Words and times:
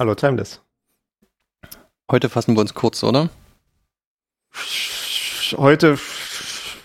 Hallo, 0.00 0.14
Timeless. 0.14 0.62
Heute 2.10 2.30
fassen 2.30 2.54
wir 2.54 2.62
uns 2.62 2.72
kurz, 2.72 3.04
oder? 3.04 3.28
Heute 5.58 5.98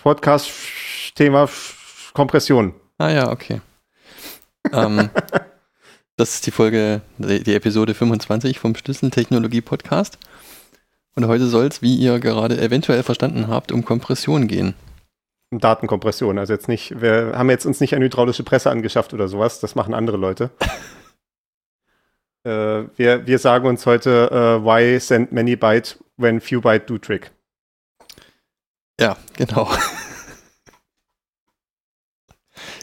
Podcast 0.02 0.50
Thema 1.14 1.48
Kompression. 2.12 2.74
Ah 2.98 3.08
ja, 3.08 3.32
okay. 3.32 3.62
ähm, 4.70 5.08
das 6.18 6.34
ist 6.34 6.46
die 6.46 6.50
Folge, 6.50 7.00
die, 7.16 7.54
Episode 7.54 7.94
25 7.94 8.58
vom 8.58 8.76
Schlüsseltechnologie 8.76 9.62
Podcast. 9.62 10.18
Und 11.14 11.26
heute 11.26 11.46
soll 11.46 11.68
es, 11.68 11.80
wie 11.80 11.96
ihr 11.96 12.20
gerade 12.20 12.60
eventuell 12.60 13.02
verstanden 13.02 13.48
habt, 13.48 13.72
um 13.72 13.82
Kompression 13.82 14.46
gehen. 14.46 14.74
Datenkompression, 15.52 16.38
also 16.38 16.52
jetzt 16.52 16.68
nicht, 16.68 17.00
wir 17.00 17.32
haben 17.34 17.48
jetzt 17.48 17.64
uns 17.64 17.80
nicht 17.80 17.94
eine 17.94 18.04
hydraulische 18.04 18.42
Presse 18.42 18.70
angeschafft 18.70 19.14
oder 19.14 19.26
sowas, 19.26 19.58
das 19.58 19.74
machen 19.74 19.94
andere 19.94 20.18
Leute. 20.18 20.50
äh, 22.46 22.88
wir, 22.96 23.26
wir 23.26 23.38
sagen 23.38 23.66
uns 23.66 23.84
heute, 23.86 24.30
uh, 24.30 24.64
why 24.64 24.98
send 25.00 25.32
many 25.32 25.56
byte 25.56 25.98
when 26.16 26.40
few 26.40 26.60
byte 26.60 26.88
do 26.88 26.98
trick. 26.98 27.32
Ja, 29.00 29.16
genau. 29.36 29.68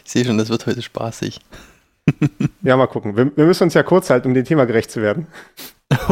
Ich 0.06 0.12
sehe 0.12 0.26
schon, 0.26 0.38
das 0.38 0.50
wird 0.50 0.66
heute 0.68 0.82
spaßig. 0.82 1.40
ja, 2.62 2.78
mal 2.78 2.88
gucken. 2.88 3.16
Wir, 3.16 3.36
wir, 3.36 3.46
müssen 3.46 3.64
uns 3.64 3.74
ja 3.74 3.84
kurz 3.84 4.10
halten, 4.10 4.28
um 4.28 4.34
dem 4.34 4.46
Thema 4.46 4.66
gerecht 4.66 4.92
zu 4.92 5.02
werden. 5.02 5.28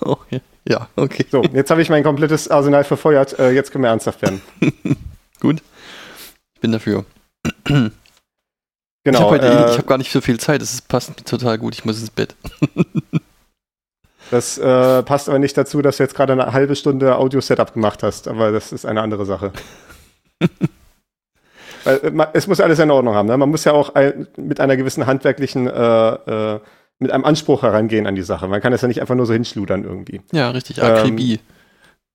okay. 0.00 0.40
Ja, 0.68 0.88
okay. 0.96 1.24
So, 1.30 1.42
jetzt 1.42 1.70
habe 1.70 1.80
ich 1.80 1.88
mein 1.88 2.02
komplettes 2.02 2.50
Arsenal 2.50 2.84
verfeuert. 2.84 3.38
Äh, 3.38 3.52
jetzt 3.52 3.70
können 3.70 3.84
wir 3.84 3.88
ernsthaft 3.88 4.20
werden. 4.22 4.42
Gut. 5.40 5.62
Ich 6.54 6.60
bin 6.60 6.72
dafür. 6.72 7.04
Genau. 9.04 9.34
Ich 9.34 9.42
habe 9.42 9.46
äh, 9.46 9.78
hab 9.78 9.86
gar 9.86 9.98
nicht 9.98 10.12
so 10.12 10.20
viel 10.20 10.38
Zeit. 10.38 10.60
Es 10.60 10.82
passt 10.82 11.24
total 11.26 11.58
gut. 11.58 11.74
Ich 11.74 11.84
muss 11.84 12.00
ins 12.00 12.10
Bett. 12.10 12.36
das 14.30 14.58
äh, 14.58 15.02
passt 15.02 15.28
aber 15.28 15.38
nicht 15.38 15.56
dazu, 15.56 15.80
dass 15.80 15.96
du 15.96 16.02
jetzt 16.02 16.14
gerade 16.14 16.34
eine 16.34 16.52
halbe 16.52 16.76
Stunde 16.76 17.16
Audio-Setup 17.16 17.72
gemacht 17.72 18.02
hast. 18.02 18.28
Aber 18.28 18.52
das 18.52 18.72
ist 18.72 18.84
eine 18.84 19.00
andere 19.00 19.24
Sache. 19.24 19.52
Weil, 21.84 21.96
äh, 21.96 22.26
es 22.34 22.46
muss 22.46 22.60
alles 22.60 22.78
in 22.78 22.90
Ordnung 22.90 23.14
haben. 23.14 23.28
Ne? 23.28 23.36
Man 23.36 23.50
muss 23.50 23.64
ja 23.64 23.72
auch 23.72 23.94
ein, 23.94 24.28
mit 24.36 24.60
einer 24.60 24.76
gewissen 24.76 25.06
handwerklichen, 25.06 25.66
äh, 25.66 26.12
äh, 26.54 26.60
mit 26.98 27.10
einem 27.10 27.24
Anspruch 27.24 27.62
herangehen 27.62 28.06
an 28.06 28.14
die 28.14 28.22
Sache. 28.22 28.48
Man 28.48 28.60
kann 28.60 28.74
es 28.74 28.82
ja 28.82 28.88
nicht 28.88 29.00
einfach 29.00 29.14
nur 29.14 29.24
so 29.24 29.32
hinschludern 29.32 29.84
irgendwie. 29.84 30.20
Ja, 30.32 30.50
richtig. 30.50 30.82
Akribie. 30.82 31.40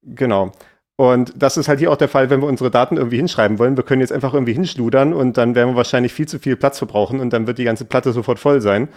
Ähm, 0.05 0.15
genau. 0.15 0.51
Und 0.97 1.33
das 1.35 1.57
ist 1.57 1.67
halt 1.67 1.79
hier 1.79 1.91
auch 1.91 1.97
der 1.97 2.07
Fall, 2.07 2.29
wenn 2.29 2.41
wir 2.41 2.47
unsere 2.47 2.71
Daten 2.71 2.95
irgendwie 2.95 3.17
hinschreiben 3.17 3.59
wollen. 3.59 3.75
Wir 3.75 3.83
können 3.83 3.99
jetzt 3.99 4.13
einfach 4.13 4.33
irgendwie 4.33 4.53
hinschludern 4.53 5.13
und 5.13 5.35
dann 5.37 5.53
werden 5.53 5.71
wir 5.71 5.75
wahrscheinlich 5.75 6.13
viel 6.13 6.27
zu 6.27 6.39
viel 6.39 6.55
Platz 6.55 6.77
verbrauchen 6.77 7.19
und 7.19 7.31
dann 7.31 7.47
wird 7.47 7.57
die 7.57 7.65
ganze 7.65 7.83
Platte 7.83 8.13
sofort 8.13 8.39
voll 8.39 8.61
sein, 8.61 8.87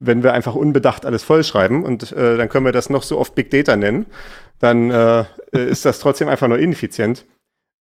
wenn 0.00 0.22
wir 0.22 0.32
einfach 0.32 0.54
unbedacht 0.54 1.04
alles 1.04 1.22
vollschreiben 1.22 1.84
und 1.84 2.12
äh, 2.12 2.38
dann 2.38 2.48
können 2.48 2.64
wir 2.64 2.72
das 2.72 2.88
noch 2.88 3.02
so 3.02 3.18
oft 3.18 3.34
Big 3.34 3.50
Data 3.50 3.76
nennen, 3.76 4.06
dann 4.60 4.90
äh, 4.90 5.24
ist 5.52 5.84
das 5.84 5.98
trotzdem 5.98 6.28
einfach 6.28 6.48
nur 6.48 6.58
ineffizient. 6.58 7.26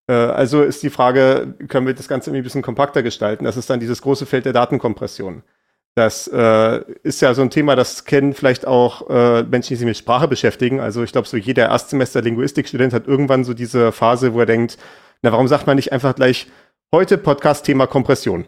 Äh, 0.07 0.13
also 0.13 0.63
ist 0.63 0.83
die 0.83 0.89
Frage, 0.89 1.55
können 1.69 1.87
wir 1.87 1.93
das 1.93 2.09
Ganze 2.09 2.29
irgendwie 2.29 2.41
ein 2.41 2.43
bisschen 2.43 2.61
kompakter 2.61 3.03
gestalten? 3.03 3.45
Das 3.45 3.55
ist 3.55 3.69
dann 3.69 3.79
dieses 3.79 4.01
große 4.01 4.25
Feld 4.25 4.45
der 4.45 4.53
Datenkompression. 4.53 5.43
Das 5.95 6.27
äh, 6.27 6.81
ist 7.03 7.21
ja 7.21 7.33
so 7.33 7.41
ein 7.41 7.49
Thema, 7.49 7.75
das 7.75 8.05
kennen 8.05 8.33
vielleicht 8.33 8.65
auch 8.65 9.09
äh, 9.09 9.43
Menschen, 9.43 9.69
die 9.69 9.75
sich 9.75 9.85
mit 9.85 9.97
Sprache 9.97 10.27
beschäftigen. 10.27 10.79
Also 10.79 11.03
ich 11.03 11.11
glaube, 11.11 11.27
so 11.27 11.35
jeder 11.35 11.67
Erstsemester 11.67 12.21
Linguistikstudent 12.21 12.93
hat 12.93 13.07
irgendwann 13.07 13.43
so 13.43 13.53
diese 13.53 13.91
Phase, 13.91 14.33
wo 14.33 14.39
er 14.39 14.45
denkt, 14.45 14.77
na, 15.21 15.31
warum 15.31 15.47
sagt 15.47 15.67
man 15.67 15.75
nicht 15.75 15.91
einfach 15.91 16.15
gleich 16.15 16.47
heute 16.93 17.17
Podcast-Thema 17.17 17.87
Kompression? 17.87 18.45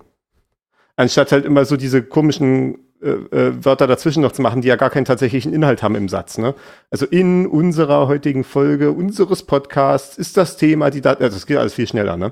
Anstatt 0.95 1.31
halt 1.33 1.43
immer 1.43 1.65
so 1.65 1.75
diese 1.75 2.01
komischen 2.01 2.79
äh, 3.03 3.09
äh, 3.09 3.65
Wörter 3.65 3.87
dazwischen 3.87 4.21
noch 4.21 4.31
zu 4.31 4.41
machen, 4.41 4.61
die 4.61 4.69
ja 4.69 4.77
gar 4.77 4.89
keinen 4.89 5.03
tatsächlichen 5.03 5.51
Inhalt 5.51 5.83
haben 5.83 5.95
im 5.95 6.07
Satz. 6.07 6.37
Ne? 6.37 6.55
Also 6.89 7.05
in 7.05 7.45
unserer 7.45 8.07
heutigen 8.07 8.45
Folge 8.45 8.91
unseres 8.91 9.43
Podcasts 9.43 10.17
ist 10.17 10.37
das 10.37 10.55
Thema 10.55 10.89
die 10.89 11.01
Daten, 11.01 11.21
also 11.21 11.35
das 11.35 11.45
geht 11.45 11.57
alles 11.57 11.73
viel 11.73 11.87
schneller, 11.87 12.15
ne? 12.15 12.31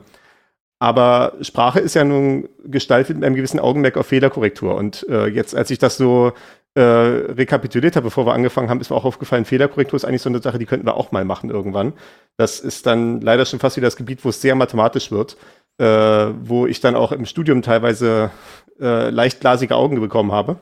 Aber 0.81 1.33
Sprache 1.41 1.79
ist 1.79 1.93
ja 1.93 2.03
nun 2.03 2.49
gestaltet 2.65 3.15
mit 3.15 3.23
einem 3.23 3.35
gewissen 3.35 3.59
Augenmerk 3.59 3.97
auf 3.97 4.07
Fehlerkorrektur. 4.07 4.73
Und 4.73 5.07
äh, 5.09 5.27
jetzt, 5.27 5.55
als 5.55 5.69
ich 5.69 5.77
das 5.77 5.95
so 5.95 6.31
äh, 6.73 6.81
rekapituliert 6.81 7.95
habe, 7.95 8.05
bevor 8.05 8.25
wir 8.25 8.33
angefangen 8.33 8.67
haben, 8.67 8.81
ist 8.81 8.89
mir 8.89 8.95
auch 8.95 9.05
aufgefallen, 9.05 9.45
Fehlerkorrektur 9.45 9.95
ist 9.95 10.05
eigentlich 10.05 10.23
so 10.23 10.29
eine 10.29 10.41
Sache, 10.41 10.57
die 10.57 10.65
könnten 10.65 10.87
wir 10.87 10.97
auch 10.97 11.11
mal 11.11 11.23
machen 11.23 11.51
irgendwann. 11.51 11.93
Das 12.35 12.59
ist 12.59 12.87
dann 12.87 13.21
leider 13.21 13.45
schon 13.45 13.59
fast 13.59 13.77
wieder 13.77 13.85
das 13.85 13.95
Gebiet, 13.95 14.25
wo 14.25 14.29
es 14.29 14.41
sehr 14.41 14.55
mathematisch 14.55 15.11
wird, 15.11 15.37
äh, 15.77 15.85
wo 15.85 16.65
ich 16.65 16.79
dann 16.79 16.95
auch 16.95 17.11
im 17.11 17.27
Studium 17.27 17.61
teilweise 17.61 18.31
äh, 18.79 19.11
leicht 19.11 19.39
glasige 19.39 19.75
Augen 19.75 20.01
bekommen 20.01 20.31
habe. 20.31 20.57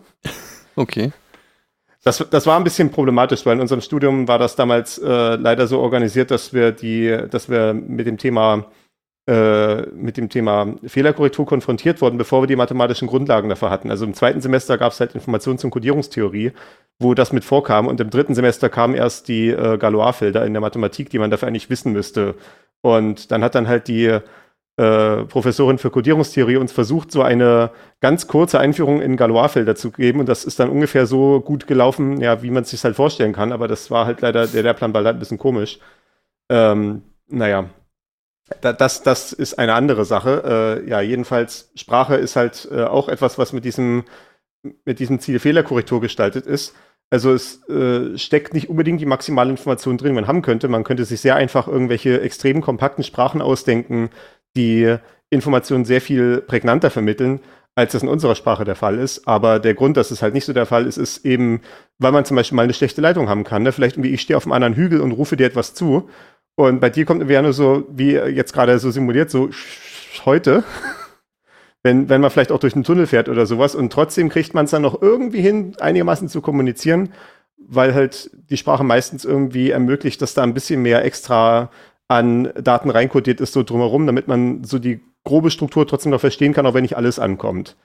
Okay. 0.76 1.14
Das, 2.04 2.26
das 2.30 2.46
war 2.46 2.58
ein 2.58 2.66
bisschen 2.66 2.92
problematisch, 2.92 3.46
weil 3.46 3.54
in 3.54 3.62
unserem 3.62 3.80
Studium 3.80 4.28
war 4.28 4.38
das 4.38 4.58
damals 4.58 4.98
äh, 4.98 5.36
leider 5.36 5.66
so 5.66 5.80
organisiert, 5.80 6.30
dass 6.30 6.54
wir 6.54 6.74
die, 6.74 7.18
dass 7.32 7.50
wir 7.50 7.74
mit 7.74 8.06
dem 8.06 8.18
Thema 8.18 8.66
mit 9.30 10.18
dem 10.18 10.30
Thema 10.30 10.76
Fehlerkorrektur 10.86 11.46
konfrontiert 11.46 12.02
worden, 12.02 12.18
bevor 12.18 12.42
wir 12.42 12.48
die 12.48 12.56
mathematischen 12.56 13.08
Grundlagen 13.08 13.50
dafür 13.50 13.70
hatten. 13.70 13.92
Also 13.92 14.06
im 14.06 14.16
zweiten 14.16 14.42
Semester 14.42 14.78
gab 14.78 14.92
es 14.92 15.00
halt 15.00 15.14
Informationen 15.14 15.60
zum 15.60 15.70
Kodierungstheorie, 15.70 16.54
wo 17.00 17.14
das 17.14 17.32
mit 17.32 17.44
vorkam. 17.44 17.88
Und 17.88 18.00
im 18.02 18.10
dritten 18.10 18.34
Semester 18.34 18.70
kamen 18.70 18.96
erst 18.96 19.28
die 19.28 19.50
äh, 19.50 19.78
Galois-Felder 19.78 20.46
in 20.46 20.54
der 20.54 20.62
Mathematik, 20.62 21.10
die 21.12 21.20
man 21.20 21.30
dafür 21.30 21.48
eigentlich 21.48 21.70
wissen 21.70 21.94
müsste. 21.94 22.36
Und 22.82 23.32
dann 23.32 23.44
hat 23.44 23.54
dann 23.54 23.68
halt 23.68 23.88
die 23.88 24.06
äh, 24.78 25.26
Professorin 25.26 25.78
für 25.78 25.92
Kodierungstheorie 25.92 26.58
uns 26.58 26.72
versucht, 26.72 27.12
so 27.12 27.22
eine 27.22 27.72
ganz 28.00 28.28
kurze 28.28 28.60
Einführung 28.60 29.02
in 29.02 29.18
Galois-Felder 29.18 29.76
zu 29.76 29.92
geben. 29.92 30.22
Und 30.22 30.30
das 30.30 30.46
ist 30.46 30.60
dann 30.60 30.70
ungefähr 30.70 31.06
so 31.06 31.42
gut 31.42 31.68
gelaufen, 31.68 32.20
ja, 32.22 32.42
wie 32.42 32.50
man 32.50 32.64
es 32.64 32.70
sich 32.70 32.84
halt 32.84 32.96
vorstellen 32.96 33.34
kann. 33.34 33.52
Aber 33.52 33.68
das 33.68 33.92
war 33.92 34.06
halt 34.06 34.22
leider, 34.22 34.48
der 34.48 34.64
Lehrplan 34.64 34.94
war 34.94 35.02
leider 35.02 35.18
ein 35.18 35.20
bisschen 35.20 35.38
komisch. 35.38 35.80
Ähm, 36.50 37.04
naja, 37.28 37.70
das, 38.62 39.04
das 39.04 39.34
ist 39.34 39.60
eine 39.60 39.74
andere 39.74 40.06
Sache. 40.06 40.82
Äh, 40.86 40.90
ja, 40.90 41.02
jedenfalls, 41.02 41.72
Sprache 41.76 42.16
ist 42.16 42.36
halt 42.36 42.68
äh, 42.72 42.84
auch 42.84 43.10
etwas, 43.10 43.38
was 43.38 43.54
mit 43.54 43.66
diesem, 43.66 44.04
mit 44.86 45.00
diesem 45.00 45.20
Ziel 45.20 45.40
Fehlerkorrektur 45.40 46.02
gestaltet 46.02 46.46
ist. 46.46 46.74
Also 47.12 47.34
es 47.34 47.68
äh, 47.70 48.18
steckt 48.18 48.54
nicht 48.54 48.70
unbedingt 48.70 49.02
die 49.02 49.06
maximale 49.06 49.50
Information 49.50 49.98
drin, 49.98 50.10
die 50.10 50.16
man 50.16 50.28
haben 50.28 50.42
könnte. 50.42 50.68
Man 50.68 50.84
könnte 50.84 51.06
sich 51.06 51.22
sehr 51.22 51.36
einfach 51.36 51.68
irgendwelche 51.68 52.22
extrem 52.22 52.62
kompakten 52.62 53.04
Sprachen 53.04 53.42
ausdenken, 53.42 54.10
die 54.56 54.96
Informationen 55.32 55.86
sehr 55.86 56.02
viel 56.02 56.42
prägnanter 56.42 56.92
vermitteln, 56.92 57.40
als 57.76 57.94
das 57.94 58.04
in 58.04 58.10
unserer 58.10 58.36
Sprache 58.36 58.64
der 58.64 58.76
Fall 58.76 59.00
ist. 59.00 59.28
Aber 59.28 59.60
der 59.60 59.74
Grund, 59.74 59.98
dass 59.98 60.12
es 60.12 60.22
halt 60.22 60.34
nicht 60.34 60.46
so 60.46 60.54
der 60.54 60.66
Fall 60.68 60.86
ist, 60.86 60.98
ist 60.98 61.26
eben, 61.26 61.62
weil 61.98 62.12
man 62.12 62.26
zum 62.26 62.36
Beispiel 62.36 62.56
mal 62.56 62.64
eine 62.64 62.74
schlechte 62.74 63.02
Leitung 63.02 63.28
haben 63.30 63.44
kann. 63.44 63.64
Ne? 63.64 63.72
Vielleicht 63.72 63.96
irgendwie, 63.96 64.14
ich 64.14 64.22
stehe 64.22 64.38
auf 64.38 64.46
einem 64.46 64.54
anderen 64.54 64.76
Hügel 64.76 65.02
und 65.02 65.12
rufe 65.12 65.38
dir 65.38 65.48
etwas 65.48 65.74
zu 65.74 66.10
und 66.60 66.82
bei 66.82 66.90
dir 66.90 67.06
kommt 67.06 67.22
irgendwie 67.22 67.42
nur 67.42 67.54
so, 67.54 67.86
wie 67.90 68.16
jetzt 68.16 68.52
gerade 68.52 68.78
so 68.80 68.92
simuliert, 68.92 69.32
so 69.32 69.50
heute, 70.26 70.66
wenn, 71.84 72.10
wenn 72.10 72.20
man 72.20 72.30
vielleicht 72.32 72.52
auch 72.52 72.60
durch 72.60 72.76
einen 72.76 72.84
Tunnel 72.84 73.08
fährt 73.08 73.30
oder 73.30 73.46
sowas. 73.46 73.76
Und 73.76 73.94
trotzdem 73.94 74.28
kriegt 74.28 74.54
man 74.54 74.66
es 74.66 74.72
dann 74.72 74.82
noch 74.82 75.02
irgendwie 75.02 75.40
hin, 75.40 75.78
einigermaßen 75.80 76.28
zu 76.28 76.42
kommunizieren, 76.42 77.14
weil 77.58 77.94
halt 77.94 78.30
die 78.50 78.58
Sprache 78.58 78.84
meistens 78.84 79.24
irgendwie 79.24 79.70
ermöglicht, 79.70 80.22
dass 80.22 80.34
da 80.34 80.44
ein 80.44 80.54
bisschen 80.54 80.82
mehr 80.82 81.06
extra 81.06 81.72
an 82.10 82.52
Daten 82.62 82.90
reinkodiert 82.90 83.40
ist, 83.40 83.54
so 83.54 83.64
drumherum, 83.64 84.06
damit 84.06 84.28
man 84.28 84.66
so 84.66 84.80
die 84.80 85.00
grobe 85.24 85.52
Struktur 85.52 85.88
trotzdem 85.88 86.12
noch 86.12 86.20
verstehen 86.20 86.52
kann, 86.52 86.66
auch 86.66 86.74
wenn 86.74 86.82
nicht 86.82 86.98
alles 86.98 87.20
ankommt 87.20 87.78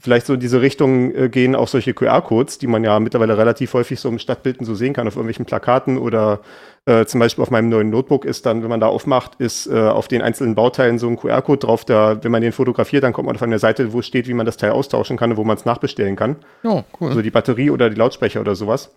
vielleicht 0.00 0.26
so 0.26 0.34
in 0.34 0.40
diese 0.40 0.62
Richtung 0.62 1.14
äh, 1.14 1.28
gehen 1.28 1.54
auch 1.54 1.68
solche 1.68 1.94
QR-Codes, 1.94 2.58
die 2.58 2.66
man 2.66 2.82
ja 2.82 2.98
mittlerweile 2.98 3.36
relativ 3.36 3.74
häufig 3.74 4.00
so 4.00 4.08
im 4.08 4.18
Stadtbilden 4.18 4.66
so 4.66 4.74
sehen 4.74 4.94
kann, 4.94 5.06
auf 5.06 5.14
irgendwelchen 5.14 5.44
Plakaten 5.44 5.98
oder 5.98 6.40
äh, 6.86 7.04
zum 7.04 7.20
Beispiel 7.20 7.42
auf 7.42 7.50
meinem 7.50 7.68
neuen 7.68 7.90
Notebook 7.90 8.24
ist 8.24 8.46
dann, 8.46 8.62
wenn 8.62 8.70
man 8.70 8.80
da 8.80 8.86
aufmacht, 8.86 9.34
ist 9.38 9.66
äh, 9.66 9.78
auf 9.78 10.08
den 10.08 10.22
einzelnen 10.22 10.54
Bauteilen 10.54 10.98
so 10.98 11.08
ein 11.08 11.16
QR-Code 11.16 11.66
drauf, 11.66 11.84
da, 11.84 12.22
wenn 12.24 12.32
man 12.32 12.42
den 12.42 12.52
fotografiert, 12.52 13.04
dann 13.04 13.12
kommt 13.12 13.26
man 13.26 13.36
auf 13.36 13.42
eine 13.42 13.58
Seite, 13.58 13.92
wo 13.92 14.02
steht, 14.02 14.28
wie 14.28 14.34
man 14.34 14.46
das 14.46 14.56
Teil 14.56 14.70
austauschen 14.70 15.16
kann 15.16 15.32
und 15.32 15.36
wo 15.36 15.44
man 15.44 15.56
es 15.56 15.64
nachbestellen 15.64 16.16
kann. 16.16 16.36
Oh, 16.64 16.82
cool. 17.00 17.08
Also 17.08 17.22
die 17.22 17.30
Batterie 17.30 17.70
oder 17.70 17.90
die 17.90 17.96
Lautsprecher 17.96 18.40
oder 18.40 18.54
sowas. 18.54 18.94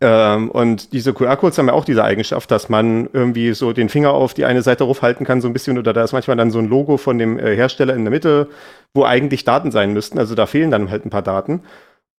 Ähm, 0.00 0.50
und 0.50 0.92
diese 0.92 1.14
QR-Codes 1.14 1.58
haben 1.58 1.68
ja 1.68 1.72
auch 1.72 1.86
diese 1.86 2.04
Eigenschaft, 2.04 2.50
dass 2.50 2.68
man 2.68 3.08
irgendwie 3.12 3.54
so 3.54 3.72
den 3.72 3.88
Finger 3.88 4.12
auf 4.12 4.34
die 4.34 4.44
eine 4.44 4.62
Seite 4.62 4.84
raufhalten 4.84 5.24
kann, 5.26 5.40
so 5.40 5.48
ein 5.48 5.54
bisschen, 5.54 5.78
oder 5.78 5.92
da 5.92 6.04
ist 6.04 6.12
manchmal 6.12 6.36
dann 6.36 6.50
so 6.50 6.58
ein 6.58 6.68
Logo 6.68 6.98
von 6.98 7.18
dem 7.18 7.38
äh, 7.38 7.56
Hersteller 7.56 7.94
in 7.94 8.04
der 8.04 8.10
Mitte, 8.10 8.48
wo 8.94 9.04
eigentlich 9.04 9.44
Daten 9.44 9.70
sein 9.70 9.94
müssten. 9.94 10.18
Also 10.18 10.34
da 10.34 10.46
fehlen 10.46 10.70
dann 10.70 10.90
halt 10.90 11.06
ein 11.06 11.10
paar 11.10 11.22
Daten. 11.22 11.62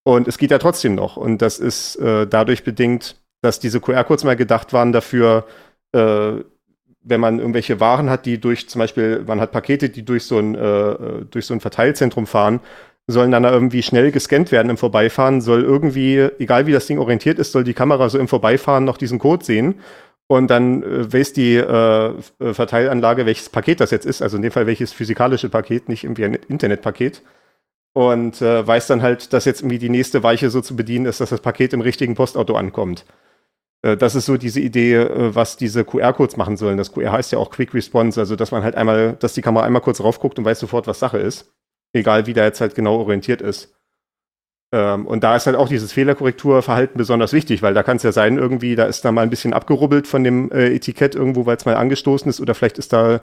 Und 0.04 0.28
es 0.28 0.38
geht 0.38 0.52
ja 0.52 0.58
trotzdem 0.58 0.96
noch. 0.96 1.18
Und 1.18 1.42
das 1.42 1.60
ist 1.60 1.98
äh, 1.98 2.26
dadurch 2.26 2.64
bedingt, 2.64 3.16
dass 3.42 3.60
diese 3.60 3.80
QR-Codes 3.80 4.24
mal 4.24 4.36
gedacht 4.36 4.74
waren 4.74 4.92
dafür, 4.92 5.46
äh, 5.94 6.32
wenn 7.02 7.22
man 7.22 7.40
irgendwelche 7.40 7.80
Waren 7.80 8.10
hat, 8.10 8.26
die 8.26 8.40
durch 8.40 8.68
zum 8.70 8.80
Beispiel, 8.80 9.24
man 9.26 9.40
hat 9.40 9.52
Pakete, 9.52 9.90
die 9.90 10.04
durch 10.04 10.26
so 10.26 10.38
ein, 10.38 10.56
äh, 10.56 11.26
durch 11.30 11.46
so 11.46 11.54
ein 11.54 11.62
Verteilzentrum 11.62 12.28
fahren, 12.28 12.60
sollen 13.08 13.32
dann 13.32 13.44
irgendwie 13.44 13.82
schnell 13.82 14.12
gescannt 14.12 14.52
werden 14.52 14.70
im 14.70 14.78
Vorbeifahren, 14.78 15.42
soll 15.42 15.64
irgendwie, 15.64 16.28
egal 16.38 16.68
wie 16.68 16.72
das 16.72 16.86
Ding 16.86 17.00
orientiert 17.00 17.40
ist, 17.40 17.52
soll 17.52 17.64
die 17.64 17.74
Kamera 17.74 18.08
so 18.10 18.20
im 18.20 18.28
Vorbeifahren 18.28 18.86
noch 18.86 18.98
diesen 18.98 19.20
Code 19.20 19.44
sehen. 19.44 19.76
Und 20.28 20.52
dann 20.52 20.84
äh, 20.84 21.12
weiß 21.12 21.34
die 21.34 21.56
äh, 21.56 22.14
Verteilanlage, 22.40 23.26
welches 23.26 23.50
Paket 23.50 23.80
das 23.80 23.90
jetzt 23.90 24.06
ist, 24.06 24.22
also 24.22 24.38
in 24.38 24.44
dem 24.44 24.52
Fall 24.52 24.68
welches 24.68 24.94
physikalische 24.94 25.50
Paket, 25.50 25.90
nicht 25.90 26.04
irgendwie 26.04 26.26
ein 26.26 26.36
Internetpaket. 26.36 27.24
Und 27.94 28.42
äh, 28.42 28.66
weiß 28.66 28.86
dann 28.88 29.02
halt, 29.02 29.34
dass 29.34 29.46
jetzt 29.46 29.62
irgendwie 29.62 29.80
die 29.80 29.90
nächste 29.90 30.22
Weiche 30.22 30.52
so 30.52 30.62
zu 30.62 30.76
bedienen 30.76 31.08
ist, 31.08 31.20
dass 31.20 31.32
das 31.32 31.42
Paket 31.42 31.74
im 31.74 31.82
richtigen 31.82 32.14
Postauto 32.14 32.56
ankommt. 32.56 33.06
Äh, 33.82 33.98
das 33.98 34.16
ist 34.16 34.26
so 34.26 34.38
diese 34.38 34.60
Idee, 34.60 34.96
äh, 34.96 35.36
was 35.36 35.58
diese 35.58 35.84
QR-Codes 35.84 36.38
machen 36.38 36.58
sollen. 36.58 36.78
Das 36.78 36.92
QR 36.92 37.12
heißt 37.12 37.32
ja 37.32 37.40
auch 37.40 37.50
Quick 37.50 37.74
Response, 37.74 38.20
also 38.20 38.36
dass 38.36 38.52
man 38.52 38.64
halt 38.64 38.76
einmal, 38.76 39.16
dass 39.20 39.34
die 39.34 39.42
Kamera 39.42 39.66
einmal 39.66 39.82
kurz 39.82 40.02
raufguckt 40.02 40.38
und 40.40 40.46
weiß 40.46 40.60
sofort, 40.60 40.88
was 40.88 41.00
Sache 41.00 41.18
ist. 41.18 41.54
Egal 41.94 42.28
wie 42.28 42.34
da 42.34 42.44
jetzt 42.44 42.62
halt 42.62 42.76
genau 42.76 42.98
orientiert 42.98 43.42
ist. 43.42 43.74
Ähm, 44.72 45.08
und 45.08 45.24
da 45.24 45.36
ist 45.36 45.48
halt 45.48 45.56
auch 45.56 45.68
dieses 45.68 45.92
Fehlerkorrekturverhalten 45.92 46.98
besonders 46.98 47.34
wichtig, 47.34 47.64
weil 47.64 47.74
da 47.74 47.82
kann 47.82 47.98
es 47.98 48.04
ja 48.04 48.12
sein, 48.12 48.38
irgendwie, 48.38 48.76
da 48.76 48.86
ist 48.86 49.04
da 49.04 49.12
mal 49.12 49.24
ein 49.24 49.32
bisschen 49.32 49.54
abgerubbelt 49.54 50.06
von 50.08 50.24
dem 50.24 50.52
äh, 50.52 50.76
Etikett 50.76 51.16
irgendwo, 51.16 51.48
weil 51.48 51.58
es 51.58 51.66
mal 51.66 51.76
angestoßen 51.76 52.30
ist, 52.30 52.40
oder 52.40 52.54
vielleicht 52.54 52.78
ist 52.78 52.94
da, 52.94 53.22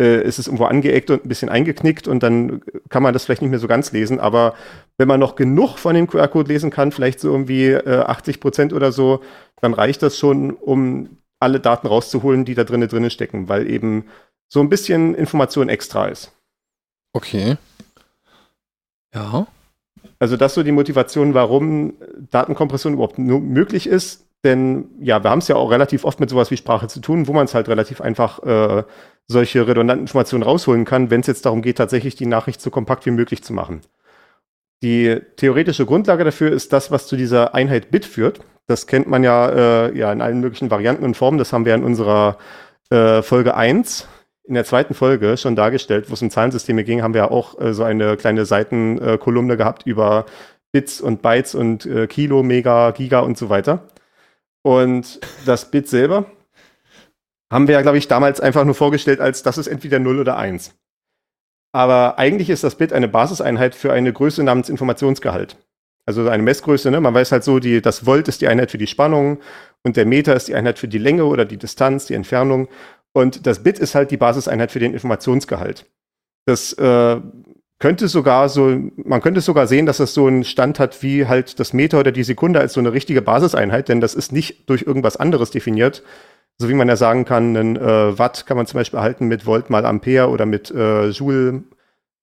äh, 0.00 0.22
ist 0.22 0.38
es 0.38 0.46
irgendwo 0.46 0.64
angeeckt 0.64 1.10
und 1.10 1.24
ein 1.24 1.28
bisschen 1.28 1.48
eingeknickt 1.48 2.08
und 2.08 2.22
dann 2.22 2.62
kann 2.88 3.02
man 3.02 3.12
das 3.12 3.24
vielleicht 3.24 3.42
nicht 3.42 3.50
mehr 3.50 3.60
so 3.60 3.68
ganz 3.68 3.92
lesen. 3.92 4.20
Aber 4.20 4.54
wenn 4.98 5.08
man 5.08 5.20
noch 5.20 5.36
genug 5.36 5.78
von 5.78 5.94
dem 5.94 6.06
QR-Code 6.06 6.52
lesen 6.52 6.70
kann, 6.70 6.92
vielleicht 6.92 7.20
so 7.20 7.30
irgendwie 7.30 7.66
äh, 7.70 8.00
80 8.00 8.40
Prozent 8.40 8.72
oder 8.72 8.92
so, 8.92 9.20
dann 9.60 9.74
reicht 9.74 10.02
das 10.02 10.18
schon, 10.18 10.50
um 10.50 11.18
alle 11.40 11.60
Daten 11.60 11.86
rauszuholen, 11.86 12.44
die 12.44 12.54
da 12.54 12.64
drinnen 12.64 12.88
drinnen 12.88 13.10
stecken, 13.10 13.48
weil 13.48 13.70
eben 13.70 14.06
so 14.48 14.60
ein 14.60 14.68
bisschen 14.68 15.14
Information 15.14 15.68
extra 15.68 16.06
ist. 16.06 16.32
Okay. 17.12 17.56
Ja. 19.14 19.46
Also 20.18 20.36
das 20.36 20.52
ist 20.52 20.56
so 20.56 20.62
die 20.62 20.72
Motivation, 20.72 21.34
warum 21.34 21.94
Datenkompression 22.30 22.94
überhaupt 22.94 23.18
nur 23.18 23.40
möglich 23.40 23.86
ist. 23.86 24.26
Denn 24.42 24.90
ja, 25.00 25.22
wir 25.22 25.30
haben 25.30 25.38
es 25.38 25.48
ja 25.48 25.56
auch 25.56 25.70
relativ 25.70 26.04
oft 26.04 26.20
mit 26.20 26.28
sowas 26.28 26.50
wie 26.50 26.56
Sprache 26.56 26.86
zu 26.86 27.00
tun, 27.00 27.26
wo 27.26 27.32
man 27.32 27.46
es 27.46 27.54
halt 27.54 27.68
relativ 27.68 28.00
einfach 28.00 28.42
äh, 28.42 28.84
solche 29.26 29.66
redundanten 29.66 30.04
Informationen 30.04 30.42
rausholen 30.42 30.84
kann, 30.84 31.10
wenn 31.10 31.20
es 31.20 31.26
jetzt 31.26 31.46
darum 31.46 31.62
geht, 31.62 31.78
tatsächlich 31.78 32.14
die 32.14 32.26
Nachricht 32.26 32.60
so 32.60 32.70
kompakt 32.70 33.06
wie 33.06 33.10
möglich 33.10 33.42
zu 33.42 33.52
machen. 33.52 33.80
Die 34.82 35.20
theoretische 35.36 35.86
Grundlage 35.86 36.24
dafür 36.24 36.52
ist 36.52 36.72
das, 36.72 36.90
was 36.90 37.06
zu 37.06 37.16
dieser 37.16 37.54
Einheit 37.54 37.90
Bit 37.90 38.04
führt. 38.04 38.40
Das 38.66 38.86
kennt 38.86 39.08
man 39.08 39.24
ja, 39.24 39.48
äh, 39.86 39.96
ja 39.96 40.12
in 40.12 40.20
allen 40.20 40.40
möglichen 40.40 40.70
Varianten 40.70 41.04
und 41.04 41.16
Formen. 41.16 41.38
Das 41.38 41.52
haben 41.52 41.64
wir 41.64 41.74
in 41.74 41.84
unserer 41.84 42.38
äh, 42.90 43.22
Folge 43.22 43.54
1 43.54 44.08
in 44.46 44.54
der 44.54 44.64
zweiten 44.64 44.92
Folge 44.92 45.36
schon 45.38 45.56
dargestellt, 45.56 46.10
wo 46.10 46.14
es 46.14 46.22
um 46.22 46.30
Zahlensysteme 46.30 46.84
ging, 46.84 47.02
haben 47.02 47.14
wir 47.14 47.22
ja 47.22 47.30
auch 47.30 47.58
äh, 47.58 47.72
so 47.72 47.82
eine 47.82 48.16
kleine 48.18 48.44
Seitenkolumne 48.44 49.56
gehabt 49.56 49.86
über 49.86 50.26
Bits 50.70 51.00
und 51.00 51.22
Bytes 51.22 51.54
und 51.54 51.86
äh, 51.86 52.06
Kilo, 52.06 52.42
Mega, 52.42 52.90
Giga 52.90 53.20
und 53.20 53.38
so 53.38 53.48
weiter. 53.48 53.88
Und 54.62 55.20
das 55.46 55.70
Bit 55.70 55.88
selber 55.88 56.26
haben 57.52 57.68
wir 57.68 57.74
ja, 57.74 57.82
glaube 57.82 57.98
ich, 57.98 58.08
damals 58.08 58.40
einfach 58.40 58.64
nur 58.64 58.74
vorgestellt, 58.74 59.20
als 59.20 59.42
das 59.42 59.58
ist 59.58 59.66
entweder 59.66 59.98
0 59.98 60.20
oder 60.20 60.36
1. 60.36 60.74
Aber 61.72 62.18
eigentlich 62.18 62.50
ist 62.50 62.64
das 62.64 62.76
Bit 62.76 62.92
eine 62.92 63.08
Basiseinheit 63.08 63.74
für 63.74 63.92
eine 63.92 64.12
Größe 64.12 64.42
namens 64.44 64.68
Informationsgehalt. 64.68 65.56
Also 66.06 66.28
eine 66.28 66.42
Messgröße, 66.42 66.90
ne? 66.90 67.00
Man 67.00 67.14
weiß 67.14 67.32
halt 67.32 67.44
so, 67.44 67.58
die, 67.58 67.80
das 67.80 68.06
Volt 68.06 68.28
ist 68.28 68.40
die 68.40 68.48
Einheit 68.48 68.70
für 68.70 68.78
die 68.78 68.86
Spannung 68.86 69.40
und 69.82 69.96
der 69.96 70.06
Meter 70.06 70.36
ist 70.36 70.48
die 70.48 70.54
Einheit 70.54 70.78
für 70.78 70.88
die 70.88 70.98
Länge 70.98 71.24
oder 71.24 71.44
die 71.44 71.56
Distanz, 71.56 72.06
die 72.06 72.14
Entfernung. 72.14 72.68
Und 73.12 73.46
das 73.46 73.62
Bit 73.62 73.78
ist 73.78 73.94
halt 73.94 74.10
die 74.10 74.16
Basiseinheit 74.16 74.70
für 74.70 74.80
den 74.80 74.92
Informationsgehalt. 74.92 75.86
Das 76.46 76.74
äh, 76.74 77.20
könnte 77.78 78.08
sogar 78.08 78.48
so, 78.48 78.78
man 78.96 79.20
könnte 79.20 79.40
sogar 79.40 79.66
sehen, 79.66 79.86
dass 79.86 79.96
das 79.96 80.14
so 80.14 80.26
einen 80.26 80.44
Stand 80.44 80.78
hat 80.78 81.02
wie 81.02 81.26
halt 81.26 81.58
das 81.58 81.72
Meter 81.72 82.00
oder 82.00 82.12
die 82.12 82.22
Sekunde 82.22 82.60
als 82.60 82.74
so 82.74 82.80
eine 82.80 82.92
richtige 82.92 83.22
Basiseinheit, 83.22 83.88
denn 83.88 84.00
das 84.00 84.14
ist 84.14 84.30
nicht 84.30 84.68
durch 84.68 84.82
irgendwas 84.82 85.16
anderes 85.16 85.50
definiert. 85.50 86.02
So 86.58 86.68
wie 86.68 86.74
man 86.74 86.88
ja 86.88 86.96
sagen 86.96 87.24
kann, 87.24 87.56
ein 87.56 87.76
äh, 87.76 88.18
Watt 88.18 88.46
kann 88.46 88.56
man 88.56 88.66
zum 88.66 88.78
Beispiel 88.78 88.98
erhalten 88.98 89.26
mit 89.26 89.44
Volt 89.46 89.70
mal 89.70 89.84
Ampere 89.84 90.28
oder 90.28 90.46
mit 90.46 90.70
äh, 90.70 91.08
Joule 91.08 91.64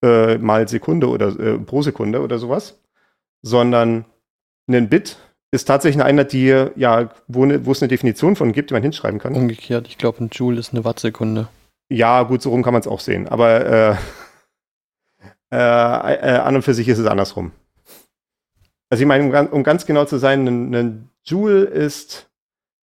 äh, 0.03 0.37
mal 0.37 0.67
Sekunde 0.67 1.09
oder 1.09 1.37
äh, 1.39 1.57
pro 1.57 1.81
Sekunde 1.81 2.21
oder 2.21 2.37
sowas. 2.39 2.79
Sondern 3.41 4.05
ein 4.69 4.89
Bit 4.89 5.17
ist 5.51 5.65
tatsächlich 5.65 6.01
eine 6.01 6.09
Einheit, 6.09 6.31
die 6.31 6.47
ja, 6.75 7.09
wo, 7.27 7.45
ne, 7.45 7.65
wo 7.65 7.73
es 7.73 7.81
eine 7.81 7.89
Definition 7.89 8.35
von 8.35 8.53
gibt, 8.53 8.69
die 8.69 8.73
man 8.73 8.83
hinschreiben 8.83 9.19
kann. 9.19 9.35
Umgekehrt, 9.35 9.87
ich 9.87 9.97
glaube, 9.97 10.23
ein 10.23 10.29
Joule 10.31 10.59
ist 10.59 10.73
eine 10.73 10.85
Wattsekunde. 10.85 11.49
Ja, 11.89 12.23
gut, 12.23 12.41
so 12.41 12.51
rum 12.51 12.63
kann 12.63 12.73
man 12.73 12.79
es 12.79 12.87
auch 12.87 13.01
sehen. 13.01 13.27
Aber 13.27 13.65
äh, 15.51 15.55
äh, 15.57 15.57
an 15.57 16.55
und 16.55 16.61
für 16.61 16.73
sich 16.73 16.87
ist 16.87 16.99
es 16.99 17.05
andersrum. 17.05 17.51
Also 18.89 19.03
ich 19.03 19.07
meine, 19.07 19.25
um, 19.25 19.47
um 19.47 19.63
ganz 19.63 19.85
genau 19.85 20.05
zu 20.05 20.17
sein, 20.17 20.47
ein, 20.47 20.73
ein, 20.73 21.09
Joule 21.23 21.65
ist 21.65 22.30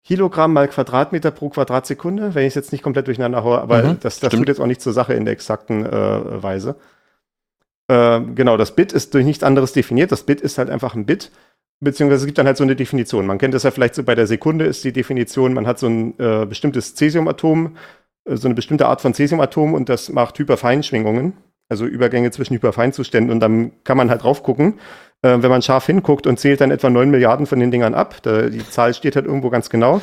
Kilogramm 0.06 0.52
mal 0.52 0.68
Quadratmeter 0.68 1.32
pro 1.32 1.48
Quadratsekunde, 1.48 2.34
wenn 2.34 2.42
ich 2.42 2.48
es 2.48 2.54
jetzt 2.54 2.72
nicht 2.72 2.82
komplett 2.82 3.08
durcheinander 3.08 3.42
haue, 3.42 3.60
aber 3.60 3.82
mhm, 3.82 4.00
das, 4.00 4.20
das 4.20 4.32
tut 4.32 4.48
jetzt 4.48 4.60
auch 4.60 4.66
nicht 4.66 4.80
zur 4.80 4.92
Sache 4.92 5.14
in 5.14 5.24
der 5.24 5.32
exakten 5.32 5.84
äh, 5.84 6.42
Weise. 6.42 6.76
Äh, 7.88 8.20
genau, 8.20 8.56
das 8.56 8.74
Bit 8.74 8.92
ist 8.92 9.14
durch 9.14 9.24
nichts 9.24 9.42
anderes 9.42 9.72
definiert. 9.72 10.12
Das 10.12 10.22
Bit 10.22 10.40
ist 10.40 10.58
halt 10.58 10.70
einfach 10.70 10.94
ein 10.94 11.06
Bit 11.06 11.32
beziehungsweise 11.80 12.22
es 12.22 12.26
gibt 12.26 12.38
dann 12.38 12.46
halt 12.46 12.56
so 12.56 12.64
eine 12.64 12.76
Definition. 12.76 13.26
Man 13.26 13.38
kennt 13.38 13.54
das 13.54 13.62
ja 13.62 13.70
vielleicht 13.70 13.94
so 13.94 14.02
bei 14.02 14.14
der 14.14 14.26
Sekunde 14.26 14.64
ist 14.64 14.84
die 14.84 14.92
Definition, 14.92 15.54
man 15.54 15.66
hat 15.66 15.78
so 15.78 15.86
ein 15.86 16.18
äh, 16.18 16.46
bestimmtes 16.46 16.94
Cäsiumatom, 16.94 17.76
äh, 18.24 18.36
so 18.36 18.48
eine 18.48 18.54
bestimmte 18.54 18.86
Art 18.86 19.00
von 19.00 19.14
Cäsiumatom 19.14 19.74
und 19.74 19.88
das 19.88 20.08
macht 20.10 20.38
Hyperfeinschwingungen, 20.38 21.34
also 21.68 21.84
Übergänge 21.84 22.30
zwischen 22.30 22.54
Hyperfeinzuständen 22.54 23.30
und 23.30 23.40
dann 23.40 23.72
kann 23.84 23.96
man 23.96 24.10
halt 24.10 24.22
drauf 24.22 24.42
gucken, 24.42 24.78
äh, 25.26 25.42
wenn 25.42 25.50
man 25.50 25.62
scharf 25.62 25.86
hinguckt 25.86 26.26
und 26.26 26.38
zählt 26.38 26.60
dann 26.60 26.70
etwa 26.70 26.90
9 26.90 27.10
Milliarden 27.10 27.46
von 27.46 27.58
den 27.58 27.70
Dingern 27.70 27.94
ab, 27.94 28.16
da, 28.22 28.42
die 28.42 28.68
Zahl 28.68 28.94
steht 28.94 29.16
halt 29.16 29.26
irgendwo 29.26 29.50
ganz 29.50 29.70
genau. 29.70 30.00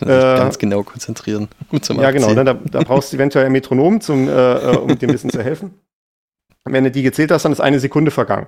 Äh, 0.00 0.06
ganz 0.06 0.58
genau 0.58 0.82
konzentrieren. 0.82 1.48
Zum 1.80 2.00
ja, 2.00 2.10
genau, 2.10 2.32
ne, 2.34 2.44
da, 2.44 2.54
da, 2.54 2.80
brauchst 2.80 3.12
du 3.12 3.16
eventuell 3.16 3.46
ein 3.46 3.52
Metronom, 3.52 4.00
zum, 4.00 4.28
äh, 4.28 4.32
äh, 4.32 4.76
um 4.76 4.98
dem 4.98 5.12
Wissen 5.12 5.30
zu 5.30 5.42
helfen. 5.42 5.74
Wenn 6.64 6.84
du 6.84 6.90
die 6.90 7.02
gezählt 7.02 7.30
hast, 7.30 7.44
dann 7.44 7.52
ist 7.52 7.60
eine 7.60 7.78
Sekunde 7.78 8.10
vergangen. 8.10 8.46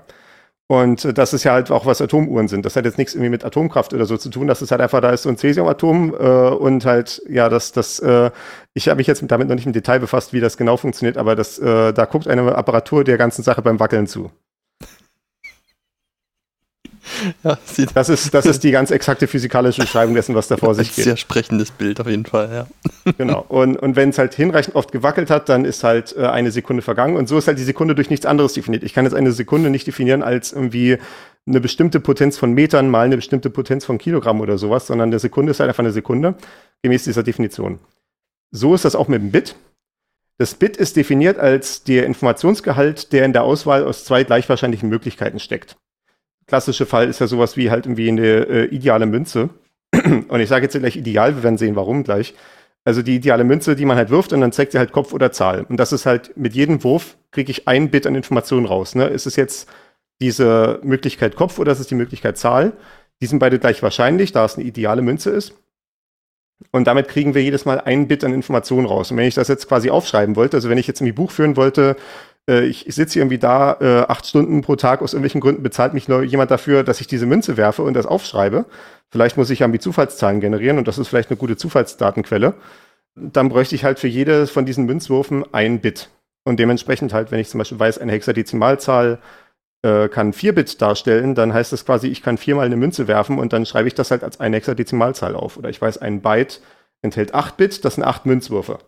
Und 0.70 1.16
das 1.16 1.32
ist 1.32 1.44
ja 1.44 1.52
halt 1.52 1.70
auch, 1.70 1.86
was 1.86 2.02
Atomuhren 2.02 2.46
sind. 2.46 2.66
Das 2.66 2.76
hat 2.76 2.84
jetzt 2.84 2.98
nichts 2.98 3.14
irgendwie 3.14 3.30
mit 3.30 3.42
Atomkraft 3.42 3.94
oder 3.94 4.04
so 4.04 4.18
zu 4.18 4.28
tun. 4.28 4.48
Das 4.48 4.60
ist 4.60 4.70
halt 4.70 4.82
einfach, 4.82 5.00
da 5.00 5.10
ist 5.10 5.22
so 5.22 5.30
ein 5.30 5.38
Cäsiumatom 5.38 6.12
äh, 6.12 6.16
und 6.50 6.84
halt, 6.84 7.22
ja, 7.26 7.48
das, 7.48 7.72
das, 7.72 8.00
äh, 8.00 8.30
ich 8.74 8.88
habe 8.88 8.98
mich 8.98 9.06
jetzt 9.06 9.24
damit 9.28 9.48
noch 9.48 9.54
nicht 9.54 9.64
im 9.64 9.72
Detail 9.72 9.98
befasst, 9.98 10.34
wie 10.34 10.40
das 10.40 10.58
genau 10.58 10.76
funktioniert, 10.76 11.16
aber 11.16 11.36
das, 11.36 11.58
äh, 11.58 11.94
da 11.94 12.04
guckt 12.04 12.28
eine 12.28 12.54
Apparatur 12.54 13.02
der 13.02 13.16
ganzen 13.16 13.42
Sache 13.42 13.62
beim 13.62 13.80
Wackeln 13.80 14.06
zu. 14.06 14.30
Ja, 17.44 17.58
das, 17.94 18.08
ist, 18.08 18.34
das 18.34 18.46
ist 18.46 18.64
die 18.64 18.70
ganz 18.70 18.90
exakte 18.90 19.26
physikalische 19.26 19.80
Beschreibung 19.82 20.14
dessen, 20.14 20.34
was 20.34 20.48
da 20.48 20.56
vor 20.56 20.74
sich 20.74 20.94
geht. 20.94 21.04
Sehr 21.04 21.16
sprechendes 21.16 21.70
Bild 21.70 22.00
auf 22.00 22.06
jeden 22.06 22.26
Fall, 22.26 22.50
ja. 22.52 23.12
Genau. 23.18 23.44
Und, 23.48 23.76
und 23.76 23.96
wenn 23.96 24.10
es 24.10 24.18
halt 24.18 24.34
hinreichend 24.34 24.76
oft 24.76 24.92
gewackelt 24.92 25.30
hat, 25.30 25.48
dann 25.48 25.64
ist 25.64 25.84
halt 25.84 26.14
äh, 26.16 26.26
eine 26.26 26.50
Sekunde 26.50 26.82
vergangen. 26.82 27.16
Und 27.16 27.28
so 27.28 27.38
ist 27.38 27.48
halt 27.48 27.58
die 27.58 27.64
Sekunde 27.64 27.94
durch 27.94 28.10
nichts 28.10 28.26
anderes 28.26 28.52
definiert. 28.52 28.82
Ich 28.82 28.94
kann 28.94 29.04
jetzt 29.04 29.14
eine 29.14 29.32
Sekunde 29.32 29.70
nicht 29.70 29.86
definieren 29.86 30.22
als 30.22 30.52
irgendwie 30.52 30.98
eine 31.46 31.60
bestimmte 31.60 32.00
Potenz 32.00 32.36
von 32.36 32.52
Metern 32.52 32.90
mal 32.90 33.06
eine 33.06 33.16
bestimmte 33.16 33.50
Potenz 33.50 33.84
von 33.84 33.98
Kilogramm 33.98 34.40
oder 34.40 34.58
sowas, 34.58 34.86
sondern 34.86 35.08
eine 35.08 35.18
Sekunde 35.18 35.52
ist 35.52 35.60
halt 35.60 35.68
einfach 35.68 35.82
eine 35.82 35.92
Sekunde, 35.92 36.34
gemäß 36.82 37.04
dieser 37.04 37.22
Definition. 37.22 37.78
So 38.50 38.74
ist 38.74 38.84
das 38.84 38.96
auch 38.96 39.08
mit 39.08 39.22
dem 39.22 39.30
Bit. 39.30 39.54
Das 40.36 40.54
Bit 40.54 40.76
ist 40.76 40.96
definiert 40.96 41.38
als 41.38 41.82
der 41.84 42.06
Informationsgehalt, 42.06 43.12
der 43.12 43.24
in 43.24 43.32
der 43.32 43.42
Auswahl 43.42 43.84
aus 43.84 44.04
zwei 44.04 44.24
gleich 44.24 44.48
wahrscheinlichen 44.48 44.88
Möglichkeiten 44.88 45.40
steckt 45.40 45.76
klassische 46.48 46.86
Fall 46.86 47.08
ist 47.08 47.20
ja 47.20 47.26
sowas 47.26 47.56
wie 47.56 47.70
halt 47.70 47.86
irgendwie 47.86 48.08
eine 48.08 48.26
äh, 48.26 48.64
ideale 48.66 49.06
Münze. 49.06 49.50
und 49.92 50.40
ich 50.40 50.48
sage 50.48 50.64
jetzt 50.64 50.78
gleich 50.78 50.96
ideal, 50.96 51.36
wir 51.36 51.42
werden 51.42 51.58
sehen, 51.58 51.76
warum 51.76 52.02
gleich. 52.02 52.34
Also 52.84 53.02
die 53.02 53.16
ideale 53.16 53.44
Münze, 53.44 53.76
die 53.76 53.84
man 53.84 53.96
halt 53.96 54.10
wirft 54.10 54.32
und 54.32 54.40
dann 54.40 54.52
zeigt 54.52 54.72
sie 54.72 54.78
halt 54.78 54.92
Kopf 54.92 55.12
oder 55.12 55.30
Zahl. 55.30 55.64
Und 55.68 55.76
das 55.76 55.92
ist 55.92 56.06
halt 56.06 56.36
mit 56.36 56.54
jedem 56.54 56.82
Wurf 56.82 57.16
kriege 57.30 57.50
ich 57.50 57.68
ein 57.68 57.90
Bit 57.90 58.06
an 58.06 58.14
Informationen 58.14 58.66
raus. 58.66 58.94
Ne? 58.94 59.06
Ist 59.06 59.26
es 59.26 59.36
jetzt 59.36 59.68
diese 60.20 60.80
Möglichkeit 60.82 61.36
Kopf 61.36 61.58
oder 61.58 61.72
ist 61.72 61.80
es 61.80 61.86
die 61.86 61.94
Möglichkeit 61.94 62.38
Zahl? 62.38 62.72
Die 63.20 63.26
sind 63.26 63.40
beide 63.40 63.58
gleich 63.58 63.82
wahrscheinlich, 63.82 64.32
da 64.32 64.44
es 64.44 64.56
eine 64.56 64.64
ideale 64.64 65.02
Münze 65.02 65.30
ist. 65.30 65.54
Und 66.72 66.86
damit 66.86 67.08
kriegen 67.08 67.34
wir 67.34 67.42
jedes 67.42 67.64
Mal 67.66 67.80
ein 67.80 68.08
Bit 68.08 68.24
an 68.24 68.32
Informationen 68.32 68.86
raus. 68.86 69.10
Und 69.10 69.16
wenn 69.16 69.28
ich 69.28 69.34
das 69.34 69.48
jetzt 69.48 69.68
quasi 69.68 69.90
aufschreiben 69.90 70.34
wollte, 70.34 70.56
also 70.56 70.68
wenn 70.68 70.78
ich 70.78 70.86
jetzt 70.86 71.00
irgendwie 71.00 71.12
Buch 71.12 71.30
führen 71.30 71.56
wollte, 71.56 71.96
äh, 72.48 72.64
ich, 72.64 72.86
sitze 72.88 73.18
irgendwie 73.18 73.38
da, 73.38 73.76
äh, 73.80 74.10
acht 74.10 74.26
Stunden 74.26 74.62
pro 74.62 74.76
Tag, 74.76 75.02
aus 75.02 75.12
irgendwelchen 75.12 75.40
Gründen 75.40 75.62
bezahlt 75.62 75.94
mich 75.94 76.08
nur 76.08 76.22
jemand 76.22 76.50
dafür, 76.50 76.82
dass 76.82 77.00
ich 77.00 77.06
diese 77.06 77.26
Münze 77.26 77.56
werfe 77.56 77.82
und 77.82 77.94
das 77.94 78.06
aufschreibe. 78.06 78.64
Vielleicht 79.10 79.36
muss 79.36 79.50
ich 79.50 79.60
irgendwie 79.60 79.80
Zufallszahlen 79.80 80.40
generieren 80.40 80.78
und 80.78 80.88
das 80.88 80.98
ist 80.98 81.08
vielleicht 81.08 81.30
eine 81.30 81.36
gute 81.36 81.56
Zufallsdatenquelle. 81.56 82.54
Dann 83.14 83.48
bräuchte 83.48 83.74
ich 83.74 83.84
halt 83.84 83.98
für 83.98 84.08
jede 84.08 84.46
von 84.46 84.66
diesen 84.66 84.86
Münzwürfen 84.86 85.44
ein 85.52 85.80
Bit. 85.80 86.10
Und 86.44 86.58
dementsprechend 86.58 87.12
halt, 87.12 87.30
wenn 87.30 87.40
ich 87.40 87.48
zum 87.48 87.58
Beispiel 87.58 87.78
weiß, 87.78 87.98
eine 87.98 88.12
Hexadezimalzahl 88.12 89.18
äh, 89.82 90.08
kann 90.08 90.32
4-Bit 90.32 90.80
darstellen, 90.80 91.34
dann 91.34 91.52
heißt 91.52 91.72
das 91.72 91.84
quasi, 91.84 92.08
ich 92.08 92.22
kann 92.22 92.38
viermal 92.38 92.66
eine 92.66 92.76
Münze 92.76 93.08
werfen 93.08 93.38
und 93.38 93.52
dann 93.52 93.66
schreibe 93.66 93.88
ich 93.88 93.94
das 93.94 94.10
halt 94.10 94.24
als 94.24 94.40
eine 94.40 94.56
Hexadezimalzahl 94.56 95.34
auf. 95.34 95.56
Oder 95.56 95.70
ich 95.70 95.80
weiß, 95.80 95.98
ein 95.98 96.22
Byte 96.22 96.60
enthält 97.02 97.34
8 97.34 97.56
Bit, 97.56 97.84
das 97.84 97.96
sind 97.96 98.04
8 98.04 98.26
Münzwürfe. 98.26 98.78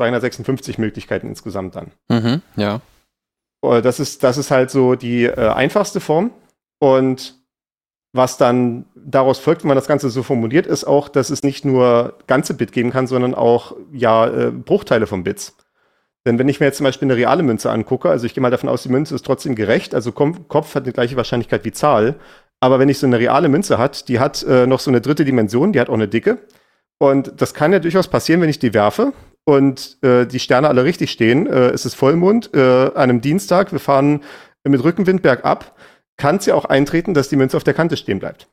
256 0.00 0.78
Möglichkeiten 0.78 1.26
insgesamt 1.28 1.76
dann. 1.76 1.92
Mhm, 2.08 2.40
ja. 2.56 2.80
Äh, 3.62 3.82
Das 3.82 4.00
ist, 4.00 4.22
das 4.22 4.38
ist 4.38 4.50
halt 4.50 4.70
so 4.70 4.94
die 4.94 5.24
äh, 5.24 5.48
einfachste 5.48 6.00
Form. 6.00 6.30
Und 6.78 7.34
was 8.12 8.38
dann 8.38 8.86
daraus 8.96 9.38
folgt, 9.38 9.62
wenn 9.62 9.68
man 9.68 9.76
das 9.76 9.86
Ganze 9.86 10.08
so 10.08 10.22
formuliert, 10.22 10.66
ist 10.66 10.84
auch, 10.84 11.08
dass 11.10 11.28
es 11.28 11.42
nicht 11.42 11.66
nur 11.66 12.18
ganze 12.26 12.54
Bit 12.54 12.72
geben 12.72 12.90
kann, 12.90 13.06
sondern 13.06 13.34
auch 13.34 13.76
ja 13.92 14.26
äh, 14.26 14.50
Bruchteile 14.50 15.06
von 15.06 15.22
Bits. 15.22 15.54
Denn 16.26 16.38
wenn 16.38 16.48
ich 16.48 16.60
mir 16.60 16.66
jetzt 16.66 16.78
zum 16.78 16.84
Beispiel 16.84 17.06
eine 17.06 17.16
reale 17.16 17.42
Münze 17.42 17.70
angucke, 17.70 18.08
also 18.08 18.24
ich 18.24 18.34
gehe 18.34 18.42
mal 18.42 18.50
davon 18.50 18.68
aus, 18.68 18.82
die 18.82 18.88
Münze 18.88 19.14
ist 19.14 19.24
trotzdem 19.24 19.54
gerecht, 19.54 19.94
also 19.94 20.12
Kopf 20.12 20.74
hat 20.74 20.86
die 20.86 20.92
gleiche 20.92 21.16
Wahrscheinlichkeit 21.16 21.64
wie 21.64 21.72
Zahl, 21.72 22.16
aber 22.60 22.78
wenn 22.78 22.88
ich 22.88 22.98
so 22.98 23.06
eine 23.06 23.18
reale 23.18 23.48
Münze 23.48 23.78
hat, 23.78 24.08
die 24.08 24.18
hat 24.18 24.42
äh, 24.42 24.66
noch 24.66 24.80
so 24.80 24.90
eine 24.90 25.00
dritte 25.00 25.24
Dimension, 25.24 25.72
die 25.72 25.80
hat 25.80 25.88
auch 25.88 25.94
eine 25.94 26.08
Dicke. 26.08 26.38
Und 26.98 27.40
das 27.40 27.54
kann 27.54 27.72
ja 27.72 27.78
durchaus 27.78 28.08
passieren, 28.08 28.42
wenn 28.42 28.50
ich 28.50 28.58
die 28.58 28.74
werfe 28.74 29.14
und 29.56 29.98
äh, 30.02 30.26
die 30.26 30.38
Sterne 30.38 30.68
alle 30.68 30.84
richtig 30.84 31.10
stehen. 31.10 31.46
Äh, 31.46 31.70
es 31.70 31.86
ist 31.86 31.94
Vollmond 31.94 32.50
äh, 32.54 32.58
an 32.58 32.94
einem 32.96 33.20
Dienstag, 33.20 33.72
wir 33.72 33.80
fahren 33.80 34.20
mit 34.64 34.82
Rückenwind 34.82 35.22
bergab, 35.22 35.76
kann 36.16 36.36
es 36.36 36.46
ja 36.46 36.54
auch 36.54 36.66
eintreten, 36.66 37.14
dass 37.14 37.28
die 37.28 37.36
Münze 37.36 37.56
auf 37.56 37.64
der 37.64 37.74
Kante 37.74 37.96
stehen 37.96 38.18
bleibt. 38.18 38.48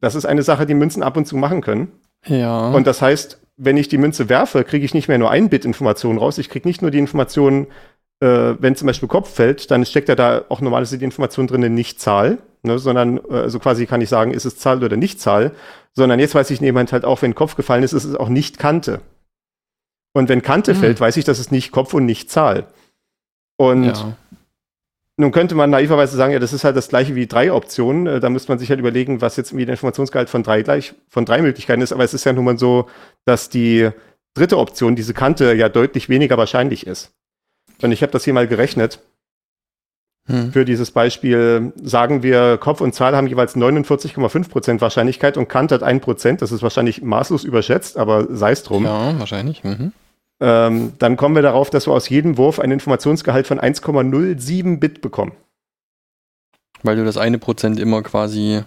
Das 0.00 0.14
ist 0.14 0.26
eine 0.26 0.42
Sache, 0.42 0.66
die 0.66 0.74
Münzen 0.74 1.02
ab 1.02 1.16
und 1.16 1.26
zu 1.26 1.36
machen 1.36 1.60
können. 1.60 1.92
Ja. 2.26 2.70
Und 2.70 2.86
das 2.86 3.00
heißt, 3.00 3.40
wenn 3.56 3.76
ich 3.76 3.88
die 3.88 3.98
Münze 3.98 4.28
werfe, 4.28 4.64
kriege 4.64 4.84
ich 4.84 4.94
nicht 4.94 5.08
mehr 5.08 5.18
nur 5.18 5.30
ein 5.30 5.48
Bit 5.48 5.64
Information 5.64 6.18
raus. 6.18 6.38
Ich 6.38 6.50
kriege 6.50 6.68
nicht 6.68 6.82
nur 6.82 6.90
die 6.90 6.98
Information, 6.98 7.68
äh, 8.20 8.54
wenn 8.58 8.76
zum 8.76 8.86
Beispiel 8.86 9.08
Kopf 9.08 9.32
fällt, 9.32 9.70
dann 9.70 9.86
steckt 9.86 10.08
ja 10.08 10.14
da 10.14 10.44
auch 10.48 10.60
normalerweise 10.60 10.98
die 10.98 11.04
Information 11.04 11.46
drin, 11.46 11.74
nicht 11.74 12.00
Zahl, 12.00 12.38
ne, 12.62 12.78
sondern 12.78 13.18
äh, 13.30 13.34
also 13.34 13.58
quasi 13.58 13.86
kann 13.86 14.00
ich 14.00 14.08
sagen, 14.08 14.32
ist 14.32 14.44
es 14.44 14.58
Zahl 14.58 14.82
oder 14.82 14.96
nicht 14.96 15.20
Zahl, 15.20 15.52
sondern 15.96 16.20
jetzt 16.20 16.34
weiß 16.34 16.50
ich 16.50 16.60
jemand 16.60 16.92
halt 16.92 17.04
auch, 17.04 17.22
wenn 17.22 17.34
Kopf 17.34 17.56
gefallen 17.56 17.82
ist, 17.82 17.94
ist 17.94 18.04
es 18.04 18.14
auch 18.14 18.28
nicht 18.28 18.58
Kante. 18.58 19.00
Und 20.12 20.28
wenn 20.28 20.42
Kante 20.42 20.74
Hm. 20.74 20.80
fällt, 20.80 21.00
weiß 21.00 21.16
ich, 21.16 21.24
dass 21.24 21.38
es 21.38 21.50
nicht 21.50 21.72
Kopf 21.72 21.94
und 21.94 22.06
nicht 22.06 22.30
Zahl. 22.30 22.66
Und 23.56 23.84
ja. 23.84 24.16
nun 25.16 25.32
könnte 25.32 25.54
man 25.54 25.70
naiverweise 25.70 26.16
sagen, 26.16 26.32
ja, 26.34 26.38
das 26.38 26.52
ist 26.52 26.64
halt 26.64 26.76
das 26.76 26.88
gleiche 26.88 27.14
wie 27.14 27.26
drei 27.26 27.50
Optionen. 27.50 28.06
Äh, 28.06 28.20
Da 28.20 28.28
müsste 28.28 28.50
man 28.52 28.58
sich 28.58 28.68
halt 28.68 28.78
überlegen, 28.78 29.22
was 29.22 29.36
jetzt 29.36 29.50
irgendwie 29.50 29.64
der 29.66 29.72
Informationsgehalt 29.74 30.28
von 30.28 30.42
drei 30.42 30.62
gleich, 30.62 30.94
von 31.08 31.24
drei 31.24 31.40
Möglichkeiten 31.40 31.80
ist. 31.82 31.92
Aber 31.92 32.04
es 32.04 32.14
ist 32.14 32.24
ja 32.24 32.32
nun 32.34 32.44
mal 32.44 32.58
so, 32.58 32.88
dass 33.24 33.48
die 33.48 33.90
dritte 34.34 34.58
Option, 34.58 34.96
diese 34.96 35.14
Kante, 35.14 35.54
ja 35.54 35.70
deutlich 35.70 36.10
weniger 36.10 36.36
wahrscheinlich 36.36 36.86
ist. 36.86 37.12
Und 37.80 37.92
ich 37.92 38.02
habe 38.02 38.12
das 38.12 38.24
hier 38.24 38.34
mal 38.34 38.46
gerechnet. 38.46 39.00
Hm. 40.26 40.52
Für 40.52 40.64
dieses 40.64 40.90
Beispiel 40.90 41.72
sagen 41.82 42.22
wir, 42.22 42.58
Kopf 42.58 42.80
und 42.80 42.94
Zahl 42.94 43.14
haben 43.14 43.28
jeweils 43.28 43.54
49,5% 43.54 44.80
Wahrscheinlichkeit 44.80 45.36
und 45.36 45.48
Kante 45.48 45.76
hat 45.76 45.82
1%. 45.84 46.38
Das 46.40 46.50
ist 46.50 46.62
wahrscheinlich 46.62 47.00
maßlos 47.02 47.44
überschätzt, 47.44 47.96
aber 47.96 48.26
sei 48.34 48.50
es 48.50 48.64
drum. 48.64 48.84
Ja, 48.84 49.16
wahrscheinlich. 49.18 49.62
Mhm. 49.62 49.92
Ähm, 50.40 50.92
dann 50.98 51.16
kommen 51.16 51.34
wir 51.36 51.42
darauf, 51.42 51.70
dass 51.70 51.86
wir 51.86 51.92
aus 51.92 52.08
jedem 52.08 52.36
Wurf 52.38 52.58
einen 52.58 52.72
Informationsgehalt 52.72 53.46
von 53.46 53.60
1,07 53.60 54.78
Bit 54.80 55.00
bekommen. 55.00 55.32
Weil 56.82 56.96
du 56.96 57.04
das 57.04 57.16
eine 57.16 57.38
Prozent 57.38 57.78
immer 57.80 58.02
quasi 58.02 58.62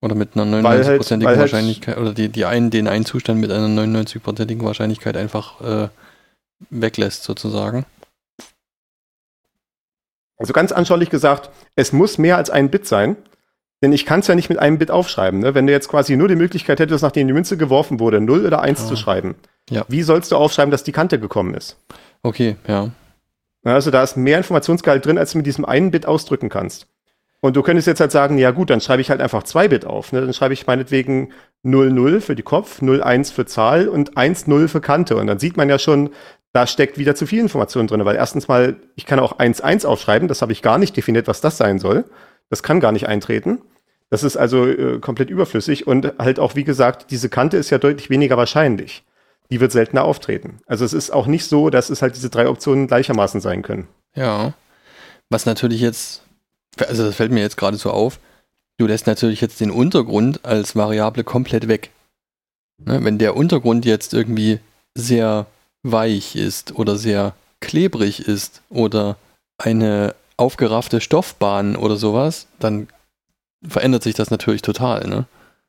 oder 0.00 0.14
mit 0.14 0.34
einer 0.36 0.62
Weil 0.62 0.84
halt- 0.84 0.86
99-prozentigen 1.00 1.24
weil 1.30 1.38
halt- 1.38 1.52
Wahrscheinlichkeit 1.52 1.98
oder 1.98 2.12
die, 2.14 2.28
die 2.28 2.44
einen, 2.44 2.70
den 2.70 2.88
einen 2.88 3.04
Zustand 3.04 3.40
mit 3.40 3.50
einer 3.50 3.68
99-prozentigen 3.68 4.64
Wahrscheinlichkeit 4.64 5.16
einfach 5.16 5.60
äh, 5.60 5.88
weglässt 6.70 7.24
sozusagen. 7.24 7.84
Also 10.42 10.52
ganz 10.52 10.72
anschaulich 10.72 11.08
gesagt, 11.10 11.50
es 11.76 11.92
muss 11.92 12.18
mehr 12.18 12.36
als 12.36 12.50
ein 12.50 12.68
Bit 12.70 12.86
sein, 12.86 13.16
denn 13.82 13.92
ich 13.92 14.06
kann 14.06 14.20
es 14.20 14.26
ja 14.26 14.34
nicht 14.34 14.48
mit 14.48 14.58
einem 14.58 14.78
Bit 14.78 14.90
aufschreiben. 14.90 15.40
Ne? 15.40 15.54
Wenn 15.54 15.66
du 15.66 15.72
jetzt 15.72 15.88
quasi 15.88 16.16
nur 16.16 16.28
die 16.28 16.36
Möglichkeit 16.36 16.78
hättest, 16.80 17.02
nachdem 17.02 17.26
die 17.26 17.32
Münze 17.32 17.56
geworfen 17.56 17.98
wurde, 18.00 18.20
0 18.20 18.46
oder 18.46 18.60
1 18.60 18.82
Ah. 18.82 18.86
zu 18.88 18.96
schreiben, 18.96 19.34
Ja. 19.70 19.84
wie 19.88 20.02
sollst 20.02 20.30
du 20.32 20.36
aufschreiben, 20.36 20.70
dass 20.70 20.84
die 20.84 20.92
Kante 20.92 21.18
gekommen 21.18 21.54
ist? 21.54 21.76
Okay, 22.22 22.56
ja. 22.66 22.90
Ja, 23.64 23.74
Also 23.74 23.90
da 23.90 24.02
ist 24.02 24.16
mehr 24.16 24.38
Informationsgehalt 24.38 25.04
drin, 25.06 25.18
als 25.18 25.32
du 25.32 25.38
mit 25.38 25.46
diesem 25.46 25.64
einen 25.64 25.90
Bit 25.90 26.06
ausdrücken 26.06 26.48
kannst. 26.48 26.86
Und 27.40 27.56
du 27.56 27.62
könntest 27.62 27.88
jetzt 27.88 27.98
halt 28.00 28.12
sagen, 28.12 28.38
ja 28.38 28.52
gut, 28.52 28.70
dann 28.70 28.80
schreibe 28.80 29.02
ich 29.02 29.10
halt 29.10 29.20
einfach 29.20 29.42
zwei 29.42 29.66
Bit 29.66 29.84
auf. 29.84 30.12
Ne? 30.12 30.20
Dann 30.20 30.32
schreibe 30.32 30.54
ich 30.54 30.66
meinetwegen 30.68 31.30
00 31.64 32.20
für 32.20 32.36
die 32.36 32.42
Kopf, 32.44 32.80
01 32.82 33.32
für 33.32 33.46
Zahl 33.46 33.88
und 33.88 34.12
10 34.16 34.68
für 34.68 34.80
Kante. 34.80 35.16
Und 35.16 35.26
dann 35.26 35.40
sieht 35.40 35.56
man 35.56 35.68
ja 35.68 35.78
schon, 35.80 36.10
da 36.52 36.66
steckt 36.66 36.98
wieder 36.98 37.14
zu 37.14 37.26
viel 37.26 37.40
Information 37.40 37.86
drin. 37.86 38.04
Weil 38.04 38.16
erstens 38.16 38.48
mal, 38.48 38.76
ich 38.94 39.06
kann 39.06 39.18
auch 39.18 39.38
11 39.38 39.84
aufschreiben, 39.84 40.28
das 40.28 40.42
habe 40.42 40.52
ich 40.52 40.62
gar 40.62 40.78
nicht 40.78 40.96
definiert, 40.96 41.28
was 41.28 41.40
das 41.40 41.56
sein 41.56 41.78
soll. 41.78 42.04
Das 42.50 42.62
kann 42.62 42.80
gar 42.80 42.92
nicht 42.92 43.08
eintreten. 43.08 43.62
Das 44.10 44.22
ist 44.22 44.36
also 44.36 44.66
äh, 44.66 44.98
komplett 44.98 45.30
überflüssig. 45.30 45.86
Und 45.86 46.12
halt 46.18 46.38
auch, 46.38 46.54
wie 46.54 46.64
gesagt, 46.64 47.10
diese 47.10 47.30
Kante 47.30 47.56
ist 47.56 47.70
ja 47.70 47.78
deutlich 47.78 48.10
weniger 48.10 48.36
wahrscheinlich. 48.36 49.04
Die 49.50 49.60
wird 49.60 49.72
seltener 49.72 50.04
auftreten. 50.04 50.58
Also 50.66 50.84
es 50.84 50.92
ist 50.92 51.10
auch 51.10 51.26
nicht 51.26 51.46
so, 51.46 51.70
dass 51.70 51.88
es 51.90 52.02
halt 52.02 52.14
diese 52.14 52.30
drei 52.30 52.48
Optionen 52.48 52.86
gleichermaßen 52.86 53.40
sein 53.40 53.62
können. 53.62 53.88
Ja. 54.14 54.52
Was 55.30 55.46
natürlich 55.46 55.80
jetzt, 55.80 56.22
also 56.86 57.04
das 57.04 57.16
fällt 57.16 57.32
mir 57.32 57.40
jetzt 57.40 57.56
gerade 57.56 57.78
so 57.78 57.90
auf, 57.90 58.18
du 58.76 58.86
lässt 58.86 59.06
natürlich 59.06 59.40
jetzt 59.40 59.60
den 59.60 59.70
Untergrund 59.70 60.44
als 60.44 60.76
Variable 60.76 61.24
komplett 61.24 61.68
weg. 61.68 61.90
Ne, 62.84 63.02
wenn 63.04 63.18
der 63.18 63.36
Untergrund 63.36 63.84
jetzt 63.84 64.12
irgendwie 64.12 64.58
sehr 64.94 65.46
weich 65.82 66.36
ist 66.36 66.74
oder 66.76 66.96
sehr 66.96 67.34
klebrig 67.60 68.26
ist 68.26 68.62
oder 68.68 69.16
eine 69.58 70.14
aufgeraffte 70.36 71.00
Stoffbahn 71.00 71.76
oder 71.76 71.96
sowas, 71.96 72.46
dann 72.58 72.88
verändert 73.66 74.02
sich 74.02 74.14
das 74.14 74.30
natürlich 74.30 74.62
total, 74.62 75.06
ne? 75.08 75.24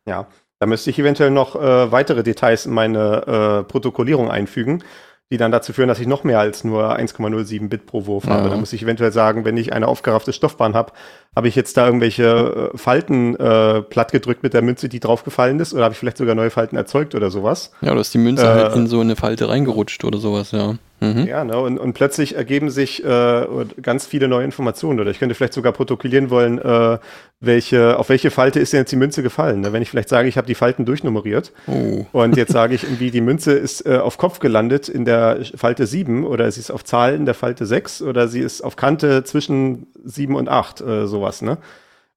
Ja, 0.06 0.28
da 0.60 0.66
müsste 0.66 0.90
ich 0.90 1.00
eventuell 1.00 1.32
noch 1.32 1.56
äh, 1.56 1.92
weitere 1.92 2.24
Details 2.24 2.66
in 2.66 2.74
meine 2.74 3.62
äh, 3.62 3.64
Protokollierung 3.64 4.32
einfügen, 4.32 4.84
die 5.32 5.38
dann 5.38 5.52
dazu 5.52 5.74
führen, 5.74 5.88
dass 5.88 6.00
ich 6.00 6.08
noch 6.08 6.24
mehr 6.24 6.40
als 6.40 6.64
nur 6.64 6.98
1,07 6.98 7.70
Bit 7.70 7.86
pro 7.86 8.06
Wurf 8.06 8.28
habe. 8.28 8.46
Ja. 8.46 8.50
Da 8.50 8.58
muss 8.58 8.74
ich 8.74 8.84
eventuell 8.84 9.12
sagen, 9.12 9.46
wenn 9.46 9.58
ich 9.58 9.74
eine 9.74 9.88
aufgeraffte 9.88 10.34
Stoffbahn 10.34 10.74
habe, 10.74 10.94
habe 11.36 11.48
ich 11.48 11.56
jetzt 11.56 11.78
da 11.78 11.86
irgendwelche 11.88 12.72
äh, 12.74 12.78
Falten 12.78 13.36
äh, 13.36 13.82
plattgedrückt 13.82 14.44
mit 14.44 14.54
der 14.54 14.62
Münze, 14.62 14.90
die 14.90 15.00
draufgefallen 15.00 15.60
ist, 15.60 15.74
oder 15.74 15.84
habe 15.84 15.94
ich 15.94 16.00
vielleicht 16.00 16.18
sogar 16.18 16.36
neue 16.36 16.50
Falten 16.50 16.76
erzeugt 16.76 17.16
oder 17.16 17.32
sowas? 17.32 17.72
Ja, 17.82 17.92
oder 17.92 18.02
ist 18.02 18.14
die 18.14 18.20
Münze 18.20 18.44
Äh, 18.44 18.48
halt 18.48 18.76
in 18.76 18.88
so 18.88 19.00
eine 19.00 19.16
Falte 19.16 19.50
reingerutscht 19.50 20.04
oder 20.04 20.20
sowas, 20.20 20.52
ja. 20.52 20.76
Mhm. 21.00 21.26
Ja, 21.28 21.44
ne? 21.44 21.58
und, 21.58 21.78
und 21.80 21.94
plötzlich 21.94 22.36
ergeben 22.36 22.70
sich 22.70 23.04
äh, 23.04 23.46
ganz 23.82 24.06
viele 24.06 24.30
neue 24.30 24.46
Informationen. 24.46 25.02
Oder 25.02 25.12
ich 25.12 25.20
könnte 25.20 25.36
vielleicht 25.36 25.54
sogar 25.54 25.74
protokollieren 25.74 26.30
wollen, 26.30 26.60
äh, 26.60 26.98
welche, 27.42 28.00
auf 28.00 28.08
welche 28.08 28.32
Falte 28.32 28.62
ist 28.62 28.72
denn 28.72 28.82
jetzt 28.82 28.92
die 28.94 28.96
Münze 28.96 29.22
gefallen. 29.22 29.60
Ne? 29.62 29.74
Wenn 29.74 29.82
ich 29.82 29.90
vielleicht 29.90 30.08
sage, 30.08 30.30
ich 30.30 30.38
habe 30.38 30.48
die 30.48 30.56
Falten 30.56 30.86
durchnummeriert 30.86 31.52
Oh. 31.68 32.06
und 32.14 32.38
jetzt 32.38 32.54
sage 32.54 32.76
ich 32.76 32.84
irgendwie, 32.86 33.12
die 33.12 33.20
Münze 33.20 33.52
ist 33.52 33.86
äh, 33.86 33.98
auf 33.98 34.18
Kopf 34.18 34.40
gelandet 34.40 34.88
in 34.88 35.04
der 35.04 35.40
Falte 35.56 35.88
7 35.88 36.26
oder 36.26 36.50
sie 36.52 36.62
ist 36.62 36.72
auf 36.72 36.86
Zahl 36.86 37.16
in 37.16 37.26
der 37.26 37.34
Falte 37.34 37.66
6 37.66 38.02
oder 38.04 38.30
sie 38.30 38.40
ist 38.40 38.62
auf 38.62 38.78
Kante 38.78 39.26
zwischen 39.26 39.88
7 40.06 40.36
und 40.36 40.48
8, 40.48 40.80
äh, 40.80 41.06
sowas. 41.08 41.23
Ne? 41.42 41.58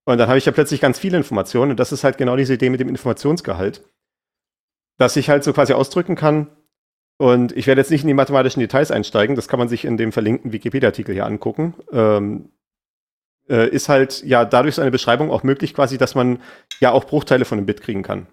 Und 0.04 0.18
dann 0.18 0.28
habe 0.28 0.38
ich 0.38 0.46
ja 0.46 0.52
plötzlich 0.52 0.80
ganz 0.80 0.98
viele 0.98 1.16
Informationen 1.16 1.72
und 1.72 1.80
das 1.80 1.92
ist 1.92 2.04
halt 2.04 2.18
genau 2.18 2.36
diese 2.36 2.54
Idee 2.54 2.70
mit 2.70 2.80
dem 2.80 2.88
Informationsgehalt, 2.88 3.82
dass 4.98 5.16
ich 5.16 5.28
halt 5.28 5.44
so 5.44 5.52
quasi 5.52 5.72
ausdrücken 5.72 6.14
kann, 6.14 6.48
und 7.18 7.56
ich 7.56 7.66
werde 7.66 7.80
jetzt 7.80 7.90
nicht 7.90 8.02
in 8.02 8.08
die 8.08 8.14
mathematischen 8.14 8.60
Details 8.60 8.90
einsteigen, 8.90 9.36
das 9.36 9.48
kann 9.48 9.58
man 9.58 9.68
sich 9.68 9.84
in 9.84 9.96
dem 9.96 10.12
verlinkten 10.12 10.52
Wikipedia-Artikel 10.52 11.14
hier 11.14 11.26
angucken. 11.26 11.75
Ähm, 11.90 12.50
äh, 13.48 13.68
ist 13.68 13.88
halt 13.88 14.22
ja 14.25 14.44
dadurch 14.44 14.75
so 14.75 14.82
eine 14.82 14.90
Beschreibung 14.90 15.30
auch 15.30 15.42
möglich, 15.42 15.72
quasi, 15.72 15.98
dass 15.98 16.14
man 16.14 16.40
ja 16.80 16.92
auch 16.92 17.04
Bruchteile 17.04 17.44
von 17.44 17.58
einem 17.58 17.66
Bit 17.66 17.80
kriegen 17.80 18.02
kann. 18.02 18.26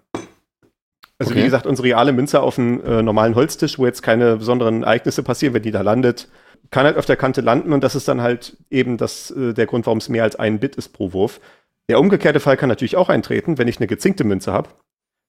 Also 1.18 1.30
Okay. 1.30 1.40
wie 1.40 1.44
gesagt, 1.44 1.66
unsere 1.66 1.88
reale 1.88 2.12
Münze 2.12 2.40
auf 2.40 2.58
einem 2.58 2.82
äh, 2.84 3.00
normalen 3.00 3.36
Holztisch, 3.36 3.78
wo 3.78 3.86
jetzt 3.86 4.02
keine 4.02 4.36
besonderen 4.36 4.82
Ereignisse 4.82 5.22
passieren, 5.22 5.54
wenn 5.54 5.62
die 5.62 5.70
da 5.70 5.80
landet, 5.80 6.28
kann 6.70 6.86
halt 6.86 6.96
auf 6.96 7.06
der 7.06 7.16
Kante 7.16 7.40
landen 7.40 7.72
und 7.72 7.84
das 7.84 7.94
ist 7.94 8.08
dann 8.08 8.20
halt 8.20 8.56
eben 8.70 8.96
das, 8.96 9.30
äh, 9.30 9.52
der 9.54 9.66
Grund, 9.66 9.86
warum 9.86 9.98
es 9.98 10.08
mehr 10.08 10.22
als 10.24 10.36
ein 10.36 10.58
Bit 10.58 10.76
ist 10.76 10.88
pro 10.88 11.12
Wurf. 11.12 11.40
Der 11.88 12.00
umgekehrte 12.00 12.40
Fall 12.40 12.56
kann 12.56 12.68
natürlich 12.68 12.96
auch 12.96 13.08
eintreten, 13.08 13.58
wenn 13.58 13.68
ich 13.68 13.78
eine 13.78 13.86
gezinkte 13.86 14.24
Münze 14.24 14.52
habe. 14.52 14.70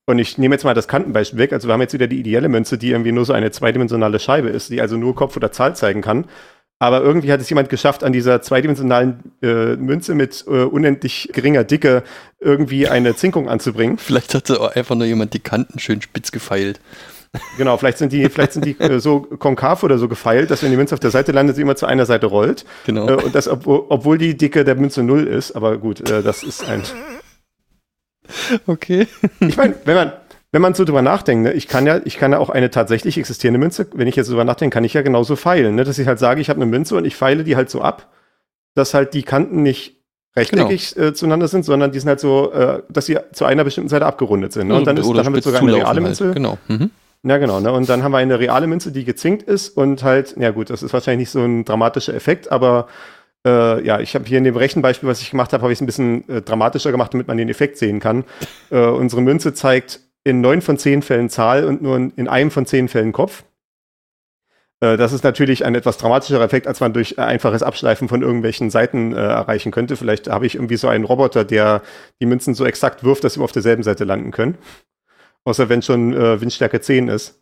Und 0.08 0.20
ich 0.20 0.38
nehme 0.38 0.56
jetzt 0.56 0.63
mal 0.63 0.74
das 0.74 0.88
Kantenbeispiel 0.88 1.39
weg. 1.39 1.51
Also 1.51 1.68
wir 1.68 1.74
haben 1.74 1.82
jetzt 1.82 1.94
wieder 1.94 2.08
die 2.08 2.20
ideelle 2.20 2.48
Münze, 2.48 2.77
die 2.77 2.92
irgendwie 2.92 3.12
nur 3.12 3.25
so 3.25 3.34
eine 3.34 3.51
zweidimensionale 3.51 4.20
Scheibe 4.20 4.50
ist, 4.50 4.70
die 4.70 4.80
also 4.80 4.98
nur 4.98 5.15
Kopf 5.15 5.36
oder 5.36 5.51
Zahl 5.51 5.75
zeigen 5.75 6.01
kann. 6.01 6.25
Aber 6.77 7.01
irgendwie 7.01 7.32
hat 7.32 7.39
es 7.39 7.50
jemand 7.50 7.70
geschafft, 7.70 8.04
an 8.04 8.13
dieser 8.13 8.42
zweidimensionalen 8.42 9.34
äh, 9.42 9.75
Münze 9.77 10.13
mit 10.13 10.44
äh, 10.48 10.63
unendlich 10.63 11.30
geringer 11.34 11.63
Dicke 11.63 12.04
irgendwie 12.39 12.88
eine 12.88 13.15
Zinkung 13.15 13.50
anzubringen. 13.50 13.98
Vielleicht 13.98 14.34
hat 14.36 14.51
auch 14.51 14.75
einfach 14.75 14.96
nur 14.96 15.08
jemand 15.08 15.34
die 15.34 15.39
Kanten 15.39 15.80
schön 15.80 16.01
spitz 16.01 16.32
gefeilt. 16.32 16.80
Genau, 17.58 17.77
vielleicht 17.77 17.98
sind 17.98 18.12
die, 18.12 18.30
vielleicht 18.30 18.54
sind 18.54 18.65
die 18.65 18.80
äh, 18.80 19.00
so 19.00 19.22
konkav 19.22 19.84
oder 19.84 19.98
so 19.98 20.08
gefeilt, 20.08 20.51
dass 20.51 20.63
wenn 20.63 20.72
die 20.72 20.77
Münze 20.77 20.94
auf 20.94 21.00
der 21.00 21.12
Seite 21.12 21.32
landet, 21.32 21.56
sie 21.56 21.62
immer 21.62 21.75
zu 21.75 21.86
einer 21.86 22.06
Seite 22.06 22.27
rollt. 22.27 22.65
Genau. 22.86 23.08
Äh, 23.08 23.24
und 23.24 23.36
das, 23.36 23.48
obwohl, 23.48 23.86
obwohl 23.89 24.18
die 24.18 24.36
Dicke 24.36 24.63
der 24.63 24.75
Münze 24.75 25.04
null 25.04 25.27
ist. 25.27 25.56
Aber 25.56 25.77
gut, 25.77 26.10
äh, 26.10 26.22
das 26.22 26.44
ist 26.44 26.68
ein 26.68 26.84
Okay. 28.68 29.08
Ich 29.39 29.58
meine, 29.58 29.75
wenn 29.86 29.96
man, 29.96 30.13
wenn 30.51 30.62
man 30.62 30.74
so 30.74 30.86
drüber 30.86 31.01
nachdenkt, 31.01 31.44
ne, 31.44 31.54
ich 31.54 31.68
kann 31.68 31.86
ja, 31.86 32.00
ich 32.06 32.18
kann 32.18 32.32
ja 32.32 32.39
auch 32.39 32.50
eine 32.50 32.70
tatsächlich 32.70 33.18
existierende 33.18 33.60
Münze, 33.60 33.88
wenn 33.94 34.08
ich 34.08 34.15
jetzt 34.15 34.30
drüber 34.30 34.44
nachdenke, 34.44 34.74
kann 34.74 34.84
ich 34.84 34.94
ja 34.94 35.01
genauso 35.01 35.36
feilen, 35.36 35.75
ne, 35.75 35.84
dass 35.84 36.00
ich 36.00 36.08
halt 36.08 36.20
sage, 36.20 36.42
ich 36.42 36.50
habe 36.50 36.62
eine 36.62 36.70
Münze 36.70 36.96
und 36.96 37.06
ich 37.06 37.15
feile 37.15 37.44
die 37.44 37.56
halt 37.56 37.70
so 37.70 37.82
ab, 37.82 38.12
dass 38.74 38.94
halt 38.94 39.13
die 39.13 39.24
Kanten 39.24 39.63
nicht 39.63 40.04
rechteckig 40.36 40.96
genau. 40.96 41.08
äh, 41.08 41.13
zueinander 41.13 41.48
sind, 41.48 41.65
sondern 41.65 41.92
die 41.92 42.00
sind 42.00 42.10
halt 42.10 42.20
so, 42.20 42.51
äh, 42.51 42.82
dass 42.89 43.06
sie 43.06 43.18
zu 43.32 43.46
einer 43.46 43.63
bestimmten 43.63 43.89
Seite 43.89 44.06
abgerundet 44.06 44.54
sind. 44.54 44.68
Ne? 44.68 44.75
Und 44.75 44.86
dann, 44.86 44.98
ist, 44.98 45.10
dann 45.10 45.25
haben 45.25 45.36
wir 45.36 45.42
sogar 45.42 45.62
eine 45.62 45.74
reale 45.74 45.88
halt. 45.88 46.01
Münze. 46.01 46.32
Genau. 46.34 46.58
Mhm. 46.68 46.92
Ja, 47.27 47.39
genau. 47.39 47.60
Ne? 47.60 47.72
Und 47.72 47.89
dann 47.89 48.03
haben 48.03 48.12
wir 48.12 48.20
eine 48.20 48.39
reale 48.39 48.67
Münze, 48.67 48.91
die 48.91 49.03
gezinkt 49.03 49.41
ist 49.44 49.70
und 49.70 50.03
halt, 50.03 50.36
ja 50.38 50.51
gut, 50.51 50.70
das 50.70 50.84
ist 50.84 50.94
wahrscheinlich 50.94 51.22
nicht 51.27 51.32
so 51.32 51.44
ein 51.44 51.65
dramatischer 51.65 52.13
Effekt, 52.13 52.51
aber 52.51 52.88
äh, 53.44 53.84
ja, 53.84 54.00
ich 54.00 54.13
habe 54.13 54.25
hier 54.25 54.38
in 54.38 54.44
dem 54.44 54.55
Rechenbeispiel, 54.55 55.10
was 55.10 55.22
ich 55.22 55.32
gemacht 55.32 55.51
habe, 55.51 55.63
habe 55.63 55.74
ich 55.74 55.77
es 55.77 55.82
ein 55.82 55.88
bisschen 55.88 56.29
äh, 56.29 56.44
dramatischer 56.44 56.91
gemacht, 56.91 57.15
damit 57.15 57.27
man 57.27 57.38
den 57.38 57.50
Effekt 57.50 57.77
sehen 57.77 58.00
kann. 58.00 58.25
Äh, 58.70 58.86
unsere 58.86 59.24
Münze 59.24 59.55
zeigt 59.55 60.01
in 60.24 60.39
neun 60.41 60.62
von 60.62 60.77
zehn 60.77 61.01
Fällen 61.01 61.32
Zahl 61.32 61.65
und 61.65 61.82
nur 61.82 61.96
in 61.98 62.27
einem 62.27 62.51
von 62.51 62.67
zehn 62.67 62.88
Fällen 62.89 63.12
Kopf. 63.12 63.44
Äh, 64.79 64.96
das 64.96 65.12
ist 65.12 65.24
natürlich 65.24 65.65
ein 65.65 65.74
etwas 65.74 65.98
dramatischerer 65.98 66.44
Effekt, 66.44 66.67
als 66.67 66.79
man 66.79 66.94
durch 66.94 67.17
einfaches 67.17 67.63
Abschleifen 67.63 68.08
von 68.08 68.22
irgendwelchen 68.22 68.70
Seiten 68.70 69.13
äh, 69.13 69.17
erreichen 69.17 69.72
könnte. 69.72 69.96
Vielleicht 69.96 70.27
habe 70.27 70.46
ich 70.46 70.55
irgendwie 70.55 70.77
so 70.77 70.88
einen 70.88 71.05
Roboter, 71.05 71.44
der 71.44 71.82
die 72.22 72.27
Münzen 72.27 72.53
so 72.53 72.65
exakt 72.65 73.03
wirft, 73.03 73.24
dass 73.24 73.34
sie 73.34 73.41
auf 73.41 73.51
derselben 73.51 73.82
Seite 73.82 74.03
landen 74.03 74.29
können. 74.29 74.60
Außer 75.45 75.69
wenn 75.69 75.81
schon 75.81 76.13
äh, 76.13 76.41
Windstärke 76.41 76.81
10 76.81 77.07
ist. 77.07 77.41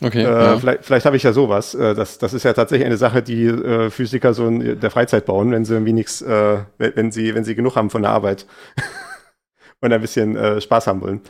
Okay. 0.00 0.22
Äh, 0.22 0.24
ja. 0.24 0.58
Vielleicht, 0.58 0.84
vielleicht 0.84 1.06
habe 1.06 1.16
ich 1.16 1.24
ja 1.24 1.32
sowas. 1.32 1.74
Äh, 1.74 1.94
das, 1.94 2.18
das 2.18 2.32
ist 2.32 2.44
ja 2.44 2.52
tatsächlich 2.52 2.86
eine 2.86 2.96
Sache, 2.96 3.22
die 3.22 3.46
äh, 3.46 3.90
Physiker 3.90 4.32
so 4.32 4.46
in 4.46 4.80
der 4.80 4.90
Freizeit 4.90 5.26
bauen, 5.26 5.50
wenn 5.50 5.64
sie 5.64 5.74
irgendwie 5.74 5.92
nichts, 5.92 6.22
äh, 6.22 6.58
wenn 6.78 7.10
sie, 7.10 7.34
wenn 7.34 7.44
sie 7.44 7.56
genug 7.56 7.76
haben 7.76 7.90
von 7.90 8.02
der 8.02 8.12
Arbeit 8.12 8.46
und 9.80 9.92
ein 9.92 10.00
bisschen 10.00 10.36
äh, 10.36 10.60
Spaß 10.60 10.86
haben 10.86 11.00
wollen. 11.00 11.20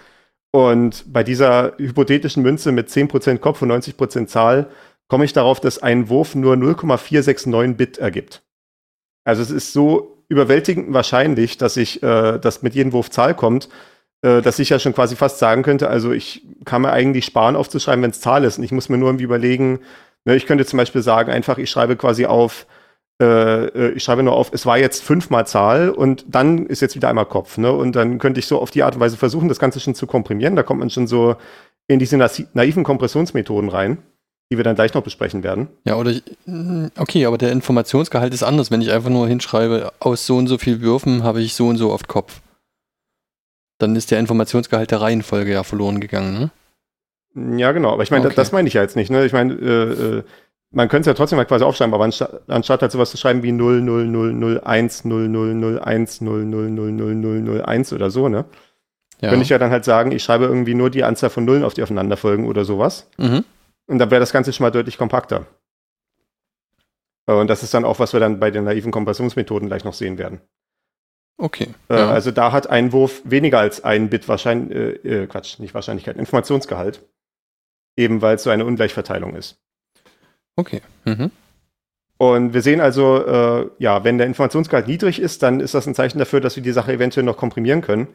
Und 0.50 1.11
bei 1.12 1.25
dieser 1.25 1.75
hypothetischen 1.78 2.42
Münze 2.42 2.73
mit 2.73 2.88
10% 2.88 3.38
Kopf 3.38 3.62
und 3.62 3.73
90% 3.73 4.26
Zahl 4.26 4.71
komme 5.09 5.25
ich 5.25 5.33
darauf, 5.33 5.61
dass 5.61 5.83
ein 5.83 6.11
Wurf 6.11 6.35
nur 6.35 6.57
0,469 6.57 7.76
Bit 7.76 7.99
ergibt. 7.99 8.42
Also 9.25 9.42
es 9.42 9.50
ist 9.50 9.73
so 9.73 10.25
überwältigend 10.28 10.92
wahrscheinlich, 10.92 11.57
dass 11.57 11.78
ich, 11.78 12.02
äh, 12.02 12.38
dass 12.38 12.62
mit 12.62 12.75
jedem 12.75 12.92
Wurf 12.92 13.11
Zahl 13.11 13.35
kommt, 13.35 13.71
äh, 14.23 14.43
dass 14.43 14.59
ich 14.59 14.69
ja 14.69 14.79
schon 14.79 14.95
quasi 14.95 15.15
fast 15.15 15.39
sagen 15.39 15.63
könnte, 15.63 15.89
also 15.89 16.13
ich 16.13 16.45
kann 16.65 16.83
mir 16.83 16.91
eigentlich 16.91 17.25
sparen 17.25 17.55
aufzuschreiben, 17.55 18.03
wenn 18.03 18.11
es 18.11 18.21
Zahl 18.21 18.45
ist. 18.45 18.59
Und 18.59 18.65
ich 18.65 18.73
muss 18.73 18.89
mir 18.89 18.99
nur 18.99 19.11
irgendwie 19.11 19.25
überlegen, 19.25 19.81
ne, 20.25 20.35
ich 20.35 20.47
könnte 20.47 20.67
zum 20.67 20.77
Beispiel 20.77 21.03
sagen, 21.03 21.31
einfach, 21.31 21.59
ich 21.59 21.71
schreibe 21.71 21.95
quasi 21.95 22.27
auf, 22.27 22.67
äh, 23.23 23.67
äh, 23.67 23.91
ich 23.93 24.03
schreibe 24.03 24.25
nur 24.25 24.35
auf, 24.35 24.51
es 24.53 24.67
war 24.67 24.77
jetzt 24.77 25.05
fünfmal 25.05 25.47
Zahl 25.47 25.91
und 25.91 26.25
dann 26.29 26.67
ist 26.67 26.83
jetzt 26.83 26.97
wieder 26.97 27.09
einmal 27.09 27.27
Kopf. 27.27 27.59
Ne? 27.59 27.71
Und 27.73 27.95
dann 27.95 28.19
könnte 28.19 28.41
ich 28.41 28.47
so 28.47 28.61
auf 28.61 28.71
die 28.73 28.83
Art 28.83 28.97
und 28.97 29.01
Weise 29.01 29.17
versuchen, 29.17 29.49
das 29.49 29.61
Ganze 29.61 29.79
schon 29.79 29.95
zu 29.95 30.09
komprimieren. 30.09 30.57
Da 30.57 30.65
kommt 30.65 30.81
man 30.81 30.91
schon 30.91 31.07
so 31.07 31.37
in 31.87 32.01
diese 32.01 32.17
naiven 32.17 32.83
Kompressionsmethoden 32.83 33.71
rein, 33.71 33.99
die 34.51 34.57
wir 34.57 34.65
dann 34.65 34.75
gleich 34.75 34.95
noch 34.95 35.03
besprechen 35.03 35.45
werden. 35.45 35.69
Ja, 35.85 35.95
oder 35.95 36.11
ich, 36.11 36.23
okay, 36.99 37.25
aber 37.25 37.39
der 37.39 37.53
Informationsgehalt 37.53 38.35
ist 38.35 38.43
anders, 38.43 38.71
wenn 38.71 38.83
ich 38.83 38.91
einfach 38.91 39.11
nur 39.11 39.29
hinschreibe, 39.29 39.93
aus 40.01 40.27
so 40.27 40.37
und 40.37 40.49
so 40.49 40.59
viel 40.59 40.81
Würfen 40.81 41.23
habe 41.23 41.41
ich 41.41 41.55
so 41.55 41.69
und 41.69 41.77
so 41.77 41.93
oft 41.93 42.09
Kopf 42.09 42.41
dann 43.79 43.97
ist 43.97 44.11
der 44.11 44.19
Informationsgehalt 44.19 44.91
der 44.91 45.01
Reihenfolge 45.01 45.53
ja 45.53 45.63
verloren 45.63 46.01
gegangen, 46.01 46.39
ne? 46.39 46.51
Ja, 47.59 47.73
genau. 47.73 47.93
Aber 47.93 48.03
ich 48.03 48.11
meine, 48.11 48.27
okay. 48.27 48.35
das, 48.35 48.47
das 48.47 48.53
meine 48.53 48.69
ich 48.69 48.75
ja 48.75 48.83
jetzt 48.83 48.97
nicht. 48.97 49.11
Ne? 49.11 49.25
Ich 49.25 49.33
meine, 49.33 49.55
äh, 49.55 50.19
äh, 50.19 50.23
man 50.71 50.89
könnte 50.89 51.09
es 51.09 51.15
ja 51.15 51.15
trotzdem 51.15 51.37
mal 51.37 51.45
quasi 51.45 51.65
aufschreiben, 51.65 51.95
aber 51.95 52.05
anstatt, 52.05 52.43
anstatt 52.49 52.83
halt 52.83 52.93
sowas 52.93 53.11
zu 53.11 53.17
schreiben 53.17 53.43
wie 53.43 53.53
0, 53.53 53.81
0, 53.81 54.07
0, 54.07 54.33
0, 54.33 54.61
1, 54.61 55.05
0, 55.05 55.29
0, 55.29 55.55
0, 55.55 55.79
1, 55.79 56.21
0, 56.21 56.45
0, 56.45 56.71
0, 56.71 56.93
0, 56.93 57.15
0, 57.15 57.41
0, 57.41 57.63
1 57.63 57.93
oder 57.93 58.11
so, 58.11 58.29
ne? 58.29 58.45
Ja. 59.21 59.31
Könnte 59.31 59.43
ich 59.43 59.49
ja 59.49 59.59
dann 59.59 59.71
halt 59.71 59.85
sagen, 59.85 60.13
ich 60.13 60.23
schreibe 60.23 60.45
irgendwie 60.45 60.75
nur 60.75 60.91
die 60.91 61.05
Anzahl 61.05 61.31
von 61.31 61.45
Nullen 61.45 61.65
auf 61.65 61.75
die 61.75 61.83
aufeinanderfolgen 61.83 62.47
oder 62.47 62.65
sowas. 62.65 63.09
Mhm. 63.19 63.45
Und 63.87 63.99
dann 63.99 64.11
wäre 64.11 64.21
das 64.21 64.33
Ganze 64.33 64.53
schon 64.53 64.65
mal 64.65 64.71
deutlich 64.71 64.99
kompakter. 64.99 65.47
Und 67.27 67.49
das 67.49 67.63
ist 67.63 67.75
dann 67.75 67.85
auch, 67.85 67.99
was 67.99 68.13
wir 68.13 68.21
dann 68.21 68.39
bei 68.39 68.51
den 68.51 68.65
naiven 68.65 68.93
Kompressionsmethoden 68.93 69.69
gleich 69.69 69.85
noch 69.85 69.93
sehen 69.93 70.19
werden. 70.19 70.41
Okay. 71.38 71.68
Äh, 71.88 71.94
ja. 71.94 72.11
Also 72.11 72.33
da 72.33 72.53
hat 72.53 72.68
ein 72.68 72.92
Wurf 72.92 73.22
weniger 73.24 73.61
als 73.61 73.85
ein 73.85 74.11
Bit 74.11 74.29
wahrscheinlich, 74.29 74.77
äh, 74.77 75.22
äh, 75.22 75.27
Quatsch, 75.27 75.61
nicht 75.61 75.72
Wahrscheinlichkeit, 75.72 76.16
Informationsgehalt. 76.16 77.07
Eben 77.96 78.20
weil 78.22 78.37
es 78.37 78.42
so 78.42 78.51
eine 78.51 78.64
Ungleichverteilung 78.64 79.35
ist. 79.35 79.59
Okay. 80.57 80.83
Mhm. 81.05 81.31
Und 82.18 82.53
wir 82.53 82.62
sehen 82.62 82.81
also, 82.81 83.24
äh, 83.24 83.70
ja, 83.79 84.03
wenn 84.03 84.18
der 84.18 84.27
Informationsgehalt 84.27 84.88
niedrig 84.88 85.20
ist, 85.20 85.42
dann 85.44 85.61
ist 85.61 85.74
das 85.74 85.87
ein 85.87 85.94
Zeichen 85.94 86.18
dafür, 86.18 86.40
dass 86.40 86.57
wir 86.57 86.62
die 86.64 86.72
Sache 86.72 86.92
eventuell 86.92 87.24
noch 87.24 87.37
komprimieren 87.37 87.81
können. 87.81 88.09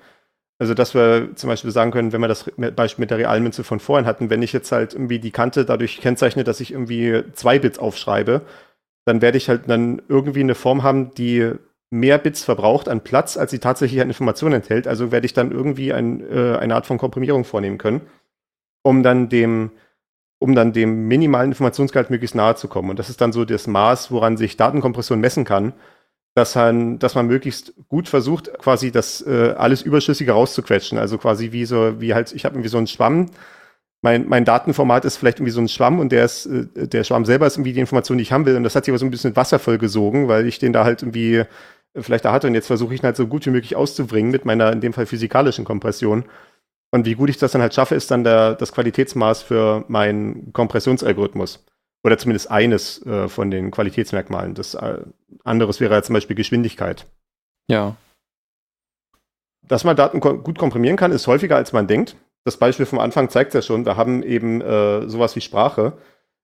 Also, 0.60 0.74
dass 0.74 0.94
wir 0.94 1.36
zum 1.36 1.50
Beispiel 1.50 1.72
sagen 1.72 1.92
können, 1.92 2.12
wenn 2.12 2.22
wir 2.22 2.28
das 2.28 2.52
Beispiel 2.76 3.04
mit 3.04 3.12
der 3.12 3.18
realen 3.18 3.44
Münze 3.44 3.64
von 3.64 3.80
vorhin 3.80 4.06
hatten, 4.06 4.30
wenn 4.30 4.44
ich 4.44 4.54
jetzt 4.54 4.72
halt 4.72 4.94
irgendwie 4.94 5.20
die 5.20 5.32
Kante 5.32 5.66
dadurch 5.66 6.00
kennzeichne, 6.00 6.44
dass 6.44 6.60
ich 6.60 6.72
irgendwie 6.72 7.24
zwei 7.34 7.60
Bits 7.60 7.80
aufschreibe, 7.80 8.42
dann 9.06 9.22
werde 9.22 9.38
ich 9.38 9.50
halt 9.50 9.70
dann 9.70 10.02
irgendwie 10.10 10.42
eine 10.42 10.56
Form 10.56 10.84
haben, 10.84 11.14
die 11.16 11.54
mehr 11.94 12.18
Bits 12.18 12.44
verbraucht 12.44 12.90
an 12.90 13.02
Platz, 13.02 13.38
als 13.38 13.52
sie 13.52 13.60
tatsächlich 13.60 14.02
an 14.02 14.08
Informationen 14.08 14.56
enthält. 14.56 14.88
Also 14.88 15.12
werde 15.12 15.26
ich 15.26 15.34
dann 15.34 15.52
irgendwie 15.52 15.94
ein, 15.94 16.22
äh, 16.30 16.58
eine 16.58 16.76
Art 16.76 16.88
von 16.88 16.98
Komprimierung 16.98 17.46
vornehmen 17.46 17.78
können, 17.78 18.02
um 18.82 19.04
dann 19.04 19.30
dem 19.30 19.72
um 20.40 20.56
dann 20.56 20.74
dem 20.74 21.08
minimalen 21.08 21.52
Informationsgehalt 21.52 22.10
möglichst 22.10 22.36
nahe 22.36 22.56
zu 22.56 22.68
kommen. 22.68 22.90
Und 22.90 23.00
das 23.00 23.10
ist 23.10 23.22
dann 23.22 23.32
so 23.32 23.46
das 23.46 23.66
Maß, 23.66 24.12
woran 24.12 24.36
sich 24.36 24.58
Datenkompression 24.58 25.22
messen 25.22 25.46
kann, 25.46 25.72
dass 26.36 26.56
man, 26.56 27.00
dass 27.00 27.16
man 27.16 27.28
möglichst 27.28 27.74
gut 27.88 28.10
versucht, 28.10 28.52
quasi 28.58 28.92
das 28.92 29.26
äh, 29.26 29.54
alles 29.56 29.84
Überschüssige 29.84 30.34
rauszuquetschen. 30.34 30.98
Also 30.98 31.18
quasi 31.18 31.54
wie 31.54 31.64
so, 31.64 32.02
wie 32.02 32.14
halt, 32.14 32.34
ich 32.34 32.44
habe 32.44 32.56
irgendwie 32.56 32.70
so 32.70 32.78
einen 32.78 32.88
Schwamm. 32.88 33.28
Mein, 34.02 34.28
mein 34.28 34.44
Datenformat 34.44 35.06
ist 35.06 35.16
vielleicht 35.16 35.40
irgendwie 35.40 35.54
so 35.54 35.62
ein 35.62 35.70
Schwamm 35.70 36.00
und 36.00 36.12
der 36.12 36.26
ist, 36.26 36.46
äh, 36.48 36.88
der 36.90 37.06
Schwamm 37.06 37.24
selber 37.24 37.48
ist 37.48 37.56
irgendwie 37.56 37.72
die 37.72 37.80
Information, 37.80 38.18
die 38.18 38.24
ich 38.24 38.34
haben 38.34 38.46
will. 38.46 38.58
Und 38.58 38.64
das 38.64 38.76
hat 38.76 38.84
sich 38.84 38.92
aber 38.92 39.00
so 39.00 39.06
ein 39.06 39.12
bisschen 39.12 39.38
Wasser 39.38 39.60
vollgesogen, 39.60 40.28
weil 40.28 40.46
ich 40.46 40.60
den 40.60 40.74
da 40.74 40.84
halt 40.84 41.04
irgendwie 41.04 41.46
vielleicht 41.96 42.26
da 42.26 42.32
hatte. 42.32 42.48
Und 42.48 42.56
jetzt 42.56 42.68
versuche 42.68 42.94
ich 42.94 43.02
ihn 43.02 43.06
halt 43.06 43.16
so 43.16 43.28
gut 43.28 43.46
wie 43.46 43.52
möglich 43.52 43.76
auszubringen 43.76 44.32
mit 44.32 44.46
meiner, 44.46 44.72
in 44.72 44.82
dem 44.82 44.94
Fall 44.94 45.06
physikalischen 45.06 45.66
Kompression. 45.66 46.26
Und 46.92 47.06
wie 47.06 47.16
gut 47.16 47.30
ich 47.30 47.38
das 47.38 47.52
dann 47.52 47.62
halt 47.62 47.74
schaffe, 47.74 47.96
ist 47.96 48.12
dann 48.12 48.24
der, 48.24 48.56
das 48.56 48.72
Qualitätsmaß 48.72 49.42
für 49.42 49.84
meinen 49.88 50.54
Kompressionsalgorithmus. 50.54 51.66
Oder 52.04 52.18
zumindest 52.18 52.52
eines 52.52 53.04
äh, 53.06 53.30
von 53.30 53.50
den 53.50 53.72
Qualitätsmerkmalen. 53.72 54.54
Das 54.56 54.76
äh, 54.76 55.00
anderes 55.44 55.80
wäre 55.80 55.94
ja 55.94 56.04
zum 56.04 56.14
Beispiel 56.14 56.36
Geschwindigkeit. 56.36 57.06
Ja. 57.68 57.96
Dass 59.68 59.86
man 59.86 59.96
Daten 59.96 60.20
ko 60.20 60.38
gut 60.38 60.60
komprimieren 60.60 60.98
kann, 60.98 61.12
ist 61.12 61.28
häufiger 61.28 61.56
als 61.56 61.72
man 61.72 61.88
denkt. 61.88 62.18
Das 62.44 62.58
Beispiel 62.58 62.86
vom 62.86 63.00
Anfang 63.00 63.30
zeigt 63.30 63.50
es 63.50 63.54
ja 63.54 63.62
schon. 63.62 63.86
Wir 63.86 63.96
haben 63.96 64.22
eben 64.22 64.60
äh, 64.62 65.08
sowas 65.08 65.36
wie 65.36 65.42
Sprache 65.42 65.94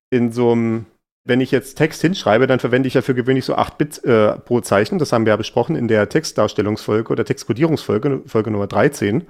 in 0.10 0.32
so 0.32 0.54
einem 0.54 0.86
wenn 1.26 1.42
ich 1.42 1.52
jetzt 1.52 1.76
Text 1.76 2.02
hinschreibe, 2.02 2.48
dann 2.48 2.60
verwende 2.60 2.88
ich 2.88 2.94
ja 2.94 3.02
für 3.02 3.16
gewöhnlich 3.16 3.46
so 3.46 3.56
8 3.56 3.78
Bit 3.78 4.04
äh, 4.04 4.34
pro 4.40 4.62
Zeichen. 4.62 5.00
Das 5.00 5.14
haben 5.14 5.26
wir 5.26 5.32
ja 5.32 5.38
besprochen 5.38 5.76
in 5.76 5.88
der 5.88 6.10
Textdarstellungsfolge 6.10 7.12
oder 7.12 7.26
Textkodierungsfolge, 7.26 8.24
Folge 8.26 8.52
Nummer 8.52 8.68
13, 8.68 9.28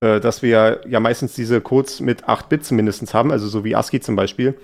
äh, 0.00 0.20
dass 0.20 0.42
wir 0.42 0.82
ja 0.86 1.00
meistens 1.00 1.34
diese 1.34 1.60
Codes 1.60 2.00
mit 2.00 2.28
8 2.28 2.48
Bit 2.48 2.64
zumindest 2.64 3.14
haben, 3.14 3.32
also 3.32 3.48
so 3.48 3.64
wie 3.64 3.76
ASCII 3.76 4.00
zum 4.00 4.16
Beispiel, 4.16 4.54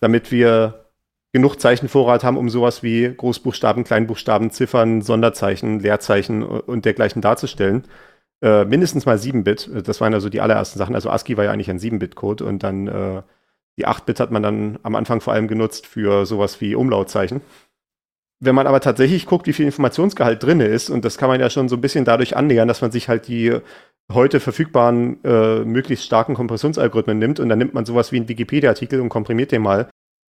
damit 0.00 0.30
wir 0.32 0.86
genug 1.32 1.60
Zeichenvorrat 1.60 2.24
haben, 2.24 2.36
um 2.38 2.48
sowas 2.48 2.82
wie 2.82 3.12
Großbuchstaben, 3.14 3.84
Kleinbuchstaben, 3.84 4.50
Ziffern, 4.50 5.02
Sonderzeichen, 5.02 5.80
Leerzeichen 5.80 6.42
und 6.42 6.84
dergleichen 6.84 7.22
darzustellen. 7.22 7.84
Äh, 8.42 8.64
mindestens 8.64 9.06
mal 9.06 9.16
7-Bit. 9.16 9.70
Das 9.86 10.00
waren 10.00 10.14
also 10.14 10.28
die 10.28 10.40
allerersten 10.40 10.78
Sachen. 10.78 10.94
Also 10.94 11.10
ASCII 11.10 11.36
war 11.36 11.44
ja 11.44 11.52
eigentlich 11.52 11.70
ein 11.70 11.78
7-Bit-Code 11.78 12.44
und 12.44 12.62
dann 12.62 12.86
äh, 12.86 13.22
die 13.78 13.86
8-Bit 13.86 14.20
hat 14.20 14.30
man 14.30 14.42
dann 14.42 14.78
am 14.82 14.94
Anfang 14.94 15.20
vor 15.20 15.32
allem 15.32 15.48
genutzt 15.48 15.86
für 15.86 16.26
sowas 16.26 16.60
wie 16.60 16.74
Umlautzeichen. 16.74 17.40
Wenn 18.38 18.54
man 18.54 18.66
aber 18.66 18.80
tatsächlich 18.80 19.26
guckt, 19.26 19.46
wie 19.46 19.52
viel 19.52 19.66
Informationsgehalt 19.66 20.42
drin 20.42 20.60
ist, 20.60 20.90
und 20.90 21.04
das 21.04 21.16
kann 21.16 21.28
man 21.28 21.40
ja 21.40 21.48
schon 21.48 21.68
so 21.68 21.76
ein 21.76 21.80
bisschen 21.80 22.04
dadurch 22.04 22.36
annähern, 22.36 22.68
dass 22.68 22.82
man 22.82 22.90
sich 22.90 23.08
halt 23.08 23.28
die 23.28 23.58
heute 24.12 24.40
verfügbaren, 24.40 25.22
äh, 25.24 25.64
möglichst 25.64 26.04
starken 26.04 26.34
Kompressionsalgorithmen 26.34 27.18
nimmt 27.18 27.40
und 27.40 27.48
dann 27.48 27.58
nimmt 27.58 27.74
man 27.74 27.86
sowas 27.86 28.12
wie 28.12 28.16
einen 28.16 28.28
Wikipedia-Artikel 28.28 29.00
und 29.00 29.08
komprimiert 29.08 29.52
den 29.52 29.62
mal, 29.62 29.88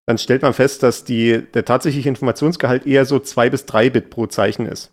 dann 0.06 0.18
stellt 0.18 0.42
man 0.42 0.54
fest, 0.54 0.84
dass 0.84 1.06
die, 1.06 1.42
der 1.54 1.66
tatsächliche 1.66 2.10
Informationsgehalt 2.10 2.86
eher 2.86 3.06
so 3.06 3.20
2 3.20 3.50
bis 3.50 3.66
3 3.66 3.90
Bit 3.90 4.10
pro 4.10 4.28
Zeichen 4.28 4.66
ist. 4.66 4.92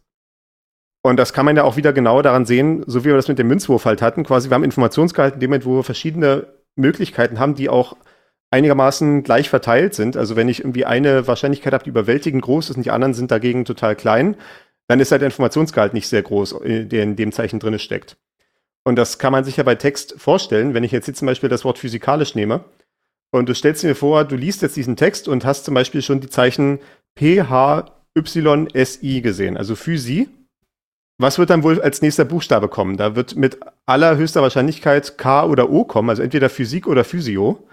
Und 1.03 1.17
das 1.17 1.33
kann 1.33 1.47
man 1.47 1.57
ja 1.57 1.65
auch 1.65 1.77
wieder 1.77 1.93
genau 1.93 2.23
daran 2.23 2.47
sehen, 2.47 2.85
so 2.87 3.05
wie 3.05 3.09
wir 3.09 3.17
das 3.17 3.29
mit 3.29 3.39
dem 3.39 3.49
Münzwurf 3.49 3.87
halt 3.87 4.03
hatten. 4.03 4.23
Quasi, 4.23 4.51
wir 4.51 4.55
haben 4.55 4.65
Informationsgehalt 4.65 5.35
in 5.35 5.41
dem 5.41 5.51
Moment, 5.51 5.67
wo 5.67 5.77
wir 5.77 5.83
verschiedene 5.83 6.47
Möglichkeiten 6.77 7.39
haben, 7.39 7.55
die 7.55 7.69
auch 7.69 7.97
einigermaßen 8.51 9.23
gleich 9.23 9.49
verteilt 9.49 9.95
sind. 9.95 10.17
Also 10.17 10.37
wenn 10.37 10.49
ich 10.49 10.61
irgendwie 10.61 10.85
eine 10.85 11.27
Wahrscheinlichkeit 11.27 11.73
habe, 11.73 11.85
die 11.85 11.91
überwältigend 11.91 12.43
groß 12.43 12.71
ist 12.71 12.77
und 12.77 12.85
die 12.85 12.91
anderen 12.91 13.15
sind 13.15 13.31
dagegen 13.31 13.65
total 13.65 13.95
klein, 13.95 14.37
dann 14.89 14.99
ist 14.99 15.13
halt 15.13 15.23
der 15.23 15.29
Informationsgehalt 15.29 15.95
nicht 15.95 16.09
sehr 16.09 16.23
groß, 16.23 16.61
äh, 16.63 16.85
der 16.85 17.05
in 17.05 17.17
dem 17.17 17.33
Zeichen 17.33 17.61
drin 17.61 17.79
steckt. 17.79 18.17
Und 18.85 18.97
das 18.97 19.19
kann 19.19 19.33
man 19.33 19.45
sich 19.45 19.59
ja 19.59 19.63
bei 19.63 19.77
Text 19.77 20.15
vorstellen, 20.19 20.75
wenn 20.75 20.85
ich 20.85 20.91
jetzt 20.91 21.05
hier 21.05 21.15
zum 21.15 21.27
Beispiel 21.27 21.49
das 21.49 21.65
Wort 21.65 21.79
physikalisch 21.79 22.35
nehme 22.35 22.65
und 23.31 23.49
du 23.49 23.55
stellst 23.55 23.83
dir 23.83 23.95
vor, 23.95 24.25
du 24.25 24.37
liest 24.37 24.63
jetzt 24.63 24.77
diesen 24.77 24.97
Text 24.97 25.29
und 25.29 25.45
hast 25.45 25.65
zum 25.65 25.75
Beispiel 25.75 26.03
schon 26.03 26.21
die 26.21 26.31
Zeichen 26.31 26.81
P, 27.15 27.43
H, 27.43 27.85
Y, 28.17 28.67
S, 28.73 29.03
I 29.03 29.23
gesehen, 29.23 29.57
also 29.57 29.77
Physi. 29.77 30.29
was 31.19 31.39
wird 31.39 31.51
dann 31.51 31.63
wohl 31.63 31.81
als 31.81 32.03
nächster 32.03 32.25
Buchstabe 32.25 32.69
kommen? 32.69 32.97
Da 32.97 33.15
wird 33.15 33.37
mit 33.37 33.61
allerhöchster 33.87 34.43
Wahrscheinlichkeit 34.43 35.19
K 35.19 35.45
oder 35.45 35.71
O 35.71 35.85
kommen, 35.85 36.11
also 36.11 36.23
entweder 36.23 36.49
Physik 36.49 36.89
oder 36.89 37.05
Physio. 37.05 37.69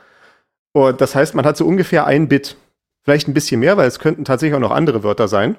Und 0.77 1.01
das 1.01 1.15
heißt, 1.15 1.33
man 1.33 1.43
hat 1.43 1.57
so 1.57 1.65
ungefähr 1.65 2.05
ein 2.05 2.27
Bit. 2.27 2.55
Vielleicht 3.03 3.27
ein 3.27 3.33
bisschen 3.33 3.59
mehr, 3.59 3.77
weil 3.77 3.87
es 3.87 3.97
könnten 3.97 4.25
tatsächlich 4.25 4.55
auch 4.55 4.61
noch 4.61 4.69
andere 4.69 5.01
Wörter 5.01 5.27
sein. 5.27 5.55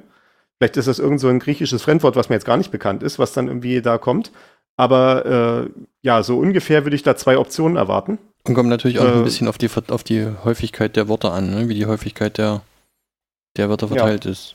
Vielleicht 0.57 0.77
ist 0.77 0.87
das 0.87 1.01
irgend 1.01 1.19
so 1.19 1.27
ein 1.27 1.41
griechisches 1.41 1.83
Fremdwort, 1.83 2.15
was 2.15 2.29
mir 2.29 2.37
jetzt 2.37 2.45
gar 2.45 2.57
nicht 2.57 2.71
bekannt 2.71 3.03
ist, 3.03 3.19
was 3.19 3.33
dann 3.33 3.49
irgendwie 3.49 3.83
da 3.83 3.99
kommt. 3.99 4.31
Aber 4.77 5.67
äh, 5.67 5.81
ja, 6.03 6.23
so 6.23 6.39
ungefähr 6.39 6.85
würde 6.85 6.95
ich 6.95 7.03
da 7.03 7.17
zwei 7.17 7.37
Optionen 7.37 7.77
erwarten. 7.77 8.19
Und 8.45 8.55
kommt 8.55 8.69
natürlich 8.69 9.01
auch 9.01 9.07
äh, 9.07 9.13
ein 9.13 9.25
bisschen 9.25 9.49
auf 9.49 9.59
die, 9.59 9.69
auf 9.89 10.05
die 10.05 10.25
Häufigkeit 10.45 10.95
der 10.95 11.09
Wörter 11.09 11.33
an, 11.33 11.51
ne? 11.51 11.69
wie 11.69 11.75
die 11.75 11.87
Häufigkeit 11.87 12.39
der, 12.39 12.63
der 13.57 13.69
Wörter 13.69 13.89
verteilt 13.89 14.25
ja. 14.25 14.31
ist. 14.31 14.55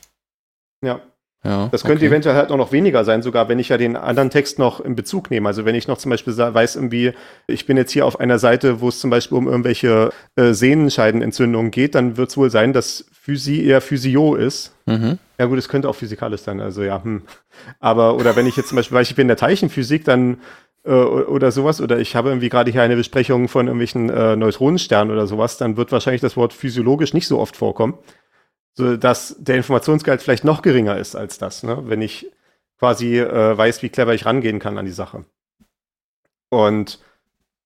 Ja. 0.81 1.01
Ja, 1.45 1.67
das 1.71 1.83
könnte 1.83 1.97
okay. 1.97 2.07
eventuell 2.07 2.35
halt 2.35 2.51
auch 2.51 2.57
noch 2.57 2.71
weniger 2.71 3.03
sein, 3.03 3.21
sogar 3.21 3.49
wenn 3.49 3.59
ich 3.59 3.67
ja 3.67 3.77
den 3.77 3.97
anderen 3.97 4.29
Text 4.29 4.59
noch 4.59 4.79
in 4.79 4.95
Bezug 4.95 5.29
nehme. 5.29 5.49
Also 5.49 5.65
wenn 5.65 5.75
ich 5.75 5.89
noch 5.89 5.97
zum 5.97 6.09
Beispiel 6.09 6.37
weiß 6.37 6.77
irgendwie, 6.77 7.11
ich 7.47 7.65
bin 7.65 7.75
jetzt 7.75 7.91
hier 7.91 8.05
auf 8.05 8.19
einer 8.19 8.39
Seite, 8.39 8.79
wo 8.79 8.87
es 8.87 8.99
zum 8.99 9.09
Beispiel 9.09 9.37
um 9.37 9.47
irgendwelche 9.47 10.11
äh, 10.37 10.53
Sehnenscheidenentzündungen 10.53 11.71
geht, 11.71 11.95
dann 11.95 12.15
wird 12.15 12.29
es 12.29 12.37
wohl 12.37 12.49
sein, 12.49 12.71
dass 12.71 13.05
Physi 13.11 13.61
eher 13.61 13.81
Physio 13.81 14.35
ist. 14.35 14.73
Mhm. 14.85 15.17
Ja 15.37 15.45
gut, 15.45 15.57
es 15.57 15.67
könnte 15.67 15.89
auch 15.89 15.95
physikalisch 15.95 16.41
sein, 16.41 16.61
also 16.61 16.81
ja. 16.81 17.03
Hm. 17.03 17.23
Aber, 17.81 18.15
oder 18.15 18.37
wenn 18.37 18.47
ich 18.47 18.55
jetzt 18.55 18.69
zum 18.69 18.77
Beispiel 18.77 18.97
weiß, 18.97 19.09
ich 19.09 19.15
bin 19.15 19.23
in 19.23 19.29
der 19.29 19.37
Teilchenphysik, 19.37 20.05
dann 20.05 20.37
äh, 20.85 20.91
oder 20.91 21.51
sowas, 21.51 21.81
oder 21.81 21.99
ich 21.99 22.15
habe 22.15 22.29
irgendwie 22.29 22.49
gerade 22.49 22.71
hier 22.71 22.83
eine 22.83 22.95
Besprechung 22.95 23.49
von 23.49 23.67
irgendwelchen 23.67 24.09
äh, 24.09 24.37
Neutronensternen 24.37 25.13
oder 25.13 25.27
sowas, 25.27 25.57
dann 25.57 25.75
wird 25.75 25.91
wahrscheinlich 25.91 26.21
das 26.21 26.37
Wort 26.37 26.53
physiologisch 26.53 27.13
nicht 27.13 27.27
so 27.27 27.39
oft 27.39 27.57
vorkommen 27.57 27.97
so 28.75 28.97
dass 28.97 29.35
der 29.39 29.55
Informationsgehalt 29.55 30.21
vielleicht 30.21 30.43
noch 30.43 30.61
geringer 30.61 30.97
ist 30.97 31.15
als 31.15 31.37
das, 31.37 31.63
ne? 31.63 31.83
wenn 31.85 32.01
ich 32.01 32.31
quasi 32.79 33.19
äh, 33.19 33.57
weiß, 33.57 33.83
wie 33.83 33.89
clever 33.89 34.13
ich 34.13 34.25
rangehen 34.25 34.59
kann 34.59 34.77
an 34.77 34.85
die 34.85 34.91
Sache. 34.91 35.25
Und 36.49 36.99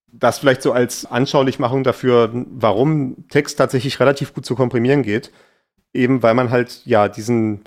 das 0.08 0.39
vielleicht 0.39 0.62
so 0.62 0.72
als 0.72 1.06
Anschaulichmachung 1.06 1.84
dafür, 1.84 2.32
warum 2.34 3.28
Text 3.30 3.58
tatsächlich 3.58 4.00
relativ 4.00 4.34
gut 4.34 4.46
zu 4.46 4.56
komprimieren 4.56 5.04
geht. 5.04 5.32
Eben 5.93 6.24
weil 6.24 6.34
man 6.34 6.52
halt 6.52 6.82
ja 6.86 7.08
diesen 7.08 7.63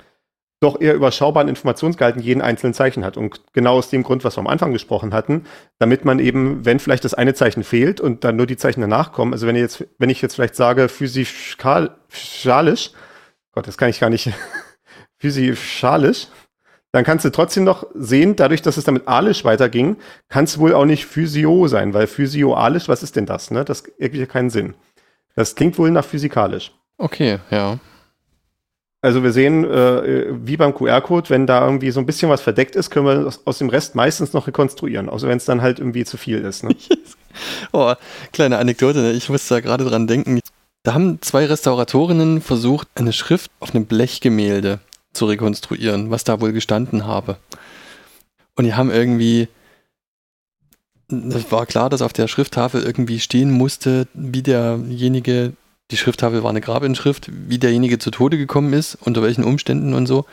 doch 0.61 0.79
eher 0.79 0.93
überschaubaren 0.93 1.47
Informationsgehalt 1.47 2.17
in 2.17 2.21
jedem 2.21 2.43
einzelnen 2.43 2.75
Zeichen 2.75 3.03
hat. 3.03 3.17
Und 3.17 3.41
genau 3.51 3.77
aus 3.77 3.89
dem 3.89 4.03
Grund, 4.03 4.23
was 4.23 4.37
wir 4.37 4.41
am 4.41 4.47
Anfang 4.47 4.71
gesprochen 4.71 5.11
hatten, 5.11 5.45
damit 5.79 6.05
man 6.05 6.19
eben, 6.19 6.65
wenn 6.65 6.79
vielleicht 6.79 7.03
das 7.03 7.15
eine 7.15 7.33
Zeichen 7.33 7.63
fehlt 7.63 7.99
und 7.99 8.23
dann 8.23 8.35
nur 8.35 8.45
die 8.45 8.57
Zeichen 8.57 8.81
danach 8.81 9.11
kommen, 9.11 9.33
also 9.33 9.47
wenn 9.47 9.55
jetzt, 9.55 9.85
wenn 9.97 10.11
ich 10.11 10.21
jetzt 10.21 10.35
vielleicht 10.35 10.55
sage 10.55 10.87
physikalisch, 10.87 12.91
Gott, 13.53 13.67
das 13.67 13.77
kann 13.77 13.89
ich 13.89 13.99
gar 13.99 14.09
nicht 14.09 14.31
physikalisch, 15.17 16.27
dann 16.91 17.05
kannst 17.05 17.23
du 17.23 17.29
trotzdem 17.29 17.63
noch 17.63 17.85
sehen, 17.93 18.35
dadurch, 18.35 18.61
dass 18.61 18.77
es 18.77 18.83
damit 18.83 19.07
alisch 19.07 19.45
weiterging, 19.45 19.95
kann 20.27 20.43
es 20.43 20.57
wohl 20.59 20.73
auch 20.73 20.85
nicht 20.85 21.05
physio 21.05 21.67
sein, 21.67 21.93
weil 21.93 22.07
physioalisch, 22.07 22.89
was 22.89 23.01
ist 23.01 23.15
denn 23.15 23.25
das? 23.25 23.49
Ne? 23.49 23.63
Das 23.63 23.83
ergibt 23.97 24.19
ja 24.19 24.25
keinen 24.25 24.49
Sinn. 24.49 24.75
Das 25.35 25.55
klingt 25.55 25.77
wohl 25.77 25.91
nach 25.91 26.03
physikalisch. 26.03 26.73
Okay, 26.97 27.39
ja. 27.49 27.79
Also 29.03 29.23
wir 29.23 29.31
sehen, 29.31 29.63
äh, 29.63 30.27
wie 30.45 30.57
beim 30.57 30.75
QR-Code, 30.75 31.29
wenn 31.31 31.47
da 31.47 31.65
irgendwie 31.65 31.89
so 31.89 31.99
ein 31.99 32.05
bisschen 32.05 32.29
was 32.29 32.41
verdeckt 32.41 32.75
ist, 32.75 32.91
können 32.91 33.07
wir 33.07 33.25
aus, 33.25 33.41
aus 33.45 33.57
dem 33.57 33.69
Rest 33.69 33.95
meistens 33.95 34.33
noch 34.33 34.45
rekonstruieren, 34.45 35.09
außer 35.09 35.27
wenn 35.27 35.37
es 35.37 35.45
dann 35.45 35.61
halt 35.61 35.79
irgendwie 35.79 36.05
zu 36.05 36.17
viel 36.17 36.39
ist. 36.39 36.63
Ne? 36.63 36.75
oh, 37.71 37.93
kleine 38.31 38.59
Anekdote, 38.59 38.99
ne? 38.99 39.11
ich 39.13 39.27
musste 39.29 39.55
da 39.55 39.61
gerade 39.61 39.85
dran 39.85 40.05
denken. 40.05 40.39
Da 40.83 40.93
haben 40.95 41.21
zwei 41.21 41.45
Restauratorinnen 41.45 42.41
versucht, 42.41 42.87
eine 42.95 43.13
Schrift 43.13 43.51
auf 43.59 43.75
einem 43.75 43.85
Blechgemälde 43.85 44.79
zu 45.13 45.25
rekonstruieren, 45.25 46.09
was 46.09 46.23
da 46.23 46.41
wohl 46.41 46.53
gestanden 46.53 47.05
habe. 47.05 47.37
Und 48.55 48.65
die 48.65 48.73
haben 48.73 48.89
irgendwie, 48.89 49.47
es 51.09 51.51
war 51.51 51.65
klar, 51.67 51.89
dass 51.89 52.01
auf 52.01 52.13
der 52.13 52.27
Schrifttafel 52.27 52.81
irgendwie 52.83 53.19
stehen 53.19 53.51
musste, 53.51 54.07
wie 54.13 54.41
derjenige, 54.41 55.53
die 55.91 55.97
Schrifttafel 55.97 56.41
war 56.41 56.49
eine 56.49 56.61
Grabinschrift, 56.61 57.29
wie 57.31 57.59
derjenige 57.59 57.99
zu 57.99 58.09
Tode 58.09 58.37
gekommen 58.37 58.73
ist, 58.73 58.97
unter 59.01 59.21
welchen 59.21 59.43
Umständen 59.43 59.93
und 59.93 60.07
so. 60.07 60.25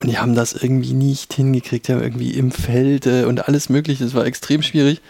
Und 0.00 0.10
die 0.10 0.18
haben 0.18 0.34
das 0.34 0.52
irgendwie 0.52 0.94
nicht 0.94 1.34
hingekriegt, 1.34 1.88
die 1.88 1.92
haben 1.92 2.02
irgendwie 2.02 2.30
im 2.34 2.52
Felde 2.52 3.26
und 3.26 3.48
alles 3.48 3.68
mögliche, 3.68 4.04
es 4.04 4.14
war 4.14 4.24
extrem 4.24 4.62
schwierig, 4.62 5.02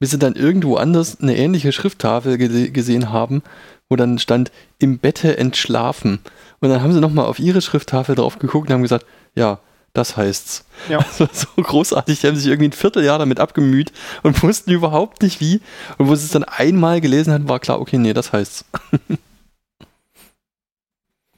bis 0.00 0.10
sie 0.10 0.18
dann 0.18 0.34
irgendwo 0.34 0.76
anders 0.76 1.20
eine 1.20 1.36
ähnliche 1.36 1.72
Schrifttafel 1.72 2.38
gesehen 2.38 3.10
haben 3.10 3.42
wo 3.88 3.96
dann 3.96 4.18
stand, 4.18 4.50
im 4.78 4.98
Bette 4.98 5.36
entschlafen. 5.38 6.20
Und 6.60 6.70
dann 6.70 6.82
haben 6.82 6.92
sie 6.92 7.00
nochmal 7.00 7.26
auf 7.26 7.38
ihre 7.38 7.60
Schrifttafel 7.60 8.14
drauf 8.14 8.38
geguckt 8.38 8.68
und 8.68 8.74
haben 8.74 8.82
gesagt, 8.82 9.06
ja, 9.34 9.58
das 9.92 10.16
heißt's. 10.16 10.66
Ja. 10.88 10.98
Das 11.18 11.20
war 11.20 11.28
so 11.32 11.46
großartig. 11.62 12.20
Die 12.20 12.26
haben 12.26 12.36
sich 12.36 12.46
irgendwie 12.46 12.68
ein 12.68 12.72
Vierteljahr 12.72 13.18
damit 13.18 13.40
abgemüht 13.40 13.92
und 14.22 14.42
wussten 14.42 14.70
überhaupt 14.70 15.22
nicht 15.22 15.40
wie. 15.40 15.60
Und 15.98 16.08
wo 16.08 16.14
sie 16.14 16.24
es 16.24 16.32
dann 16.32 16.44
einmal 16.44 17.00
gelesen 17.00 17.32
hatten, 17.32 17.48
war 17.48 17.60
klar, 17.60 17.80
okay, 17.80 17.98
nee, 17.98 18.12
das 18.12 18.32
heißt's. 18.32 18.64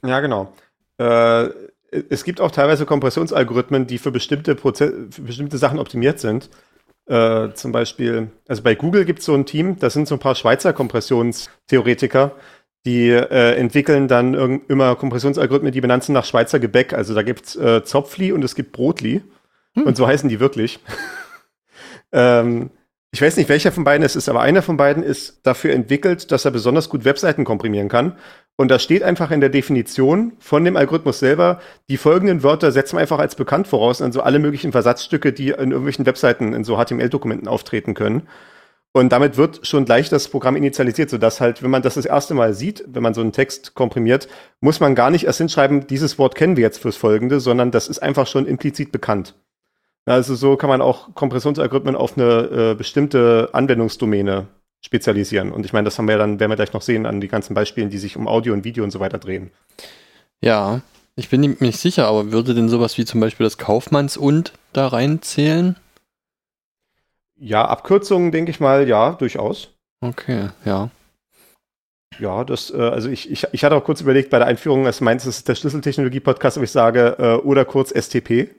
ja, 0.03 0.19
genau. 0.19 0.53
Äh, 0.97 1.49
es 2.09 2.23
gibt 2.23 2.41
auch 2.41 2.51
teilweise 2.51 2.85
Kompressionsalgorithmen, 2.85 3.87
die 3.87 3.97
für 3.97 4.11
bestimmte, 4.11 4.55
Proze 4.55 5.07
für 5.09 5.21
bestimmte 5.21 5.57
Sachen 5.57 5.79
optimiert 5.79 6.19
sind. 6.19 6.49
Äh, 7.07 7.53
zum 7.53 7.71
Beispiel, 7.71 8.29
also 8.47 8.61
bei 8.63 8.75
Google 8.75 9.05
gibt 9.05 9.19
es 9.19 9.25
so 9.25 9.33
ein 9.33 9.45
Team, 9.45 9.79
das 9.79 9.93
sind 9.93 10.07
so 10.07 10.15
ein 10.15 10.19
paar 10.19 10.35
Schweizer 10.35 10.73
Kompressionstheoretiker, 10.73 12.33
die 12.85 13.09
äh, 13.09 13.55
entwickeln 13.55 14.07
dann 14.07 14.61
immer 14.67 14.95
Kompressionsalgorithmen, 14.95 15.71
die 15.71 15.81
benannt 15.81 16.03
sind 16.03 16.13
nach 16.13 16.25
Schweizer 16.25 16.59
Gebäck. 16.59 16.93
Also 16.93 17.13
da 17.13 17.21
gibt 17.21 17.45
es 17.45 17.55
äh, 17.55 17.83
Zopfli 17.83 18.31
und 18.31 18.43
es 18.43 18.55
gibt 18.55 18.71
Brotli. 18.71 19.21
Hm. 19.73 19.83
Und 19.83 19.97
so 19.97 20.07
heißen 20.07 20.29
die 20.29 20.39
wirklich. 20.39 20.79
ähm, 22.11 22.71
ich 23.17 23.21
weiß 23.23 23.35
nicht, 23.37 23.49
welcher 23.49 23.71
von 23.71 23.83
beiden 23.83 24.05
es 24.05 24.15
ist, 24.15 24.29
aber 24.29 24.41
einer 24.41 24.61
von 24.61 24.77
beiden 24.77 25.01
ist 25.01 25.39
dafür 25.41 25.73
entwickelt, 25.73 26.31
dass 26.31 26.45
er 26.45 26.51
besonders 26.51 26.87
gut 26.87 27.03
Webseiten 27.03 27.45
komprimieren 27.45 27.89
kann. 27.89 28.15
Und 28.57 28.69
da 28.69 28.77
steht 28.77 29.01
einfach 29.01 29.31
in 29.31 29.41
der 29.41 29.49
Definition 29.49 30.33
von 30.37 30.63
dem 30.63 30.77
Algorithmus 30.77 31.17
selber, 31.17 31.59
die 31.89 31.97
folgenden 31.97 32.43
Wörter 32.43 32.71
setzen 32.71 32.95
wir 32.95 33.01
einfach 33.01 33.17
als 33.17 33.33
bekannt 33.33 33.67
voraus, 33.67 34.03
also 34.03 34.21
alle 34.21 34.37
möglichen 34.37 34.71
Versatzstücke, 34.71 35.33
die 35.33 35.47
in 35.49 35.71
irgendwelchen 35.71 36.05
Webseiten 36.05 36.53
in 36.53 36.63
so 36.63 36.77
HTML-Dokumenten 36.77 37.47
auftreten 37.47 37.95
können. 37.95 38.27
Und 38.93 39.11
damit 39.11 39.35
wird 39.35 39.65
schon 39.65 39.85
gleich 39.85 40.09
das 40.09 40.27
Programm 40.27 40.55
initialisiert, 40.55 41.09
sodass 41.09 41.41
halt, 41.41 41.63
wenn 41.63 41.71
man 41.71 41.81
das 41.81 41.95
das 41.95 42.05
erste 42.05 42.35
Mal 42.35 42.53
sieht, 42.53 42.83
wenn 42.85 43.01
man 43.01 43.15
so 43.15 43.21
einen 43.21 43.31
Text 43.31 43.73
komprimiert, 43.73 44.27
muss 44.61 44.79
man 44.79 44.93
gar 44.93 45.09
nicht 45.09 45.25
erst 45.25 45.39
hinschreiben, 45.39 45.87
dieses 45.87 46.19
Wort 46.19 46.35
kennen 46.35 46.55
wir 46.55 46.61
jetzt 46.61 46.83
fürs 46.83 46.97
Folgende, 46.97 47.39
sondern 47.39 47.71
das 47.71 47.87
ist 47.87 47.97
einfach 47.97 48.27
schon 48.27 48.45
implizit 48.45 48.91
bekannt. 48.91 49.33
Also 50.07 50.35
so 50.35 50.55
kann 50.55 50.69
man 50.69 50.81
auch 50.81 51.13
Kompressionsalgorithmen 51.15 51.95
auf 51.95 52.17
eine 52.17 52.71
äh, 52.71 52.75
bestimmte 52.75 53.49
Anwendungsdomäne 53.51 54.47
spezialisieren. 54.81 55.51
Und 55.51 55.65
ich 55.65 55.73
meine, 55.73 55.85
das 55.85 55.97
haben 55.97 56.07
wir 56.07 56.17
dann, 56.17 56.39
werden 56.39 56.51
wir 56.51 56.55
gleich 56.55 56.71
noch 56.71 56.81
sehen 56.81 57.05
an 57.05 57.19
die 57.19 57.27
ganzen 57.27 57.53
Beispielen, 57.53 57.89
die 57.89 57.97
sich 57.97 58.15
um 58.15 58.27
Audio 58.27 58.53
und 58.53 58.63
Video 58.63 58.85
und 58.85 58.91
so 58.91 59.01
weiter 59.01 59.17
drehen. 59.17 59.51
Ja, 60.41 60.81
ich 61.17 61.29
bin 61.29 61.41
mir 61.41 61.57
nicht 61.59 61.79
sicher, 61.79 62.07
aber 62.07 62.31
würde 62.31 62.53
denn 62.53 62.69
sowas 62.69 62.97
wie 62.97 63.03
zum 63.03 63.19
Beispiel 63.19 63.43
das 63.43 63.57
Kaufmanns 63.57 64.15
und 64.15 64.53
da 64.71 64.87
reinzählen? 64.87 65.75
Ja, 67.37 67.65
Abkürzungen 67.65 68.31
denke 68.31 68.51
ich 68.51 68.61
mal, 68.61 68.87
ja, 68.87 69.11
durchaus. 69.11 69.69
Okay, 69.99 70.49
ja. 70.63 70.89
Ja, 72.17 72.45
das, 72.45 72.71
äh, 72.71 72.77
also 72.77 73.09
ich, 73.09 73.29
ich, 73.29 73.45
ich 73.51 73.63
hatte 73.63 73.75
auch 73.75 73.83
kurz 73.83 73.99
überlegt 73.99 74.29
bei 74.29 74.39
der 74.39 74.47
Einführung, 74.47 74.85
du, 74.85 74.91
das 74.91 75.25
ist 75.25 75.47
der 75.49 75.55
Schlüsseltechnologie-Podcast, 75.55 76.57
ob 76.57 76.63
ich 76.63 76.71
sage, 76.71 77.17
äh, 77.19 77.45
oder 77.45 77.65
kurz 77.65 77.91
STP. 77.91 78.49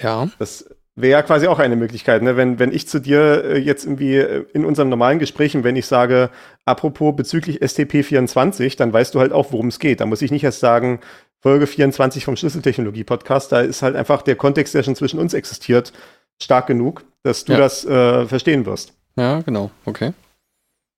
Ja. 0.00 0.28
Das 0.38 0.66
wäre 0.96 1.12
ja 1.12 1.22
quasi 1.22 1.46
auch 1.46 1.58
eine 1.58 1.76
Möglichkeit, 1.76 2.22
ne? 2.22 2.36
wenn, 2.36 2.58
wenn 2.58 2.72
ich 2.72 2.88
zu 2.88 3.00
dir 3.00 3.44
äh, 3.44 3.58
jetzt 3.58 3.84
irgendwie 3.84 4.16
äh, 4.16 4.44
in 4.52 4.64
unserem 4.64 4.88
normalen 4.88 5.18
Gesprächen, 5.18 5.64
wenn 5.64 5.76
ich 5.76 5.86
sage, 5.86 6.30
apropos 6.64 7.16
bezüglich 7.16 7.62
STP24, 7.62 8.76
dann 8.76 8.92
weißt 8.92 9.14
du 9.14 9.20
halt 9.20 9.32
auch, 9.32 9.52
worum 9.52 9.68
es 9.68 9.78
geht. 9.78 10.00
Da 10.00 10.06
muss 10.06 10.22
ich 10.22 10.30
nicht 10.30 10.44
erst 10.44 10.60
sagen, 10.60 11.00
Folge 11.40 11.66
24 11.66 12.24
vom 12.24 12.36
Schlüsseltechnologie-Podcast, 12.36 13.52
da 13.52 13.60
ist 13.60 13.82
halt 13.82 13.96
einfach 13.96 14.22
der 14.22 14.36
Kontext, 14.36 14.74
der 14.74 14.82
schon 14.82 14.96
zwischen 14.96 15.18
uns 15.18 15.34
existiert, 15.34 15.92
stark 16.40 16.66
genug, 16.66 17.04
dass 17.22 17.44
du 17.44 17.52
ja. 17.52 17.58
das 17.58 17.84
äh, 17.84 18.26
verstehen 18.26 18.64
wirst. 18.66 18.94
Ja, 19.16 19.40
genau, 19.42 19.70
okay. 19.84 20.12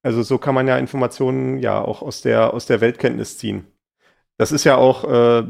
Also 0.02 0.22
so 0.22 0.38
kann 0.38 0.54
man 0.54 0.68
ja 0.68 0.78
Informationen 0.78 1.58
ja 1.58 1.80
auch 1.80 2.00
aus 2.00 2.22
der, 2.22 2.54
aus 2.54 2.66
der 2.66 2.80
Weltkenntnis 2.80 3.38
ziehen. 3.38 3.66
Das 4.38 4.52
ist 4.52 4.64
ja 4.64 4.76
auch 4.76 5.02
äh, 5.04 5.42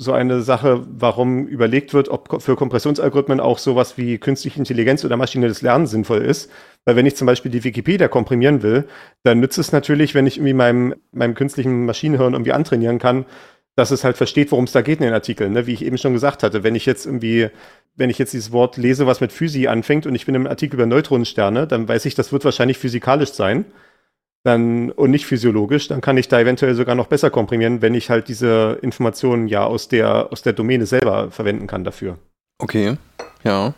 so 0.00 0.12
eine 0.12 0.42
Sache, 0.42 0.86
warum 0.88 1.48
überlegt 1.48 1.92
wird, 1.92 2.08
ob 2.08 2.40
für 2.40 2.54
Kompressionsalgorithmen 2.54 3.40
auch 3.40 3.58
sowas 3.58 3.98
wie 3.98 4.18
künstliche 4.18 4.60
Intelligenz 4.60 5.04
oder 5.04 5.16
maschinelles 5.16 5.60
Lernen 5.60 5.88
sinnvoll 5.88 6.18
ist. 6.18 6.50
Weil 6.84 6.94
wenn 6.94 7.04
ich 7.04 7.16
zum 7.16 7.26
Beispiel 7.26 7.50
die 7.50 7.64
Wikipedia 7.64 8.06
komprimieren 8.06 8.62
will, 8.62 8.86
dann 9.24 9.40
nützt 9.40 9.58
es 9.58 9.72
natürlich, 9.72 10.14
wenn 10.14 10.28
ich 10.28 10.36
irgendwie 10.36 10.54
meinem, 10.54 10.94
meinem 11.10 11.34
künstlichen 11.34 11.84
Maschinenhirn 11.84 12.34
irgendwie 12.34 12.52
antrainieren 12.52 13.00
kann, 13.00 13.26
dass 13.74 13.90
es 13.90 14.04
halt 14.04 14.16
versteht, 14.16 14.52
worum 14.52 14.64
es 14.64 14.72
da 14.72 14.82
geht 14.82 15.00
in 15.00 15.04
den 15.04 15.14
Artikeln. 15.14 15.52
Ne? 15.52 15.66
Wie 15.66 15.74
ich 15.74 15.84
eben 15.84 15.98
schon 15.98 16.12
gesagt 16.12 16.44
hatte, 16.44 16.62
wenn 16.62 16.76
ich 16.76 16.86
jetzt 16.86 17.04
irgendwie, 17.04 17.48
wenn 17.96 18.08
ich 18.08 18.18
jetzt 18.18 18.32
dieses 18.32 18.52
Wort 18.52 18.76
lese, 18.76 19.08
was 19.08 19.20
mit 19.20 19.32
Physi 19.32 19.66
anfängt 19.66 20.06
und 20.06 20.14
ich 20.14 20.26
bin 20.26 20.34
im 20.36 20.46
Artikel 20.46 20.76
über 20.76 20.86
Neutronensterne, 20.86 21.66
dann 21.66 21.88
weiß 21.88 22.04
ich, 22.04 22.14
das 22.14 22.32
wird 22.32 22.44
wahrscheinlich 22.44 22.78
physikalisch 22.78 23.32
sein 23.32 23.64
dann 24.48 24.90
und 24.90 25.10
nicht 25.10 25.26
physiologisch, 25.26 25.88
dann 25.88 26.00
kann 26.00 26.16
ich 26.16 26.28
da 26.28 26.40
eventuell 26.40 26.74
sogar 26.74 26.94
noch 26.94 27.06
besser 27.06 27.30
komprimieren, 27.30 27.82
wenn 27.82 27.94
ich 27.94 28.10
halt 28.10 28.28
diese 28.28 28.78
Informationen 28.82 29.46
ja 29.46 29.64
aus 29.64 29.88
der, 29.88 30.32
aus 30.32 30.42
der 30.42 30.54
Domäne 30.54 30.86
selber 30.86 31.30
verwenden 31.30 31.66
kann 31.66 31.84
dafür. 31.84 32.18
Okay, 32.58 32.96
ja. 33.44 33.74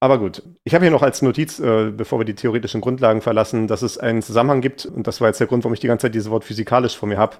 Aber 0.00 0.18
gut, 0.18 0.42
ich 0.64 0.74
habe 0.74 0.84
hier 0.84 0.92
noch 0.92 1.02
als 1.02 1.22
Notiz, 1.22 1.58
äh, 1.58 1.90
bevor 1.90 2.20
wir 2.20 2.24
die 2.24 2.34
theoretischen 2.34 2.80
Grundlagen 2.80 3.20
verlassen, 3.20 3.66
dass 3.66 3.82
es 3.82 3.98
einen 3.98 4.22
Zusammenhang 4.22 4.60
gibt, 4.60 4.86
und 4.86 5.06
das 5.06 5.20
war 5.20 5.28
jetzt 5.28 5.40
der 5.40 5.46
Grund, 5.46 5.64
warum 5.64 5.74
ich 5.74 5.80
die 5.80 5.88
ganze 5.88 6.02
Zeit 6.02 6.14
dieses 6.14 6.30
Wort 6.30 6.44
physikalisch 6.44 6.96
vor 6.96 7.08
mir 7.08 7.18
habe, 7.18 7.36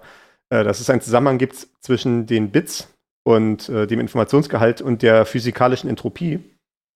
äh, 0.51 0.65
dass 0.65 0.81
es 0.81 0.91
einen 0.91 1.01
Zusammenhang 1.01 1.39
gibt 1.39 1.69
zwischen 1.81 2.27
den 2.27 2.51
Bits 2.51 2.93
und 3.25 3.69
äh, 3.69 3.87
dem 3.87 4.01
Informationsgehalt 4.01 4.81
und 4.81 5.03
der 5.03 5.25
physikalischen 5.25 5.91
Entropie. 5.91 6.41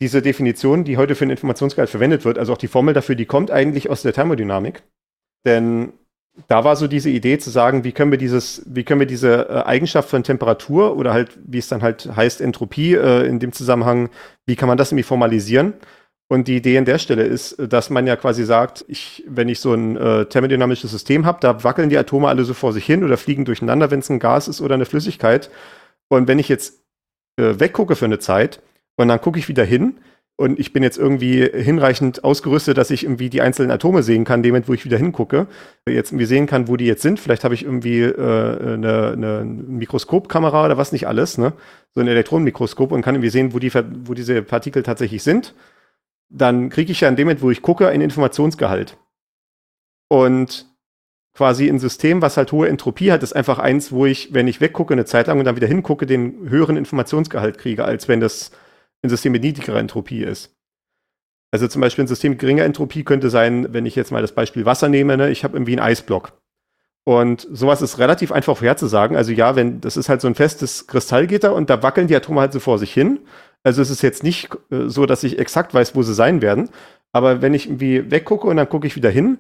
Diese 0.01 0.23
Definition, 0.23 0.83
die 0.85 0.97
heute 0.97 1.15
für 1.15 1.27
den 1.27 1.31
Informationsgehalt 1.31 1.91
verwendet 1.91 2.25
wird, 2.25 2.39
also 2.39 2.53
auch 2.53 2.59
die 2.59 2.67
Formel 2.67 2.95
dafür, 2.95 3.15
die 3.15 3.27
kommt 3.27 3.53
eigentlich 3.53 3.89
aus 3.89 4.03
der 4.03 4.13
Thermodynamik. 4.13 4.83
Denn 5.45 5.93
da 6.49 6.65
war 6.65 6.77
so 6.77 6.89
diese 6.89 7.11
Idee 7.11 7.39
zu 7.39 7.51
sagen, 7.51 7.85
wie 7.85 7.93
können 7.93 8.11
wir 8.11 8.19
dieses, 8.19 8.63
wie 8.67 8.85
können 8.85 9.01
wir 9.01 9.07
diese 9.07 9.49
äh, 9.49 9.63
Eigenschaft 9.65 10.09
von 10.09 10.23
Temperatur 10.23 10.97
oder 10.97 11.13
halt, 11.13 11.39
wie 11.45 11.59
es 11.59 11.69
dann 11.69 11.83
halt 11.83 12.09
heißt, 12.17 12.41
Entropie 12.41 12.95
äh, 12.95 13.27
in 13.27 13.39
dem 13.39 13.53
Zusammenhang, 13.53 14.09
wie 14.47 14.57
kann 14.57 14.69
man 14.69 14.79
das 14.79 14.93
irgendwie 14.93 15.03
formalisieren? 15.03 15.75
Und 16.29 16.49
die 16.49 16.57
Idee 16.57 16.79
an 16.79 16.87
der 16.87 16.99
Stelle 16.99 17.25
ist, 17.25 17.57
dass 17.59 17.91
man 17.91 18.07
ja 18.07 18.17
quasi 18.17 18.45
sagt, 18.45 18.87
ich, 18.89 19.23
wenn 19.29 19.51
ich 19.51 19.61
so 19.61 19.75
ein 19.75 19.99
äh, 19.99 20.25
thermodynamisches 20.25 20.91
System 20.91 21.27
habe, 21.27 21.41
da 21.43 21.63
wackeln 21.63 21.91
die 21.91 21.99
Atome 21.99 22.29
alle 22.29 22.45
so 22.45 22.55
vor 22.55 22.73
sich 22.73 22.87
hin 22.87 23.05
oder 23.05 23.19
fliegen 23.19 23.45
durcheinander, 23.45 23.91
wenn 23.91 24.01
es 24.01 24.09
ein 24.09 24.19
Gas 24.19 24.49
ist 24.49 24.63
oder 24.63 24.75
eine 24.75 24.87
Flüssigkeit. 24.87 25.51
Und 26.09 26.29
wenn 26.29 26.39
ich 26.39 26.49
jetzt 26.49 26.83
äh, 27.37 27.61
weggucke 27.61 27.97
für 27.97 28.07
eine 28.07 28.19
Zeit 28.19 28.63
und 28.97 29.09
dann 29.09 29.21
gucke 29.21 29.39
ich 29.39 29.49
wieder 29.49 29.65
hin, 29.65 29.99
und 30.37 30.59
ich 30.59 30.73
bin 30.73 30.83
jetzt 30.83 30.99
irgendwie 30.99 31.45
hinreichend 31.45 32.25
ausgerüstet, 32.25 32.79
dass 32.79 32.91
ich 32.91 33.05
irgendwie 33.05 33.31
die 33.31 33.43
einzelnen 33.43 33.71
Atome 33.71 34.03
sehen 34.03 34.25
kann, 34.25 34.43
dem 34.43 34.67
wo 34.67 34.73
ich 34.73 34.85
wieder 34.85 34.97
hingucke, 34.97 35.47
jetzt 35.87 36.11
irgendwie 36.11 36.25
sehen 36.25 36.47
kann, 36.47 36.69
wo 36.69 36.77
die 36.77 36.87
jetzt 36.87 37.03
sind. 37.03 37.21
Vielleicht 37.21 37.45
habe 37.45 37.55
ich 37.55 37.65
irgendwie 37.65 38.01
äh, 38.01 38.73
eine, 38.73 39.45
Mikroskopkamera 39.45 40.65
oder 40.65 40.79
was 40.79 40.93
nicht 40.93 41.07
alles, 41.07 41.39
ne? 41.39 41.53
so 41.95 42.01
ein 42.01 42.09
Elektronenmikroskop 42.09 42.93
und 42.93 43.03
kann 43.03 43.15
irgendwie 43.15 43.31
sehen, 43.31 43.53
wo, 43.53 43.59
die, 43.59 43.73
wo 43.75 44.15
diese 44.15 44.43
Partikel 44.43 44.83
tatsächlich 44.83 45.23
sind. 45.23 45.55
Dann 46.31 46.71
kriege 46.71 46.91
ich 46.91 47.03
ja 47.03 47.09
in 47.09 47.17
dem 47.17 47.27
Moment, 47.27 47.43
wo 47.43 47.51
ich 47.51 47.61
gucke, 47.61 47.89
einen 47.89 48.03
Informationsgehalt. 48.03 48.97
Und 50.09 50.67
quasi 51.35 51.69
ein 51.69 51.79
System, 51.79 52.23
was 52.23 52.37
halt 52.37 52.53
hohe 52.53 52.69
Entropie 52.69 53.13
hat, 53.13 53.23
ist 53.23 53.35
einfach 53.35 53.59
eins, 53.59 53.93
wo 53.93 54.07
ich, 54.07 54.33
wenn 54.33 54.49
ich 54.49 54.61
weggucke 54.61 54.95
eine 54.95 55.05
Zeit 55.05 55.27
lang 55.27 55.39
und 55.39 55.45
dann 55.45 55.57
wieder 55.57 55.67
hingucke, 55.67 56.07
den 56.07 56.49
höheren 56.49 56.77
Informationsgehalt 56.77 57.59
kriege, 57.59 57.85
als 57.85 58.09
wenn 58.09 58.21
das 58.21 58.51
ein 59.03 59.11
System 59.11 59.33
mit 59.33 59.43
niedrigerer 59.43 59.79
Entropie 59.79 60.23
ist. 60.23 60.55
Also 61.53 61.69
zum 61.69 61.83
Beispiel 61.83 62.05
ein 62.05 62.09
System 62.09 62.33
mit 62.33 62.39
geringer 62.39 62.65
Entropie 62.65 63.05
könnte 63.05 63.29
sein, 63.29 63.73
wenn 63.73 63.85
ich 63.85 63.95
jetzt 63.95 64.11
mal 64.11 64.23
das 64.23 64.33
Beispiel 64.33 64.65
Wasser 64.65 64.89
nehme, 64.89 65.17
ne, 65.17 65.31
ich 65.31 65.45
habe 65.45 65.57
irgendwie 65.57 65.73
einen 65.73 65.87
Eisblock. 65.87 66.33
Und 67.05 67.47
sowas 67.51 67.83
ist 67.83 67.99
relativ 67.99 68.31
einfach 68.31 68.57
vorherzusagen. 68.57 69.17
Also 69.17 69.33
ja, 69.33 69.57
wenn 69.57 69.81
das 69.81 69.97
ist 69.97 70.09
halt 70.09 70.21
so 70.21 70.29
ein 70.29 70.37
festes 70.37 70.87
Kristallgitter 70.87 71.53
und 71.55 71.69
da 71.69 71.83
wackeln 71.83 72.07
die 72.07 72.17
Atome 72.17 72.41
halt 72.41 72.53
so 72.53 72.61
vor 72.61 72.79
sich 72.79 72.93
hin. 72.93 73.21
Also 73.65 73.83
es 73.83 73.91
ist 73.91 74.03
jetzt 74.03 74.23
nicht 74.23 74.51
äh, 74.71 74.89
so, 74.89 75.05
dass 75.05 75.25
ich 75.25 75.39
exakt 75.39 75.75
weiß, 75.75 75.95
wo 75.95 76.03
sie 76.03 76.15
sein 76.15 76.43
werden. 76.43 76.71
Aber 77.13 77.43
wenn 77.43 77.55
ich 77.55 77.67
irgendwie 77.67 78.11
weggucke 78.11 78.47
und 78.47 78.57
dann 78.57 78.69
gucke 78.69 78.87
ich 78.87 78.97
wieder 78.97 79.11
hin, 79.11 79.39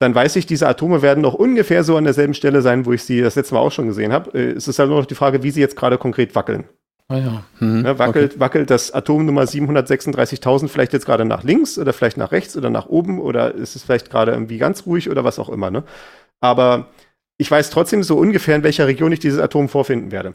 dann 0.00 0.14
weiß 0.14 0.36
ich, 0.36 0.46
diese 0.46 0.68
Atome 0.68 1.02
werden 1.02 1.22
noch 1.22 1.34
ungefähr 1.34 1.82
so 1.82 1.96
an 1.96 2.04
derselben 2.04 2.34
Stelle 2.34 2.62
sein, 2.62 2.86
wo 2.86 2.92
ich 2.92 3.04
sie 3.04 3.20
das 3.20 3.34
letzte 3.36 3.54
Mal 3.54 3.60
auch 3.60 3.72
schon 3.72 3.86
gesehen 3.86 4.12
habe. 4.12 4.36
Äh, 4.36 4.52
es 4.52 4.68
ist 4.68 4.78
halt 4.78 4.88
nur 4.88 4.98
noch 4.98 5.06
die 5.06 5.14
Frage, 5.14 5.42
wie 5.42 5.50
sie 5.50 5.60
jetzt 5.60 5.76
gerade 5.76 5.98
konkret 5.98 6.34
wackeln. 6.34 6.64
Ah 7.10 7.16
ja. 7.16 7.44
Mhm. 7.58 7.82
Ne, 7.82 7.98
wackelt, 7.98 8.32
okay. 8.32 8.40
wackelt 8.40 8.70
das 8.70 8.92
Atom 8.92 9.24
Nummer 9.24 9.44
736.000 9.44 10.68
vielleicht 10.68 10.92
jetzt 10.92 11.06
gerade 11.06 11.24
nach 11.24 11.42
links 11.42 11.78
oder 11.78 11.94
vielleicht 11.94 12.18
nach 12.18 12.32
rechts 12.32 12.54
oder 12.54 12.68
nach 12.68 12.86
oben 12.86 13.18
oder 13.18 13.54
ist 13.54 13.76
es 13.76 13.82
vielleicht 13.82 14.10
gerade 14.10 14.32
irgendwie 14.32 14.58
ganz 14.58 14.84
ruhig 14.84 15.08
oder 15.08 15.24
was 15.24 15.38
auch 15.38 15.48
immer. 15.48 15.70
Ne? 15.70 15.84
Aber 16.40 16.88
ich 17.38 17.50
weiß 17.50 17.70
trotzdem 17.70 18.02
so 18.02 18.18
ungefähr, 18.18 18.56
in 18.56 18.62
welcher 18.62 18.86
Region 18.86 19.10
ich 19.10 19.20
dieses 19.20 19.40
Atom 19.40 19.70
vorfinden 19.70 20.12
werde. 20.12 20.34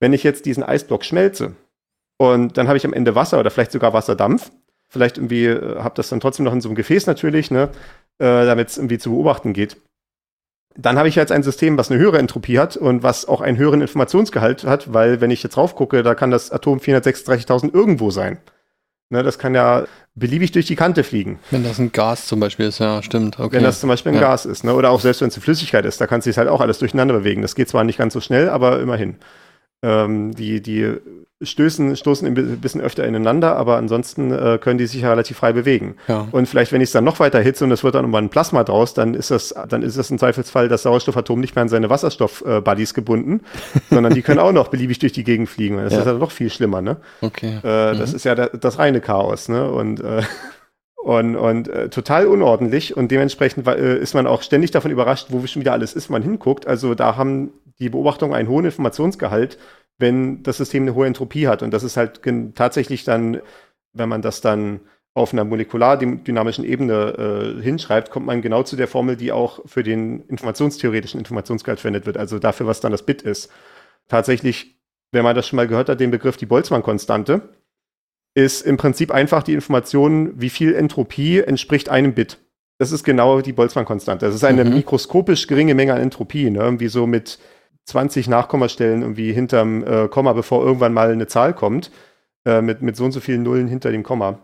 Wenn 0.00 0.14
ich 0.14 0.22
jetzt 0.22 0.46
diesen 0.46 0.62
Eisblock 0.62 1.04
schmelze 1.04 1.56
und 2.16 2.56
dann 2.56 2.68
habe 2.68 2.78
ich 2.78 2.86
am 2.86 2.94
Ende 2.94 3.14
Wasser 3.14 3.38
oder 3.38 3.50
vielleicht 3.50 3.72
sogar 3.72 3.92
Wasserdampf, 3.92 4.50
vielleicht 4.88 5.18
irgendwie 5.18 5.44
äh, 5.44 5.78
habe 5.80 5.94
das 5.94 6.08
dann 6.08 6.20
trotzdem 6.20 6.44
noch 6.46 6.54
in 6.54 6.62
so 6.62 6.70
einem 6.70 6.76
Gefäß 6.76 7.06
natürlich, 7.06 7.50
ne, 7.50 7.68
äh, 8.18 8.46
damit 8.46 8.68
es 8.68 8.78
irgendwie 8.78 8.98
zu 8.98 9.10
beobachten 9.10 9.52
geht 9.52 9.76
dann 10.76 10.98
habe 10.98 11.08
ich 11.08 11.14
jetzt 11.14 11.32
ein 11.32 11.42
System, 11.42 11.78
was 11.78 11.90
eine 11.90 12.00
höhere 12.00 12.18
Entropie 12.18 12.58
hat 12.58 12.76
und 12.76 13.02
was 13.02 13.26
auch 13.26 13.40
einen 13.40 13.56
höheren 13.56 13.80
Informationsgehalt 13.80 14.64
hat, 14.64 14.92
weil 14.92 15.20
wenn 15.20 15.30
ich 15.30 15.42
jetzt 15.42 15.56
drauf 15.56 15.74
gucke, 15.74 16.02
da 16.02 16.14
kann 16.14 16.30
das 16.30 16.50
Atom 16.50 16.78
436.000 16.78 17.72
irgendwo 17.72 18.10
sein. 18.10 18.38
Ne, 19.10 19.22
das 19.22 19.38
kann 19.38 19.54
ja 19.54 19.84
beliebig 20.14 20.52
durch 20.52 20.66
die 20.66 20.76
Kante 20.76 21.04
fliegen. 21.04 21.38
Wenn 21.50 21.62
das 21.62 21.78
ein 21.78 21.92
Gas 21.92 22.26
zum 22.26 22.40
Beispiel 22.40 22.66
ist, 22.66 22.78
ja, 22.78 23.02
stimmt. 23.02 23.38
Okay. 23.38 23.56
Wenn 23.56 23.62
das 23.62 23.80
zum 23.80 23.88
Beispiel 23.88 24.12
ein 24.12 24.16
ja. 24.16 24.22
Gas 24.22 24.46
ist, 24.46 24.64
ne? 24.64 24.74
oder 24.74 24.90
auch 24.90 25.00
selbst 25.00 25.20
wenn 25.20 25.28
es 25.28 25.34
eine 25.34 25.42
Flüssigkeit 25.42 25.84
ist, 25.84 26.00
da 26.00 26.06
kann 26.06 26.20
sich 26.22 26.38
halt 26.38 26.48
auch 26.48 26.60
alles 26.60 26.78
durcheinander 26.78 27.14
bewegen. 27.14 27.42
Das 27.42 27.54
geht 27.54 27.68
zwar 27.68 27.84
nicht 27.84 27.98
ganz 27.98 28.14
so 28.14 28.20
schnell, 28.20 28.48
aber 28.48 28.80
immerhin. 28.80 29.16
Ähm, 29.82 30.34
die, 30.34 30.62
die 30.62 30.96
stößen, 31.42 31.96
stoßen 31.96 32.26
ein 32.26 32.60
bisschen 32.60 32.80
öfter 32.80 33.04
ineinander, 33.04 33.56
aber 33.56 33.76
ansonsten 33.76 34.30
äh, 34.30 34.58
können 34.60 34.78
die 34.78 34.86
sich 34.86 35.02
ja 35.02 35.10
relativ 35.10 35.38
frei 35.38 35.52
bewegen. 35.52 35.96
Ja. 36.06 36.28
Und 36.30 36.48
vielleicht, 36.48 36.72
wenn 36.72 36.80
ich 36.80 36.88
es 36.88 36.92
dann 36.92 37.04
noch 37.04 37.18
weiter 37.18 37.40
hitze 37.40 37.64
und 37.64 37.72
es 37.72 37.82
wird 37.82 37.96
dann 37.96 38.04
immer 38.04 38.18
ein 38.18 38.30
Plasma 38.30 38.62
draus, 38.62 38.94
dann 38.94 39.14
ist 39.14 39.30
das, 39.30 39.54
dann 39.68 39.82
ist 39.82 39.98
das 39.98 40.10
im 40.10 40.18
Zweifelsfall 40.18 40.68
das 40.68 40.82
Sauerstoffatom 40.82 41.40
nicht 41.40 41.54
mehr 41.56 41.62
an 41.62 41.68
seine 41.68 41.90
Wasserstoff-Buddies 41.90 42.92
äh, 42.92 42.94
gebunden, 42.94 43.40
sondern 43.90 44.14
die 44.14 44.22
können 44.22 44.38
auch 44.38 44.52
noch 44.52 44.68
beliebig 44.68 45.00
durch 45.00 45.12
die 45.12 45.24
Gegend 45.24 45.48
fliegen. 45.48 45.76
Das 45.78 45.92
ja. 45.92 46.00
ist 46.00 46.06
ja 46.06 46.12
noch 46.14 46.30
viel 46.30 46.50
schlimmer, 46.50 46.82
ne? 46.82 46.98
Okay. 47.20 47.58
Äh, 47.64 47.94
mhm. 47.94 47.98
Das 47.98 48.14
ist 48.14 48.24
ja 48.24 48.34
da, 48.34 48.46
das 48.46 48.78
reine 48.78 49.00
Chaos, 49.00 49.48
ne? 49.48 49.70
Und 49.70 50.00
äh, 50.00 50.22
und, 51.02 51.36
und 51.36 51.68
äh, 51.68 51.90
total 51.90 52.26
unordentlich 52.26 52.96
und 52.96 53.10
dementsprechend 53.10 53.66
äh, 53.66 53.98
ist 53.98 54.14
man 54.14 54.26
auch 54.26 54.42
ständig 54.42 54.70
davon 54.70 54.90
überrascht, 54.90 55.26
wo 55.30 55.46
schon 55.46 55.60
wieder 55.60 55.72
alles 55.72 55.94
ist, 55.94 56.08
man 56.08 56.22
hinguckt. 56.22 56.66
Also 56.66 56.94
da 56.94 57.16
haben 57.16 57.50
die 57.78 57.90
Beobachtungen 57.90 58.34
einen 58.34 58.48
hohen 58.48 58.64
Informationsgehalt 58.64 59.58
wenn 59.98 60.42
das 60.42 60.56
System 60.58 60.84
eine 60.84 60.94
hohe 60.94 61.06
Entropie 61.06 61.48
hat. 61.48 61.62
Und 61.62 61.72
das 61.72 61.82
ist 61.82 61.96
halt 61.96 62.20
tatsächlich 62.54 63.04
dann, 63.04 63.40
wenn 63.92 64.08
man 64.08 64.22
das 64.22 64.40
dann 64.40 64.80
auf 65.14 65.32
einer 65.32 65.44
molekulardynamischen 65.44 66.64
Ebene 66.64 67.56
äh, 67.58 67.62
hinschreibt, 67.62 68.10
kommt 68.10 68.26
man 68.26 68.42
genau 68.42 68.64
zu 68.64 68.74
der 68.74 68.88
Formel, 68.88 69.16
die 69.16 69.30
auch 69.30 69.60
für 69.64 69.84
den 69.84 70.22
informationstheoretischen 70.22 71.20
Informationsgehalt 71.20 71.78
verwendet 71.78 72.06
wird, 72.06 72.16
also 72.16 72.40
dafür, 72.40 72.66
was 72.66 72.80
dann 72.80 72.90
das 72.90 73.06
Bit 73.06 73.22
ist. 73.22 73.50
Tatsächlich, 74.08 74.76
wenn 75.12 75.22
man 75.22 75.36
das 75.36 75.46
schon 75.46 75.56
mal 75.56 75.68
gehört 75.68 75.88
hat, 75.88 76.00
den 76.00 76.10
Begriff 76.10 76.36
die 76.36 76.46
Boltzmann-Konstante, 76.46 77.48
ist 78.34 78.62
im 78.62 78.76
Prinzip 78.76 79.12
einfach 79.12 79.44
die 79.44 79.54
Information, 79.54 80.32
wie 80.40 80.50
viel 80.50 80.74
Entropie 80.74 81.38
entspricht 81.38 81.88
einem 81.88 82.14
Bit. 82.14 82.38
Das 82.78 82.90
ist 82.90 83.04
genau 83.04 83.40
die 83.40 83.52
Boltzmann-Konstante. 83.52 84.26
Das 84.26 84.34
ist 84.34 84.42
eine 84.42 84.64
mhm. 84.64 84.74
mikroskopisch 84.74 85.46
geringe 85.46 85.76
Menge 85.76 85.94
an 85.94 86.00
Entropie, 86.00 86.50
ne? 86.50 86.58
irgendwie 86.58 86.88
so 86.88 87.06
mit 87.06 87.38
20 87.84 88.28
Nachkommastellen 88.28 89.02
irgendwie 89.02 89.32
hinterm 89.32 89.84
äh, 89.84 90.08
Komma, 90.08 90.32
bevor 90.32 90.64
irgendwann 90.64 90.92
mal 90.92 91.10
eine 91.10 91.26
Zahl 91.26 91.52
kommt, 91.52 91.90
äh, 92.44 92.62
mit, 92.62 92.82
mit 92.82 92.96
so 92.96 93.04
und 93.04 93.12
so 93.12 93.20
vielen 93.20 93.42
Nullen 93.42 93.68
hinter 93.68 93.90
dem 93.90 94.02
Komma. 94.02 94.38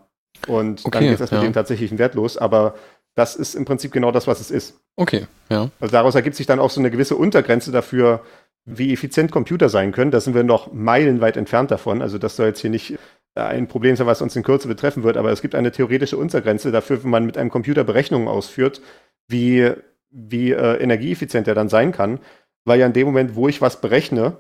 Und 0.47 0.85
okay, 0.85 0.99
dann 0.99 1.09
geht 1.09 1.21
das 1.21 1.31
ja. 1.31 1.39
mit 1.39 1.47
dem 1.47 1.53
tatsächlichen 1.53 1.99
Wert 1.99 2.15
los. 2.15 2.37
Aber 2.37 2.75
das 3.15 3.37
ist 3.37 3.55
im 3.55 3.65
Prinzip 3.65 3.93
genau 3.93 4.13
das, 4.13 4.27
was 4.27 4.41
es 4.41 4.51
ist. 4.51 4.81
Okay, 4.97 5.27
ja. 5.49 5.71
Also 5.81 5.93
daraus 5.93 6.15
ergibt 6.15 6.37
sich 6.37 6.47
dann 6.47 6.61
auch 6.61 6.71
so 6.71 6.81
eine 6.81 6.91
gewisse 6.91 7.17
Untergrenze 7.17 7.73
dafür, 7.73 8.23
wie 8.65 8.93
effizient 8.93 9.33
Computer 9.33 9.69
sein 9.69 9.93
können. 9.93 10.11
Da 10.11 10.21
sind 10.21 10.35
wir 10.35 10.45
noch 10.45 10.73
meilenweit 10.73 11.37
entfernt 11.37 11.71
davon. 11.71 12.03
Also 12.03 12.19
das 12.19 12.37
soll 12.37 12.49
jetzt 12.49 12.61
hier 12.61 12.71
nicht 12.71 12.99
äh, 13.35 13.41
ein 13.41 13.69
Problem 13.69 13.97
sein, 13.97 14.07
was 14.07 14.23
uns 14.23 14.37
in 14.37 14.43
Kürze 14.43 14.69
betreffen 14.69 15.03
wird, 15.03 15.17
aber 15.17 15.33
es 15.33 15.41
gibt 15.41 15.55
eine 15.55 15.73
theoretische 15.73 16.17
Untergrenze 16.17 16.71
dafür, 16.71 17.03
wenn 17.03 17.11
man 17.11 17.27
mit 17.27 17.39
einem 17.39 17.51
Computer 17.51 17.85
Berechnungen 17.85 18.29
ausführt, 18.29 18.81
wie, 19.29 19.73
wie 20.11 20.53
äh, 20.53 20.77
energieeffizient 20.77 21.49
er 21.49 21.55
dann 21.55 21.69
sein 21.69 21.93
kann 21.93 22.21
weil 22.65 22.81
ja 22.81 22.87
in 22.87 22.93
dem 22.93 23.07
Moment, 23.07 23.35
wo 23.35 23.49
ich 23.49 23.61
was 23.61 23.81
berechne, 23.81 24.37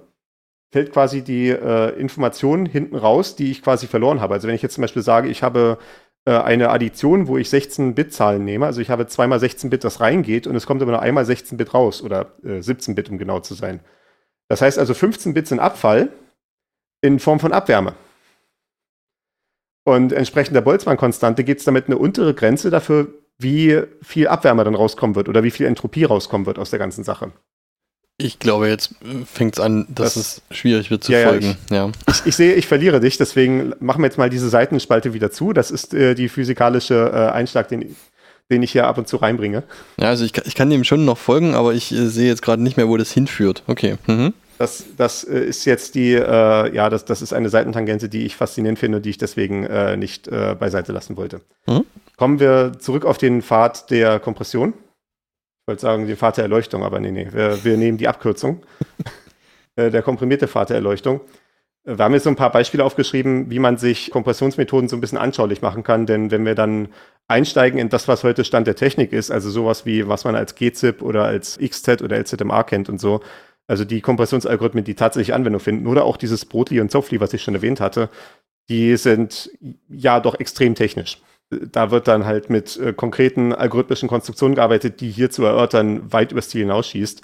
fällt 0.72 0.92
quasi 0.92 1.22
die 1.22 1.48
äh, 1.48 1.98
Information 1.98 2.66
hinten 2.66 2.96
raus, 2.96 3.36
die 3.36 3.50
ich 3.50 3.62
quasi 3.62 3.86
verloren 3.86 4.20
habe. 4.20 4.34
Also 4.34 4.46
wenn 4.46 4.54
ich 4.54 4.62
jetzt 4.62 4.74
zum 4.74 4.82
Beispiel 4.82 5.02
sage, 5.02 5.28
ich 5.28 5.42
habe 5.42 5.78
äh, 6.26 6.32
eine 6.32 6.70
Addition, 6.70 7.26
wo 7.26 7.38
ich 7.38 7.48
16-Bit-Zahlen 7.48 8.44
nehme, 8.44 8.66
also 8.66 8.80
ich 8.80 8.90
habe 8.90 9.06
zweimal 9.06 9.40
16-Bit, 9.40 9.84
das 9.84 10.00
reingeht 10.00 10.46
und 10.46 10.54
es 10.54 10.66
kommt 10.66 10.80
aber 10.82 10.92
nur 10.92 11.02
einmal 11.02 11.24
16-Bit 11.24 11.74
raus 11.74 12.02
oder 12.02 12.32
äh, 12.44 12.60
17-Bit, 12.60 13.10
um 13.10 13.18
genau 13.18 13.40
zu 13.40 13.54
sein. 13.54 13.80
Das 14.48 14.62
heißt 14.62 14.78
also 14.78 14.94
15 14.94 15.34
Bit 15.34 15.48
sind 15.48 15.60
Abfall 15.60 16.10
in 17.00 17.18
Form 17.18 17.40
von 17.40 17.52
Abwärme. 17.52 17.94
Und 19.84 20.12
entsprechend 20.12 20.54
der 20.54 20.60
Boltzmann-Konstante 20.60 21.42
gibt 21.42 21.60
es 21.60 21.64
damit 21.64 21.86
eine 21.86 21.98
untere 21.98 22.34
Grenze 22.34 22.70
dafür, 22.70 23.14
wie 23.38 23.82
viel 24.02 24.28
Abwärme 24.28 24.64
dann 24.64 24.74
rauskommen 24.74 25.16
wird 25.16 25.28
oder 25.28 25.42
wie 25.42 25.50
viel 25.50 25.66
Entropie 25.66 26.04
rauskommen 26.04 26.46
wird 26.46 26.58
aus 26.58 26.70
der 26.70 26.78
ganzen 26.78 27.02
Sache. 27.02 27.32
Ich 28.22 28.38
glaube, 28.38 28.68
jetzt 28.68 28.94
fängt 29.32 29.54
es 29.54 29.60
an, 29.60 29.86
dass 29.88 30.14
das, 30.14 30.42
es 30.50 30.56
schwierig 30.56 30.90
wird 30.90 31.04
zu 31.04 31.12
ja, 31.12 31.28
folgen. 31.28 31.56
Ich, 31.64 31.70
ja. 31.70 31.90
Ich, 32.08 32.26
ich, 32.26 32.36
sehe, 32.36 32.54
ich 32.54 32.66
verliere 32.66 33.00
dich, 33.00 33.16
deswegen 33.16 33.72
machen 33.80 34.02
wir 34.02 34.06
jetzt 34.06 34.18
mal 34.18 34.30
diese 34.30 34.48
Seitenspalte 34.48 35.14
wieder 35.14 35.30
zu. 35.30 35.52
Das 35.52 35.70
ist 35.70 35.94
äh, 35.94 36.14
die 36.14 36.28
physikalische 36.28 37.10
äh, 37.12 37.32
Einschlag, 37.32 37.68
den, 37.68 37.96
den 38.50 38.62
ich 38.62 38.72
hier 38.72 38.86
ab 38.86 38.98
und 38.98 39.08
zu 39.08 39.16
reinbringe. 39.16 39.62
Ja, 39.98 40.08
also 40.08 40.24
ich, 40.24 40.36
ich 40.44 40.54
kann 40.54 40.68
dem 40.68 40.84
schon 40.84 41.04
noch 41.04 41.18
folgen, 41.18 41.54
aber 41.54 41.72
ich 41.72 41.92
äh, 41.92 42.06
sehe 42.06 42.28
jetzt 42.28 42.42
gerade 42.42 42.62
nicht 42.62 42.76
mehr, 42.76 42.88
wo 42.88 42.96
das 42.96 43.10
hinführt. 43.10 43.62
Okay. 43.66 43.96
Mhm. 44.06 44.34
Das, 44.58 44.84
das 44.98 45.24
äh, 45.24 45.38
ist 45.38 45.64
jetzt 45.64 45.94
die, 45.94 46.12
äh, 46.12 46.74
ja, 46.74 46.90
das, 46.90 47.06
das 47.06 47.22
ist 47.22 47.32
eine 47.32 47.48
Seitentangente, 47.48 48.10
die 48.10 48.26
ich 48.26 48.36
faszinierend 48.36 48.78
finde 48.78 48.98
und 48.98 49.06
die 49.06 49.10
ich 49.10 49.18
deswegen 49.18 49.64
äh, 49.64 49.96
nicht 49.96 50.30
beiseite 50.30 50.92
lassen 50.92 51.16
wollte. 51.16 51.40
Mhm. 51.66 51.86
Kommen 52.16 52.38
wir 52.38 52.72
zurück 52.78 53.06
auf 53.06 53.16
den 53.16 53.40
Pfad 53.40 53.90
der 53.90 54.20
Kompression 54.20 54.74
wollte 55.66 55.82
sagen, 55.82 56.16
Pfad 56.16 56.36
der 56.36 56.44
Erleuchtung, 56.44 56.82
aber 56.82 57.00
nee, 57.00 57.10
nee, 57.10 57.28
wir, 57.30 57.64
wir 57.64 57.76
nehmen 57.76 57.98
die 57.98 58.08
Abkürzung. 58.08 58.62
Äh, 59.76 59.92
der 59.92 60.02
komprimierte 60.02 60.48
Pfad 60.48 60.70
der 60.70 60.76
Erleuchtung. 60.78 61.20
Wir 61.84 62.04
haben 62.04 62.12
jetzt 62.12 62.24
so 62.24 62.30
ein 62.30 62.34
paar 62.34 62.50
Beispiele 62.50 62.84
aufgeschrieben, 62.84 63.50
wie 63.50 63.60
man 63.60 63.78
sich 63.78 64.10
Kompressionsmethoden 64.10 64.88
so 64.88 64.96
ein 64.96 65.00
bisschen 65.00 65.16
anschaulich 65.16 65.62
machen 65.62 65.84
kann, 65.84 66.06
denn 66.06 66.32
wenn 66.32 66.44
wir 66.44 66.56
dann 66.56 66.88
einsteigen 67.28 67.78
in 67.78 67.88
das, 67.88 68.08
was 68.08 68.24
heute 68.24 68.44
Stand 68.44 68.66
der 68.66 68.74
Technik 68.74 69.12
ist, 69.12 69.30
also 69.30 69.48
sowas 69.48 69.86
wie, 69.86 70.08
was 70.08 70.24
man 70.24 70.34
als 70.34 70.56
GZIP 70.56 71.02
oder 71.02 71.24
als 71.24 71.56
XZ 71.56 72.02
oder 72.02 72.18
LZMA 72.18 72.64
kennt 72.64 72.88
und 72.88 73.00
so, 73.00 73.20
also 73.68 73.84
die 73.84 74.00
Kompressionsalgorithmen, 74.00 74.82
die 74.82 74.96
tatsächlich 74.96 75.32
Anwendung 75.32 75.60
finden, 75.60 75.86
oder 75.86 76.04
auch 76.04 76.16
dieses 76.16 76.44
Brotli 76.44 76.80
und 76.80 76.90
Zopfli, 76.90 77.20
was 77.20 77.32
ich 77.32 77.42
schon 77.44 77.54
erwähnt 77.54 77.80
hatte, 77.80 78.08
die 78.68 78.96
sind 78.96 79.50
ja 79.88 80.18
doch 80.18 80.38
extrem 80.38 80.74
technisch. 80.74 81.22
Da 81.50 81.90
wird 81.90 82.06
dann 82.06 82.26
halt 82.26 82.48
mit 82.48 82.76
äh, 82.78 82.92
konkreten 82.92 83.52
algorithmischen 83.52 84.08
Konstruktionen 84.08 84.54
gearbeitet, 84.54 85.00
die 85.00 85.10
hier 85.10 85.30
zu 85.30 85.44
erörtern 85.44 86.12
weit 86.12 86.32
übers 86.32 86.48
Ziel 86.48 86.62
hinausschießt. 86.62 87.22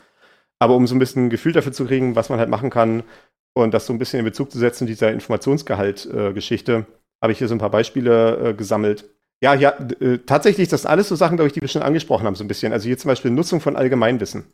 Aber 0.59 0.75
um 0.75 0.87
so 0.87 0.95
ein 0.95 0.99
bisschen 0.99 1.27
ein 1.27 1.31
Gefühl 1.31 1.53
dafür 1.53 1.73
zu 1.73 1.87
kriegen, 1.87 2.17
was 2.17 2.29
man 2.29 2.39
halt 2.39 2.49
machen 2.49 2.71
kann 2.71 3.05
und 3.55 3.73
das 3.73 3.87
so 3.87 3.93
ein 3.93 3.99
bisschen 3.99 4.19
in 4.19 4.25
Bezug 4.25 4.51
zu 4.51 4.59
setzen, 4.59 4.87
dieser 4.87 5.13
Informationsgehalt-Geschichte, 5.13 6.73
äh, 6.73 6.93
habe 7.23 7.33
ich 7.33 7.39
hier 7.39 7.49
so 7.49 7.55
ein 7.55 7.61
paar 7.61 7.71
Beispiele 7.71 8.51
äh, 8.51 8.55
gesammelt. 8.55 9.05
Ja, 9.43 9.55
ja, 9.55 9.71
äh, 10.01 10.19
tatsächlich, 10.19 10.69
das 10.69 10.83
sind 10.83 10.91
alles 10.91 11.09
so 11.09 11.15
Sachen, 11.15 11.37
glaube 11.37 11.49
ich, 11.49 11.53
die 11.53 11.61
wir 11.61 11.69
schon 11.69 11.83
angesprochen 11.83 12.27
haben, 12.27 12.35
so 12.35 12.45
ein 12.45 12.49
bisschen. 12.49 12.73
Also 12.73 12.87
hier 12.87 12.99
zum 12.99 13.09
Beispiel 13.11 13.31
Nutzung 13.31 13.61
von 13.61 13.77
Allgemeinwissen 13.77 14.47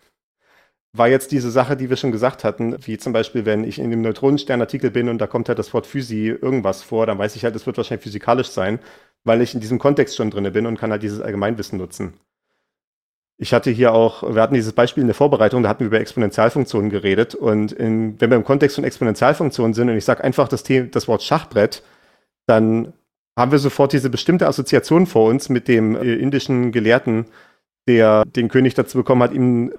war 0.94 1.08
jetzt 1.08 1.32
diese 1.32 1.50
Sache, 1.50 1.76
die 1.76 1.88
wir 1.88 1.96
schon 1.96 2.12
gesagt 2.12 2.44
hatten, 2.44 2.76
wie 2.86 2.98
zum 2.98 3.12
Beispiel, 3.12 3.46
wenn 3.46 3.64
ich 3.64 3.78
in 3.78 3.90
dem 3.90 4.02
Neutronensternartikel 4.02 4.90
bin 4.90 5.08
und 5.08 5.18
da 5.18 5.26
kommt 5.26 5.48
halt 5.48 5.58
das 5.58 5.72
Wort 5.72 5.86
Physi 5.86 6.28
irgendwas 6.28 6.82
vor, 6.82 7.06
dann 7.06 7.18
weiß 7.18 7.34
ich 7.36 7.44
halt, 7.44 7.56
es 7.56 7.66
wird 7.66 7.78
wahrscheinlich 7.78 8.04
physikalisch 8.04 8.48
sein, 8.48 8.78
weil 9.24 9.40
ich 9.42 9.54
in 9.54 9.60
diesem 9.60 9.78
Kontext 9.78 10.16
schon 10.16 10.30
drin 10.30 10.52
bin 10.52 10.66
und 10.66 10.78
kann 10.78 10.90
halt 10.90 11.02
dieses 11.02 11.20
Allgemeinwissen 11.20 11.78
nutzen. 11.78 12.14
Ich 13.38 13.52
hatte 13.52 13.70
hier 13.70 13.92
auch, 13.92 14.22
wir 14.34 14.40
hatten 14.40 14.54
dieses 14.54 14.72
Beispiel 14.72 15.00
in 15.00 15.08
der 15.08 15.14
Vorbereitung, 15.14 15.62
da 15.62 15.68
hatten 15.68 15.80
wir 15.80 15.88
über 15.88 16.00
Exponentialfunktionen 16.00 16.90
geredet 16.90 17.34
und 17.34 17.72
in, 17.72 18.20
wenn 18.20 18.30
wir 18.30 18.36
im 18.36 18.44
Kontext 18.44 18.76
von 18.76 18.84
Exponentialfunktionen 18.84 19.74
sind 19.74 19.88
und 19.88 19.96
ich 19.96 20.04
sage 20.04 20.22
einfach 20.22 20.48
das, 20.48 20.62
das 20.62 21.08
Wort 21.08 21.22
Schachbrett, 21.22 21.82
dann 22.46 22.92
haben 23.36 23.50
wir 23.50 23.58
sofort 23.58 23.92
diese 23.92 24.10
bestimmte 24.10 24.46
Assoziation 24.46 25.06
vor 25.06 25.28
uns 25.28 25.48
mit 25.48 25.66
dem 25.66 25.96
äh, 25.96 26.14
indischen 26.14 26.70
Gelehrten, 26.70 27.26
der 27.88 28.24
den 28.24 28.48
König 28.48 28.74
dazu 28.74 28.98
bekommen 28.98 29.22
hat, 29.22 29.32
ihm 29.32 29.72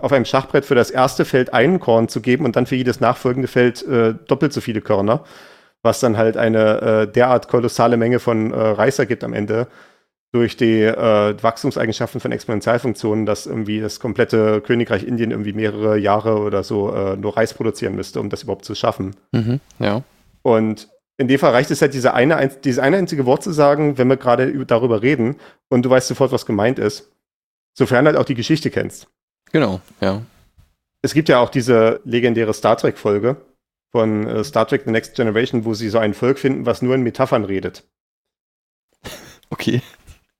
auf 0.00 0.12
einem 0.12 0.24
Schachbrett 0.24 0.64
für 0.64 0.76
das 0.76 0.90
erste 0.90 1.24
Feld 1.24 1.52
einen 1.52 1.80
Korn 1.80 2.08
zu 2.08 2.20
geben 2.20 2.44
und 2.44 2.56
dann 2.56 2.66
für 2.66 2.76
jedes 2.76 3.00
nachfolgende 3.00 3.48
Feld 3.48 3.82
äh, 3.86 4.14
doppelt 4.28 4.52
so 4.52 4.60
viele 4.60 4.80
Körner, 4.80 5.24
was 5.82 6.00
dann 6.00 6.16
halt 6.16 6.36
eine 6.36 6.80
äh, 6.80 7.12
derart 7.12 7.48
kolossale 7.48 7.96
Menge 7.96 8.18
von 8.18 8.52
äh, 8.52 8.56
Reis 8.56 8.98
ergibt 8.98 9.24
am 9.24 9.32
Ende 9.32 9.66
durch 10.32 10.56
die 10.56 10.82
äh, 10.82 11.42
Wachstumseigenschaften 11.42 12.20
von 12.20 12.30
Exponentialfunktionen, 12.30 13.26
dass 13.26 13.46
irgendwie 13.46 13.80
das 13.80 13.98
komplette 13.98 14.60
Königreich 14.60 15.02
Indien 15.02 15.32
irgendwie 15.32 15.52
mehrere 15.52 15.98
Jahre 15.98 16.38
oder 16.38 16.62
so 16.62 16.94
äh, 16.94 17.16
nur 17.16 17.36
Reis 17.36 17.52
produzieren 17.54 17.96
müsste, 17.96 18.20
um 18.20 18.30
das 18.30 18.44
überhaupt 18.44 18.64
zu 18.64 18.74
schaffen. 18.74 19.16
Mhm, 19.32 19.60
ja. 19.80 20.02
Und 20.42 20.88
in 21.16 21.26
dem 21.28 21.38
Fall 21.38 21.50
reicht 21.50 21.70
es 21.70 21.82
halt, 21.82 21.94
diese 21.94 22.14
eine, 22.14 22.48
dieses 22.64 22.78
eine 22.78 22.96
einzige 22.96 23.26
Wort 23.26 23.42
zu 23.42 23.50
sagen, 23.50 23.98
wenn 23.98 24.08
wir 24.08 24.16
gerade 24.16 24.64
darüber 24.64 25.02
reden 25.02 25.36
und 25.68 25.84
du 25.84 25.90
weißt 25.90 26.08
sofort, 26.08 26.32
was 26.32 26.46
gemeint 26.46 26.78
ist. 26.78 27.10
Sofern 27.74 28.06
halt 28.06 28.16
auch 28.16 28.24
die 28.24 28.34
Geschichte 28.34 28.70
kennst. 28.70 29.08
Genau, 29.52 29.80
ja. 30.00 30.22
Es 31.02 31.14
gibt 31.14 31.28
ja 31.28 31.40
auch 31.40 31.50
diese 31.50 32.00
legendäre 32.04 32.54
Star 32.54 32.76
Trek-Folge 32.76 33.36
von 33.90 34.26
äh, 34.26 34.44
Star 34.44 34.66
Trek 34.66 34.82
The 34.84 34.90
Next 34.90 35.14
Generation, 35.14 35.64
wo 35.64 35.74
sie 35.74 35.88
so 35.88 35.98
ein 35.98 36.14
Volk 36.14 36.38
finden, 36.38 36.66
was 36.66 36.82
nur 36.82 36.94
in 36.94 37.02
Metaphern 37.02 37.44
redet. 37.44 37.84
Okay. 39.50 39.82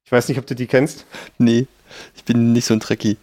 Ich 0.04 0.12
weiß 0.12 0.28
nicht, 0.28 0.38
ob 0.38 0.46
du 0.46 0.54
die 0.54 0.66
kennst. 0.66 1.06
Nee, 1.38 1.66
ich 2.16 2.24
bin 2.24 2.52
nicht 2.52 2.64
so 2.64 2.74
ein 2.74 2.80
Trekkie. 2.80 3.16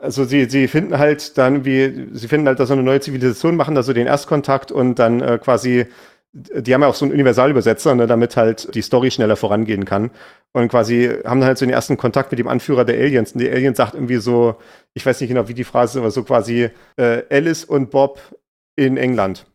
Also 0.00 0.24
sie, 0.24 0.44
sie 0.44 0.68
finden 0.68 0.98
halt 0.98 1.38
dann 1.38 1.64
wie, 1.64 2.08
sie 2.12 2.28
finden 2.28 2.46
halt 2.46 2.60
da 2.60 2.66
so 2.66 2.74
eine 2.74 2.82
neue 2.82 3.00
Zivilisation, 3.00 3.56
machen 3.56 3.74
da 3.74 3.82
so 3.82 3.92
den 3.92 4.06
Erstkontakt 4.06 4.70
und 4.70 4.98
dann 4.98 5.20
äh, 5.20 5.38
quasi 5.42 5.86
die 6.34 6.74
haben 6.74 6.82
ja 6.82 6.88
auch 6.88 6.94
so 6.96 7.04
einen 7.04 7.14
Universalübersetzer, 7.14 7.94
ne, 7.94 8.08
damit 8.08 8.36
halt 8.36 8.74
die 8.74 8.82
Story 8.82 9.10
schneller 9.12 9.36
vorangehen 9.36 9.84
kann. 9.84 10.10
Und 10.52 10.68
quasi 10.68 11.08
haben 11.24 11.40
dann 11.40 11.46
halt 11.46 11.58
so 11.58 11.64
den 11.64 11.72
ersten 11.72 11.96
Kontakt 11.96 12.32
mit 12.32 12.40
dem 12.40 12.48
Anführer 12.48 12.84
der 12.84 12.98
Aliens. 12.98 13.32
Und 13.32 13.40
die 13.40 13.50
Aliens 13.50 13.76
sagt 13.76 13.94
irgendwie 13.94 14.16
so, 14.16 14.56
ich 14.94 15.06
weiß 15.06 15.20
nicht 15.20 15.28
genau, 15.28 15.46
wie 15.48 15.54
die 15.54 15.64
Phrase 15.64 15.98
ist, 15.98 16.02
aber 16.02 16.10
so 16.10 16.24
quasi 16.24 16.70
äh, 16.96 17.22
Alice 17.30 17.64
und 17.64 17.90
Bob 17.90 18.20
in 18.76 18.96
England. 18.96 19.46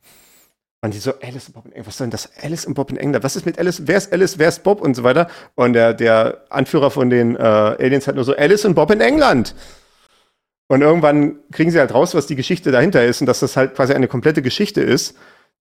Und 0.82 0.94
die 0.94 1.00
so, 1.00 1.14
Alice 1.22 1.48
und 1.48 1.54
Bob 1.54 1.66
in 1.66 1.72
England, 1.72 1.88
was 1.88 1.98
soll 1.98 2.06
denn 2.06 2.12
das? 2.12 2.30
Alice 2.42 2.66
und 2.66 2.74
Bob 2.74 2.90
in 2.90 2.98
England, 2.98 3.24
was 3.24 3.36
ist 3.36 3.46
mit 3.46 3.60
Alice? 3.60 3.82
Wer 3.86 3.98
ist 3.98 4.14
Alice? 4.14 4.40
Wer 4.40 4.48
ist 4.48 4.64
Bob? 4.64 4.82
Und 4.82 4.96
so 4.96 5.04
weiter. 5.04 5.30
Und 5.56 5.74
der, 5.74 5.94
der 5.94 6.46
Anführer 6.50 6.90
von 6.90 7.10
den 7.10 7.36
äh, 7.36 7.40
Aliens 7.40 8.08
hat 8.08 8.16
nur 8.16 8.24
so, 8.24 8.36
Alice 8.36 8.64
und 8.64 8.76
Bob 8.76 8.90
in 8.92 9.02
England. 9.02 9.56
Und 10.68 10.82
irgendwann 10.82 11.40
kriegen 11.52 11.72
sie 11.72 11.80
halt 11.80 11.94
raus, 11.94 12.14
was 12.16 12.28
die 12.28 12.36
Geschichte 12.36 12.72
dahinter 12.72 13.04
ist 13.04 13.22
und 13.22 13.28
dass 13.28 13.40
das 13.40 13.58
halt 13.58 13.76
quasi 13.76 13.94
eine 13.94 14.08
komplette 14.08 14.42
Geschichte 14.42 14.82
ist 14.82 15.16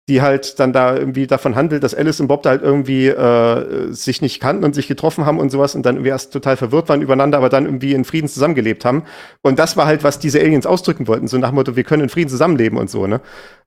die 0.09 0.23
halt 0.23 0.59
dann 0.59 0.73
da 0.73 0.97
irgendwie 0.97 1.27
davon 1.27 1.55
handelt, 1.55 1.83
dass 1.83 1.95
Alice 1.95 2.19
und 2.21 2.29
Bob 2.29 2.43
da 2.43 2.51
halt 2.51 2.63
irgendwie 2.63 3.09
äh, 3.09 3.93
sich 3.93 4.23
nicht 4.23 4.41
kannten 4.41 4.65
und 4.65 4.75
sich 4.75 4.89
getroffen 4.89 5.27
haben 5.27 5.39
und 5.39 5.51
sowas 5.51 5.75
und 5.75 5.85
dann 5.85 5.97
irgendwie 5.97 6.11
erst 6.11 6.33
total 6.33 6.57
verwirrt 6.57 6.89
waren 6.89 7.03
übereinander, 7.03 7.37
aber 7.37 7.51
dann 7.51 7.67
irgendwie 7.67 7.93
in 7.93 8.07
Frieden 8.07 8.29
zusammengelebt 8.29 8.87
haben. 8.87 9.05
Und 9.43 9.59
das 9.59 9.77
war 9.77 9.85
halt, 9.85 10.05
was 10.05 10.19
diese 10.19 10.41
Aliens 10.41 10.65
ausdrücken 10.65 11.07
wollten, 11.09 11.29
so 11.29 11.37
nach 11.37 11.51
dem 11.51 11.57
Motto, 11.57 11.77
wir 11.77 11.85
können 11.85 12.05
in 12.05 12.09
Frieden 12.09 12.31
zusammenleben 12.31 12.79
und 12.79 12.89
so, 12.89 13.07
ne? 13.07 13.21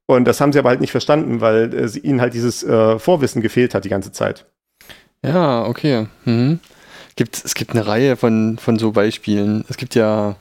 Und 0.08 0.26
das 0.26 0.42
haben 0.42 0.52
sie 0.52 0.58
aber 0.58 0.70
halt 0.70 0.82
nicht 0.82 0.92
verstanden, 0.92 1.42
weil 1.42 1.74
äh, 1.74 2.00
ihnen 2.00 2.22
halt 2.22 2.34
dieses 2.34 2.64
äh, 2.64 2.98
Vorwissen 2.98 3.42
gefehlt 3.42 3.76
hat 3.76 3.86
die 3.86 3.90
ganze 3.90 4.12
Zeit. 4.12 4.46
Ja, 5.24 5.66
okay. 5.66 6.08
Mhm. 6.26 6.60
Gibt, 7.16 7.46
es 7.46 7.54
gibt 7.54 7.72
eine 7.72 7.86
Reihe 7.86 8.18
von, 8.18 8.58
von 8.58 8.80
so 8.80 8.94
Beispielen. 8.94 9.64
Es 9.70 9.78
gibt 9.78 9.94
ja, 9.94 10.38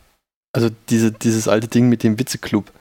also 0.52 0.70
diese, 0.88 1.12
dieses 1.12 1.46
alte 1.46 1.68
Ding 1.68 1.90
mit 1.90 2.02
dem 2.02 2.18
Witzeclub, 2.18 2.72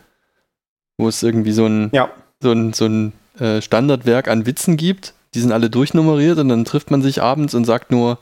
wo 0.98 1.10
es 1.10 1.22
irgendwie 1.22 1.52
so 1.52 1.66
ein, 1.66 1.90
ja 1.92 2.10
so 2.42 2.52
ein, 2.52 2.74
so 2.74 2.86
ein 2.86 3.14
äh, 3.40 3.62
Standardwerk 3.62 4.28
an 4.28 4.46
Witzen 4.46 4.78
gibt. 4.78 5.14
Die 5.34 5.40
sind 5.40 5.52
alle 5.52 5.70
durchnummeriert 5.70 6.40
und 6.40 6.50
dann 6.50 6.66
trifft 6.66 6.92
man 6.92 7.02
sich 7.02 7.22
abends 7.22 7.54
und 7.54 7.66
sagt 7.66 7.92
nur 7.92 8.18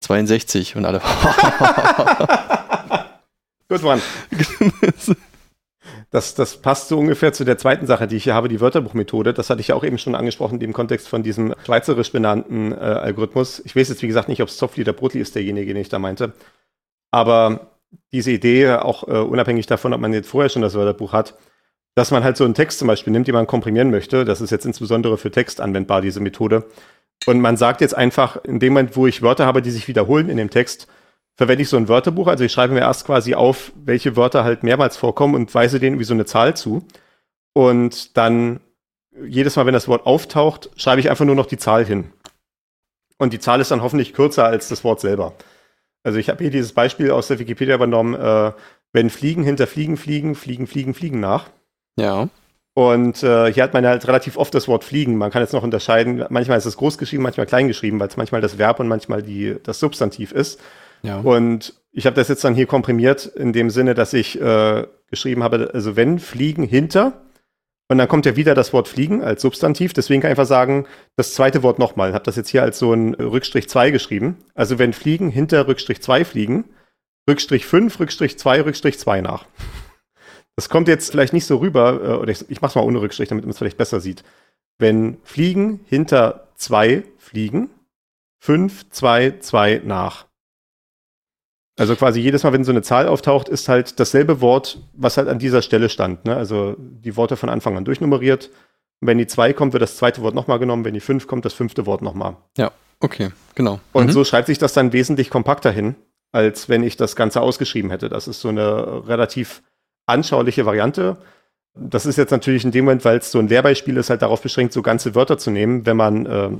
62 0.00 0.76
und 0.76 0.84
alle. 0.84 1.00
Gut, 3.68 3.82
Mann. 3.82 4.02
Das, 6.10 6.34
das 6.34 6.60
passt 6.60 6.88
so 6.88 6.98
ungefähr 6.98 7.32
zu 7.32 7.44
der 7.44 7.56
zweiten 7.56 7.86
Sache, 7.86 8.06
die 8.06 8.16
ich 8.16 8.24
hier 8.24 8.34
habe, 8.34 8.48
die 8.48 8.60
Wörterbuchmethode. 8.60 9.32
Das 9.32 9.48
hatte 9.48 9.62
ich 9.62 9.68
ja 9.68 9.74
auch 9.74 9.84
eben 9.84 9.96
schon 9.96 10.14
angesprochen, 10.14 10.60
dem 10.60 10.74
Kontext 10.74 11.08
von 11.08 11.22
diesem 11.22 11.54
schweizerisch 11.64 12.12
benannten 12.12 12.72
äh, 12.72 12.76
Algorithmus. 12.76 13.62
Ich 13.64 13.74
weiß 13.74 13.88
jetzt, 13.88 14.02
wie 14.02 14.08
gesagt, 14.08 14.28
nicht, 14.28 14.42
ob 14.42 14.48
es 14.48 14.58
Softly 14.58 14.82
oder 14.82 14.92
Brotli 14.92 15.20
ist, 15.20 15.34
derjenige, 15.34 15.72
den 15.72 15.80
ich 15.80 15.88
da 15.88 15.98
meinte. 15.98 16.34
Aber 17.10 17.78
diese 18.12 18.30
Idee, 18.30 18.72
auch 18.72 19.08
äh, 19.08 19.12
unabhängig 19.12 19.66
davon, 19.66 19.94
ob 19.94 20.00
man 20.00 20.12
jetzt 20.12 20.28
vorher 20.28 20.50
schon 20.50 20.60
das 20.60 20.74
Wörterbuch 20.74 21.14
hat, 21.14 21.34
dass 21.94 22.10
man 22.10 22.24
halt 22.24 22.36
so 22.36 22.44
einen 22.44 22.54
Text 22.54 22.78
zum 22.78 22.88
Beispiel 22.88 23.12
nimmt, 23.12 23.26
den 23.26 23.34
man 23.34 23.46
komprimieren 23.46 23.90
möchte. 23.90 24.24
Das 24.24 24.40
ist 24.40 24.50
jetzt 24.50 24.64
insbesondere 24.64 25.18
für 25.18 25.30
Text 25.30 25.60
anwendbar, 25.60 26.00
diese 26.00 26.20
Methode. 26.20 26.64
Und 27.26 27.40
man 27.40 27.56
sagt 27.56 27.80
jetzt 27.80 27.96
einfach, 27.96 28.42
in 28.44 28.58
dem 28.58 28.72
Moment, 28.72 28.96
wo 28.96 29.06
ich 29.06 29.22
Wörter 29.22 29.46
habe, 29.46 29.62
die 29.62 29.70
sich 29.70 29.88
wiederholen 29.88 30.28
in 30.28 30.36
dem 30.36 30.50
Text, 30.50 30.88
verwende 31.36 31.62
ich 31.62 31.68
so 31.68 31.76
ein 31.76 31.88
Wörterbuch. 31.88 32.26
Also 32.26 32.44
ich 32.44 32.52
schreibe 32.52 32.74
mir 32.74 32.80
erst 32.80 33.06
quasi 33.06 33.34
auf, 33.34 33.72
welche 33.76 34.16
Wörter 34.16 34.44
halt 34.44 34.62
mehrmals 34.62 34.96
vorkommen 34.96 35.34
und 35.34 35.54
weise 35.54 35.78
denen 35.78 35.98
wie 35.98 36.04
so 36.04 36.14
eine 36.14 36.24
Zahl 36.24 36.56
zu. 36.56 36.84
Und 37.52 38.16
dann 38.16 38.60
jedes 39.26 39.56
Mal, 39.56 39.66
wenn 39.66 39.74
das 39.74 39.88
Wort 39.88 40.06
auftaucht, 40.06 40.70
schreibe 40.76 41.00
ich 41.00 41.10
einfach 41.10 41.24
nur 41.24 41.34
noch 41.34 41.46
die 41.46 41.58
Zahl 41.58 41.84
hin. 41.84 42.12
Und 43.18 43.32
die 43.32 43.38
Zahl 43.38 43.60
ist 43.60 43.70
dann 43.70 43.82
hoffentlich 43.82 44.14
kürzer 44.14 44.46
als 44.46 44.68
das 44.68 44.84
Wort 44.84 45.00
selber. 45.00 45.34
Also 46.02 46.18
ich 46.18 46.28
habe 46.28 46.42
hier 46.42 46.50
dieses 46.50 46.72
Beispiel 46.72 47.10
aus 47.10 47.28
der 47.28 47.38
Wikipedia 47.38 47.74
übernommen, 47.74 48.14
äh, 48.14 48.52
wenn 48.92 49.10
Fliegen 49.10 49.44
hinter 49.44 49.66
Fliegen 49.66 49.96
fliegen, 49.96 50.34
fliegen, 50.34 50.66
fliegen, 50.66 50.94
fliegen 50.94 51.20
nach. 51.20 51.48
Ja. 51.96 52.28
Und 52.74 53.22
äh, 53.22 53.52
hier 53.52 53.62
hat 53.62 53.74
man 53.74 53.86
halt 53.86 54.06
relativ 54.08 54.38
oft 54.38 54.54
das 54.54 54.66
Wort 54.66 54.82
fliegen. 54.82 55.16
Man 55.16 55.30
kann 55.30 55.42
jetzt 55.42 55.52
noch 55.52 55.62
unterscheiden, 55.62 56.24
manchmal 56.30 56.56
ist 56.56 56.64
es 56.64 56.78
groß 56.78 56.96
geschrieben, 56.96 57.22
manchmal 57.22 57.46
klein 57.46 57.68
geschrieben, 57.68 58.00
weil 58.00 58.08
es 58.08 58.16
manchmal 58.16 58.40
das 58.40 58.56
Verb 58.56 58.80
und 58.80 58.88
manchmal 58.88 59.22
die, 59.22 59.56
das 59.62 59.78
Substantiv 59.78 60.32
ist. 60.32 60.58
Ja. 61.02 61.18
Und 61.18 61.74
ich 61.90 62.06
habe 62.06 62.16
das 62.16 62.28
jetzt 62.28 62.44
dann 62.44 62.54
hier 62.54 62.66
komprimiert 62.66 63.26
in 63.26 63.52
dem 63.52 63.68
Sinne, 63.68 63.94
dass 63.94 64.14
ich 64.14 64.40
äh, 64.40 64.86
geschrieben 65.10 65.42
habe, 65.42 65.70
also 65.74 65.96
wenn 65.96 66.18
Fliegen 66.18 66.64
hinter, 66.64 67.20
und 67.88 67.98
dann 67.98 68.08
kommt 68.08 68.24
ja 68.24 68.36
wieder 68.36 68.54
das 68.54 68.72
Wort 68.72 68.88
fliegen 68.88 69.22
als 69.22 69.42
Substantiv, 69.42 69.92
deswegen 69.92 70.22
kann 70.22 70.30
ich 70.30 70.38
einfach 70.38 70.48
sagen, 70.48 70.86
das 71.16 71.34
zweite 71.34 71.62
Wort 71.62 71.78
nochmal. 71.78 72.14
Habe 72.14 72.24
das 72.24 72.36
jetzt 72.36 72.48
hier 72.48 72.62
als 72.62 72.78
so 72.78 72.94
ein 72.94 73.12
Rückstrich 73.14 73.68
2 73.68 73.90
geschrieben. 73.90 74.38
Also 74.54 74.78
wenn 74.78 74.94
Fliegen 74.94 75.28
hinter 75.28 75.68
Rückstrich 75.68 76.00
2 76.00 76.24
fliegen, 76.24 76.64
Rückstrich 77.28 77.66
5, 77.66 78.00
Rückstrich 78.00 78.38
2, 78.38 78.62
Rückstrich 78.62 78.98
2 78.98 79.20
nach. 79.20 79.44
Das 80.62 80.68
kommt 80.68 80.86
jetzt 80.86 81.10
vielleicht 81.10 81.32
nicht 81.32 81.44
so 81.44 81.56
rüber, 81.56 82.00
äh, 82.04 82.12
oder 82.12 82.30
ich, 82.30 82.48
ich 82.48 82.60
mach's 82.60 82.76
mal 82.76 82.84
ohne 82.84 83.00
Rückstrich, 83.00 83.28
damit 83.28 83.44
man 83.44 83.50
es 83.50 83.58
vielleicht 83.58 83.78
besser 83.78 83.98
sieht. 83.98 84.22
Wenn 84.78 85.16
Fliegen 85.24 85.80
hinter 85.86 86.46
zwei 86.54 87.02
fliegen, 87.18 87.68
fünf, 88.38 88.88
zwei, 88.90 89.38
zwei 89.40 89.82
nach. 89.84 90.26
Also 91.76 91.96
quasi 91.96 92.20
jedes 92.20 92.44
Mal, 92.44 92.52
wenn 92.52 92.62
so 92.62 92.70
eine 92.70 92.82
Zahl 92.82 93.08
auftaucht, 93.08 93.48
ist 93.48 93.68
halt 93.68 93.98
dasselbe 93.98 94.40
Wort, 94.40 94.78
was 94.92 95.16
halt 95.16 95.26
an 95.26 95.40
dieser 95.40 95.62
Stelle 95.62 95.88
stand. 95.88 96.26
Ne? 96.26 96.36
Also 96.36 96.76
die 96.78 97.16
Worte 97.16 97.36
von 97.36 97.48
Anfang 97.48 97.76
an 97.76 97.84
durchnummeriert. 97.84 98.48
Und 99.00 99.08
wenn 99.08 99.18
die 99.18 99.26
zwei 99.26 99.52
kommt, 99.52 99.72
wird 99.72 99.82
das 99.82 99.96
zweite 99.96 100.22
Wort 100.22 100.36
nochmal 100.36 100.60
genommen. 100.60 100.84
Wenn 100.84 100.94
die 100.94 101.00
fünf 101.00 101.26
kommt, 101.26 101.44
das 101.44 101.54
fünfte 101.54 101.86
Wort 101.86 102.02
nochmal. 102.02 102.36
Ja, 102.56 102.70
okay, 103.00 103.30
genau. 103.56 103.80
Und 103.92 104.06
mhm. 104.06 104.12
so 104.12 104.22
schreibt 104.22 104.46
sich 104.46 104.58
das 104.58 104.74
dann 104.74 104.92
wesentlich 104.92 105.28
kompakter 105.28 105.72
hin, 105.72 105.96
als 106.30 106.68
wenn 106.68 106.84
ich 106.84 106.96
das 106.96 107.16
Ganze 107.16 107.40
ausgeschrieben 107.40 107.90
hätte. 107.90 108.08
Das 108.08 108.28
ist 108.28 108.40
so 108.40 108.48
eine 108.48 109.08
relativ 109.08 109.60
anschauliche 110.06 110.66
Variante. 110.66 111.16
Das 111.74 112.06
ist 112.06 112.18
jetzt 112.18 112.30
natürlich 112.30 112.64
in 112.64 112.70
dem 112.70 112.84
Moment, 112.84 113.04
weil 113.04 113.18
es 113.18 113.30
so 113.30 113.38
ein 113.38 113.48
Lehrbeispiel 113.48 113.96
ist, 113.96 114.10
halt 114.10 114.22
darauf 114.22 114.42
beschränkt, 114.42 114.72
so 114.72 114.82
ganze 114.82 115.14
Wörter 115.14 115.38
zu 115.38 115.50
nehmen. 115.50 115.86
Wenn 115.86 115.96
man 115.96 116.26
äh, 116.26 116.50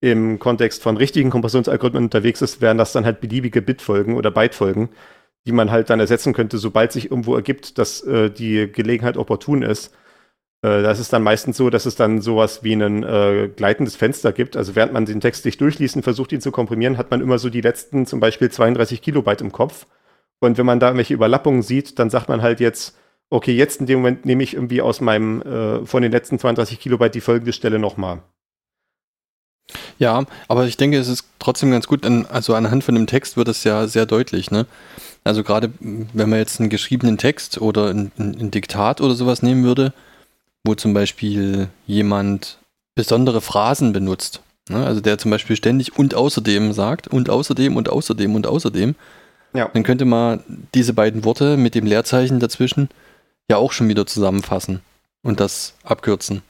im 0.00 0.38
Kontext 0.38 0.82
von 0.82 0.96
richtigen 0.96 1.30
Kompressionsalgorithmen 1.30 2.04
unterwegs 2.04 2.42
ist, 2.42 2.60
wären 2.60 2.78
das 2.78 2.92
dann 2.92 3.04
halt 3.04 3.20
beliebige 3.20 3.62
Bitfolgen 3.62 4.16
oder 4.16 4.30
Bytefolgen, 4.30 4.88
die 5.46 5.52
man 5.52 5.70
halt 5.70 5.90
dann 5.90 6.00
ersetzen 6.00 6.32
könnte, 6.32 6.58
sobald 6.58 6.92
sich 6.92 7.10
irgendwo 7.10 7.34
ergibt, 7.34 7.78
dass 7.78 8.02
äh, 8.02 8.30
die 8.30 8.70
Gelegenheit 8.70 9.16
opportun 9.16 9.62
ist. 9.62 9.92
Äh, 10.62 10.82
das 10.82 10.98
ist 10.98 11.12
dann 11.12 11.22
meistens 11.22 11.56
so, 11.56 11.70
dass 11.70 11.86
es 11.86 11.96
dann 11.96 12.20
sowas 12.20 12.62
wie 12.62 12.74
ein 12.74 13.02
äh, 13.02 13.50
gleitendes 13.54 13.96
Fenster 13.96 14.32
gibt. 14.32 14.56
Also 14.56 14.76
während 14.76 14.92
man 14.92 15.06
den 15.06 15.20
Text 15.20 15.42
sich 15.44 15.56
durchliest 15.56 15.96
und 15.96 16.02
versucht, 16.02 16.32
ihn 16.32 16.40
zu 16.40 16.52
komprimieren, 16.52 16.98
hat 16.98 17.10
man 17.10 17.20
immer 17.20 17.38
so 17.38 17.50
die 17.50 17.60
letzten 17.60 18.06
zum 18.06 18.20
Beispiel 18.20 18.50
32 18.50 19.02
Kilobyte 19.02 19.40
im 19.40 19.52
Kopf. 19.52 19.86
Und 20.40 20.58
wenn 20.58 20.66
man 20.66 20.80
da 20.80 20.88
irgendwelche 20.88 21.14
Überlappungen 21.14 21.62
sieht, 21.62 21.98
dann 21.98 22.10
sagt 22.10 22.28
man 22.28 22.42
halt 22.42 22.60
jetzt, 22.60 22.96
okay, 23.30 23.52
jetzt 23.52 23.80
in 23.80 23.86
dem 23.86 23.98
Moment 23.98 24.24
nehme 24.24 24.42
ich 24.42 24.54
irgendwie 24.54 24.82
aus 24.82 25.00
meinem, 25.00 25.42
äh, 25.42 25.84
von 25.84 26.02
den 26.02 26.12
letzten 26.12 26.38
32 26.38 26.80
Kilobyte 26.80 27.14
die 27.14 27.20
folgende 27.20 27.52
Stelle 27.52 27.78
nochmal. 27.78 28.22
Ja, 29.98 30.24
aber 30.46 30.64
ich 30.64 30.76
denke, 30.76 30.98
es 30.98 31.08
ist 31.08 31.24
trotzdem 31.38 31.70
ganz 31.70 31.86
gut, 31.86 32.06
also 32.30 32.54
anhand 32.54 32.84
von 32.84 32.94
dem 32.94 33.06
Text 33.06 33.36
wird 33.36 33.48
es 33.48 33.64
ja 33.64 33.86
sehr 33.86 34.06
deutlich, 34.06 34.50
ne? 34.50 34.66
Also 35.24 35.42
gerade 35.42 35.70
wenn 35.80 36.30
man 36.30 36.38
jetzt 36.38 36.60
einen 36.60 36.70
geschriebenen 36.70 37.18
Text 37.18 37.60
oder 37.60 37.90
ein, 37.90 38.12
ein 38.16 38.50
Diktat 38.50 39.00
oder 39.00 39.14
sowas 39.14 39.42
nehmen 39.42 39.64
würde, 39.64 39.92
wo 40.64 40.74
zum 40.74 40.94
Beispiel 40.94 41.68
jemand 41.86 42.58
besondere 42.94 43.40
Phrasen 43.40 43.92
benutzt, 43.92 44.40
ne? 44.70 44.86
also 44.86 45.00
der 45.00 45.18
zum 45.18 45.30
Beispiel 45.30 45.56
ständig 45.56 45.98
und 45.98 46.14
außerdem 46.14 46.72
sagt 46.72 47.08
und 47.08 47.28
außerdem 47.28 47.76
und 47.76 47.90
außerdem 47.90 48.34
und 48.34 48.46
außerdem, 48.46 48.94
ja. 49.52 49.68
dann 49.72 49.82
könnte 49.82 50.04
man 50.04 50.42
diese 50.74 50.92
beiden 50.92 51.24
Worte 51.24 51.56
mit 51.56 51.74
dem 51.74 51.86
Leerzeichen 51.86 52.40
dazwischen 52.40 52.88
ja 53.50 53.56
auch 53.56 53.72
schon 53.72 53.88
wieder 53.88 54.06
zusammenfassen 54.06 54.80
und 55.22 55.40
das 55.40 55.74
abkürzen. 55.82 56.42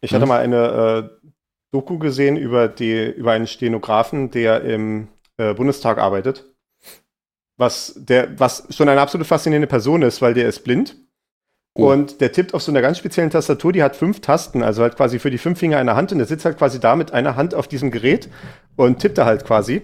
Ich 0.00 0.14
hatte 0.14 0.26
mal 0.26 0.40
eine 0.40 1.10
äh, 1.12 1.28
Doku 1.72 1.98
gesehen 1.98 2.36
über, 2.36 2.68
die, 2.68 3.10
über 3.10 3.32
einen 3.32 3.46
Stenografen, 3.46 4.30
der 4.30 4.62
im 4.62 5.08
äh, 5.36 5.54
Bundestag 5.54 5.98
arbeitet. 5.98 6.46
Was, 7.56 7.94
der, 7.96 8.38
was 8.38 8.66
schon 8.70 8.88
eine 8.88 9.00
absolut 9.00 9.26
faszinierende 9.26 9.68
Person 9.68 10.02
ist, 10.02 10.22
weil 10.22 10.34
der 10.34 10.48
ist 10.48 10.64
blind. 10.64 10.96
Oh. 11.74 11.92
Und 11.92 12.20
der 12.20 12.32
tippt 12.32 12.54
auf 12.54 12.62
so 12.62 12.72
einer 12.72 12.80
ganz 12.80 12.98
speziellen 12.98 13.30
Tastatur, 13.30 13.72
die 13.72 13.82
hat 13.82 13.94
fünf 13.94 14.20
Tasten, 14.20 14.62
also 14.62 14.82
halt 14.82 14.96
quasi 14.96 15.18
für 15.18 15.30
die 15.30 15.38
fünf 15.38 15.58
Finger 15.58 15.78
einer 15.78 15.94
Hand. 15.94 16.10
Und 16.10 16.18
der 16.18 16.26
sitzt 16.26 16.44
halt 16.44 16.58
quasi 16.58 16.80
da 16.80 16.96
mit 16.96 17.12
einer 17.12 17.36
Hand 17.36 17.54
auf 17.54 17.68
diesem 17.68 17.90
Gerät 17.90 18.28
und 18.76 18.98
tippt 18.98 19.18
da 19.18 19.26
halt 19.26 19.44
quasi. 19.44 19.82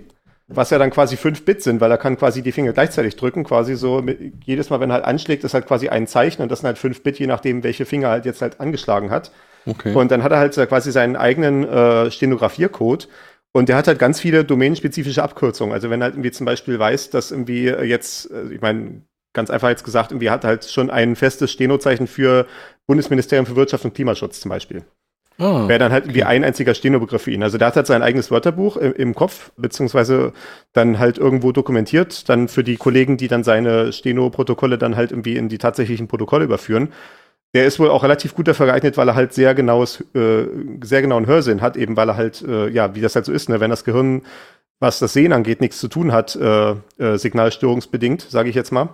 Was 0.48 0.70
ja 0.70 0.78
dann 0.78 0.90
quasi 0.90 1.16
fünf 1.16 1.44
Bit 1.44 1.62
sind, 1.62 1.80
weil 1.80 1.90
er 1.90 1.98
kann 1.98 2.16
quasi 2.16 2.40
die 2.40 2.52
Finger 2.52 2.72
gleichzeitig 2.72 3.16
drücken, 3.16 3.42
quasi 3.42 3.74
so 3.74 4.00
mit, 4.00 4.44
jedes 4.44 4.70
Mal, 4.70 4.78
wenn 4.78 4.90
er 4.90 4.94
halt 4.94 5.04
anschlägt, 5.04 5.42
ist 5.42 5.54
halt 5.54 5.66
quasi 5.66 5.88
ein 5.88 6.06
Zeichen 6.06 6.42
und 6.42 6.50
das 6.50 6.60
sind 6.60 6.68
halt 6.68 6.78
fünf 6.78 7.02
Bit, 7.02 7.18
je 7.18 7.26
nachdem, 7.26 7.64
welche 7.64 7.84
Finger 7.84 8.10
halt 8.10 8.26
jetzt 8.26 8.42
halt 8.42 8.60
angeschlagen 8.60 9.10
hat. 9.10 9.32
Okay. 9.66 9.92
Und 9.92 10.12
dann 10.12 10.22
hat 10.22 10.30
er 10.30 10.38
halt 10.38 10.54
quasi 10.54 10.92
seinen 10.92 11.16
eigenen 11.16 11.64
äh, 11.64 12.10
Stenografiercode 12.12 13.08
und 13.52 13.68
der 13.68 13.76
hat 13.76 13.88
halt 13.88 13.98
ganz 13.98 14.20
viele 14.20 14.44
domänenspezifische 14.44 15.22
Abkürzungen. 15.22 15.72
Also 15.72 15.90
wenn 15.90 16.00
er 16.00 16.04
halt 16.04 16.14
irgendwie 16.14 16.30
zum 16.30 16.46
Beispiel 16.46 16.78
weiß, 16.78 17.10
dass 17.10 17.32
irgendwie 17.32 17.64
jetzt, 17.64 18.30
äh, 18.30 18.52
ich 18.52 18.60
meine, 18.60 19.02
ganz 19.32 19.50
einfach 19.50 19.68
jetzt 19.68 19.84
gesagt, 19.84 20.12
irgendwie 20.12 20.30
hat 20.30 20.44
halt 20.44 20.64
schon 20.64 20.90
ein 20.90 21.16
festes 21.16 21.50
Stenozeichen 21.50 22.06
für 22.06 22.46
Bundesministerium 22.86 23.46
für 23.46 23.56
Wirtschaft 23.56 23.84
und 23.84 23.94
Klimaschutz 23.94 24.40
zum 24.40 24.50
Beispiel. 24.50 24.84
Oh, 25.38 25.68
Wäre 25.68 25.78
dann 25.78 25.92
halt 25.92 26.04
okay. 26.04 26.14
wie 26.14 26.24
ein 26.24 26.44
einziger 26.44 26.74
Steno-Begriff 26.74 27.22
für 27.22 27.30
ihn. 27.30 27.42
Also 27.42 27.58
der 27.58 27.68
hat 27.68 27.76
halt 27.76 27.86
sein 27.86 28.02
eigenes 28.02 28.30
Wörterbuch 28.30 28.78
im, 28.78 28.94
im, 28.94 29.14
Kopf, 29.14 29.52
beziehungsweise 29.56 30.32
dann 30.72 30.98
halt 30.98 31.18
irgendwo 31.18 31.52
dokumentiert, 31.52 32.28
dann 32.28 32.48
für 32.48 32.64
die 32.64 32.76
Kollegen, 32.76 33.18
die 33.18 33.28
dann 33.28 33.44
seine 33.44 33.92
Steno-Protokolle 33.92 34.78
dann 34.78 34.96
halt 34.96 35.10
irgendwie 35.10 35.36
in 35.36 35.48
die 35.48 35.58
tatsächlichen 35.58 36.08
Protokolle 36.08 36.44
überführen. 36.44 36.88
Der 37.54 37.66
ist 37.66 37.78
wohl 37.78 37.90
auch 37.90 38.02
relativ 38.02 38.34
gut 38.34 38.48
dafür 38.48 38.66
geeignet, 38.66 38.96
weil 38.96 39.08
er 39.08 39.14
halt 39.14 39.34
sehr 39.34 39.54
genaues, 39.54 40.00
äh, 40.14 40.46
sehr 40.82 41.02
genauen 41.02 41.26
Hörsinn 41.26 41.60
hat, 41.60 41.76
eben 41.76 41.96
weil 41.96 42.08
er 42.08 42.16
halt, 42.16 42.42
äh, 42.42 42.68
ja, 42.68 42.94
wie 42.94 43.00
das 43.00 43.14
halt 43.14 43.26
so 43.26 43.32
ist, 43.32 43.48
ne, 43.48 43.60
wenn 43.60 43.70
das 43.70 43.84
Gehirn, 43.84 44.22
was 44.80 44.98
das 44.98 45.12
Sehen 45.12 45.32
angeht, 45.32 45.60
nichts 45.60 45.78
zu 45.78 45.88
tun 45.88 46.12
hat, 46.12 46.34
äh, 46.36 46.72
äh, 46.98 47.18
signalstörungsbedingt, 47.18 48.22
sage 48.22 48.48
ich 48.48 48.54
jetzt 48.54 48.72
mal 48.72 48.88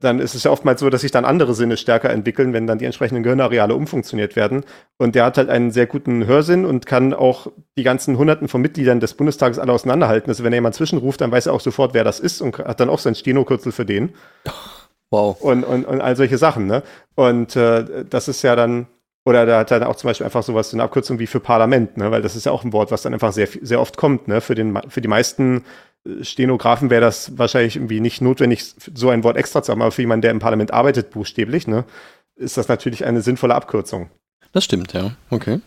dann 0.00 0.20
ist 0.20 0.34
es 0.34 0.44
ja 0.44 0.50
oftmals 0.50 0.80
so, 0.80 0.90
dass 0.90 1.00
sich 1.00 1.10
dann 1.10 1.24
andere 1.24 1.54
Sinne 1.54 1.76
stärker 1.76 2.10
entwickeln, 2.10 2.52
wenn 2.52 2.66
dann 2.66 2.78
die 2.78 2.84
entsprechenden 2.84 3.24
Gehirnareale 3.24 3.74
umfunktioniert 3.74 4.36
werden. 4.36 4.64
Und 4.96 5.14
der 5.14 5.24
hat 5.24 5.38
halt 5.38 5.48
einen 5.48 5.72
sehr 5.72 5.86
guten 5.86 6.26
Hörsinn 6.26 6.64
und 6.64 6.86
kann 6.86 7.14
auch 7.14 7.48
die 7.76 7.82
ganzen 7.82 8.16
Hunderten 8.16 8.46
von 8.46 8.60
Mitgliedern 8.60 9.00
des 9.00 9.14
Bundestages 9.14 9.58
alle 9.58 9.72
auseinanderhalten. 9.72 10.30
Also 10.30 10.44
wenn 10.44 10.52
er 10.52 10.58
jemand 10.58 10.76
zwischenruft, 10.76 11.20
dann 11.20 11.32
weiß 11.32 11.46
er 11.46 11.52
auch 11.52 11.60
sofort, 11.60 11.94
wer 11.94 12.04
das 12.04 12.20
ist 12.20 12.40
und 12.40 12.58
hat 12.58 12.78
dann 12.78 12.90
auch 12.90 13.00
sein 13.00 13.14
Steno-Kürzel 13.14 13.72
für 13.72 13.86
den. 13.86 14.14
Wow. 15.10 15.40
Und, 15.40 15.64
und, 15.64 15.86
und 15.86 16.00
all 16.00 16.16
solche 16.16 16.36
Sachen, 16.36 16.66
ne? 16.66 16.82
Und 17.14 17.56
äh, 17.56 18.04
das 18.04 18.28
ist 18.28 18.42
ja 18.42 18.54
dann, 18.56 18.88
oder 19.24 19.46
da 19.46 19.60
hat 19.60 19.70
er 19.70 19.88
auch 19.88 19.96
zum 19.96 20.08
Beispiel 20.08 20.26
einfach 20.26 20.42
sowas, 20.42 20.72
eine 20.74 20.82
Abkürzung 20.82 21.18
wie 21.18 21.26
für 21.26 21.40
Parlament, 21.40 21.96
ne? 21.96 22.10
Weil 22.10 22.20
das 22.20 22.36
ist 22.36 22.44
ja 22.44 22.52
auch 22.52 22.62
ein 22.62 22.74
Wort, 22.74 22.90
was 22.90 23.02
dann 23.02 23.14
einfach 23.14 23.32
sehr, 23.32 23.48
sehr 23.62 23.80
oft 23.80 23.96
kommt, 23.96 24.28
ne? 24.28 24.40
Für, 24.40 24.54
den, 24.54 24.78
für 24.88 25.00
die 25.00 25.08
meisten 25.08 25.64
Stenografen 26.22 26.90
wäre 26.90 27.00
das 27.00 27.36
wahrscheinlich 27.38 27.76
irgendwie 27.76 28.00
nicht 28.00 28.20
notwendig, 28.20 28.74
so 28.94 29.10
ein 29.10 29.24
Wort 29.24 29.36
extra 29.36 29.62
zu 29.62 29.72
haben, 29.72 29.82
aber 29.82 29.92
für 29.92 30.02
jemanden, 30.02 30.22
der 30.22 30.30
im 30.30 30.38
Parlament 30.38 30.72
arbeitet, 30.72 31.10
buchstäblich, 31.10 31.66
ne, 31.66 31.84
ist 32.36 32.56
das 32.56 32.68
natürlich 32.68 33.04
eine 33.04 33.20
sinnvolle 33.20 33.54
Abkürzung. 33.54 34.10
Das 34.52 34.64
stimmt, 34.64 34.92
ja. 34.92 35.12
Okay. 35.30 35.60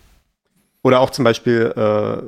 Oder 0.84 1.00
auch 1.00 1.12
zum 1.12 1.24
Beispiel, 1.24 1.74
äh, 1.76 2.24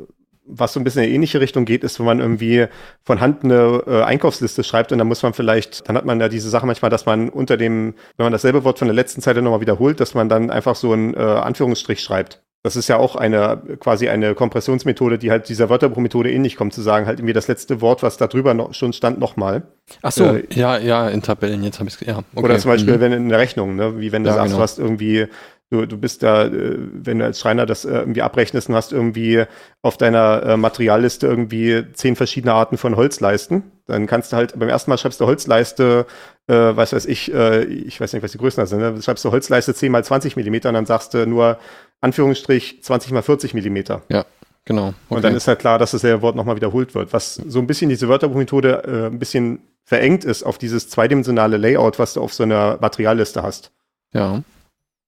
was 0.45 0.73
so 0.73 0.79
ein 0.79 0.83
bisschen 0.83 1.03
in 1.03 1.07
eine 1.07 1.15
ähnliche 1.15 1.39
Richtung 1.39 1.65
geht, 1.65 1.83
ist, 1.83 1.99
wenn 1.99 2.05
man 2.05 2.19
irgendwie 2.19 2.67
von 3.03 3.21
Hand 3.21 3.43
eine 3.43 3.83
äh, 3.87 4.03
Einkaufsliste 4.03 4.63
schreibt 4.63 4.91
und 4.91 4.97
dann 4.97 5.07
muss 5.07 5.23
man 5.23 5.33
vielleicht, 5.33 5.87
dann 5.87 5.95
hat 5.95 6.05
man 6.05 6.19
ja 6.19 6.29
diese 6.29 6.49
Sache 6.49 6.65
manchmal, 6.65 6.91
dass 6.91 7.05
man 7.05 7.29
unter 7.29 7.57
dem, 7.57 7.95
wenn 8.17 8.25
man 8.25 8.33
dasselbe 8.33 8.63
Wort 8.63 8.79
von 8.79 8.87
der 8.87 8.95
letzten 8.95 9.21
Zeile 9.21 9.41
nochmal 9.41 9.61
wiederholt, 9.61 9.99
dass 9.99 10.13
man 10.13 10.29
dann 10.29 10.51
einfach 10.51 10.75
so 10.75 10.91
einen 10.91 11.13
äh, 11.13 11.19
Anführungsstrich 11.19 12.01
schreibt. 12.01 12.43
Das 12.63 12.77
ist 12.77 12.87
ja 12.87 12.95
auch 12.95 13.17
eine 13.17 13.61
quasi 13.79 14.07
eine 14.07 14.35
Kompressionsmethode, 14.35 15.17
die 15.17 15.31
halt 15.31 15.49
dieser 15.49 15.69
Wörterbuchmethode 15.69 16.31
ähnlich 16.31 16.55
kommt, 16.55 16.73
zu 16.73 16.81
sagen, 16.81 17.05
halt 17.05 17.19
irgendwie 17.19 17.33
das 17.33 17.49
letzte 17.49 17.81
Wort, 17.81 18.03
was 18.03 18.15
da 18.15 18.27
drüber 18.27 18.53
noch 18.53 18.73
schon 18.73 18.93
stand, 18.93 19.19
nochmal. 19.19 19.63
Ach 20.01 20.13
so, 20.13 20.23
äh, 20.23 20.47
ja, 20.53 20.77
ja, 20.77 21.09
in 21.09 21.21
Tabellen, 21.21 21.61
jetzt 21.63 21.79
habe 21.79 21.89
ich 21.89 21.95
es, 21.95 22.07
ja. 22.07 22.19
Okay. 22.33 22.45
Oder 22.45 22.57
zum 22.59 22.71
Beispiel, 22.71 22.95
mhm. 22.95 23.01
wenn 23.01 23.11
in 23.11 23.29
der 23.29 23.39
Rechnung, 23.39 23.75
ne, 23.75 23.99
wie 23.99 24.13
wenn 24.13 24.23
du 24.23 24.29
ja, 24.29 24.35
sagst, 24.35 24.47
genau. 24.47 24.57
du 24.57 24.63
hast 24.63 24.79
irgendwie 24.79 25.27
Du, 25.73 25.87
du 25.87 25.97
bist 25.97 26.21
da, 26.21 26.45
äh, 26.45 26.77
wenn 26.77 27.17
du 27.17 27.25
als 27.25 27.39
Schreiner 27.39 27.65
das 27.65 27.83
äh, 27.83 27.89
irgendwie 27.89 28.21
abrechnest 28.21 28.69
und 28.69 28.75
hast 28.75 28.93
irgendwie 28.93 29.45
auf 29.81 29.97
deiner 29.97 30.43
äh, 30.43 30.55
Materialliste 30.55 31.25
irgendwie 31.25 31.83
zehn 31.93 32.15
verschiedene 32.15 32.53
Arten 32.53 32.77
von 32.77 32.95
Holzleisten, 32.95 33.63
dann 33.87 34.05
kannst 34.05 34.31
du 34.31 34.37
halt 34.37 34.53
beim 34.59 34.69
ersten 34.69 34.91
Mal 34.91 34.99
schreibst 34.99 35.19
du 35.19 35.25
Holzleiste, 35.25 36.05
äh, 36.45 36.53
was 36.53 36.93
weiß 36.93 37.07
ich, 37.07 37.33
äh, 37.33 37.63
ich 37.63 37.99
weiß 37.99 38.13
nicht, 38.13 38.21
was 38.21 38.33
die 38.33 38.37
Größen 38.37 38.63
sind, 38.67 38.81
ne? 38.81 39.01
schreibst 39.01 39.25
du 39.25 39.31
Holzleiste 39.31 39.73
10 39.73 39.91
mal 39.91 40.03
20 40.03 40.35
Millimeter 40.35 40.69
und 40.69 40.75
dann 40.75 40.85
sagst 40.85 41.15
du 41.15 41.25
nur 41.25 41.57
Anführungsstrich 42.01 42.83
20 42.83 43.11
mal 43.11 43.23
40 43.23 43.55
Millimeter. 43.55 44.03
Ja, 44.09 44.25
genau. 44.65 44.89
Okay. 44.89 45.15
Und 45.15 45.23
dann 45.23 45.35
ist 45.35 45.47
halt 45.47 45.57
klar, 45.57 45.79
dass 45.79 45.89
dasselbe 45.89 46.21
Wort 46.21 46.35
nochmal 46.35 46.55
wiederholt 46.55 46.93
wird, 46.93 47.13
was 47.13 47.33
so 47.33 47.57
ein 47.57 47.65
bisschen 47.65 47.89
diese 47.89 48.07
Wörterbuchmethode 48.09 48.83
äh, 48.85 49.05
ein 49.07 49.17
bisschen 49.17 49.61
verengt 49.85 50.23
ist 50.23 50.43
auf 50.43 50.59
dieses 50.59 50.87
zweidimensionale 50.89 51.57
Layout, 51.57 51.97
was 51.97 52.13
du 52.13 52.21
auf 52.21 52.31
so 52.31 52.43
einer 52.43 52.77
Materialliste 52.79 53.41
hast. 53.41 53.71
Ja. 54.13 54.43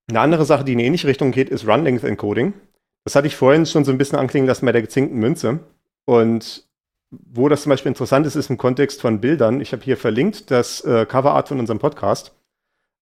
Eine 0.08 0.20
andere 0.20 0.46
Sache, 0.46 0.64
die 0.64 0.74
in 0.74 0.80
eine 0.80 0.88
ähnliche 0.88 1.08
Richtung 1.08 1.32
geht, 1.32 1.50
ist 1.50 1.68
Run-Length-Encoding. 1.68 2.54
Das 3.04 3.16
hatte 3.16 3.28
ich 3.28 3.36
vorhin 3.36 3.66
schon 3.66 3.86
so 3.86 3.92
ein 3.92 3.98
bisschen 3.98 4.20
anklingen 4.20 4.48
lassen 4.48 4.66
bei 4.66 4.72
der 4.72 4.82
gezinkten 4.82 5.20
Münze. 5.20 5.60
Und 6.06 6.68
wo 7.12 7.50
das 7.50 7.64
zum 7.64 7.70
Beispiel 7.70 7.90
interessant 7.90 8.26
ist, 8.26 8.36
ist 8.36 8.50
im 8.50 8.58
Kontext 8.58 9.02
von 9.02 9.22
Bildern. 9.22 9.62
Ich 9.62 9.72
habe 9.72 9.84
hier 9.84 9.98
verlinkt 9.98 10.52
das 10.52 10.82
äh, 10.82 11.06
Coverart 11.06 11.48
von 11.48 11.60
unserem 11.60 11.80
Podcast. 11.80 12.34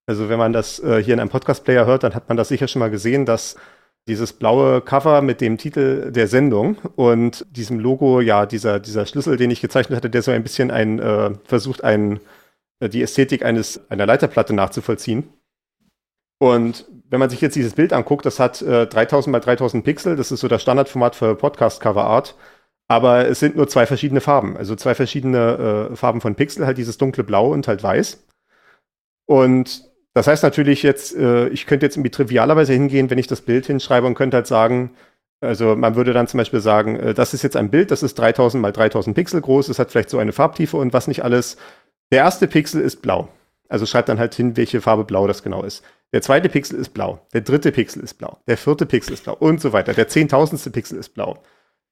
Also 0.06 0.30
wenn 0.30 0.39
man 0.39 0.54
das 0.54 0.80
äh, 0.80 1.01
hier 1.01 1.14
in 1.14 1.20
einem 1.20 1.30
Podcast-Player 1.30 1.86
hört, 1.86 2.04
dann 2.04 2.14
hat 2.14 2.28
man 2.28 2.38
das 2.38 2.49
sicher 2.49 2.68
schon 2.68 2.82
mal 2.82 2.91
gesehen, 2.91 3.26
dass 3.26 3.56
dieses 4.08 4.34
blaue 4.34 4.82
Cover 4.82 5.22
mit 5.22 5.39
dem 5.39 5.58
Titel 5.58 6.12
der 6.12 6.28
Sendung 6.28 6.76
und 6.95 7.45
diesem 7.49 7.80
Logo, 7.80 8.20
ja, 8.20 8.45
dieser, 8.45 8.82
dieser 8.82 9.06
Schlüssel, 9.06 9.38
den 9.38 9.51
ich 9.51 9.62
gezeichnet 9.62 9.95
hatte, 9.95 10.10
der 10.10 10.22
so 10.22 10.32
ein 10.32 10.43
bisschen 10.43 10.72
ein, 10.72 10.99
äh, 10.99 11.32
versucht, 11.45 11.84
ein, 11.86 12.20
äh, 12.82 12.89
die 12.89 13.01
Ästhetik 13.01 13.45
eines, 13.45 13.89
einer 13.89 14.06
Leiterplatte 14.06 14.54
nachzuvollziehen. 14.54 15.30
Und 16.43 16.85
wenn 17.09 17.21
man 17.21 17.29
sich 17.29 17.39
jetzt 17.39 17.55
dieses 17.55 17.71
Bild 17.71 17.93
anguckt, 17.93 18.25
das 18.25 18.37
hat 18.37 18.61
äh, 18.61 18.85
3000 18.85 19.31
mal 19.31 19.39
3000 19.39 19.81
Pixel, 19.81 20.17
das 20.17 20.29
ist 20.29 20.41
so 20.41 20.49
das 20.49 20.61
Standardformat 20.61 21.15
für 21.15 21.35
Podcast-Cover-Art. 21.35 22.35
Aber 22.89 23.29
es 23.29 23.39
sind 23.39 23.55
nur 23.55 23.69
zwei 23.69 23.85
verschiedene 23.85 24.19
Farben, 24.19 24.57
also 24.57 24.75
zwei 24.75 24.93
verschiedene 24.93 25.89
äh, 25.91 25.95
Farben 25.95 26.19
von 26.19 26.35
Pixel, 26.35 26.65
halt 26.65 26.77
dieses 26.77 26.97
dunkle 26.97 27.23
Blau 27.23 27.49
und 27.53 27.69
halt 27.69 27.81
Weiß. 27.81 28.27
Und 29.25 29.89
das 30.13 30.27
heißt 30.27 30.43
natürlich 30.43 30.83
jetzt, 30.83 31.15
äh, 31.15 31.47
ich 31.47 31.65
könnte 31.65 31.85
jetzt 31.85 31.95
irgendwie 31.95 32.11
trivialerweise 32.11 32.73
hingehen, 32.73 33.09
wenn 33.09 33.19
ich 33.19 33.27
das 33.27 33.39
Bild 33.39 33.65
hinschreibe 33.67 34.05
und 34.05 34.15
könnte 34.15 34.35
halt 34.35 34.47
sagen, 34.47 34.97
also 35.39 35.77
man 35.77 35.95
würde 35.95 36.11
dann 36.11 36.27
zum 36.27 36.39
Beispiel 36.39 36.59
sagen, 36.59 36.97
äh, 36.97 37.13
das 37.13 37.33
ist 37.33 37.43
jetzt 37.43 37.55
ein 37.55 37.69
Bild, 37.69 37.89
das 37.89 38.03
ist 38.03 38.15
3000 38.15 38.61
mal 38.61 38.73
3000 38.73 39.15
Pixel 39.15 39.39
groß, 39.39 39.69
es 39.69 39.79
hat 39.79 39.91
vielleicht 39.91 40.09
so 40.09 40.17
eine 40.17 40.33
Farbtiefe 40.33 40.75
und 40.75 40.91
was 40.91 41.07
nicht 41.07 41.23
alles. 41.23 41.55
Der 42.11 42.19
erste 42.19 42.49
Pixel 42.49 42.81
ist 42.81 43.01
blau. 43.01 43.29
Also 43.69 43.85
schreibt 43.85 44.09
dann 44.09 44.19
halt 44.19 44.35
hin, 44.35 44.57
welche 44.57 44.81
Farbe 44.81 45.05
blau 45.05 45.25
das 45.25 45.41
genau 45.41 45.63
ist. 45.63 45.85
Der 46.14 46.22
zweite 46.22 46.47
Pixel 46.47 46.80
ist 46.80 46.89
blau. 46.89 47.20
Der 47.34 47.41
dritte 47.41 47.72
Pixel 47.72 48.03
ist 48.03 48.16
blau. 48.16 48.38
Der 48.47 48.57
vierte 48.57 48.86
Pixel 48.86 49.14
ist 49.14 49.24
blau 49.24 49.36
und 49.39 49.59
so 49.59 49.74
weiter. 49.74 49.93
Der 49.93 50.07
zehntausendste 50.07 50.70
Pixel 50.70 50.97
ist 50.99 51.09
blau. 51.09 51.39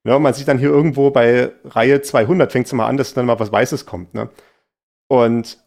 Ja, 0.04 0.18
man 0.20 0.34
sieht 0.34 0.48
dann 0.48 0.60
hier 0.60 0.70
irgendwo 0.70 1.12
bei 1.12 1.52
Reihe 1.66 2.02
200 2.02 2.52
fängt 2.52 2.68
es 2.68 2.74
mal 2.74 2.88
an, 2.88 2.98
dass 2.98 3.14
dann 3.14 3.26
mal 3.26 3.40
was 3.40 3.52
Weißes 3.52 3.86
kommt. 3.86 4.14
Ne? 4.14 4.30
Und 5.08 5.58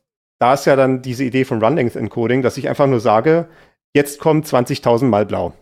da 0.41 0.55
ist 0.55 0.67
ja 0.67 0.77
dann 0.77 1.03
diese 1.03 1.25
Idee 1.25 1.45
von 1.45 1.63
Run-Length 1.63 1.97
Encoding, 1.97 2.43
dass 2.43 2.57
ich 2.57 2.69
einfach 2.69 2.87
nur 2.87 3.01
sage, 3.01 3.49
Jetzt 3.95 4.19
kommt 4.19 4.47
20.000 4.47 5.05
mal 5.05 5.25
blau. 5.25 5.55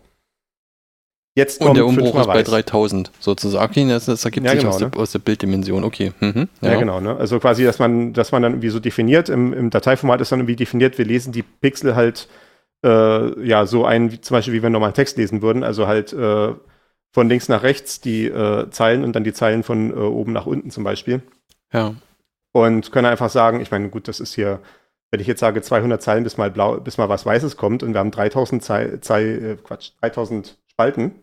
Jetzt 1.35 1.59
kommt 1.59 1.71
Und 1.71 1.75
der 1.77 1.85
Umbruch 1.85 2.19
ist 2.19 2.27
bei 2.27 2.43
3000 2.43 3.11
sozusagen. 3.19 3.89
Das, 3.89 4.05
das 4.05 4.25
ergibt 4.25 4.45
ja, 4.45 4.51
sich 4.51 4.61
genau, 4.61 4.73
aus, 4.73 4.81
ne? 4.81 4.89
der, 4.89 4.99
aus, 4.99 5.11
der, 5.11 5.19
Bilddimension. 5.19 5.83
Okay. 5.83 6.13
Mhm, 6.19 6.49
ja. 6.61 6.73
ja. 6.73 6.79
genau. 6.79 6.99
Ne? 6.99 7.15
Also 7.15 7.39
quasi, 7.39 7.63
dass 7.63 7.79
man, 7.79 8.13
dass 8.13 8.31
man 8.31 8.41
dann 8.41 8.53
irgendwie 8.53 8.69
so 8.69 8.79
definiert, 8.79 9.29
im, 9.29 9.53
im 9.53 9.69
Dateiformat 9.69 10.21
ist 10.21 10.31
dann 10.31 10.39
irgendwie 10.39 10.55
definiert, 10.55 10.97
wir 10.97 11.05
lesen 11.05 11.31
die 11.31 11.43
Pixel 11.43 11.95
halt 11.95 12.27
äh, 12.83 13.47
ja 13.47 13.65
so 13.65 13.85
ein, 13.85 14.11
wie, 14.11 14.21
zum 14.21 14.35
Beispiel 14.35 14.53
wie 14.53 14.63
wir 14.63 14.69
normalen 14.69 14.93
Text 14.93 15.17
lesen 15.17 15.41
würden. 15.41 15.63
Also 15.63 15.87
halt 15.87 16.13
äh, 16.13 16.53
von 17.11 17.29
links 17.29 17.47
nach 17.49 17.63
rechts 17.63 18.01
die 18.01 18.25
äh, 18.25 18.69
Zeilen 18.71 19.03
und 19.03 19.13
dann 19.13 19.23
die 19.23 19.33
Zeilen 19.33 19.63
von 19.63 19.91
äh, 19.91 19.93
oben 19.93 20.33
nach 20.33 20.45
unten 20.45 20.71
zum 20.71 20.83
Beispiel. 20.83 21.21
Ja. 21.71 21.95
Und 22.51 22.91
können 22.91 23.07
einfach 23.07 23.29
sagen, 23.29 23.61
ich 23.61 23.71
meine, 23.71 23.89
gut, 23.89 24.07
das 24.07 24.19
ist 24.19 24.33
hier, 24.35 24.59
wenn 25.11 25.19
ich 25.19 25.27
jetzt 25.27 25.39
sage 25.39 25.61
200 25.61 26.01
Zeilen, 26.01 26.23
bis 26.23 26.37
mal 26.37 26.51
blau, 26.51 26.79
bis 26.79 26.97
mal 26.97 27.09
was 27.09 27.25
Weißes 27.25 27.57
kommt 27.57 27.83
und 27.83 27.93
wir 27.93 27.99
haben 27.99 28.11
3000 28.11 28.63
Zei 28.63 28.97
Zei 29.01 29.23
äh, 29.23 29.57
Quatsch, 29.63 29.91
3000 30.01 30.57
Spalten, 30.67 31.15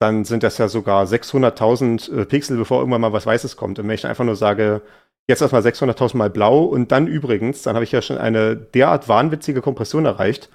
dann 0.00 0.24
sind 0.24 0.42
das 0.42 0.58
ja 0.58 0.68
sogar 0.68 1.04
600.000 1.06 2.12
äh, 2.12 2.24
Pixel, 2.24 2.56
bevor 2.56 2.80
irgendwann 2.80 3.00
mal 3.00 3.12
was 3.12 3.26
Weißes 3.26 3.56
kommt. 3.56 3.78
Und 3.78 3.86
wenn 3.86 3.94
ich 3.94 4.06
einfach 4.06 4.24
nur 4.24 4.36
sage, 4.36 4.82
jetzt 5.28 5.42
erstmal 5.42 5.62
600.000 5.62 6.16
mal 6.16 6.30
blau 6.30 6.64
und 6.64 6.92
dann 6.92 7.06
übrigens, 7.06 7.62
dann 7.62 7.74
habe 7.74 7.84
ich 7.84 7.92
ja 7.92 8.02
schon 8.02 8.18
eine 8.18 8.56
derart 8.56 9.08
wahnwitzige 9.08 9.62
Kompression 9.62 10.04
erreicht. 10.04 10.50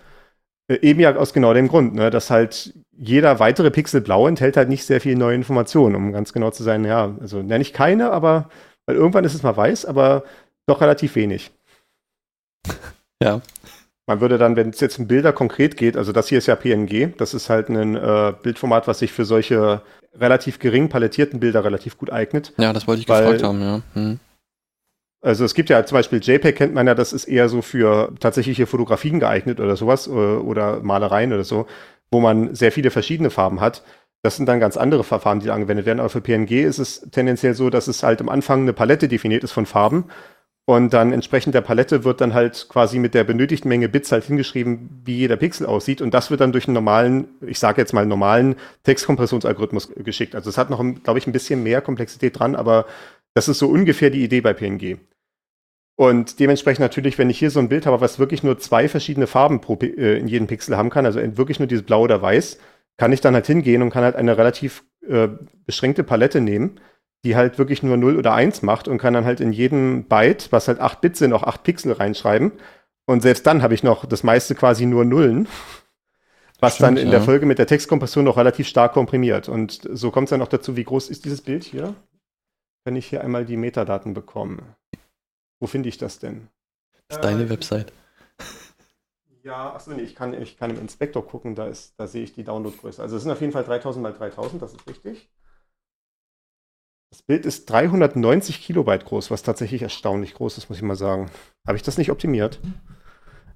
Äh, 0.67 0.79
eben 0.81 0.99
ja 0.99 1.15
aus 1.15 1.33
genau 1.33 1.53
dem 1.53 1.67
Grund, 1.67 1.95
ne, 1.95 2.09
dass 2.09 2.29
halt 2.29 2.73
jeder 2.97 3.39
weitere 3.39 3.71
Pixel 3.71 4.01
blau 4.01 4.27
enthält 4.27 4.57
halt 4.57 4.69
nicht 4.69 4.85
sehr 4.85 5.01
viel 5.01 5.15
neue 5.15 5.35
Informationen, 5.35 5.95
um 5.95 6.11
ganz 6.11 6.33
genau 6.33 6.51
zu 6.51 6.63
sein, 6.63 6.83
ja, 6.85 7.15
also 7.19 7.41
nenne 7.41 7.61
ich 7.61 7.73
keine, 7.73 8.11
aber 8.11 8.49
weil 8.85 8.95
irgendwann 8.95 9.25
ist 9.25 9.35
es 9.35 9.43
mal 9.43 9.55
weiß, 9.55 9.85
aber 9.85 10.23
doch 10.67 10.81
relativ 10.81 11.15
wenig. 11.15 11.51
Ja. 13.23 13.41
Man 14.05 14.21
würde 14.21 14.37
dann, 14.37 14.55
wenn 14.55 14.69
es 14.69 14.79
jetzt 14.79 14.99
um 14.99 15.07
Bilder 15.07 15.33
konkret 15.33 15.75
geht, 15.75 15.97
also 15.97 16.11
das 16.11 16.27
hier 16.27 16.37
ist 16.37 16.45
ja 16.45 16.55
PNG, 16.55 17.17
das 17.17 17.33
ist 17.33 17.49
halt 17.49 17.67
ein 17.67 17.95
äh, 17.95 18.31
Bildformat, 18.43 18.87
was 18.87 18.99
sich 18.99 19.11
für 19.11 19.25
solche 19.25 19.81
relativ 20.13 20.59
gering 20.59 20.87
palettierten 20.87 21.39
Bilder 21.39 21.63
relativ 21.63 21.97
gut 21.97 22.11
eignet. 22.11 22.53
Ja, 22.59 22.73
das 22.73 22.87
wollte 22.87 23.01
ich 23.01 23.07
gefragt 23.07 23.41
haben, 23.41 23.59
ja. 23.59 23.81
Hm. 23.95 24.19
Also 25.27 25.43
es 25.43 25.53
gibt 25.53 25.69
ja 25.69 25.85
zum 25.85 25.97
Beispiel 25.97 26.21
JPEG 26.23 26.55
kennt 26.55 26.73
man 26.73 26.87
ja, 26.87 26.95
das 26.95 27.11
ist 27.11 27.25
eher 27.25 27.49
so 27.49 27.61
für 27.61 28.13
tatsächliche 28.21 28.65
Fotografien 28.65 29.19
geeignet 29.19 29.59
oder 29.59 29.75
sowas 29.75 30.07
oder, 30.07 30.35
äh, 30.35 30.37
oder 30.37 30.79
Malereien 30.81 31.33
oder 31.33 31.43
so, 31.43 31.67
wo 32.09 32.21
man 32.21 32.55
sehr 32.55 32.71
viele 32.71 32.91
verschiedene 32.91 33.29
Farben 33.29 33.59
hat. 33.59 33.83
Das 34.23 34.37
sind 34.37 34.47
dann 34.47 34.61
ganz 34.61 34.77
andere 34.77 35.03
Verfahren, 35.03 35.41
die 35.41 35.51
angewendet 35.51 35.85
werden. 35.85 35.99
Aber 35.99 36.07
für 36.07 36.21
PNG 36.21 36.63
ist 36.63 36.79
es 36.79 37.01
tendenziell 37.11 37.55
so, 37.55 37.69
dass 37.69 37.87
es 37.89 38.03
halt 38.03 38.21
am 38.21 38.29
Anfang 38.29 38.61
eine 38.61 38.71
Palette 38.71 39.09
definiert 39.09 39.43
ist 39.43 39.51
von 39.51 39.65
Farben 39.65 40.05
und 40.65 40.93
dann 40.93 41.11
entsprechend 41.11 41.55
der 41.55 41.61
Palette 41.61 42.05
wird 42.05 42.21
dann 42.21 42.33
halt 42.33 42.67
quasi 42.69 42.97
mit 42.97 43.13
der 43.13 43.25
benötigten 43.25 43.67
Menge 43.67 43.89
Bits 43.89 44.13
halt 44.13 44.23
hingeschrieben, 44.23 45.01
wie 45.03 45.17
jeder 45.17 45.35
Pixel 45.35 45.65
aussieht. 45.65 46.01
Und 46.01 46.13
das 46.13 46.31
wird 46.31 46.39
dann 46.39 46.53
durch 46.53 46.67
einen 46.67 46.73
normalen, 46.73 47.27
ich 47.41 47.59
sage 47.59 47.81
jetzt 47.81 47.93
mal 47.93 48.05
normalen 48.05 48.55
Textkompressionsalgorithmus 48.83 49.91
geschickt. 49.95 50.35
Also 50.35 50.49
es 50.49 50.57
hat 50.57 50.69
noch, 50.69 50.81
glaube 51.03 51.19
ich, 51.19 51.27
ein 51.27 51.33
bisschen 51.33 51.63
mehr 51.63 51.81
Komplexität 51.81 52.39
dran, 52.39 52.55
aber 52.55 52.85
das 53.33 53.49
ist 53.49 53.59
so 53.59 53.67
ungefähr 53.67 54.09
die 54.09 54.23
Idee 54.23 54.41
bei 54.41 54.53
PNG. 54.53 54.97
Und 55.97 56.39
dementsprechend 56.39 56.79
natürlich, 56.79 57.17
wenn 57.17 57.29
ich 57.29 57.39
hier 57.39 57.51
so 57.51 57.59
ein 57.59 57.69
Bild 57.69 57.85
habe, 57.85 57.99
was 57.99 58.19
wirklich 58.19 58.43
nur 58.43 58.57
zwei 58.59 58.87
verschiedene 58.87 59.27
Farben 59.27 59.59
pro, 59.59 59.75
äh, 59.81 60.17
in 60.17 60.27
jedem 60.27 60.47
Pixel 60.47 60.77
haben 60.77 60.89
kann, 60.89 61.05
also 61.05 61.19
wirklich 61.37 61.59
nur 61.59 61.67
dieses 61.67 61.85
Blau 61.85 62.03
oder 62.03 62.21
Weiß, 62.21 62.59
kann 62.95 63.11
ich 63.11 63.19
dann 63.19 63.33
halt 63.33 63.47
hingehen 63.47 63.81
und 63.81 63.89
kann 63.89 64.03
halt 64.03 64.15
eine 64.15 64.37
relativ 64.37 64.83
äh, 65.07 65.27
beschränkte 65.65 66.03
Palette 66.03 66.39
nehmen 66.39 66.79
die 67.23 67.35
halt 67.35 67.57
wirklich 67.57 67.83
nur 67.83 67.97
0 67.97 68.17
oder 68.17 68.33
1 68.33 68.61
macht 68.61 68.87
und 68.87 68.97
kann 68.97 69.13
dann 69.13 69.25
halt 69.25 69.39
in 69.39 69.51
jedem 69.51 70.05
Byte, 70.05 70.51
was 70.51 70.67
halt 70.67 70.79
8 70.79 71.01
Bit 71.01 71.17
sind, 71.17 71.33
auch 71.33 71.43
8 71.43 71.63
Pixel 71.63 71.91
reinschreiben. 71.91 72.53
Und 73.05 73.21
selbst 73.21 73.45
dann 73.45 73.61
habe 73.61 73.73
ich 73.73 73.83
noch 73.83 74.05
das 74.05 74.23
meiste 74.23 74.55
quasi 74.55 74.85
nur 74.85 75.05
Nullen, 75.05 75.47
was 76.59 76.75
Stimmt, 76.75 76.87
dann 76.87 76.97
in 76.97 77.07
ja. 77.07 77.11
der 77.11 77.21
Folge 77.21 77.45
mit 77.45 77.59
der 77.59 77.67
Textkompression 77.67 78.25
noch 78.25 78.37
relativ 78.37 78.67
stark 78.67 78.93
komprimiert. 78.93 79.49
Und 79.49 79.87
so 79.91 80.11
kommt 80.11 80.25
es 80.25 80.29
dann 80.29 80.39
noch 80.39 80.47
dazu, 80.47 80.75
wie 80.75 80.83
groß 80.83 81.09
ist 81.09 81.25
dieses 81.25 81.41
Bild 81.41 81.63
hier? 81.63 81.95
Wenn 82.85 82.95
ich 82.95 83.07
hier 83.07 83.21
einmal 83.21 83.45
die 83.45 83.57
Metadaten 83.57 84.13
bekomme. 84.13 84.76
Wo 85.59 85.67
finde 85.67 85.89
ich 85.89 85.97
das 85.97 86.19
denn? 86.19 86.47
Das 87.07 87.17
ist 87.17 87.23
deine 87.23 87.43
äh, 87.43 87.49
Website. 87.49 87.93
Ja, 89.43 89.73
achso, 89.73 89.91
nee, 89.91 90.01
ich 90.01 90.13
kann, 90.13 90.33
ich 90.33 90.57
kann 90.57 90.71
im 90.71 90.79
Inspektor 90.81 91.25
gucken, 91.25 91.55
da, 91.55 91.67
ist, 91.67 91.93
da 91.97 92.05
sehe 92.05 92.21
ich 92.21 92.33
die 92.33 92.43
Downloadgröße. 92.43 93.01
Also 93.01 93.15
es 93.15 93.23
sind 93.23 93.31
auf 93.31 93.39
jeden 93.39 93.53
Fall 93.53 93.63
3000 93.63 94.03
mal 94.03 94.11
3000, 94.11 94.61
das 94.61 94.73
ist 94.73 94.85
richtig. 94.89 95.29
Das 97.11 97.21
Bild 97.21 97.45
ist 97.45 97.69
390 97.69 98.61
Kilobyte 98.61 99.05
groß, 99.05 99.31
was 99.31 99.43
tatsächlich 99.43 99.83
erstaunlich 99.83 100.33
groß 100.33 100.57
ist, 100.57 100.67
muss 100.67 100.79
ich 100.79 100.83
mal 100.83 100.97
sagen. 100.97 101.31
Habe 101.65 101.77
ich 101.77 101.83
das 101.83 101.97
nicht 101.97 102.11
optimiert? 102.11 102.59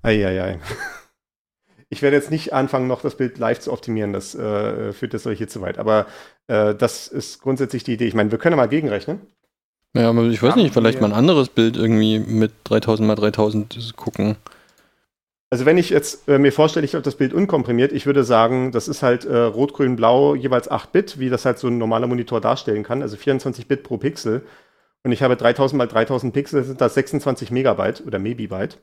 Eieiei. 0.01 0.59
Ich 1.89 2.01
werde 2.01 2.15
jetzt 2.15 2.31
nicht 2.31 2.53
anfangen, 2.53 2.87
noch 2.87 3.01
das 3.01 3.17
Bild 3.17 3.37
live 3.37 3.59
zu 3.59 3.73
optimieren. 3.73 4.13
Das 4.13 4.33
äh, 4.33 4.93
führt 4.93 5.11
jetzt 5.11 5.27
hier 5.27 5.49
zu 5.49 5.59
weit. 5.59 5.77
Aber 5.77 6.05
äh, 6.47 6.73
das 6.73 7.09
ist 7.09 7.41
grundsätzlich 7.41 7.83
die 7.83 7.93
Idee. 7.93 8.07
Ich 8.07 8.13
meine, 8.13 8.31
wir 8.31 8.37
können 8.37 8.53
ja 8.53 8.57
mal 8.57 8.69
gegenrechnen. 8.69 9.27
Ja, 9.93 10.09
aber 10.09 10.23
ich 10.23 10.41
weiß 10.41 10.55
nicht, 10.55 10.73
vielleicht 10.73 11.01
mal 11.01 11.07
ein 11.07 11.17
anderes 11.17 11.49
Bild 11.49 11.75
irgendwie 11.75 12.19
mit 12.19 12.51
3000 12.63 13.07
mal 13.07 13.15
3000 13.15 13.93
gucken. 13.97 14.37
Also 15.49 15.65
wenn 15.65 15.77
ich 15.77 15.89
jetzt 15.89 16.29
äh, 16.29 16.37
mir 16.37 16.53
vorstelle, 16.53 16.85
ich 16.85 16.93
habe 16.93 17.03
das 17.03 17.15
Bild 17.15 17.33
unkomprimiert, 17.33 17.91
ich 17.91 18.05
würde 18.05 18.23
sagen, 18.23 18.71
das 18.71 18.87
ist 18.87 19.03
halt 19.03 19.25
äh, 19.25 19.37
rot, 19.37 19.73
grün, 19.73 19.97
blau, 19.97 20.33
jeweils 20.33 20.71
8 20.71 20.93
Bit, 20.93 21.19
wie 21.19 21.29
das 21.29 21.43
halt 21.43 21.59
so 21.59 21.67
ein 21.67 21.77
normaler 21.77 22.07
Monitor 22.07 22.39
darstellen 22.39 22.83
kann, 22.83 23.01
also 23.01 23.17
24 23.17 23.67
Bit 23.67 23.83
pro 23.83 23.97
Pixel. 23.97 24.43
Und 25.03 25.11
ich 25.11 25.23
habe 25.23 25.35
3000 25.35 25.77
mal 25.77 25.87
3000 25.87 26.33
Pixel, 26.33 26.63
sind 26.63 26.79
das 26.79 26.93
26 26.93 27.51
Megabyte 27.51 28.01
oder 28.05 28.17
Mebibyte. 28.17 28.77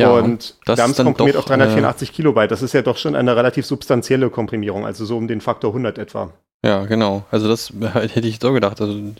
Ja, 0.00 0.12
und 0.12 0.56
das 0.64 0.78
wir 0.78 0.84
haben 0.84 0.90
es 0.92 0.96
komprimiert 0.96 1.36
doch, 1.36 1.40
auf 1.40 1.46
384 1.46 2.08
äh, 2.08 2.12
Kilobyte. 2.12 2.50
Das 2.50 2.62
ist 2.62 2.72
ja 2.72 2.80
doch 2.80 2.96
schon 2.96 3.14
eine 3.14 3.36
relativ 3.36 3.66
substanzielle 3.66 4.30
Komprimierung, 4.30 4.86
also 4.86 5.04
so 5.04 5.18
um 5.18 5.28
den 5.28 5.42
Faktor 5.42 5.70
100 5.70 5.98
etwa. 5.98 6.32
Ja, 6.64 6.86
genau. 6.86 7.24
Also 7.30 7.48
das 7.48 7.72
hätte 7.92 8.26
ich 8.26 8.38
so 8.40 8.52
gedacht. 8.52 8.80
Also 8.80 9.12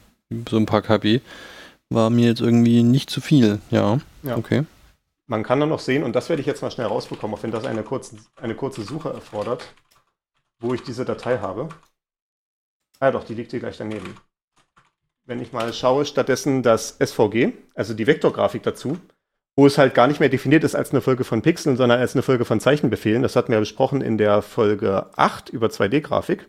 so 0.49 0.57
ein 0.57 0.67
paar 0.67 0.83
KB 0.83 1.21
war 1.89 2.11
mir 2.11 2.27
jetzt 2.29 2.41
irgendwie 2.41 2.83
nicht 2.83 3.11
zu 3.11 3.21
viel. 3.21 3.61
Ja, 3.71 4.01
ja. 4.23 4.37
okay. 4.37 4.65
Man 5.27 5.43
kann 5.43 5.61
dann 5.61 5.69
noch 5.69 5.81
sehen, 5.81 6.05
und 6.05 6.15
das 6.15 6.29
werde 6.29 6.41
ich 6.41 6.47
jetzt 6.47 6.63
mal 6.63 6.71
schnell 6.71 6.87
rausbekommen, 6.87 7.37
auch 7.37 7.43
wenn 7.43 7.51
das 7.51 7.65
eine 7.65 7.83
kurze, 7.83 8.17
eine 8.37 8.55
kurze 8.55 8.83
Suche 8.83 9.11
erfordert, 9.11 9.75
wo 10.61 10.73
ich 10.75 10.83
diese 10.83 11.05
Datei 11.05 11.39
habe. 11.39 11.69
Ah 13.01 13.11
doch, 13.11 13.25
die 13.25 13.35
liegt 13.35 13.51
hier 13.51 13.61
gleich 13.61 13.77
daneben. 13.77 14.17
Wenn 15.25 15.41
ich 15.41 15.53
mal 15.53 15.73
schaue, 15.73 16.07
stattdessen 16.07 16.63
das 16.63 16.97
SVG, 16.99 17.53
also 17.75 17.95
die 17.95 18.07
Vektorgrafik 18.07 18.63
dazu, 18.63 18.99
wo 19.57 19.67
es 19.67 19.79
halt 19.79 19.95
gar 19.95 20.07
nicht 20.07 20.21
mehr 20.21 20.29
definiert 20.29 20.63
ist 20.63 20.77
als 20.77 20.91
eine 20.91 21.01
Folge 21.01 21.25
von 21.25 21.43
Pixeln, 21.43 21.77
sondern 21.77 21.99
als 21.99 22.15
eine 22.15 22.23
Folge 22.23 22.45
von 22.45 22.61
Zeichenbefehlen. 22.61 23.23
Das 23.23 23.35
hatten 23.35 23.49
wir 23.49 23.57
ja 23.57 23.61
besprochen 23.61 24.03
in 24.03 24.19
der 24.19 24.43
Folge 24.43 25.11
8 25.17 25.49
über 25.49 25.67
2D-Grafik 25.69 26.49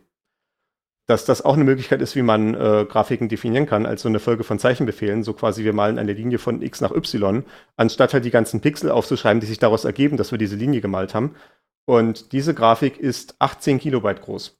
dass 1.08 1.24
das 1.24 1.44
auch 1.44 1.54
eine 1.54 1.64
Möglichkeit 1.64 2.02
ist, 2.02 2.16
wie 2.16 2.22
man 2.22 2.54
äh, 2.54 2.86
Grafiken 2.88 3.30
definieren 3.30 3.66
kann, 3.66 3.86
als 3.86 4.02
so 4.02 4.10
eine 4.10 4.20
Folge 4.20 4.44
von 4.44 4.60
Zeichenbefehlen, 4.60 5.24
so 5.24 5.34
quasi 5.34 5.64
wir 5.64 5.74
malen 5.74 5.98
eine 5.98 6.14
Linie 6.14 6.38
von 6.38 6.62
x 6.62 6.82
nach 6.82 6.92
y, 6.92 7.44
anstatt 7.78 8.14
halt 8.14 8.26
die 8.26 8.32
ganzen 8.32 8.60
Pixel 8.60 8.92
aufzuschreiben, 8.92 9.40
die 9.40 9.48
sich 9.48 9.58
daraus 9.58 9.86
ergeben, 9.86 10.18
dass 10.18 10.32
wir 10.32 10.38
diese 10.38 10.58
Linie 10.58 10.82
gemalt 10.82 11.16
haben. 11.16 11.36
Und 11.86 12.34
diese 12.34 12.54
Grafik 12.54 13.00
ist 13.00 13.36
18 13.40 13.80
Kilobyte 13.80 14.22
groß. 14.22 14.58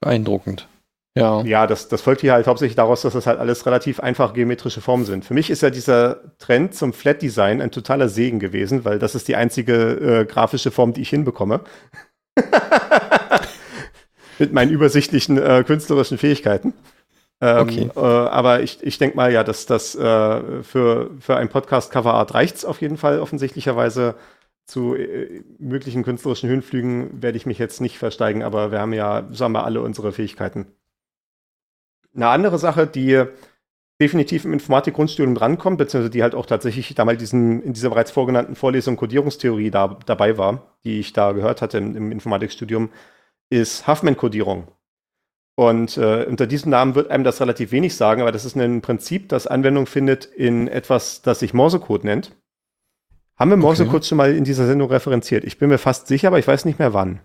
Beeindruckend. 0.00 0.66
Ja. 1.14 1.42
Ja, 1.42 1.66
das, 1.66 1.88
das 1.88 2.00
folgt 2.00 2.22
hier 2.22 2.32
halt 2.32 2.46
hauptsächlich 2.46 2.76
daraus, 2.76 3.02
dass 3.02 3.12
das 3.12 3.26
halt 3.26 3.38
alles 3.38 3.66
relativ 3.66 4.00
einfach 4.00 4.32
geometrische 4.32 4.80
Formen 4.80 5.04
sind. 5.04 5.26
Für 5.26 5.34
mich 5.34 5.50
ist 5.50 5.60
ja 5.60 5.68
dieser 5.68 6.38
Trend 6.38 6.74
zum 6.74 6.94
Flat 6.94 7.20
Design 7.20 7.60
ein 7.60 7.72
totaler 7.72 8.08
Segen 8.08 8.38
gewesen, 8.38 8.86
weil 8.86 8.98
das 8.98 9.14
ist 9.14 9.28
die 9.28 9.36
einzige 9.36 9.74
äh, 9.74 10.24
grafische 10.24 10.70
Form, 10.70 10.94
die 10.94 11.02
ich 11.02 11.10
hinbekomme. 11.10 11.60
mit 14.40 14.52
meinen 14.52 14.72
übersichtlichen 14.72 15.38
äh, 15.38 15.62
künstlerischen 15.64 16.18
Fähigkeiten. 16.18 16.72
Ähm, 17.40 17.58
okay. 17.58 17.90
Äh, 17.94 18.00
aber 18.00 18.62
ich, 18.62 18.82
ich 18.82 18.98
denke 18.98 19.16
mal, 19.16 19.32
ja, 19.32 19.44
dass 19.44 19.66
das 19.66 19.94
äh, 19.94 20.62
für, 20.62 21.10
für 21.20 21.36
ein 21.36 21.48
Podcast-Coverart 21.48 22.34
reicht 22.34 22.66
auf 22.66 22.80
jeden 22.80 22.96
Fall 22.96 23.20
offensichtlicherweise. 23.20 24.14
Zu 24.66 24.94
äh, 24.94 25.42
möglichen 25.58 26.04
künstlerischen 26.04 26.48
Höhenflügen 26.48 27.22
werde 27.22 27.36
ich 27.36 27.46
mich 27.46 27.58
jetzt 27.58 27.80
nicht 27.80 27.98
versteigen, 27.98 28.42
aber 28.42 28.70
wir 28.70 28.80
haben 28.80 28.92
ja, 28.92 29.26
sagen 29.32 29.52
wir, 29.52 29.64
alle 29.64 29.80
unsere 29.80 30.12
Fähigkeiten. 30.12 30.66
Eine 32.14 32.28
andere 32.28 32.58
Sache, 32.58 32.86
die 32.86 33.24
definitiv 34.00 34.44
im 34.44 34.52
Informatik-Grundstudium 34.52 35.34
drankommt, 35.34 35.78
beziehungsweise 35.78 36.10
die 36.10 36.22
halt 36.22 36.34
auch 36.34 36.46
tatsächlich 36.46 36.94
damals 36.94 37.18
diesen, 37.18 37.62
in 37.62 37.72
dieser 37.72 37.90
bereits 37.90 38.10
vorgenannten 38.10 38.54
Vorlesung 38.54 38.96
Codierungstheorie 38.96 39.70
da, 39.70 39.98
dabei 40.06 40.38
war, 40.38 40.76
die 40.84 41.00
ich 41.00 41.12
da 41.12 41.32
gehört 41.32 41.62
hatte 41.62 41.78
im, 41.78 41.96
im 41.96 42.12
Informatikstudium, 42.12 42.90
ist 43.50 43.86
Huffman-Kodierung. 43.86 44.68
Und 45.56 45.98
äh, 45.98 46.24
unter 46.24 46.46
diesem 46.46 46.70
Namen 46.70 46.94
wird 46.94 47.10
einem 47.10 47.24
das 47.24 47.40
relativ 47.40 47.70
wenig 47.70 47.94
sagen, 47.94 48.22
aber 48.22 48.32
das 48.32 48.46
ist 48.46 48.56
ein 48.56 48.80
Prinzip, 48.80 49.28
das 49.28 49.46
Anwendung 49.46 49.86
findet 49.86 50.24
in 50.24 50.68
etwas, 50.68 51.20
das 51.20 51.40
sich 51.40 51.52
Morsecode 51.52 52.04
nennt. 52.04 52.34
Haben 53.36 53.50
wir 53.50 53.56
Morsecode 53.56 53.96
okay. 53.96 54.06
schon 54.06 54.18
mal 54.18 54.34
in 54.34 54.44
dieser 54.44 54.66
Sendung 54.66 54.88
referenziert? 54.88 55.44
Ich 55.44 55.58
bin 55.58 55.68
mir 55.68 55.78
fast 55.78 56.06
sicher, 56.06 56.28
aber 56.28 56.38
ich 56.38 56.46
weiß 56.46 56.64
nicht 56.64 56.78
mehr 56.78 56.94
wann. 56.94 57.20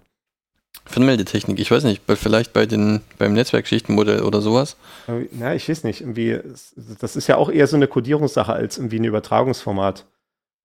Von 0.85 1.05
Meldetechnik, 1.05 1.59
ich 1.59 1.71
weiß 1.71 1.83
nicht, 1.83 2.01
vielleicht 2.07 2.53
bei 2.53 2.65
den, 2.65 3.01
beim 3.17 3.33
Netzwerkschichtenmodell 3.33 4.21
oder 4.21 4.41
sowas. 4.41 4.75
Na, 5.31 5.55
ich 5.55 5.69
weiß 5.69 5.83
nicht. 5.83 6.01
Irgendwie, 6.01 6.39
das 6.99 7.15
ist 7.15 7.27
ja 7.27 7.37
auch 7.37 7.49
eher 7.49 7.67
so 7.67 7.75
eine 7.75 7.87
Codierungssache 7.87 8.53
als 8.53 8.77
irgendwie 8.77 8.99
ein 8.99 9.05
Übertragungsformat. 9.05 10.05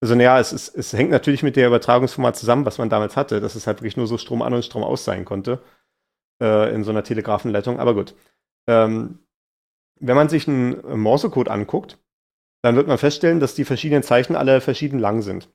Also 0.03 0.15
naja, 0.15 0.41
es, 0.41 0.53
ist, 0.53 0.75
es 0.75 0.93
hängt 0.93 1.11
natürlich 1.11 1.43
mit 1.43 1.57
der 1.57 1.67
Übertragungsformat 1.67 2.37
zusammen, 2.37 2.65
was 2.65 2.79
man 2.79 2.89
damals 2.89 3.17
hatte, 3.17 3.41
dass 3.41 3.55
es 3.55 3.67
halt 3.67 3.81
wirklich 3.81 3.97
nur 3.97 4.07
so 4.07 4.17
Strom 4.17 4.43
an 4.43 4.55
und 4.55 4.65
Strom 4.65 4.83
aus 4.83 5.05
sein 5.05 5.25
konnte 5.25 5.61
äh, 6.43 6.75
in 6.75 6.85
so 6.85 6.91
einer 6.91 7.05
Telegrafenleitung. 7.05 7.79
Aber 7.79 7.95
gut. 7.95 8.15
Ähm, 8.67 9.19
wenn 10.01 10.17
man 10.17 10.31
sich 10.31 10.49
einen 10.49 10.99
Morsecode 10.99 11.49
anguckt, 11.49 11.99
dann 12.63 12.77
wird 12.77 12.89
man 12.89 12.99
feststellen, 12.99 13.41
dass 13.41 13.55
die 13.55 13.65
verschiedenen 13.65 14.03
Zeichen 14.03 14.37
alle 14.37 14.61
verschieden 14.61 14.99
lang 14.99 15.21
sind. 15.23 15.51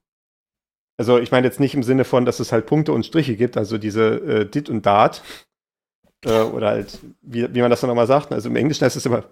Also 0.98 1.18
ich 1.18 1.32
meine 1.32 1.48
jetzt 1.48 1.60
nicht 1.60 1.76
im 1.76 1.84
Sinne 1.84 2.06
von, 2.06 2.26
dass 2.26 2.40
es 2.40 2.52
halt 2.52 2.68
Punkte 2.68 2.94
und 2.94 3.06
Striche 3.06 3.36
gibt, 3.36 3.58
also 3.58 3.78
diese 3.78 4.16
äh, 4.22 4.50
dit 4.50 4.70
und 4.70 4.86
dat. 4.86 5.24
Äh, 6.24 6.42
oder 6.42 6.70
halt, 6.70 7.00
wie, 7.22 7.54
wie 7.54 7.62
man 7.62 7.70
das 7.70 7.82
dann 7.82 7.90
nochmal 7.90 8.08
sagt. 8.08 8.32
Also 8.32 8.50
im 8.50 8.56
Englischen 8.56 8.86
heißt 8.86 8.96
es 8.96 9.06
immer, 9.06 9.24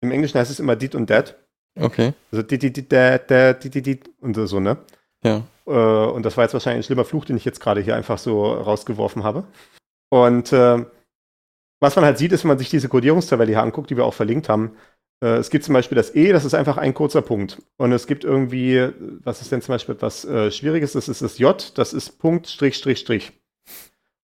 im 0.00 0.10
Englischen 0.10 0.38
heißt 0.38 0.50
es 0.50 0.60
immer 0.60 0.76
dit 0.76 0.94
und 0.94 1.08
dat. 1.10 1.36
Okay. 1.78 2.12
Also 2.32 2.42
dit, 2.42 2.62
dit, 2.62 2.76
dit, 2.76 2.92
dat, 2.92 3.30
dat, 3.30 3.62
dit, 3.62 3.74
dit, 3.74 3.86
dit 3.86 4.10
und 4.20 4.34
so, 4.34 4.60
ne? 4.60 4.78
Ja. 5.22 5.42
Äh, 5.66 5.70
und 5.70 6.24
das 6.24 6.36
war 6.36 6.44
jetzt 6.44 6.54
wahrscheinlich 6.54 6.84
ein 6.84 6.86
schlimmer 6.86 7.04
Fluch, 7.04 7.24
den 7.24 7.36
ich 7.36 7.44
jetzt 7.44 7.60
gerade 7.60 7.80
hier 7.80 7.96
einfach 7.96 8.18
so 8.18 8.52
rausgeworfen 8.52 9.24
habe. 9.24 9.44
Und 10.08 10.52
äh, 10.52 10.84
was 11.80 11.96
man 11.96 12.04
halt 12.04 12.18
sieht, 12.18 12.32
ist, 12.32 12.44
wenn 12.44 12.48
man 12.48 12.58
sich 12.58 12.70
diese 12.70 12.88
Codierungstabelle 12.88 13.50
hier 13.50 13.62
anguckt, 13.62 13.90
die 13.90 13.96
wir 13.96 14.04
auch 14.04 14.14
verlinkt 14.14 14.48
haben, 14.48 14.76
äh, 15.22 15.36
es 15.36 15.50
gibt 15.50 15.64
zum 15.64 15.74
Beispiel 15.74 15.96
das 15.96 16.14
E, 16.14 16.32
das 16.32 16.44
ist 16.44 16.54
einfach 16.54 16.78
ein 16.78 16.94
kurzer 16.94 17.22
Punkt. 17.22 17.62
Und 17.76 17.92
es 17.92 18.06
gibt 18.06 18.24
irgendwie, 18.24 18.88
was 19.22 19.42
ist 19.42 19.52
denn 19.52 19.62
zum 19.62 19.74
Beispiel 19.74 19.94
etwas 19.94 20.24
äh, 20.24 20.50
Schwieriges, 20.50 20.92
das 20.92 21.08
ist 21.08 21.22
das 21.22 21.38
J, 21.38 21.72
das 21.76 21.92
ist 21.92 22.18
Punkt, 22.18 22.48
Strich, 22.48 22.76
Strich, 22.76 23.00
Strich. 23.00 23.32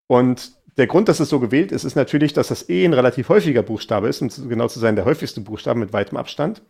Und 0.07 0.53
der 0.79 0.87
Grund, 0.87 1.09
dass 1.09 1.21
es 1.21 1.29
so 1.29 1.41
gewählt 1.41 1.73
ist, 1.73 1.85
ist 1.85 1.97
natürlich, 1.97 2.33
dass 2.33 2.49
das 2.49 2.69
E 2.69 2.85
ein 2.85 2.95
relativ 2.95 3.29
häufiger 3.29 3.63
Buchstabe 3.63 4.09
ist, 4.09 4.23
um 4.23 4.49
genau 4.49 4.69
zu 4.69 4.79
sein, 4.79 4.97
der 4.97 5.05
häufigste 5.05 5.41
Buchstabe 5.41 5.79
mit 5.79 5.93
weitem 5.93 6.17
Abstand. 6.17 6.63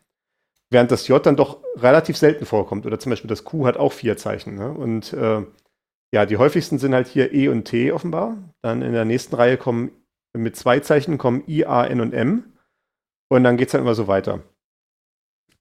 Während 0.73 0.91
das 0.91 1.07
J 1.07 1.25
dann 1.25 1.37
doch 1.37 1.59
relativ 1.77 2.17
selten 2.17 2.47
vorkommt. 2.47 2.87
Oder 2.87 2.99
zum 2.99 3.11
Beispiel 3.11 3.29
das 3.29 3.45
Q 3.45 3.67
hat 3.67 3.77
auch 3.77 3.93
vier 3.93 4.17
Zeichen. 4.17 4.55
Ne? 4.55 4.73
Und 4.73 5.13
äh, 5.13 5.43
ja, 6.15 6.25
die 6.25 6.39
häufigsten 6.39 6.79
sind 6.79 6.95
halt 6.95 7.09
hier 7.09 7.35
E 7.35 7.49
und 7.49 7.65
T 7.65 7.93
offenbar. 7.93 8.39
Dann 8.63 8.81
in 8.81 8.95
der 8.95 9.05
nächsten 9.05 9.35
Reihe 9.35 9.59
kommen 9.59 9.91
mit 10.35 10.57
zwei 10.57 10.81
Zeichen 10.81 11.19
kommen 11.19 11.45
I, 11.47 11.67
A, 11.67 11.85
N 11.85 12.01
und 12.01 12.15
M. 12.15 12.55
Und 13.29 13.45
dann 13.45 13.59
geht 13.59 13.69
es 13.69 13.75
halt 13.75 13.83
immer 13.83 13.95
so 13.95 14.09
weiter. 14.09 14.41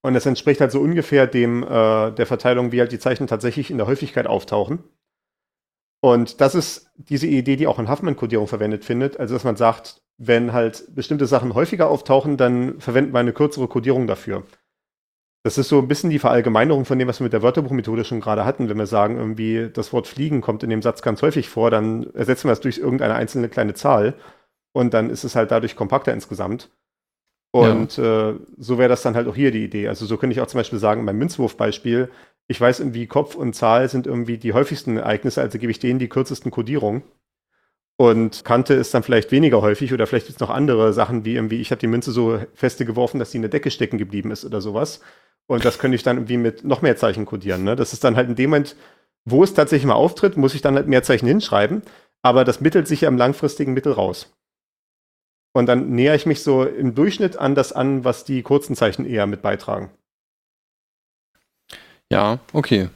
Und 0.01 0.13
das 0.13 0.25
entspricht 0.25 0.61
halt 0.61 0.71
so 0.71 0.79
ungefähr 0.79 1.27
dem 1.27 1.63
äh, 1.63 2.11
der 2.11 2.25
Verteilung, 2.25 2.71
wie 2.71 2.79
halt 2.79 2.93
die 2.93 2.99
Zeichen 2.99 3.27
tatsächlich 3.27 3.69
in 3.69 3.77
der 3.77 3.87
Häufigkeit 3.87 4.27
auftauchen. 4.27 4.81
Und 6.01 6.39
das 6.39 6.55
ist 6.55 6.89
diese 6.95 7.27
Idee, 7.27 7.57
die 7.57 7.67
auch 7.67 7.79
in 7.79 7.89
Huffman-Kodierung 7.89 8.47
verwendet 8.47 8.85
findet. 8.85 9.19
Also, 9.19 9.35
dass 9.35 9.43
man 9.43 9.57
sagt, 9.57 10.01
wenn 10.17 10.53
halt 10.53 10.95
bestimmte 10.95 11.25
Sachen 11.25 11.53
häufiger 11.53 11.89
auftauchen, 11.89 12.37
dann 12.37 12.79
verwenden 12.79 13.13
wir 13.13 13.19
eine 13.19 13.33
kürzere 13.33 13.67
Kodierung 13.67 14.07
dafür. 14.07 14.43
Das 15.43 15.57
ist 15.57 15.69
so 15.69 15.79
ein 15.79 15.87
bisschen 15.87 16.11
die 16.11 16.19
Verallgemeinerung 16.19 16.85
von 16.85 16.99
dem, 16.99 17.07
was 17.07 17.19
wir 17.19 17.23
mit 17.23 17.33
der 17.33 17.41
Wörterbuchmethode 17.41 18.05
schon 18.05 18.21
gerade 18.21 18.45
hatten. 18.45 18.69
Wenn 18.69 18.77
wir 18.77 18.85
sagen, 18.85 19.17
irgendwie 19.17 19.69
das 19.73 19.91
Wort 19.91 20.07
fliegen 20.07 20.41
kommt 20.41 20.61
in 20.61 20.69
dem 20.69 20.83
Satz 20.83 21.01
ganz 21.01 21.21
häufig 21.23 21.49
vor, 21.49 21.71
dann 21.71 22.13
ersetzen 22.13 22.47
wir 22.47 22.53
es 22.53 22.59
durch 22.59 22.77
irgendeine 22.77 23.15
einzelne 23.15 23.49
kleine 23.49 23.73
Zahl 23.73 24.13
und 24.73 24.93
dann 24.93 25.09
ist 25.09 25.23
es 25.23 25.35
halt 25.35 25.51
dadurch 25.51 25.75
kompakter 25.75 26.13
insgesamt. 26.13 26.69
Und 27.51 27.97
ja. 27.97 28.29
äh, 28.29 28.39
so 28.57 28.77
wäre 28.77 28.87
das 28.87 29.01
dann 29.01 29.15
halt 29.15 29.27
auch 29.27 29.35
hier 29.35 29.51
die 29.51 29.65
Idee. 29.65 29.87
Also 29.87 30.05
so 30.05 30.17
könnte 30.17 30.33
ich 30.33 30.41
auch 30.41 30.47
zum 30.47 30.59
Beispiel 30.59 30.79
sagen, 30.79 31.05
beim 31.05 31.17
Münzwurfbeispiel, 31.17 32.09
ich 32.47 32.61
weiß 32.61 32.79
irgendwie, 32.79 33.07
Kopf 33.07 33.35
und 33.35 33.53
Zahl 33.53 33.89
sind 33.89 34.07
irgendwie 34.07 34.37
die 34.37 34.53
häufigsten 34.53 34.97
Ereignisse, 34.97 35.41
also 35.41 35.57
gebe 35.57 35.71
ich 35.71 35.79
denen 35.79 35.99
die 35.99 36.09
kürzesten 36.09 36.51
Kodierungen. 36.51 37.03
Und 37.97 38.45
Kante 38.45 38.73
ist 38.73 38.93
dann 38.93 39.03
vielleicht 39.03 39.31
weniger 39.31 39.61
häufig 39.61 39.93
oder 39.93 40.07
vielleicht 40.07 40.27
gibt 40.27 40.37
es 40.37 40.39
noch 40.39 40.49
andere 40.49 40.93
Sachen, 40.93 41.25
wie 41.25 41.35
irgendwie, 41.35 41.61
ich 41.61 41.71
habe 41.71 41.79
die 41.79 41.87
Münze 41.87 42.11
so 42.11 42.39
feste 42.53 42.85
geworfen, 42.85 43.19
dass 43.19 43.31
sie 43.31 43.37
in 43.37 43.43
der 43.43 43.51
Decke 43.51 43.69
stecken 43.69 43.97
geblieben 43.97 44.31
ist 44.31 44.45
oder 44.45 44.61
sowas. 44.61 45.01
Und 45.51 45.65
das 45.65 45.79
könnte 45.79 45.95
ich 45.95 46.03
dann 46.03 46.15
irgendwie 46.15 46.37
mit 46.37 46.63
noch 46.63 46.81
mehr 46.81 46.95
Zeichen 46.95 47.25
kodieren. 47.25 47.65
Ne? 47.65 47.75
Das 47.75 47.91
ist 47.91 48.05
dann 48.05 48.15
halt 48.15 48.29
in 48.29 48.37
dem 48.37 48.51
Moment, 48.51 48.77
wo 49.25 49.43
es 49.43 49.53
tatsächlich 49.53 49.85
mal 49.85 49.95
auftritt, 49.95 50.37
muss 50.37 50.55
ich 50.55 50.61
dann 50.61 50.75
halt 50.75 50.87
mehr 50.87 51.03
Zeichen 51.03 51.27
hinschreiben. 51.27 51.81
Aber 52.21 52.45
das 52.45 52.61
mittelt 52.61 52.87
sich 52.87 53.01
ja 53.01 53.09
im 53.09 53.17
langfristigen 53.17 53.73
Mittel 53.73 53.91
raus. 53.91 54.31
Und 55.51 55.65
dann 55.65 55.89
nähere 55.89 56.15
ich 56.15 56.25
mich 56.25 56.41
so 56.41 56.63
im 56.63 56.95
Durchschnitt 56.95 57.35
an 57.35 57.53
das 57.53 57.73
an, 57.73 58.05
was 58.05 58.23
die 58.23 58.43
kurzen 58.43 58.77
Zeichen 58.77 59.05
eher 59.05 59.27
mit 59.27 59.41
beitragen. 59.41 59.91
Ja, 62.09 62.39
okay. 62.53 62.87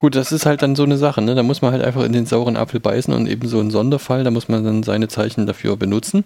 Gut, 0.00 0.16
das 0.16 0.32
ist 0.32 0.46
halt 0.46 0.60
dann 0.60 0.74
so 0.74 0.82
eine 0.82 0.96
Sache, 0.96 1.22
ne? 1.22 1.36
Da 1.36 1.44
muss 1.44 1.62
man 1.62 1.70
halt 1.70 1.84
einfach 1.84 2.02
in 2.02 2.12
den 2.12 2.26
sauren 2.26 2.56
Apfel 2.56 2.80
beißen 2.80 3.14
und 3.14 3.28
eben 3.28 3.46
so 3.46 3.60
ein 3.60 3.70
Sonderfall, 3.70 4.24
da 4.24 4.32
muss 4.32 4.48
man 4.48 4.64
dann 4.64 4.82
seine 4.82 5.06
Zeichen 5.06 5.46
dafür 5.46 5.76
benutzen. 5.76 6.24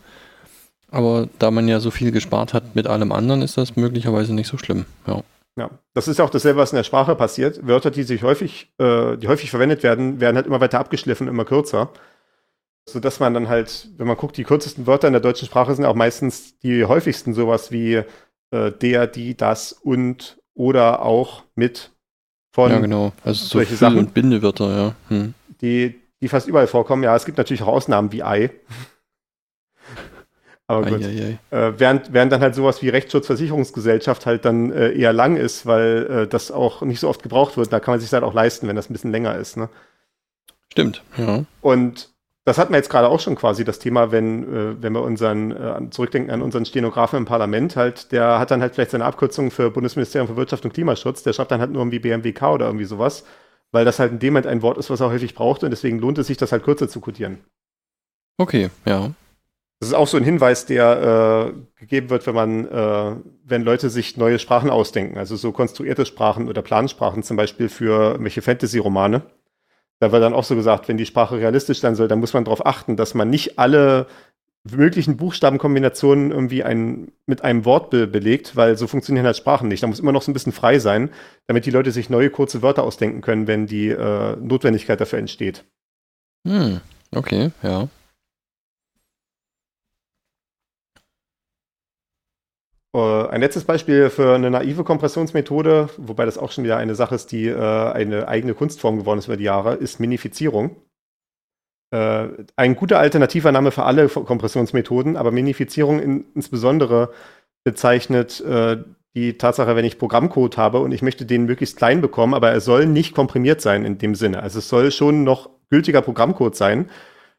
Aber 0.90 1.28
da 1.38 1.50
man 1.50 1.68
ja 1.68 1.80
so 1.80 1.90
viel 1.90 2.12
gespart 2.12 2.54
hat 2.54 2.74
mit 2.74 2.86
allem 2.86 3.12
anderen, 3.12 3.42
ist 3.42 3.58
das 3.58 3.76
möglicherweise 3.76 4.34
nicht 4.34 4.48
so 4.48 4.58
schlimm. 4.58 4.86
Ja. 5.06 5.22
Ja, 5.56 5.70
das 5.92 6.06
ist 6.06 6.18
ja 6.18 6.24
auch 6.24 6.30
dasselbe, 6.30 6.60
was 6.60 6.72
in 6.72 6.76
der 6.76 6.84
Sprache 6.84 7.16
passiert. 7.16 7.66
Wörter, 7.66 7.90
die 7.90 8.04
sich 8.04 8.22
häufig, 8.22 8.70
äh, 8.78 9.16
die 9.16 9.26
häufig 9.26 9.50
verwendet 9.50 9.82
werden, 9.82 10.20
werden 10.20 10.36
halt 10.36 10.46
immer 10.46 10.60
weiter 10.60 10.78
abgeschliffen, 10.78 11.26
immer 11.26 11.44
kürzer 11.44 11.90
so 12.88 13.00
dass 13.00 13.20
man 13.20 13.34
dann 13.34 13.48
halt, 13.48 13.88
wenn 13.96 14.06
man 14.06 14.16
guckt, 14.16 14.36
die 14.36 14.44
kürzesten 14.44 14.86
Wörter 14.86 15.08
in 15.08 15.12
der 15.12 15.20
deutschen 15.20 15.46
Sprache 15.46 15.74
sind 15.74 15.84
auch 15.84 15.94
meistens 15.94 16.58
die 16.60 16.84
häufigsten 16.84 17.34
sowas 17.34 17.70
wie 17.70 18.02
äh, 18.50 18.72
der, 18.80 19.06
die, 19.06 19.36
das 19.36 19.72
und 19.72 20.38
oder 20.54 21.02
auch 21.02 21.44
mit 21.54 21.92
von. 22.50 22.70
Ja, 22.70 22.78
genau. 22.78 23.12
Also 23.22 23.44
so 23.44 23.58
solche 23.58 23.76
Sachen 23.76 23.98
und 23.98 24.14
Bindewörter, 24.14 24.76
ja. 24.76 24.94
Hm. 25.08 25.34
Die, 25.60 26.00
die 26.20 26.28
fast 26.28 26.48
überall 26.48 26.66
vorkommen. 26.66 27.02
Ja, 27.02 27.14
es 27.14 27.24
gibt 27.24 27.38
natürlich 27.38 27.62
auch 27.62 27.68
Ausnahmen 27.68 28.10
wie 28.12 28.22
Ei. 28.22 28.50
Aber 30.68 30.86
gut. 30.86 31.02
Ei, 31.02 31.06
ei, 31.06 31.38
ei. 31.50 31.56
Äh, 31.56 31.80
während, 31.80 32.12
während 32.12 32.30
dann 32.30 32.42
halt 32.42 32.54
sowas 32.54 32.82
wie 32.82 32.90
Rechtsschutzversicherungsgesellschaft 32.90 34.26
halt 34.26 34.44
dann 34.44 34.70
äh, 34.70 34.92
eher 34.92 35.14
lang 35.14 35.36
ist, 35.36 35.64
weil 35.64 36.06
äh, 36.06 36.26
das 36.28 36.50
auch 36.50 36.82
nicht 36.82 37.00
so 37.00 37.08
oft 37.08 37.22
gebraucht 37.22 37.56
wird. 37.56 37.72
Da 37.72 37.80
kann 37.80 37.92
man 37.92 38.00
sich 38.00 38.12
halt 38.12 38.22
auch 38.22 38.34
leisten, 38.34 38.68
wenn 38.68 38.76
das 38.76 38.90
ein 38.90 38.92
bisschen 38.92 39.10
länger 39.10 39.34
ist. 39.36 39.56
Ne? 39.56 39.70
Stimmt, 40.70 41.02
ja. 41.16 41.44
Und 41.62 42.10
das 42.44 42.58
hatten 42.58 42.72
wir 42.72 42.78
jetzt 42.78 42.90
gerade 42.90 43.08
auch 43.08 43.20
schon 43.20 43.34
quasi 43.34 43.64
das 43.64 43.78
Thema, 43.78 44.12
wenn, 44.12 44.44
äh, 44.44 44.82
wenn 44.82 44.92
wir 44.92 45.02
unseren, 45.02 45.52
äh, 45.52 45.90
zurückdenken 45.90 46.30
an 46.30 46.42
unseren 46.42 46.66
Stenografen 46.66 47.18
im 47.18 47.24
Parlament, 47.24 47.74
halt, 47.76 48.12
der 48.12 48.38
hat 48.38 48.50
dann 48.50 48.60
halt 48.60 48.74
vielleicht 48.74 48.90
seine 48.90 49.06
Abkürzung 49.06 49.50
für 49.50 49.70
Bundesministerium 49.70 50.28
für 50.28 50.36
Wirtschaft 50.36 50.64
und 50.64 50.74
Klimaschutz, 50.74 51.22
der 51.22 51.32
schreibt 51.32 51.50
dann 51.50 51.60
halt 51.60 51.70
nur 51.70 51.80
irgendwie 51.80 51.98
BMWK 51.98 52.42
oder 52.54 52.66
irgendwie 52.66 52.84
sowas, 52.84 53.24
weil 53.72 53.86
das 53.86 53.98
halt 53.98 54.12
in 54.12 54.18
dem 54.18 54.34
Moment 54.34 54.46
ein 54.46 54.62
Wort 54.62 54.76
ist, 54.76 54.90
was 54.90 55.00
er 55.00 55.10
häufig 55.10 55.34
braucht 55.34 55.64
und 55.64 55.70
deswegen 55.70 55.98
lohnt 55.98 56.18
es 56.18 56.26
sich, 56.26 56.36
das 56.36 56.52
halt 56.52 56.62
kürzer 56.62 56.88
zu 56.88 57.00
codieren. 57.00 57.38
Okay, 58.38 58.70
ja. 58.86 59.10
Das 59.80 59.90
ist 59.90 59.94
auch 59.94 60.08
so 60.08 60.16
ein 60.16 60.24
Hinweis, 60.24 60.66
der 60.66 61.52
äh, 61.54 61.80
gegeben 61.80 62.10
wird, 62.10 62.26
wenn 62.26 62.34
man, 62.34 62.66
äh, 62.66 63.16
wenn 63.44 63.62
Leute 63.62 63.90
sich 63.90 64.16
neue 64.16 64.38
Sprachen 64.38 64.70
ausdenken, 64.70 65.18
also 65.18 65.36
so 65.36 65.52
konstruierte 65.52 66.04
Sprachen 66.04 66.48
oder 66.48 66.62
Plansprachen 66.62 67.22
zum 67.22 67.36
Beispiel 67.36 67.68
für 67.68 68.16
welche 68.20 68.42
Fantasy-Romane 68.42 69.22
da 70.00 70.12
wird 70.12 70.22
dann 70.22 70.34
auch 70.34 70.44
so 70.44 70.54
gesagt, 70.54 70.88
wenn 70.88 70.96
die 70.96 71.06
Sprache 71.06 71.38
realistisch 71.38 71.80
sein 71.80 71.94
soll, 71.94 72.08
dann 72.08 72.20
muss 72.20 72.32
man 72.32 72.44
darauf 72.44 72.64
achten, 72.64 72.96
dass 72.96 73.14
man 73.14 73.30
nicht 73.30 73.58
alle 73.58 74.06
möglichen 74.70 75.16
Buchstabenkombinationen 75.16 76.30
irgendwie 76.30 76.62
ein, 76.62 77.10
mit 77.26 77.42
einem 77.42 77.64
Wort 77.64 77.90
be 77.90 78.06
belegt, 78.06 78.54
weil 78.54 78.76
so 78.76 78.86
funktionieren 78.86 79.26
halt 79.26 79.36
Sprachen 79.36 79.68
nicht. 79.68 79.82
Da 79.82 79.86
muss 79.86 79.98
immer 79.98 80.12
noch 80.12 80.22
so 80.22 80.30
ein 80.30 80.34
bisschen 80.34 80.52
frei 80.52 80.78
sein, 80.78 81.10
damit 81.46 81.64
die 81.66 81.70
Leute 81.70 81.90
sich 81.90 82.10
neue 82.10 82.30
kurze 82.30 82.62
Wörter 82.62 82.82
ausdenken 82.82 83.22
können, 83.22 83.46
wenn 83.46 83.66
die 83.66 83.88
äh, 83.88 84.36
Notwendigkeit 84.36 85.00
dafür 85.00 85.18
entsteht. 85.18 85.64
Hm, 86.46 86.80
okay, 87.12 87.50
ja. 87.62 87.88
Ein 93.00 93.40
letztes 93.40 93.64
Beispiel 93.64 94.10
für 94.10 94.34
eine 94.34 94.50
naive 94.50 94.84
Kompressionsmethode, 94.84 95.90
wobei 95.96 96.24
das 96.24 96.38
auch 96.38 96.52
schon 96.52 96.64
wieder 96.64 96.76
eine 96.76 96.94
Sache 96.94 97.14
ist, 97.14 97.32
die 97.32 97.46
äh, 97.46 97.56
eine 97.56 98.28
eigene 98.28 98.54
Kunstform 98.54 98.98
geworden 98.98 99.18
ist 99.18 99.26
über 99.26 99.36
die 99.36 99.44
Jahre, 99.44 99.74
ist 99.74 100.00
Minifizierung. 100.00 100.76
Äh, 101.90 102.28
ein 102.56 102.76
guter 102.76 102.98
alternativer 102.98 103.52
Name 103.52 103.70
für 103.70 103.84
alle 103.84 104.08
Kompressionsmethoden, 104.08 105.16
aber 105.16 105.30
Minifizierung 105.30 106.00
in, 106.00 106.24
insbesondere 106.34 107.12
bezeichnet 107.64 108.40
äh, 108.40 108.78
die 109.14 109.38
Tatsache, 109.38 109.74
wenn 109.74 109.84
ich 109.84 109.98
Programmcode 109.98 110.56
habe 110.56 110.80
und 110.80 110.92
ich 110.92 111.02
möchte 111.02 111.26
den 111.26 111.44
möglichst 111.44 111.76
klein 111.76 112.00
bekommen, 112.00 112.34
aber 112.34 112.50
er 112.50 112.60
soll 112.60 112.86
nicht 112.86 113.14
komprimiert 113.14 113.60
sein 113.60 113.84
in 113.84 113.98
dem 113.98 114.14
Sinne. 114.14 114.42
Also 114.42 114.58
es 114.58 114.68
soll 114.68 114.92
schon 114.92 115.24
noch 115.24 115.50
gültiger 115.70 116.02
Programmcode 116.02 116.54
sein. 116.54 116.90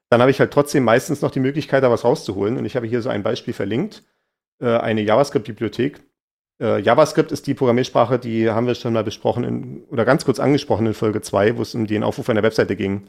Dann 0.09 0.21
habe 0.21 0.31
ich 0.31 0.39
halt 0.39 0.51
trotzdem 0.51 0.83
meistens 0.83 1.21
noch 1.21 1.31
die 1.31 1.39
Möglichkeit, 1.39 1.83
da 1.83 1.91
was 1.91 2.03
rauszuholen. 2.03 2.57
Und 2.57 2.65
ich 2.65 2.75
habe 2.75 2.87
hier 2.87 3.01
so 3.01 3.09
ein 3.09 3.23
Beispiel 3.23 3.53
verlinkt. 3.53 4.03
Äh, 4.59 4.77
eine 4.77 5.01
JavaScript-Bibliothek. 5.01 6.01
Äh, 6.61 6.81
JavaScript 6.81 7.31
ist 7.31 7.47
die 7.47 7.53
Programmiersprache, 7.53 8.19
die 8.19 8.49
haben 8.49 8.67
wir 8.67 8.75
schon 8.75 8.93
mal 8.93 9.03
besprochen 9.03 9.43
in, 9.43 9.83
oder 9.89 10.05
ganz 10.05 10.25
kurz 10.25 10.39
angesprochen 10.39 10.85
in 10.85 10.93
Folge 10.93 11.21
2, 11.21 11.57
wo 11.57 11.61
es 11.61 11.73
um 11.75 11.87
den 11.87 12.03
Aufruf 12.03 12.29
einer 12.29 12.43
Webseite 12.43 12.75
ging. 12.75 13.07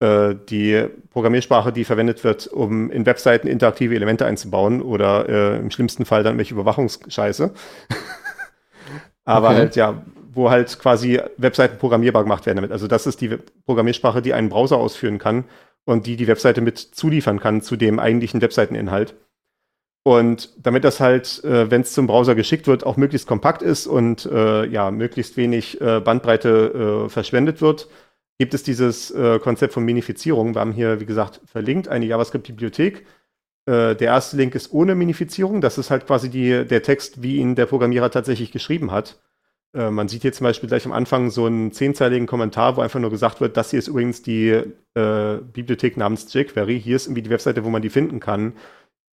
Äh, 0.00 0.34
die 0.48 0.88
Programmiersprache, 1.10 1.72
die 1.72 1.84
verwendet 1.84 2.24
wird, 2.24 2.48
um 2.48 2.90
in 2.90 3.06
Webseiten 3.06 3.46
interaktive 3.46 3.94
Elemente 3.94 4.26
einzubauen 4.26 4.82
oder 4.82 5.28
äh, 5.28 5.56
im 5.58 5.70
schlimmsten 5.70 6.04
Fall 6.04 6.22
dann 6.22 6.38
welche 6.38 6.54
Überwachungsscheiße. 6.54 7.54
Aber 9.24 9.50
okay. 9.50 9.56
halt, 9.56 9.76
ja, 9.76 10.02
wo 10.32 10.50
halt 10.50 10.78
quasi 10.78 11.20
Webseiten 11.36 11.78
programmierbar 11.78 12.24
gemacht 12.24 12.46
werden 12.46 12.56
damit. 12.56 12.72
Also 12.72 12.88
das 12.88 13.06
ist 13.06 13.20
die 13.20 13.38
Programmiersprache, 13.64 14.22
die 14.22 14.34
einen 14.34 14.48
Browser 14.48 14.76
ausführen 14.76 15.18
kann 15.18 15.44
und 15.84 16.06
die 16.06 16.16
die 16.16 16.26
Webseite 16.26 16.60
mit 16.60 16.78
zuliefern 16.78 17.38
kann 17.38 17.62
zu 17.62 17.76
dem 17.76 17.98
eigentlichen 18.00 18.40
Webseiteninhalt. 18.40 19.14
Und 20.04 20.50
damit 20.60 20.82
das 20.82 20.98
halt, 20.98 21.44
äh, 21.44 21.70
wenn 21.70 21.82
es 21.82 21.92
zum 21.92 22.08
Browser 22.08 22.34
geschickt 22.34 22.66
wird, 22.66 22.84
auch 22.84 22.96
möglichst 22.96 23.28
kompakt 23.28 23.62
ist 23.62 23.86
und 23.86 24.26
äh, 24.26 24.66
ja, 24.66 24.90
möglichst 24.90 25.36
wenig 25.36 25.80
äh, 25.80 26.00
Bandbreite 26.00 27.04
äh, 27.06 27.08
verschwendet 27.08 27.60
wird, 27.60 27.88
gibt 28.38 28.52
es 28.52 28.64
dieses 28.64 29.12
äh, 29.12 29.38
Konzept 29.38 29.72
von 29.72 29.84
Minifizierung. 29.84 30.54
Wir 30.54 30.60
haben 30.60 30.72
hier, 30.72 30.98
wie 30.98 31.06
gesagt, 31.06 31.40
verlinkt 31.44 31.86
eine 31.88 32.06
JavaScript-Bibliothek. 32.06 33.06
Der 33.64 34.00
erste 34.00 34.36
Link 34.36 34.56
ist 34.56 34.72
ohne 34.72 34.96
Minifizierung. 34.96 35.60
Das 35.60 35.78
ist 35.78 35.92
halt 35.92 36.08
quasi 36.08 36.28
die, 36.28 36.66
der 36.66 36.82
Text, 36.82 37.22
wie 37.22 37.36
ihn 37.36 37.54
der 37.54 37.66
Programmierer 37.66 38.10
tatsächlich 38.10 38.50
geschrieben 38.50 38.90
hat. 38.90 39.20
man 39.72 40.08
sieht 40.08 40.22
hier 40.22 40.32
zum 40.32 40.46
Beispiel 40.46 40.68
gleich 40.68 40.84
am 40.84 40.90
Anfang 40.90 41.30
so 41.30 41.46
einen 41.46 41.70
zehnzeiligen 41.70 42.26
Kommentar, 42.26 42.76
wo 42.76 42.80
einfach 42.80 42.98
nur 42.98 43.10
gesagt 43.10 43.40
wird, 43.40 43.56
das 43.56 43.70
hier 43.70 43.78
ist 43.78 43.86
übrigens 43.86 44.20
die 44.20 44.64
Bibliothek 44.94 45.96
namens 45.96 46.34
jQuery. 46.34 46.80
Hier 46.80 46.96
ist 46.96 47.06
irgendwie 47.06 47.22
die 47.22 47.30
Webseite, 47.30 47.62
wo 47.62 47.70
man 47.70 47.82
die 47.82 47.90
finden 47.90 48.18
kann 48.18 48.54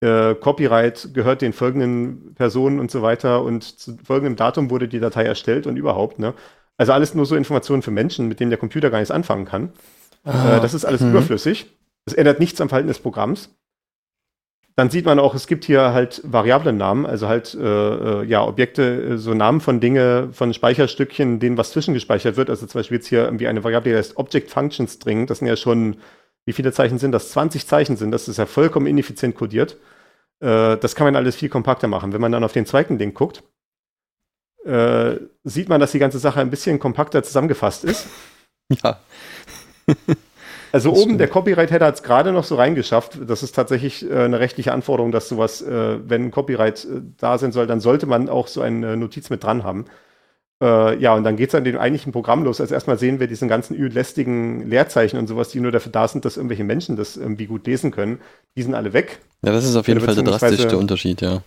äh, 0.01 0.35
Copyright 0.35 1.13
gehört 1.13 1.41
den 1.41 1.53
folgenden 1.53 2.33
Personen 2.35 2.79
und 2.79 2.89
so 2.91 3.01
weiter 3.01 3.43
und 3.43 3.63
zu 3.63 3.97
folgendem 4.03 4.35
Datum 4.35 4.69
wurde 4.69 4.87
die 4.87 4.99
Datei 4.99 5.23
erstellt 5.23 5.67
und 5.67 5.77
überhaupt, 5.77 6.19
ne? 6.19 6.33
Also 6.77 6.93
alles 6.93 7.13
nur 7.13 7.25
so 7.25 7.35
Informationen 7.35 7.81
für 7.81 7.91
Menschen, 7.91 8.29
mit 8.29 8.39
denen 8.39 8.51
der 8.51 8.59
Computer 8.59 8.89
gar 8.89 8.99
nichts 8.99 9.11
anfangen 9.11 9.43
kann. 9.43 9.73
Ah, 10.23 10.57
äh, 10.57 10.61
das 10.61 10.73
ist 10.73 10.85
alles 10.85 11.01
hm. 11.01 11.09
überflüssig. 11.09 11.77
Das 12.05 12.13
ändert 12.13 12.39
nichts 12.39 12.61
am 12.61 12.69
Verhalten 12.69 12.87
des 12.87 12.99
Programms. 12.99 13.49
Dann 14.77 14.89
sieht 14.89 15.05
man 15.05 15.19
auch, 15.19 15.35
es 15.35 15.47
gibt 15.47 15.65
hier 15.65 15.91
halt 15.93 16.21
Variablen-Namen, 16.23 17.05
also 17.05 17.27
halt 17.27 17.53
äh, 17.53 18.21
äh 18.21 18.23
ja 18.23 18.45
Objekte, 18.45 18.83
äh, 18.83 19.17
so 19.17 19.33
Namen 19.33 19.59
von 19.59 19.81
Dinge, 19.81 20.29
von 20.31 20.53
Speicherstückchen, 20.53 21.41
denen 21.41 21.57
was 21.57 21.71
zwischengespeichert 21.71 22.37
wird. 22.37 22.49
Also 22.49 22.65
zum 22.65 22.79
Beispiel 22.79 22.95
jetzt 22.95 23.07
hier 23.07 23.25
irgendwie 23.25 23.49
eine 23.49 23.65
Variable, 23.65 23.91
die 23.91 23.97
heißt 23.97 24.15
Object 24.15 24.49
Function 24.49 24.87
String. 24.87 25.27
Das 25.27 25.39
sind 25.39 25.49
ja 25.49 25.57
schon 25.57 25.97
wie 26.49 26.53
viele 26.53 26.73
Zeichen 26.73 26.97
sind 26.97 27.11
das? 27.11 27.29
20 27.29 27.67
Zeichen 27.67 27.95
sind 27.95 28.09
das. 28.09 28.23
Das 28.23 28.29
ist 28.29 28.37
ja 28.37 28.47
vollkommen 28.47 28.87
ineffizient 28.87 29.35
codiert. 29.35 29.77
Äh, 30.39 30.77
das 30.77 30.95
kann 30.95 31.05
man 31.05 31.15
alles 31.15 31.35
viel 31.35 31.47
kompakter 31.47 31.87
machen. 31.87 32.11
Wenn 32.11 32.21
man 32.21 32.31
dann 32.31 32.43
auf 32.43 32.53
den 32.53 32.65
zweiten 32.65 32.97
Link 32.97 33.13
guckt, 33.13 33.43
äh, 34.65 35.17
sieht 35.43 35.69
man, 35.69 35.79
dass 35.79 35.91
die 35.91 35.99
ganze 35.99 36.17
Sache 36.17 36.41
ein 36.41 36.49
bisschen 36.49 36.79
kompakter 36.79 37.21
zusammengefasst 37.21 37.85
ist. 37.85 38.07
Ja. 38.83 38.99
also 40.71 40.93
oben 40.93 41.17
der 41.17 41.27
Copyright-Header 41.27 41.87
hat 41.87 41.95
es 41.95 42.03
gerade 42.03 42.31
noch 42.31 42.43
so 42.43 42.53
reingeschafft. 42.53 43.17
Das 43.27 43.41
ist 43.41 43.53
tatsächlich 43.53 44.07
äh, 44.07 44.13
eine 44.13 44.39
rechtliche 44.39 44.73
Anforderung, 44.73 45.11
dass 45.11 45.27
sowas, 45.27 45.63
äh, 45.63 45.97
wenn 46.07 46.29
Copyright 46.29 46.85
äh, 46.85 47.01
da 47.17 47.39
sein 47.39 47.51
soll, 47.51 47.65
dann 47.65 47.79
sollte 47.79 48.05
man 48.05 48.29
auch 48.29 48.47
so 48.47 48.61
eine 48.61 48.95
Notiz 48.95 49.31
mit 49.31 49.43
dran 49.43 49.63
haben. 49.63 49.85
Äh, 50.61 50.99
ja, 50.99 51.13
und 51.15 51.23
dann 51.23 51.37
geht 51.37 51.49
es 51.49 51.55
an 51.55 51.63
dem 51.63 51.77
eigentlichen 51.77 52.11
Programm 52.11 52.43
los. 52.43 52.59
Also 52.59 52.73
erstmal 52.73 52.97
sehen 52.97 53.19
wir 53.19 53.27
diesen 53.27 53.47
ganzen 53.47 53.77
lästigen 53.91 54.69
Leerzeichen 54.69 55.17
und 55.17 55.27
sowas, 55.27 55.49
die 55.49 55.61
nur 55.61 55.71
dafür 55.71 55.91
da 55.91 56.07
sind, 56.07 56.25
dass 56.25 56.35
irgendwelche 56.37 56.65
Menschen 56.65 56.97
das 56.97 57.15
irgendwie 57.15 57.45
gut 57.45 57.65
lesen 57.65 57.91
können. 57.91 58.19
Die 58.57 58.63
sind 58.63 58.75
alle 58.75 58.91
weg. 58.91 59.19
Ja, 59.41 59.53
das 59.53 59.63
ist 59.63 59.75
auf 59.75 59.87
jeden 59.87 60.01
Fall 60.01 60.15
der 60.15 60.23
drastischste 60.25 60.77
Unterschied, 60.77 61.21
ja. 61.21 61.41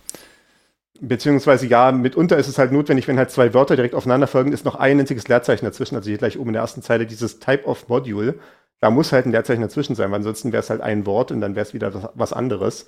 Beziehungsweise 0.99 1.67
ja, 1.67 1.91
mitunter 1.91 2.37
ist 2.37 2.47
es 2.47 2.57
halt 2.57 2.71
notwendig, 2.71 3.07
wenn 3.07 3.17
halt 3.17 3.29
zwei 3.29 3.53
Wörter 3.53 3.75
direkt 3.75 3.93
aufeinander 3.93 4.25
folgen, 4.25 4.51
ist 4.51 4.65
noch 4.65 4.75
ein 4.75 4.99
einziges 4.99 5.27
Leerzeichen 5.27 5.65
dazwischen. 5.65 5.95
Also 5.95 6.09
hier 6.09 6.17
gleich 6.17 6.39
oben 6.39 6.49
in 6.49 6.53
der 6.53 6.61
ersten 6.61 6.81
Zeile 6.81 7.05
dieses 7.05 7.39
Type 7.39 7.65
of 7.65 7.89
Module. 7.89 8.35
Da 8.79 8.89
muss 8.89 9.11
halt 9.11 9.25
ein 9.25 9.31
Leerzeichen 9.31 9.61
dazwischen 9.61 9.95
sein, 9.95 10.09
weil 10.11 10.17
ansonsten 10.17 10.51
wäre 10.51 10.63
es 10.63 10.69
halt 10.69 10.81
ein 10.81 11.05
Wort 11.05 11.31
und 11.31 11.41
dann 11.41 11.55
wäre 11.55 11.65
es 11.65 11.73
wieder 11.73 12.11
was 12.15 12.33
anderes. 12.33 12.87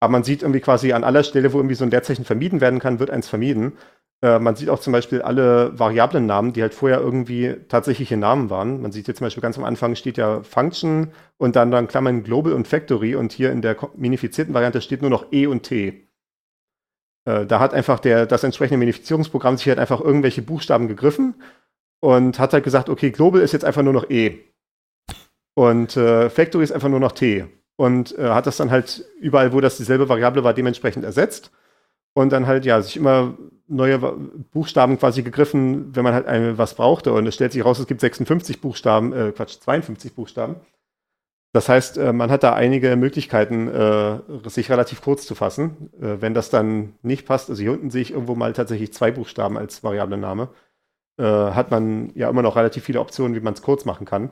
Aber 0.00 0.12
man 0.12 0.24
sieht 0.24 0.42
irgendwie 0.42 0.60
quasi 0.60 0.92
an 0.92 1.04
aller 1.04 1.22
Stelle, 1.24 1.52
wo 1.52 1.58
irgendwie 1.58 1.74
so 1.74 1.84
ein 1.84 1.90
Leerzeichen 1.90 2.24
vermieden 2.24 2.60
werden 2.60 2.80
kann, 2.80 3.00
wird 3.00 3.10
eins 3.10 3.28
vermieden. 3.28 3.74
Äh, 4.22 4.38
man 4.38 4.56
sieht 4.56 4.68
auch 4.68 4.80
zum 4.80 4.92
Beispiel 4.92 5.22
alle 5.22 5.78
Variablen-Namen, 5.78 6.52
die 6.52 6.62
halt 6.62 6.74
vorher 6.74 7.00
irgendwie 7.00 7.56
tatsächliche 7.68 8.16
Namen 8.16 8.50
waren. 8.50 8.82
Man 8.82 8.92
sieht 8.92 9.06
hier 9.06 9.14
zum 9.14 9.26
Beispiel 9.26 9.42
ganz 9.42 9.56
am 9.58 9.64
Anfang 9.64 9.94
steht 9.94 10.18
ja 10.18 10.42
Function 10.42 11.12
und 11.38 11.56
dann 11.56 11.70
dann 11.70 11.88
Klammern 11.88 12.22
Global 12.22 12.52
und 12.52 12.68
Factory 12.68 13.14
und 13.14 13.32
hier 13.32 13.50
in 13.50 13.62
der 13.62 13.76
minifizierten 13.96 14.54
Variante 14.54 14.82
steht 14.82 15.00
nur 15.00 15.10
noch 15.10 15.32
E 15.32 15.46
und 15.46 15.62
T. 15.62 16.06
Äh, 17.24 17.46
da 17.46 17.60
hat 17.60 17.74
einfach 17.74 17.98
der, 17.98 18.26
das 18.26 18.44
entsprechende 18.44 18.78
Minifizierungsprogramm 18.78 19.56
sich 19.56 19.68
halt 19.68 19.78
einfach 19.78 20.00
irgendwelche 20.00 20.42
Buchstaben 20.42 20.88
gegriffen 20.88 21.34
und 22.00 22.38
hat 22.38 22.52
halt 22.52 22.64
gesagt, 22.64 22.88
okay, 22.88 23.10
Global 23.10 23.40
ist 23.40 23.52
jetzt 23.52 23.64
einfach 23.64 23.82
nur 23.82 23.92
noch 23.92 24.10
E. 24.10 24.38
Und 25.54 25.96
äh, 25.96 26.30
Factory 26.30 26.64
ist 26.64 26.72
einfach 26.72 26.88
nur 26.88 27.00
noch 27.00 27.12
T. 27.12 27.46
Und 27.76 28.16
äh, 28.18 28.28
hat 28.30 28.46
das 28.46 28.58
dann 28.58 28.70
halt 28.70 29.04
überall, 29.20 29.52
wo 29.52 29.60
das 29.60 29.78
dieselbe 29.78 30.08
Variable 30.08 30.44
war, 30.44 30.54
dementsprechend 30.54 31.04
ersetzt 31.04 31.50
und 32.12 32.30
dann 32.30 32.46
halt, 32.46 32.64
ja, 32.64 32.82
sich 32.82 32.96
immer 32.96 33.36
neue 33.70 33.98
Buchstaben 33.98 34.98
quasi 34.98 35.22
gegriffen, 35.22 35.94
wenn 35.94 36.04
man 36.04 36.14
halt 36.14 36.26
eine, 36.26 36.58
was 36.58 36.74
brauchte. 36.74 37.12
Und 37.12 37.26
es 37.26 37.34
stellt 37.34 37.52
sich 37.52 37.64
raus, 37.64 37.78
es 37.78 37.86
gibt 37.86 38.00
56 38.00 38.60
Buchstaben, 38.60 39.12
äh, 39.12 39.32
Quatsch, 39.32 39.58
52 39.60 40.14
Buchstaben. 40.14 40.56
Das 41.52 41.68
heißt, 41.68 41.98
äh, 41.98 42.12
man 42.12 42.30
hat 42.30 42.44
da 42.44 42.54
einige 42.54 42.94
Möglichkeiten, 42.96 43.68
äh, 43.68 44.20
sich 44.48 44.70
relativ 44.70 45.02
kurz 45.02 45.26
zu 45.26 45.34
fassen. 45.34 45.90
Äh, 46.00 46.20
wenn 46.20 46.34
das 46.34 46.50
dann 46.50 46.94
nicht 47.02 47.26
passt, 47.26 47.50
also 47.50 47.60
hier 47.60 47.72
unten 47.72 47.90
sehe 47.90 48.02
ich 48.02 48.12
irgendwo 48.12 48.36
mal 48.36 48.52
tatsächlich 48.52 48.92
zwei 48.92 49.10
Buchstaben 49.10 49.58
als 49.58 49.82
Variablename, 49.82 50.48
hat 51.18 51.70
man 51.70 52.12
ja 52.14 52.30
immer 52.30 52.40
noch 52.40 52.56
relativ 52.56 52.84
viele 52.84 52.98
Optionen, 52.98 53.36
wie 53.36 53.40
man 53.40 53.52
es 53.52 53.60
kurz 53.60 53.84
machen 53.84 54.06
kann. 54.06 54.30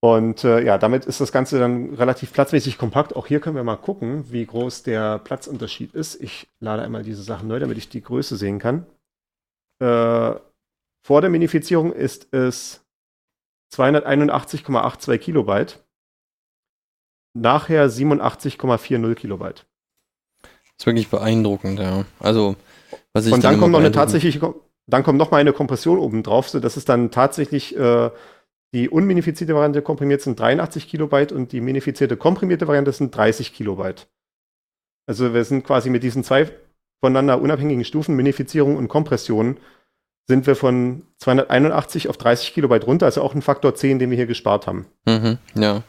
Und 0.00 0.44
äh, 0.44 0.62
ja, 0.62 0.78
damit 0.78 1.06
ist 1.06 1.20
das 1.20 1.32
Ganze 1.32 1.58
dann 1.58 1.94
relativ 1.94 2.32
platzmäßig 2.32 2.78
kompakt. 2.78 3.16
Auch 3.16 3.26
hier 3.26 3.40
können 3.40 3.56
wir 3.56 3.64
mal 3.64 3.76
gucken, 3.76 4.30
wie 4.30 4.44
groß 4.44 4.82
der 4.82 5.18
Platzunterschied 5.18 5.94
ist. 5.94 6.20
Ich 6.20 6.48
lade 6.60 6.82
einmal 6.82 7.02
diese 7.02 7.22
Sachen 7.22 7.48
neu, 7.48 7.58
damit 7.58 7.78
ich 7.78 7.88
die 7.88 8.02
Größe 8.02 8.36
sehen 8.36 8.58
kann. 8.58 8.86
Äh, 9.80 10.34
vor 11.02 11.20
der 11.20 11.30
Minifizierung 11.30 11.92
ist 11.92 12.32
es 12.32 12.84
281,82 13.74 15.18
Kilobyte. 15.18 15.82
Nachher 17.34 17.88
87,40 17.88 19.14
Kilobyte. 19.14 19.66
Das 20.42 20.50
ist 20.78 20.86
wirklich 20.86 21.08
beeindruckend, 21.08 21.78
ja. 21.78 22.04
Also, 22.18 22.56
was 23.12 23.26
ich 23.26 23.32
Und 23.32 23.44
dann, 23.44 23.52
dann 23.52 23.60
kommt 23.60 23.72
noch 23.72 23.80
eine 23.80 23.92
tatsächliche, 23.92 24.54
dann 24.86 25.02
kommt 25.02 25.18
noch 25.18 25.30
mal 25.30 25.38
eine 25.38 25.52
Kompression 25.52 25.98
oben 25.98 26.22
drauf, 26.22 26.48
so 26.48 26.60
dass 26.60 26.76
es 26.76 26.84
dann 26.84 27.10
tatsächlich 27.10 27.76
äh, 27.76 28.10
die 28.76 28.90
unminifizierte 28.90 29.54
Variante 29.54 29.80
komprimiert 29.80 30.20
sind 30.20 30.38
83 30.38 30.86
Kilobyte 30.86 31.32
und 31.32 31.52
die 31.52 31.62
minifizierte 31.62 32.18
komprimierte 32.18 32.68
Variante 32.68 32.92
sind 32.92 33.16
30 33.16 33.54
Kilobyte. 33.54 34.06
Also 35.06 35.32
wir 35.32 35.44
sind 35.44 35.64
quasi 35.64 35.88
mit 35.88 36.02
diesen 36.02 36.22
zwei 36.22 36.50
voneinander 37.00 37.40
unabhängigen 37.40 37.86
Stufen, 37.86 38.16
Minifizierung 38.16 38.76
und 38.76 38.88
Kompression, 38.88 39.56
sind 40.28 40.46
wir 40.46 40.56
von 40.56 41.04
281 41.20 42.10
auf 42.10 42.18
30 42.18 42.52
Kilobyte 42.52 42.86
runter, 42.86 43.06
also 43.06 43.22
auch 43.22 43.34
ein 43.34 43.40
Faktor 43.40 43.74
10, 43.74 43.98
den 43.98 44.10
wir 44.10 44.16
hier 44.18 44.26
gespart 44.26 44.66
haben. 44.66 44.84
Mhm, 45.06 45.38
ja. 45.54 45.82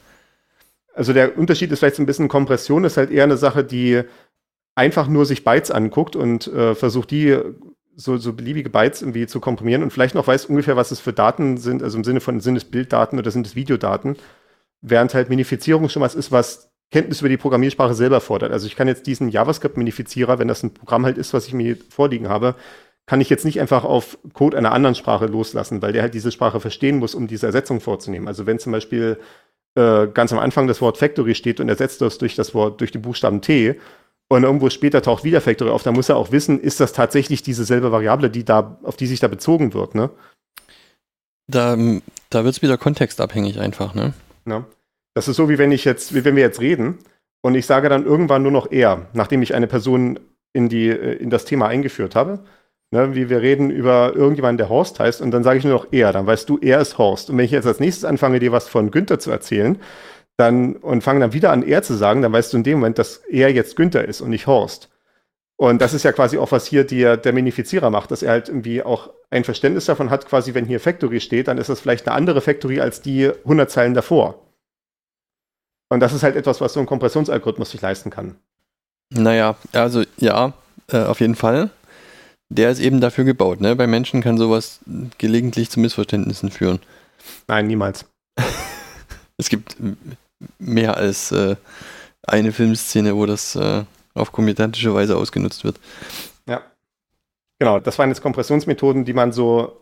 Also 0.94 1.12
der 1.12 1.38
Unterschied 1.38 1.70
ist 1.74 1.80
vielleicht 1.80 1.98
so 1.98 2.04
ein 2.04 2.06
bisschen 2.06 2.30
Kompression, 2.30 2.86
ist 2.86 2.96
halt 2.96 3.12
eher 3.12 3.26
eine 3.26 3.36
Sache, 3.36 3.66
die 3.66 4.04
einfach 4.76 5.10
nur 5.10 5.26
sich 5.26 5.44
Bytes 5.44 5.72
anguckt 5.72 6.16
und 6.16 6.48
äh, 6.48 6.74
versucht, 6.74 7.12
die 7.12 7.38
so, 7.98 8.16
so 8.18 8.32
beliebige 8.34 8.70
Bytes 8.70 9.02
irgendwie 9.02 9.26
zu 9.26 9.40
komprimieren 9.40 9.82
und 9.82 9.92
vielleicht 9.92 10.16
noch 10.16 10.28
weiß 10.28 10.46
ungefähr, 10.46 10.78
was 10.78 10.92
es 10.92 11.00
für 11.00 11.14
Daten 11.14 11.58
sind, 11.58 11.82
also 11.82 11.98
im 11.98 12.04
Sinne 12.04 12.22
von, 12.22 12.40
sind 12.40 12.56
es 12.56 12.64
Bilddaten 12.64 13.18
oder 13.18 13.32
sind 13.32 13.48
es 13.48 13.56
Videodaten, 13.56 14.16
während 14.82 15.16
halt 15.16 15.30
Minifizierung 15.30 15.90
schon 15.90 16.04
was 16.04 16.14
ist, 16.14 16.32
was 16.32 16.72
Kenntnis 16.92 17.22
über 17.22 17.30
die 17.30 17.38
Programmiersprache 17.38 17.96
selber 17.96 18.22
fordert. 18.22 18.52
Also 18.52 18.68
ich 18.68 18.76
kann 18.76 18.88
jetzt 18.88 19.08
diesen 19.08 19.30
JavaScript-Minifizierer, 19.30 20.38
wenn 20.38 20.48
das 20.48 20.62
ein 20.62 20.76
Programm 20.76 21.06
halt 21.06 21.18
ist, 21.18 21.34
was 21.34 21.48
ich 21.48 21.54
mir 21.54 21.76
vorliegen 21.90 22.30
habe, 22.30 22.56
kann 23.08 23.20
ich 23.20 23.30
jetzt 23.30 23.46
nicht 23.46 23.60
einfach 23.60 23.84
auf 23.84 24.20
Code 24.34 24.58
einer 24.58 24.74
anderen 24.74 24.96
Sprache 24.96 25.26
loslassen, 25.26 25.82
weil 25.82 25.92
der 25.92 26.04
halt 26.04 26.14
diese 26.14 26.32
Sprache 26.32 26.60
verstehen 26.60 26.98
muss, 27.00 27.16
um 27.16 27.28
diese 27.28 27.48
Ersetzung 27.48 27.82
vorzunehmen. 27.82 28.28
Also 28.28 28.46
wenn 28.46 28.60
zum 28.60 28.74
Beispiel 28.74 29.18
äh, 29.76 30.08
ganz 30.08 30.32
am 30.32 30.40
Anfang 30.40 30.68
das 30.68 30.82
Wort 30.82 30.98
Factory 30.98 31.34
steht 31.34 31.60
und 31.60 31.68
ersetzt 31.68 32.02
das 32.02 32.20
durch 32.20 32.36
das 32.36 32.54
Wort, 32.54 32.80
durch 32.80 32.92
die 32.92 33.00
Buchstaben 33.00 33.42
T, 33.42 33.80
und 34.30 34.44
irgendwo 34.44 34.70
später 34.70 35.02
taucht 35.02 35.24
wieder 35.24 35.42
Factory 35.42 35.70
auf, 35.70 35.84
dann 35.84 35.94
muss 35.94 36.10
er 36.10 36.18
auch 36.18 36.32
wissen, 36.32 36.60
ist 36.60 36.80
das 36.80 36.94
tatsächlich 36.94 37.44
dieselbe 37.44 37.92
Variable, 37.92 38.30
die 38.30 38.44
da, 38.44 38.78
auf 38.84 38.98
die 38.98 39.08
sich 39.08 39.20
da 39.20 39.28
bezogen 39.28 39.74
wird, 39.74 39.96
ne? 39.96 40.10
Da, 41.50 41.78
da 42.30 42.44
wird 42.44 42.56
es 42.56 42.62
wieder 42.62 42.78
kontextabhängig 42.78 43.60
einfach, 43.60 43.96
ne? 43.96 44.14
Ja. 44.46 44.66
Das 45.14 45.28
ist 45.28 45.38
so, 45.38 45.50
wie 45.50 45.58
wenn 45.58 45.72
ich 45.72 45.86
jetzt, 45.86 46.14
wie 46.14 46.26
wenn 46.26 46.36
wir 46.36 46.44
jetzt 46.44 46.60
reden 46.60 47.00
und 47.42 47.56
ich 47.56 47.66
sage 47.66 47.90
dann 47.90 48.06
irgendwann 48.06 48.44
nur 48.44 48.52
noch 48.52 48.72
er, 48.72 49.08
nachdem 49.14 49.42
ich 49.42 49.56
eine 49.56 49.68
Person 49.68 50.20
in, 50.54 50.70
die, 50.70 50.90
äh, 50.90 51.14
in 51.14 51.30
das 51.30 51.46
Thema 51.46 51.68
eingeführt 51.68 52.16
habe. 52.16 52.44
Ne, 52.90 53.16
wie 53.16 53.30
wir 53.30 53.42
reden 53.42 53.70
über 53.70 54.16
irgendjemanden, 54.16 54.58
der 54.58 54.70
Horst 54.70 55.02
heißt, 55.02 55.20
und 55.20 55.32
dann 55.32 55.44
sage 55.44 55.60
ich 55.60 55.66
nur 55.66 55.74
noch 55.74 55.88
er, 55.92 56.14
dann 56.14 56.26
weißt 56.26 56.48
du, 56.48 56.58
er 56.60 56.80
ist 56.80 56.98
Horst. 56.98 57.30
Und 57.30 57.38
wenn 57.38 57.44
ich 57.44 57.52
jetzt 57.52 57.68
als 57.68 57.82
nächstes 57.82 58.06
anfange, 58.06 58.40
dir 58.40 58.54
was 58.54 58.70
von 58.70 58.92
Günther 58.92 59.20
zu 59.20 59.30
erzählen, 59.30 59.78
dann 60.38 60.76
und 60.76 61.04
fangen 61.04 61.20
dann 61.20 61.34
wieder 61.34 61.52
an, 61.52 61.64
er 61.64 61.84
zu 61.84 61.96
sagen, 61.96 62.22
dann 62.22 62.32
weißt 62.32 62.54
du 62.54 62.58
in 62.58 62.64
dem 62.64 62.80
Moment, 62.80 63.00
dass 63.00 63.18
er 63.30 63.52
jetzt 63.52 63.76
Günther 63.76 64.06
ist 64.06 64.22
und 64.22 64.30
nicht 64.30 64.48
Horst. 64.48 64.90
Und 65.58 65.82
das 65.82 65.96
ist 65.96 66.04
ja 66.04 66.12
quasi 66.12 66.38
auch, 66.38 66.52
was 66.52 66.68
hier 66.68 66.84
der, 66.84 67.18
der 67.18 67.34
Minifizierer 67.34 67.90
macht, 67.90 68.12
dass 68.12 68.22
er 68.22 68.32
halt 68.32 68.48
irgendwie 68.48 68.84
auch 68.84 69.10
ein 69.32 69.44
Verständnis 69.44 69.86
davon 69.86 70.12
hat, 70.12 70.28
quasi, 70.28 70.54
wenn 70.54 70.66
hier 70.66 70.80
Factory 70.80 71.20
steht, 71.20 71.48
dann 71.48 71.58
ist 71.58 71.70
das 71.70 71.80
vielleicht 71.80 72.08
eine 72.08 72.16
andere 72.16 72.42
Factory 72.42 72.80
als 72.80 73.02
die 73.02 73.32
100 73.44 73.70
Zeilen 73.70 73.96
davor. 73.96 74.48
Und 75.90 76.00
das 76.00 76.14
ist 76.14 76.22
halt 76.22 76.36
etwas, 76.36 76.62
was 76.62 76.74
so 76.74 76.80
ein 76.80 76.86
Kompressionsalgorithmus 76.86 77.72
sich 77.72 77.82
leisten 77.82 78.12
kann. 78.12 78.36
Naja, 79.10 79.56
also 79.74 80.04
ja, 80.18 80.54
äh, 80.92 81.04
auf 81.04 81.22
jeden 81.22 81.36
Fall. 81.36 81.72
Der 82.50 82.70
ist 82.70 82.80
eben 82.80 83.02
dafür 83.02 83.24
gebaut. 83.24 83.60
Ne? 83.60 83.76
Bei 83.76 83.88
Menschen 83.88 84.22
kann 84.22 84.38
sowas 84.38 84.80
gelegentlich 85.18 85.70
zu 85.70 85.80
Missverständnissen 85.80 86.52
führen. 86.52 86.80
Nein, 87.48 87.68
niemals. 87.68 88.06
es 89.38 89.50
gibt 89.50 89.76
mehr 90.60 90.98
als, 90.98 91.32
äh, 91.32 91.56
eine 92.24 92.52
Filmszene, 92.52 93.16
wo 93.16 93.26
das 93.26 93.56
äh, 93.56 93.84
auf 94.14 94.32
komödiantische 94.32 94.94
Weise 94.94 95.16
ausgenutzt 95.16 95.64
wird. 95.64 95.80
Ja. 96.48 96.62
Genau, 97.60 97.80
das 97.80 97.98
waren 97.98 98.10
jetzt 98.10 98.22
Kompressionsmethoden, 98.22 99.06
die 99.06 99.14
man 99.14 99.32
so 99.32 99.82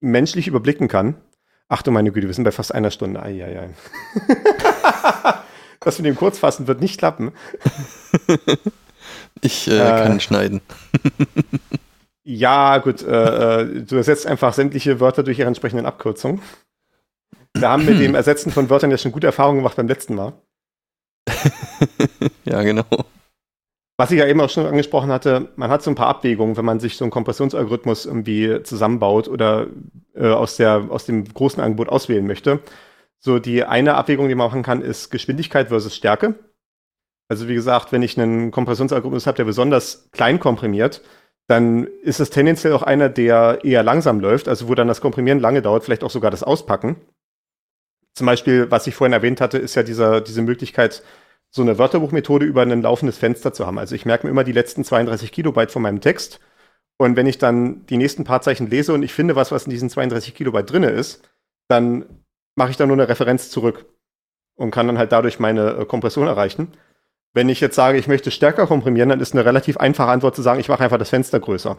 menschlich 0.00 0.48
überblicken 0.48 0.88
kann. 0.88 1.16
Ach 1.68 1.82
du 1.82 1.90
meine 1.90 2.12
Güte, 2.12 2.26
wir 2.26 2.34
sind 2.34 2.44
bei 2.44 2.52
fast 2.52 2.74
einer 2.74 2.90
Stunde. 2.90 3.22
Eieiei. 3.22 3.70
das 5.80 5.98
mit 5.98 6.06
dem 6.06 6.16
Kurzfassen 6.16 6.66
wird 6.66 6.80
nicht 6.80 6.98
klappen. 6.98 7.32
ich 9.40 9.68
äh, 9.68 9.76
äh, 9.76 10.04
kann 10.04 10.20
schneiden. 10.20 10.60
ja, 12.24 12.78
gut, 12.78 13.02
äh, 13.02 13.60
äh, 13.60 13.82
du 13.82 13.96
ersetzt 13.96 14.26
einfach 14.26 14.52
sämtliche 14.54 15.00
Wörter 15.00 15.22
durch 15.22 15.38
ihre 15.38 15.48
entsprechenden 15.48 15.86
Abkürzungen. 15.86 16.42
Wir 17.56 17.68
haben 17.68 17.84
mit 17.84 17.98
dem 18.00 18.14
Ersetzen 18.14 18.50
von 18.50 18.70
Wörtern 18.70 18.90
ja 18.90 18.98
schon 18.98 19.12
gute 19.12 19.26
Erfahrungen 19.26 19.58
gemacht 19.58 19.76
beim 19.76 19.88
letzten 19.88 20.14
Mal. 20.14 20.32
ja, 22.44 22.62
genau. 22.62 22.84
Was 23.96 24.10
ich 24.10 24.18
ja 24.18 24.26
eben 24.26 24.40
auch 24.40 24.50
schon 24.50 24.66
angesprochen 24.66 25.10
hatte, 25.10 25.50
man 25.54 25.70
hat 25.70 25.82
so 25.82 25.90
ein 25.90 25.94
paar 25.94 26.08
Abwägungen, 26.08 26.56
wenn 26.56 26.64
man 26.64 26.80
sich 26.80 26.96
so 26.96 27.04
einen 27.04 27.12
Kompressionsalgorithmus 27.12 28.06
irgendwie 28.06 28.62
zusammenbaut 28.64 29.28
oder 29.28 29.68
äh, 30.14 30.26
aus, 30.26 30.56
der, 30.56 30.86
aus 30.90 31.06
dem 31.06 31.24
großen 31.32 31.62
Angebot 31.62 31.88
auswählen 31.88 32.26
möchte. 32.26 32.60
So, 33.20 33.38
die 33.38 33.64
eine 33.64 33.94
Abwägung, 33.94 34.28
die 34.28 34.34
man 34.34 34.48
machen 34.48 34.64
kann, 34.64 34.82
ist 34.82 35.10
Geschwindigkeit 35.10 35.68
versus 35.68 35.94
Stärke. 35.94 36.34
Also 37.28 37.48
wie 37.48 37.54
gesagt, 37.54 37.92
wenn 37.92 38.02
ich 38.02 38.20
einen 38.20 38.50
Kompressionsalgorithmus 38.50 39.26
habe, 39.26 39.36
der 39.36 39.44
besonders 39.44 40.10
klein 40.10 40.40
komprimiert, 40.40 41.00
dann 41.46 41.86
ist 42.02 42.20
es 42.20 42.30
tendenziell 42.30 42.72
auch 42.72 42.82
einer, 42.82 43.08
der 43.08 43.64
eher 43.64 43.82
langsam 43.82 44.18
läuft, 44.18 44.48
also 44.48 44.68
wo 44.68 44.74
dann 44.74 44.88
das 44.88 45.00
Komprimieren 45.00 45.40
lange 45.40 45.62
dauert, 45.62 45.84
vielleicht 45.84 46.04
auch 46.04 46.10
sogar 46.10 46.30
das 46.30 46.42
Auspacken. 46.42 46.96
Zum 48.14 48.26
Beispiel, 48.26 48.70
was 48.70 48.86
ich 48.86 48.94
vorhin 48.94 49.12
erwähnt 49.12 49.40
hatte, 49.40 49.58
ist 49.58 49.74
ja 49.74 49.82
dieser, 49.82 50.20
diese 50.20 50.42
Möglichkeit, 50.42 51.02
so 51.50 51.62
eine 51.62 51.78
Wörterbuchmethode 51.78 52.46
über 52.46 52.62
ein 52.62 52.82
laufendes 52.82 53.18
Fenster 53.18 53.52
zu 53.52 53.66
haben. 53.66 53.78
Also 53.78 53.94
ich 53.94 54.06
merke 54.06 54.26
mir 54.26 54.30
immer 54.30 54.44
die 54.44 54.52
letzten 54.52 54.84
32 54.84 55.30
Kilobyte 55.32 55.70
von 55.70 55.82
meinem 55.82 56.00
Text. 56.00 56.40
Und 56.96 57.16
wenn 57.16 57.26
ich 57.26 57.38
dann 57.38 57.86
die 57.86 57.96
nächsten 57.96 58.24
paar 58.24 58.40
Zeichen 58.40 58.68
lese 58.68 58.92
und 58.92 59.02
ich 59.02 59.12
finde 59.12 59.36
was, 59.36 59.52
was 59.52 59.64
in 59.64 59.70
diesen 59.70 59.90
32 59.90 60.34
Kilobyte 60.34 60.70
drinne 60.70 60.90
ist, 60.90 61.28
dann 61.68 62.24
mache 62.56 62.70
ich 62.70 62.76
da 62.76 62.86
nur 62.86 62.96
eine 62.96 63.08
Referenz 63.08 63.50
zurück 63.50 63.86
und 64.56 64.70
kann 64.70 64.86
dann 64.86 64.98
halt 64.98 65.12
dadurch 65.12 65.38
meine 65.38 65.76
äh, 65.76 65.84
Kompression 65.84 66.26
erreichen. 66.26 66.72
Wenn 67.32 67.48
ich 67.48 67.60
jetzt 67.60 67.74
sage, 67.76 67.98
ich 67.98 68.06
möchte 68.06 68.30
stärker 68.30 68.66
komprimieren, 68.66 69.08
dann 69.08 69.20
ist 69.20 69.32
eine 69.34 69.44
relativ 69.44 69.76
einfache 69.76 70.10
Antwort 70.10 70.36
zu 70.36 70.42
sagen, 70.42 70.60
ich 70.60 70.68
mache 70.68 70.84
einfach 70.84 70.98
das 70.98 71.10
Fenster 71.10 71.40
größer. 71.40 71.76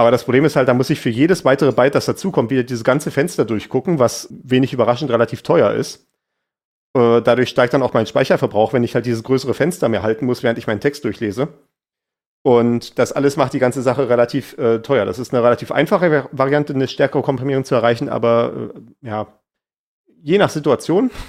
Aber 0.00 0.10
das 0.10 0.24
Problem 0.24 0.46
ist 0.46 0.56
halt, 0.56 0.66
da 0.66 0.72
muss 0.72 0.88
ich 0.88 0.98
für 0.98 1.10
jedes 1.10 1.44
weitere 1.44 1.72
Byte, 1.72 1.94
das 1.94 2.06
dazukommt, 2.06 2.48
wieder 2.48 2.62
dieses 2.62 2.84
ganze 2.84 3.10
Fenster 3.10 3.44
durchgucken, 3.44 3.98
was 3.98 4.28
wenig 4.30 4.72
überraschend 4.72 5.10
relativ 5.10 5.42
teuer 5.42 5.72
ist. 5.72 6.08
Äh, 6.96 7.20
dadurch 7.20 7.50
steigt 7.50 7.74
dann 7.74 7.82
auch 7.82 7.92
mein 7.92 8.06
Speicherverbrauch, 8.06 8.72
wenn 8.72 8.82
ich 8.82 8.94
halt 8.94 9.04
dieses 9.04 9.22
größere 9.22 9.52
Fenster 9.52 9.90
mehr 9.90 10.02
halten 10.02 10.24
muss, 10.24 10.42
während 10.42 10.58
ich 10.58 10.66
meinen 10.66 10.80
Text 10.80 11.04
durchlese. 11.04 11.48
Und 12.40 12.98
das 12.98 13.12
alles 13.12 13.36
macht 13.36 13.52
die 13.52 13.58
ganze 13.58 13.82
Sache 13.82 14.08
relativ 14.08 14.56
äh, 14.56 14.78
teuer. 14.78 15.04
Das 15.04 15.18
ist 15.18 15.34
eine 15.34 15.44
relativ 15.44 15.70
einfache 15.70 16.30
Variante, 16.32 16.72
eine 16.72 16.88
stärkere 16.88 17.20
Komprimierung 17.20 17.66
zu 17.66 17.74
erreichen, 17.74 18.08
aber 18.08 18.72
äh, 19.02 19.06
ja, 19.06 19.26
je 20.22 20.38
nach 20.38 20.50
Situation. 20.50 21.10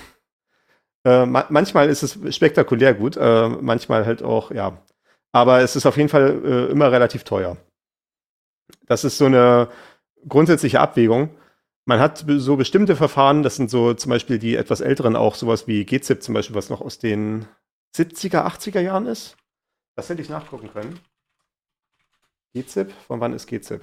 Äh, 1.03 1.25
ma 1.25 1.47
manchmal 1.49 1.89
ist 1.89 2.03
es 2.03 2.19
spektakulär 2.35 2.93
gut, 2.93 3.17
äh, 3.17 3.49
manchmal 3.49 4.05
halt 4.05 4.21
auch, 4.21 4.51
ja. 4.51 4.77
Aber 5.31 5.61
es 5.61 5.75
ist 5.75 5.87
auf 5.87 5.97
jeden 5.97 6.09
Fall 6.09 6.39
äh, 6.45 6.71
immer 6.71 6.91
relativ 6.91 7.23
teuer. 7.23 7.57
Das 8.85 9.03
ist 9.03 9.17
so 9.17 9.25
eine 9.25 9.69
grundsätzliche 10.27 10.79
Abwägung. 10.79 11.35
Man 11.85 11.99
hat 11.99 12.25
so 12.27 12.55
bestimmte 12.55 12.95
Verfahren, 12.95 13.43
das 13.43 13.55
sind 13.55 13.69
so 13.69 13.93
zum 13.93 14.09
Beispiel 14.11 14.39
die 14.39 14.55
etwas 14.55 14.81
älteren 14.81 15.15
auch, 15.15 15.35
sowas 15.35 15.67
wie 15.67 15.85
GZIP 15.85 16.21
zum 16.21 16.33
Beispiel, 16.33 16.55
was 16.55 16.69
noch 16.69 16.81
aus 16.81 16.99
den 16.99 17.47
70er, 17.95 18.45
80er 18.45 18.79
Jahren 18.79 19.07
ist. 19.07 19.35
Das 19.95 20.09
hätte 20.09 20.21
ich 20.21 20.29
nachgucken 20.29 20.69
können. 20.71 20.99
GZIP, 22.53 22.91
von 23.07 23.19
wann 23.19 23.33
ist 23.33 23.47
GZIP? 23.47 23.81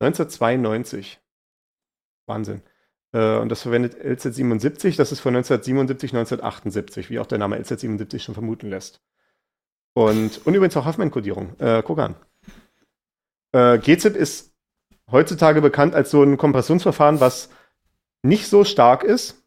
1992. 0.00 1.20
Wahnsinn. 2.26 2.62
Äh, 3.12 3.36
und 3.38 3.48
das 3.48 3.62
verwendet 3.62 3.94
LZ77, 3.94 4.96
das 4.96 5.12
ist 5.12 5.20
von 5.20 5.34
1977, 5.34 6.12
1978, 6.12 7.10
wie 7.10 7.18
auch 7.18 7.26
der 7.26 7.38
Name 7.38 7.58
LZ77 7.58 8.20
schon 8.20 8.34
vermuten 8.34 8.68
lässt. 8.68 9.02
Und, 9.94 10.46
und 10.46 10.54
übrigens 10.54 10.76
auch 10.76 10.86
Huffman-Kodierung. 10.86 11.58
Äh, 11.58 11.82
guck 11.84 11.98
an. 11.98 12.14
Äh, 13.52 13.78
GZIP 13.78 14.16
ist 14.16 14.52
heutzutage 15.10 15.60
bekannt 15.60 15.94
als 15.94 16.10
so 16.10 16.22
ein 16.22 16.36
Kompressionsverfahren, 16.36 17.20
was 17.20 17.50
nicht 18.22 18.46
so 18.46 18.64
stark 18.64 19.02
ist, 19.02 19.42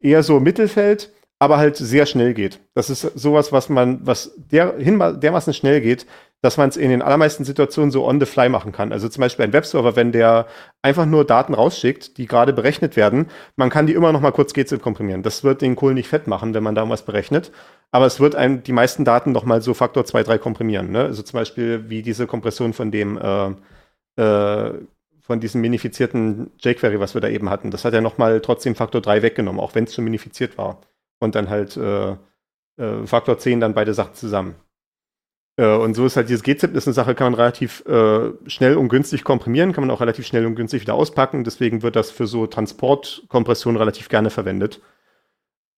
eher 0.00 0.22
so 0.22 0.40
Mittelfeld, 0.40 1.12
aber 1.38 1.58
halt 1.58 1.76
sehr 1.76 2.06
schnell 2.06 2.34
geht. 2.34 2.60
Das 2.74 2.90
ist 2.90 3.00
sowas, 3.00 3.52
was 3.52 3.68
man, 3.68 4.06
was 4.06 4.32
der, 4.36 4.72
dermaßen 4.72 5.54
schnell 5.54 5.80
geht, 5.80 6.06
dass 6.42 6.56
man 6.56 6.70
es 6.70 6.76
in 6.76 6.90
den 6.90 7.02
allermeisten 7.02 7.44
Situationen 7.44 7.90
so 7.90 8.06
on 8.06 8.18
the 8.18 8.26
fly 8.26 8.48
machen 8.48 8.72
kann. 8.72 8.92
Also 8.92 9.08
zum 9.08 9.20
Beispiel 9.20 9.44
ein 9.44 9.52
Webserver, 9.52 9.94
wenn 9.96 10.10
der 10.12 10.46
einfach 10.82 11.04
nur 11.04 11.26
Daten 11.26 11.52
rausschickt, 11.52 12.16
die 12.16 12.26
gerade 12.26 12.52
berechnet 12.52 12.96
werden, 12.96 13.26
man 13.56 13.68
kann 13.68 13.86
die 13.86 13.92
immer 13.92 14.12
noch 14.12 14.20
mal 14.20 14.32
kurz 14.32 14.54
GZIP 14.54 14.80
komprimieren. 14.80 15.22
Das 15.22 15.44
wird 15.44 15.60
den 15.60 15.76
Kohl 15.76 15.92
nicht 15.94 16.08
fett 16.08 16.26
machen, 16.26 16.54
wenn 16.54 16.62
man 16.62 16.74
da 16.74 16.88
was 16.88 17.04
berechnet. 17.04 17.52
Aber 17.90 18.06
es 18.06 18.20
wird 18.20 18.36
einem 18.36 18.62
die 18.62 18.72
meisten 18.72 19.04
Daten 19.04 19.32
noch 19.32 19.44
mal 19.44 19.60
so 19.60 19.74
Faktor 19.74 20.04
2, 20.04 20.22
3 20.22 20.38
komprimieren. 20.38 20.90
Ne? 20.90 21.00
Also 21.00 21.22
zum 21.22 21.38
Beispiel 21.38 21.90
wie 21.90 22.02
diese 22.02 22.26
Kompression 22.26 22.72
von 22.72 22.90
dem 22.90 23.18
äh, 23.18 23.50
äh, 24.16 24.72
von 25.22 25.38
diesem 25.38 25.60
minifizierten 25.60 26.50
jQuery, 26.58 26.98
was 26.98 27.14
wir 27.14 27.20
da 27.20 27.28
eben 27.28 27.50
hatten. 27.50 27.70
Das 27.70 27.84
hat 27.84 27.94
ja 27.94 28.00
noch 28.00 28.18
mal 28.18 28.40
trotzdem 28.40 28.74
Faktor 28.74 29.00
3 29.00 29.22
weggenommen, 29.22 29.60
auch 29.60 29.74
wenn 29.74 29.84
es 29.84 29.94
schon 29.94 30.04
minifiziert 30.04 30.58
war. 30.58 30.80
Und 31.20 31.34
dann 31.34 31.50
halt 31.50 31.76
äh, 31.76 32.16
äh 32.78 33.06
Faktor 33.06 33.38
10 33.38 33.60
dann 33.60 33.74
beide 33.74 33.94
Sachen 33.94 34.14
zusammen. 34.14 34.56
Äh, 35.56 35.76
und 35.76 35.94
so 35.94 36.06
ist 36.06 36.16
halt 36.16 36.28
dieses 36.28 36.42
GZIP 36.42 36.74
ist 36.74 36.86
eine 36.86 36.94
Sache, 36.94 37.14
kann 37.14 37.32
man 37.32 37.40
relativ 37.40 37.84
äh, 37.86 38.32
schnell 38.46 38.76
und 38.76 38.88
günstig 38.88 39.24
komprimieren, 39.24 39.72
kann 39.72 39.84
man 39.84 39.90
auch 39.90 40.00
relativ 40.00 40.26
schnell 40.26 40.46
und 40.46 40.54
günstig 40.54 40.82
wieder 40.82 40.94
auspacken. 40.94 41.44
Deswegen 41.44 41.82
wird 41.82 41.96
das 41.96 42.10
für 42.10 42.26
so 42.26 42.46
Transportkompression 42.46 43.76
relativ 43.76 44.08
gerne 44.08 44.30
verwendet. 44.30 44.80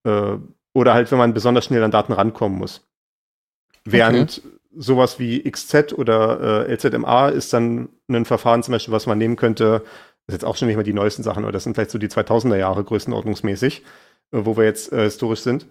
Äh, 0.04 0.36
oder 0.74 0.94
halt, 0.94 1.10
wenn 1.10 1.18
man 1.18 1.34
besonders 1.34 1.64
schnell 1.64 1.82
an 1.82 1.90
Daten 1.90 2.12
rankommen 2.12 2.58
muss. 2.58 2.86
Während 3.84 4.38
okay. 4.38 4.56
sowas 4.76 5.18
wie 5.18 5.42
XZ 5.50 5.92
oder 5.94 6.66
äh, 6.68 6.74
LZMA 6.74 7.28
ist 7.28 7.52
dann 7.52 7.88
ein 8.08 8.24
Verfahren 8.24 8.62
zum 8.62 8.72
Beispiel, 8.72 8.94
was 8.94 9.06
man 9.06 9.18
nehmen 9.18 9.36
könnte, 9.36 9.82
das 10.26 10.34
ist 10.34 10.42
jetzt 10.42 10.44
auch 10.44 10.56
schon 10.56 10.68
nicht 10.68 10.76
mehr 10.76 10.84
die 10.84 10.92
neuesten 10.92 11.24
Sachen, 11.24 11.42
aber 11.42 11.52
das 11.52 11.64
sind 11.64 11.74
vielleicht 11.74 11.90
so 11.90 11.98
die 11.98 12.08
2000er 12.08 12.56
Jahre 12.56 12.84
größenordnungsmäßig, 12.84 13.82
äh, 14.32 14.38
wo 14.44 14.56
wir 14.56 14.64
jetzt 14.64 14.92
äh, 14.92 15.04
historisch 15.04 15.40
sind. 15.40 15.66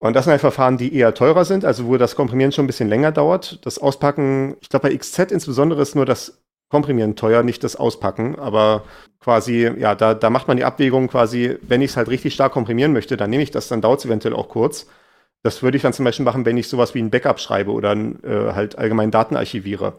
Und 0.00 0.14
das 0.14 0.24
sind 0.24 0.30
halt 0.32 0.40
Verfahren, 0.40 0.78
die 0.78 0.94
eher 0.94 1.12
teurer 1.14 1.44
sind, 1.44 1.64
also 1.64 1.86
wo 1.86 1.96
das 1.96 2.14
Komprimieren 2.14 2.52
schon 2.52 2.64
ein 2.64 2.68
bisschen 2.68 2.88
länger 2.88 3.10
dauert. 3.10 3.64
Das 3.66 3.78
Auspacken, 3.78 4.56
ich 4.60 4.68
glaube 4.68 4.88
bei 4.88 4.96
XZ 4.96 5.32
insbesondere 5.32 5.82
ist 5.82 5.96
nur 5.96 6.06
das 6.06 6.40
Komprimieren 6.70 7.16
teuer, 7.16 7.42
nicht 7.42 7.64
das 7.64 7.76
Auspacken. 7.76 8.38
Aber 8.38 8.84
quasi, 9.20 9.70
ja, 9.78 9.94
da, 9.94 10.14
da 10.14 10.30
macht 10.30 10.46
man 10.48 10.56
die 10.56 10.64
Abwägung 10.64 11.08
quasi, 11.08 11.58
wenn 11.62 11.82
ich 11.82 11.92
es 11.92 11.96
halt 11.96 12.08
richtig 12.08 12.34
stark 12.34 12.52
komprimieren 12.52 12.92
möchte, 12.92 13.16
dann 13.16 13.30
nehme 13.30 13.42
ich 13.42 13.50
das, 13.50 13.68
dann 13.68 13.80
dauert 13.80 14.00
es 14.00 14.06
eventuell 14.06 14.34
auch 14.34 14.48
kurz. 14.48 14.86
Das 15.42 15.62
würde 15.62 15.76
ich 15.76 15.82
dann 15.82 15.92
zum 15.92 16.04
Beispiel 16.04 16.24
machen, 16.24 16.44
wenn 16.44 16.56
ich 16.58 16.68
sowas 16.68 16.94
wie 16.94 17.00
ein 17.00 17.10
Backup 17.10 17.40
schreibe 17.40 17.72
oder 17.72 17.92
äh, 17.92 18.52
halt 18.52 18.78
allgemein 18.78 19.10
Daten 19.10 19.36
archiviere. 19.36 19.94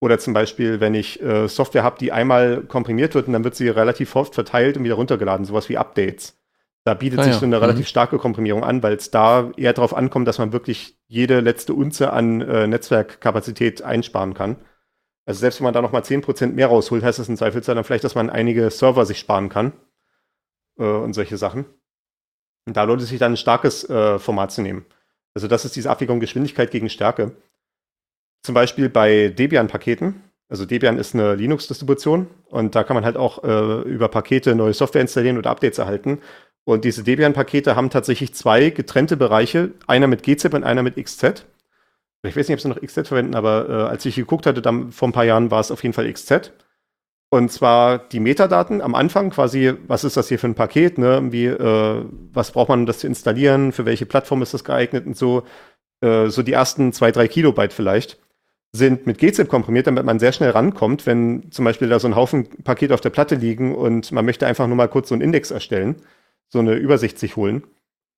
Oder 0.00 0.18
zum 0.18 0.34
Beispiel, 0.34 0.80
wenn 0.80 0.94
ich 0.94 1.22
äh, 1.22 1.48
Software 1.48 1.82
habe, 1.82 1.98
die 1.98 2.12
einmal 2.12 2.62
komprimiert 2.62 3.14
wird 3.14 3.26
und 3.28 3.32
dann 3.32 3.44
wird 3.44 3.54
sie 3.54 3.68
relativ 3.68 4.14
oft 4.16 4.34
verteilt 4.34 4.76
und 4.76 4.84
wieder 4.84 4.94
runtergeladen, 4.94 5.46
sowas 5.46 5.68
wie 5.68 5.78
Updates. 5.78 6.36
Da 6.86 6.94
bietet 6.94 7.18
ah, 7.18 7.22
sich 7.24 7.32
ja. 7.32 7.40
so 7.40 7.46
eine 7.46 7.60
relativ 7.60 7.86
mhm. 7.86 7.88
starke 7.88 8.16
Komprimierung 8.16 8.62
an, 8.62 8.80
weil 8.80 8.94
es 8.94 9.10
da 9.10 9.50
eher 9.56 9.72
darauf 9.72 9.92
ankommt, 9.92 10.28
dass 10.28 10.38
man 10.38 10.52
wirklich 10.52 10.96
jede 11.08 11.40
letzte 11.40 11.74
Unze 11.74 12.12
an 12.12 12.40
äh, 12.40 12.68
Netzwerkkapazität 12.68 13.82
einsparen 13.82 14.34
kann. 14.34 14.54
Also 15.24 15.40
selbst 15.40 15.58
wenn 15.58 15.64
man 15.64 15.74
da 15.74 15.82
nochmal 15.82 16.02
10% 16.02 16.52
mehr 16.52 16.68
rausholt, 16.68 17.02
heißt 17.02 17.18
das 17.18 17.28
in 17.28 17.36
Zweifelsfall 17.36 17.74
dann 17.74 17.82
vielleicht, 17.82 18.04
dass 18.04 18.14
man 18.14 18.30
einige 18.30 18.70
Server 18.70 19.04
sich 19.04 19.18
sparen 19.18 19.48
kann 19.48 19.72
äh, 20.78 20.84
und 20.84 21.12
solche 21.14 21.36
Sachen. 21.36 21.64
Und 22.66 22.76
da 22.76 22.84
lohnt 22.84 23.02
es 23.02 23.08
sich 23.08 23.18
dann 23.18 23.32
ein 23.32 23.36
starkes 23.36 23.90
äh, 23.90 24.20
Format 24.20 24.52
zu 24.52 24.62
nehmen. 24.62 24.86
Also 25.34 25.48
das 25.48 25.64
ist 25.64 25.74
diese 25.74 25.90
Abwägung 25.90 26.20
Geschwindigkeit 26.20 26.70
gegen 26.70 26.88
Stärke. 26.88 27.32
Zum 28.44 28.54
Beispiel 28.54 28.88
bei 28.88 29.30
Debian-Paketen. 29.30 30.22
Also 30.48 30.64
Debian 30.64 30.98
ist 30.98 31.14
eine 31.14 31.34
Linux-Distribution 31.34 32.28
und 32.44 32.76
da 32.76 32.84
kann 32.84 32.94
man 32.94 33.04
halt 33.04 33.16
auch 33.16 33.42
äh, 33.42 33.80
über 33.82 34.06
Pakete 34.06 34.54
neue 34.54 34.72
Software 34.72 35.02
installieren 35.02 35.36
oder 35.36 35.50
Updates 35.50 35.78
erhalten. 35.78 36.20
Und 36.66 36.84
diese 36.84 37.04
Debian-Pakete 37.04 37.76
haben 37.76 37.90
tatsächlich 37.90 38.34
zwei 38.34 38.70
getrennte 38.70 39.16
Bereiche, 39.16 39.70
einer 39.86 40.08
mit 40.08 40.24
GZIP 40.24 40.52
und 40.52 40.64
einer 40.64 40.82
mit 40.82 40.96
XZ. 40.96 41.46
Ich 42.24 42.36
weiß 42.36 42.48
nicht, 42.48 42.56
ob 42.56 42.60
sie 42.60 42.68
noch 42.68 42.80
XZ 42.80 43.06
verwenden, 43.06 43.36
aber 43.36 43.68
äh, 43.68 43.72
als 43.84 44.04
ich 44.04 44.16
geguckt 44.16 44.46
hatte, 44.46 44.62
dann 44.62 44.90
vor 44.90 45.06
ein 45.06 45.12
paar 45.12 45.24
Jahren 45.24 45.52
war 45.52 45.60
es 45.60 45.70
auf 45.70 45.84
jeden 45.84 45.92
Fall 45.92 46.12
XZ. 46.12 46.52
Und 47.30 47.52
zwar 47.52 47.98
die 47.98 48.18
Metadaten 48.18 48.80
am 48.80 48.96
Anfang, 48.96 49.30
quasi, 49.30 49.74
was 49.86 50.02
ist 50.02 50.16
das 50.16 50.26
hier 50.26 50.40
für 50.40 50.48
ein 50.48 50.56
Paket, 50.56 50.98
ne? 50.98 51.28
Wie, 51.30 51.46
äh, 51.46 52.04
was 52.32 52.50
braucht 52.50 52.68
man, 52.68 52.80
um 52.80 52.86
das 52.86 52.98
zu 52.98 53.06
installieren, 53.06 53.70
für 53.70 53.84
welche 53.84 54.06
Plattform 54.06 54.42
ist 54.42 54.52
das 54.52 54.64
geeignet 54.64 55.06
und 55.06 55.16
so. 55.16 55.44
Äh, 56.00 56.30
so 56.30 56.42
die 56.42 56.52
ersten 56.52 56.92
zwei, 56.92 57.12
drei 57.12 57.28
Kilobyte 57.28 57.72
vielleicht 57.72 58.18
sind 58.72 59.06
mit 59.06 59.18
GZIP 59.18 59.48
komprimiert, 59.48 59.86
damit 59.86 60.04
man 60.04 60.18
sehr 60.18 60.32
schnell 60.32 60.50
rankommt, 60.50 61.06
wenn 61.06 61.52
zum 61.52 61.64
Beispiel 61.64 61.88
da 61.88 62.00
so 62.00 62.08
ein 62.08 62.16
Haufen 62.16 62.48
Pakete 62.64 62.92
auf 62.92 63.00
der 63.00 63.10
Platte 63.10 63.36
liegen 63.36 63.72
und 63.72 64.10
man 64.10 64.24
möchte 64.24 64.48
einfach 64.48 64.66
nur 64.66 64.76
mal 64.76 64.88
kurz 64.88 65.10
so 65.10 65.14
einen 65.14 65.22
Index 65.22 65.52
erstellen 65.52 66.02
so 66.48 66.58
eine 66.58 66.74
Übersicht 66.74 67.18
sich 67.18 67.36
holen. 67.36 67.64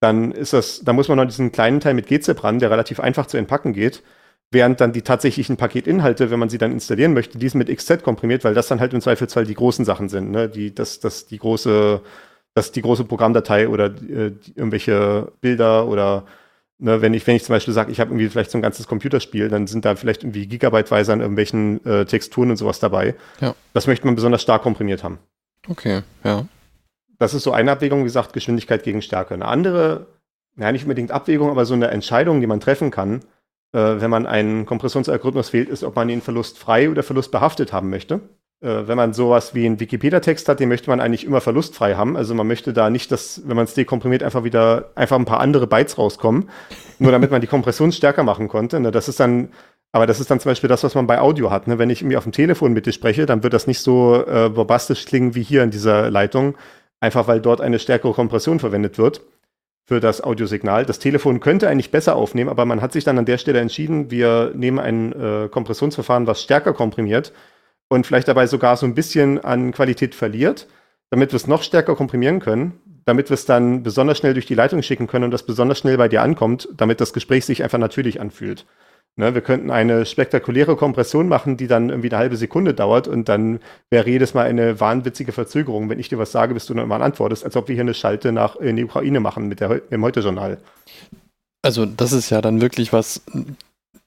dann 0.01 0.31
ist 0.31 0.53
das, 0.53 0.83
da 0.85 0.93
muss 0.93 1.09
man 1.09 1.18
noch 1.18 1.24
diesen 1.26 1.51
kleinen 1.51 1.81
Teil 1.81 1.95
mit 1.95 2.07
GZIP 2.07 2.45
ran, 2.45 2.61
der 2.61 2.70
relativ 2.70 3.01
einfach 3.01 3.26
zu 3.26 3.37
entpacken 3.37 3.72
geht. 3.72 4.03
Während 4.51 4.81
dann 4.81 4.93
die 4.93 5.03
tatsächlichen 5.03 5.57
Paketinhalte, 5.57 6.31
wenn 6.31 6.39
man 6.39 6.49
sie 6.49 6.57
dann 6.59 6.72
installieren 6.72 7.14
möchte, 7.14 7.37
die 7.37 7.49
sind 7.49 7.59
mit 7.59 7.76
XZ 7.76 8.03
komprimiert, 8.03 8.45
weil 8.45 8.55
das 8.55 8.68
dann 8.68 8.81
halt 8.81 8.95
im 8.95 9.01
Zweifelsfall 9.01 9.45
die 9.45 9.55
großen 9.55 9.85
Sachen 9.85 10.09
sind, 10.09 10.31
ne? 10.31 10.49
Die, 10.49 10.74
das, 10.74 11.01
das, 11.01 11.26
die 11.26 11.39
große, 11.39 12.01
das 12.55 12.72
die 12.72 12.83
große 12.83 13.05
Programmdatei 13.05 13.68
oder 13.68 13.87
äh, 13.87 14.33
irgendwelche 14.55 15.33
Bilder 15.41 15.87
oder 15.87 16.24
ne, 16.79 17.03
wenn 17.03 17.14
ich, 17.14 17.26
wenn 17.26 17.37
ich 17.37 17.45
zum 17.45 17.55
Beispiel 17.55 17.74
sage, 17.74 17.93
ich 17.93 18.01
habe 18.01 18.11
irgendwie 18.11 18.29
vielleicht 18.29 18.51
so 18.51 18.59
ein 18.59 18.62
ganzes 18.62 18.87
Computerspiel, 18.87 19.49
dann 19.49 19.66
sind 19.66 19.85
da 19.85 19.97
vielleicht 19.97 20.22
irgendwie 20.22 20.47
Gigabyteweise 20.47 21.12
an 21.12 21.20
irgendwelchen 21.20 21.85
äh, 21.85 22.05
Texturen 22.05 22.51
und 22.51 22.57
sowas 22.57 22.79
dabei. 22.81 23.14
Ja. 23.41 23.55
Das 23.74 23.87
möchte 23.87 24.07
man 24.07 24.14
besonders 24.14 24.43
stark 24.43 24.62
komprimiert 24.62 25.05
haben. 25.05 25.18
Okay, 25.68 26.03
ja. 26.24 26.47
Das 27.19 27.35
ist 27.35 27.43
so 27.43 27.53
eine 27.53 27.73
Abwägung, 27.73 28.01
wie 28.01 28.05
gesagt, 28.05 28.33
Geschwindigkeit 28.33 28.83
gegen 28.83 29.03
Stärke. 29.03 29.35
Eine 29.35 29.47
andere, 29.47 30.07
ja, 30.57 30.71
nicht 30.73 30.85
unbedingt 30.85 31.11
Abwägung, 31.11 31.51
aber 31.51 31.64
so 31.64 31.75
eine 31.75 31.89
Entscheidung, 31.89 32.41
die 32.41 32.47
man 32.47 32.61
treffen 32.61 32.91
kann, 32.91 33.21
äh, 33.73 34.01
wenn 34.01 34.11
man 34.11 34.27
einen 34.27 34.66
Kompressionsalgorithmus 34.66 35.53
wählt, 35.53 35.69
ist, 35.69 35.85
ob 35.85 35.97
man 35.97 36.09
ihn 36.09 36.23
verlustfrei 36.23 36.91
oder 36.91 37.03
verlustbehaftet 37.03 37.73
haben 37.73 37.91
möchte. 37.91 38.21
Äh, 38.61 38.87
wenn 38.87 38.97
man 38.97 39.12
sowas 39.12 39.55
wie 39.55 39.66
einen 39.66 39.81
Wikipedia-Text 39.81 40.49
hat, 40.49 40.61
den 40.61 40.69
möchte 40.69 40.91
man 40.91 41.01
eigentlich 41.01 41.25
immer 41.25 41.41
verlustfrei 41.41 41.95
haben. 41.95 42.16
Also 42.16 42.35
man 42.35 42.47
möchte 42.47 42.73
da 42.73 42.91
nicht, 42.91 43.11
dass, 43.12 43.43
wenn 43.47 43.57
man 43.57 43.64
es 43.64 43.75
dekomprimiert, 43.75 44.23
einfach 44.23 44.45
wieder 44.45 44.91
einfach 44.95 45.19
ein 45.19 45.25
paar 45.25 45.41
andere 45.41 45.66
Bytes 45.66 45.99
rauskommen, 45.99 46.49
nur 46.99 47.12
damit 47.12 47.31
man 47.31 47.41
die 47.41 47.47
Kompression 47.47 47.93
stärker 47.93 48.23
machen 48.23 48.49
konnte. 48.49 48.81
Ne? 48.81 48.91
Das 48.91 49.09
ist 49.09 49.21
dann 49.21 49.51
aber 49.91 50.07
das 50.07 50.21
ist 50.21 50.31
dann 50.31 50.39
zum 50.39 50.51
Beispiel 50.51 50.69
das, 50.69 50.85
was 50.85 50.95
man 50.95 51.07
bei 51.07 51.19
Audio 51.19 51.51
hat. 51.51 51.66
Ne? 51.66 51.79
Wenn 51.79 51.89
ich 51.89 52.03
irgendwie 52.03 52.19
auf 52.19 52.25
dem 52.25 52.33
Telefon 52.33 52.73
mit 52.73 52.85
dir 52.85 52.93
spreche, 52.93 53.25
dann 53.25 53.43
wird 53.43 53.55
das 53.55 53.66
nicht 53.66 53.81
so 53.81 54.23
äh, 54.27 54.51
bombastisch 54.51 55.07
klingen 55.07 55.35
wie 55.35 55.43
hier 55.43 55.62
in 55.62 55.71
dieser 55.71 56.11
Leitung, 56.11 56.57
einfach 57.01 57.28
weil 57.28 57.40
dort 57.40 57.61
eine 57.61 57.78
stärkere 57.78 58.12
Kompression 58.12 58.59
verwendet 58.61 58.99
wird 58.99 59.20
für 59.86 60.01
das 60.01 60.22
Audiosignal. 60.22 60.84
Das 60.84 60.99
Telefon 60.99 61.40
könnte 61.40 61.68
eigentlich 61.68 61.90
besser 61.90 62.16
aufnehmen, 62.16 62.51
aber 62.51 62.64
man 62.64 62.82
hat 62.82 62.92
sich 62.92 63.05
dann 63.05 63.18
an 63.18 63.24
der 63.24 63.38
Stelle 63.38 63.61
entschieden, 63.61 64.11
wir 64.11 64.53
nehmen 64.55 64.78
ein 64.78 65.12
äh, 65.12 65.49
Kompressionsverfahren, 65.49 66.26
was 66.26 66.42
stärker 66.42 66.74
komprimiert 66.74 67.32
und 67.88 68.07
vielleicht 68.07 68.28
dabei 68.28 68.46
sogar 68.46 68.76
so 68.76 68.86
ein 68.86 68.94
bisschen 68.94 69.42
an 69.42 69.72
Qualität 69.72 70.14
verliert, 70.14 70.68
damit 71.11 71.32
wir 71.32 71.36
es 71.36 71.46
noch 71.46 71.62
stärker 71.62 71.94
komprimieren 71.96 72.40
können, 72.40 72.80
damit 73.07 73.30
wir 73.30 73.34
es 73.34 73.46
dann 73.46 73.82
besonders 73.82 74.18
schnell 74.18 74.34
durch 74.34 74.44
die 74.44 74.55
Leitung 74.55 74.82
schicken 74.82 75.07
können 75.07 75.24
und 75.24 75.30
das 75.30 75.44
besonders 75.44 75.78
schnell 75.78 75.96
bei 75.96 76.09
dir 76.09 76.20
ankommt, 76.20 76.68
damit 76.76 77.01
das 77.01 77.14
Gespräch 77.14 77.46
sich 77.46 77.62
einfach 77.62 77.78
natürlich 77.78 78.20
anfühlt. 78.20 78.66
Ne, 79.19 79.35
wir 79.35 79.41
könnten 79.41 79.73
eine 79.73 80.07
spektakuläre 80.07 80.77
Kompression 80.77 81.27
machen, 81.27 81.57
die 81.57 81.66
dann 81.66 81.89
irgendwie 81.89 82.09
eine 82.09 82.19
halbe 82.19 82.37
Sekunde 82.37 82.73
dauert 82.73 83.09
und 83.09 83.29
dann 83.29 83.59
wäre 83.91 84.09
jedes 84.09 84.33
Mal 84.33 84.47
eine 84.47 84.79
wahnwitzige 84.79 85.33
Verzögerung. 85.33 85.91
Wenn 85.91 85.99
ich 85.99 86.09
dir 86.09 86.19
was 86.19 86.31
sage, 86.31 86.55
bis 86.55 86.66
du 86.66 86.75
dann 86.75 86.87
mal 86.87 87.03
antwortest, 87.03 87.45
als 87.45 87.57
ob 87.57 87.66
wir 87.66 87.75
hier 87.75 87.83
eine 87.83 87.95
Schalte 87.95 88.31
nach 88.31 88.55
in 88.55 88.77
die 88.77 88.85
Ukraine 88.85 89.19
machen 89.19 89.49
mit 89.49 89.59
der, 89.59 89.83
im 89.91 90.05
Heute-Journal. 90.05 90.59
Also 91.62 91.85
das 91.85 92.12
ist 92.12 92.31
ja 92.31 92.41
dann 92.41 92.61
wirklich 92.61 92.93
was, 92.93 93.23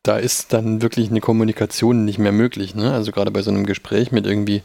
da 0.01 0.16
ist 0.16 0.53
dann 0.53 0.82
wirklich 0.82 1.09
eine 1.09 1.20
Kommunikation 1.20 2.05
nicht 2.05 2.18
mehr 2.18 2.32
möglich. 2.32 2.74
Ne? 2.74 2.93
Also 2.93 3.12
gerade 3.12 3.32
bei 3.32 3.41
so 3.41 3.51
einem 3.51 3.66
Gespräch 3.66 4.14
mit 4.14 4.26
irgendwie 4.26 4.64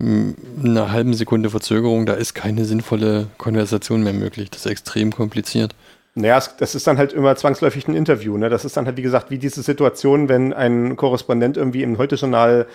einer 0.00 0.90
halben 0.90 1.12
Sekunde 1.12 1.50
Verzögerung, 1.50 2.06
da 2.06 2.14
ist 2.14 2.32
keine 2.32 2.64
sinnvolle 2.64 3.26
Konversation 3.36 4.02
mehr 4.02 4.14
möglich. 4.14 4.48
Das 4.48 4.64
ist 4.64 4.72
extrem 4.72 5.12
kompliziert. 5.12 5.74
Naja, 6.18 6.42
das 6.58 6.74
ist 6.74 6.86
dann 6.86 6.96
halt 6.96 7.12
immer 7.12 7.36
zwangsläufig 7.36 7.86
ein 7.88 7.94
Interview. 7.94 8.38
Ne? 8.38 8.48
Das 8.48 8.64
ist 8.64 8.76
dann 8.76 8.86
halt, 8.86 8.96
wie 8.96 9.02
gesagt, 9.02 9.30
wie 9.30 9.36
diese 9.36 9.62
Situation, 9.62 10.30
wenn 10.30 10.54
ein 10.54 10.96
Korrespondent 10.96 11.58
irgendwie 11.58 11.82
im 11.82 11.98
Heute-Journal 11.98 12.66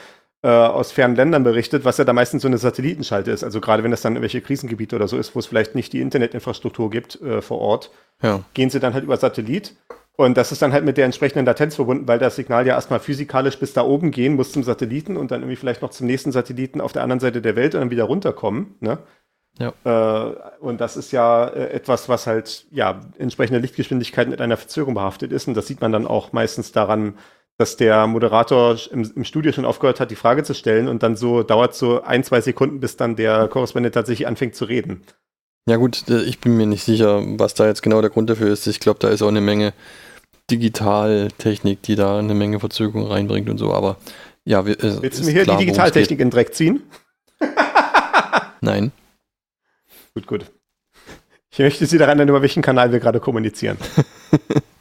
äh, 0.43 0.47
aus 0.47 0.91
fernen 0.91 1.15
Ländern 1.15 1.43
berichtet, 1.43 1.83
was 1.83 1.97
ja 1.97 2.03
da 2.03 2.13
meistens 2.13 2.43
so 2.43 2.47
eine 2.47 2.59
Satellitenschalte 2.59 3.31
ist. 3.31 3.43
Also 3.43 3.59
gerade 3.59 3.83
wenn 3.83 3.89
das 3.89 4.01
dann 4.01 4.13
irgendwelche 4.13 4.41
Krisengebiete 4.41 4.95
oder 4.95 5.07
so 5.07 5.17
ist, 5.17 5.33
wo 5.33 5.39
es 5.39 5.47
vielleicht 5.47 5.73
nicht 5.73 5.91
die 5.91 6.01
Internetinfrastruktur 6.01 6.91
gibt 6.91 7.19
äh, 7.21 7.41
vor 7.41 7.59
Ort, 7.59 7.89
ja. 8.21 8.41
gehen 8.53 8.69
sie 8.69 8.79
dann 8.79 8.93
halt 8.93 9.05
über 9.05 9.17
Satellit. 9.17 9.75
Und 10.17 10.37
das 10.37 10.51
ist 10.51 10.61
dann 10.61 10.71
halt 10.71 10.85
mit 10.85 10.97
der 10.97 11.05
entsprechenden 11.05 11.47
Latenz 11.47 11.75
verbunden, 11.75 12.07
weil 12.07 12.19
das 12.19 12.35
Signal 12.35 12.67
ja 12.67 12.75
erstmal 12.75 12.99
physikalisch 12.99 13.57
bis 13.57 13.73
da 13.73 13.81
oben 13.81 14.11
gehen 14.11 14.35
muss 14.35 14.51
zum 14.51 14.61
Satelliten 14.61 15.17
und 15.17 15.31
dann 15.31 15.41
irgendwie 15.41 15.55
vielleicht 15.55 15.81
noch 15.81 15.89
zum 15.89 16.05
nächsten 16.05 16.31
Satelliten 16.31 16.79
auf 16.79 16.91
der 16.91 17.01
anderen 17.01 17.19
Seite 17.19 17.41
der 17.41 17.55
Welt 17.55 17.73
und 17.73 17.81
dann 17.81 17.89
wieder 17.89 18.03
runterkommen. 18.03 18.75
Ne? 18.81 18.99
Ja. 19.59 19.73
Äh, 19.83 20.35
und 20.59 20.81
das 20.81 20.97
ist 20.97 21.11
ja 21.11 21.47
äh, 21.47 21.71
etwas, 21.71 22.09
was 22.09 22.27
halt 22.27 22.65
ja 22.71 23.01
entsprechende 23.17 23.59
Lichtgeschwindigkeit 23.59 24.27
mit 24.27 24.41
einer 24.41 24.57
Verzögerung 24.57 24.95
behaftet 24.95 25.31
ist. 25.31 25.47
Und 25.47 25.55
das 25.55 25.67
sieht 25.67 25.81
man 25.81 25.91
dann 25.91 26.07
auch 26.07 26.31
meistens 26.33 26.71
daran, 26.71 27.15
dass 27.57 27.77
der 27.77 28.07
Moderator 28.07 28.77
im, 28.91 29.11
im, 29.15 29.23
Studio 29.23 29.51
schon 29.51 29.65
aufgehört 29.65 29.99
hat, 29.99 30.09
die 30.09 30.15
Frage 30.15 30.43
zu 30.43 30.55
stellen 30.55 30.87
und 30.87 31.03
dann 31.03 31.15
so 31.15 31.43
dauert 31.43 31.75
so 31.75 32.01
ein, 32.01 32.23
zwei 32.23 32.41
Sekunden, 32.41 32.79
bis 32.79 32.97
dann 32.97 33.15
der 33.15 33.47
Korrespondent 33.49 33.93
tatsächlich 33.93 34.27
anfängt 34.27 34.55
zu 34.55 34.65
reden. 34.65 35.03
Ja 35.69 35.75
gut, 35.75 36.09
ich 36.09 36.39
bin 36.39 36.57
mir 36.57 36.65
nicht 36.65 36.83
sicher, 36.83 37.21
was 37.37 37.53
da 37.53 37.67
jetzt 37.67 37.83
genau 37.83 38.01
der 38.01 38.09
Grund 38.09 38.31
dafür 38.31 38.51
ist. 38.51 38.65
Ich 38.65 38.79
glaube, 38.79 38.99
da 38.99 39.09
ist 39.09 39.21
auch 39.21 39.27
eine 39.27 39.41
Menge 39.41 39.73
Digitaltechnik, 40.49 41.83
die 41.83 41.95
da 41.95 42.17
eine 42.17 42.33
Menge 42.33 42.59
Verzögerung 42.59 43.05
reinbringt 43.05 43.47
und 43.47 43.59
so, 43.59 43.71
aber 43.73 43.97
ja, 44.43 44.65
wir, 44.65 44.83
äh, 44.83 45.01
Willst 45.01 45.19
du 45.19 45.25
mir 45.25 45.31
hier 45.31 45.43
klar, 45.43 45.57
die 45.57 45.65
Digitaltechnik 45.65 46.19
in 46.19 46.31
Dreck 46.31 46.55
ziehen? 46.55 46.81
Nein. 48.61 48.91
Gut, 50.13 50.27
gut. 50.27 50.51
Ich 51.51 51.59
möchte 51.59 51.85
Sie 51.85 51.97
daran 51.97 52.17
erinnern, 52.17 52.29
über 52.29 52.41
welchen 52.41 52.61
Kanal 52.61 52.91
wir 52.91 52.99
gerade 52.99 53.19
kommunizieren. 53.19 53.77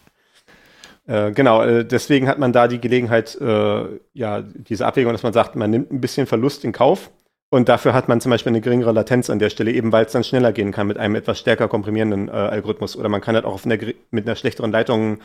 äh, 1.07 1.33
genau, 1.33 1.62
äh, 1.62 1.85
deswegen 1.85 2.28
hat 2.28 2.39
man 2.39 2.53
da 2.53 2.68
die 2.68 2.81
Gelegenheit, 2.81 3.37
äh, 3.41 4.01
ja, 4.12 4.43
diese 4.43 4.87
Abwägung, 4.87 5.12
dass 5.12 5.22
man 5.22 5.33
sagt, 5.33 5.57
man 5.57 5.70
nimmt 5.70 5.93
ein 5.93 6.01
bisschen 6.01 6.26
Verlust 6.26 6.64
in 6.64 6.72
Kauf 6.72 7.11
und 7.51 7.68
dafür 7.68 7.93
hat 7.93 8.09
man 8.09 8.20
zum 8.20 8.31
Beispiel 8.31 8.51
eine 8.51 8.61
geringere 8.61 8.93
Latenz 8.93 9.31
an 9.31 9.41
der 9.41 9.51
Stelle, 9.51 9.72
eben 9.72 9.93
weil 9.93 10.07
es 10.07 10.12
dann 10.12 10.22
schneller 10.24 10.53
gehen 10.53 10.70
kann 10.70 10.87
mit 10.87 10.99
einem 10.99 11.16
etwas 11.16 11.41
stärker 11.41 11.66
komprimierenden 11.66 12.31
Algorithmus. 12.31 12.97
Oder 12.97 13.09
man 13.09 13.20
kann 13.20 13.35
halt 13.35 13.45
auch 13.45 13.64
einer, 13.64 13.76
mit 14.12 14.26
einer 14.26 14.37
schlechteren 14.37 14.70
Leitung 14.70 15.18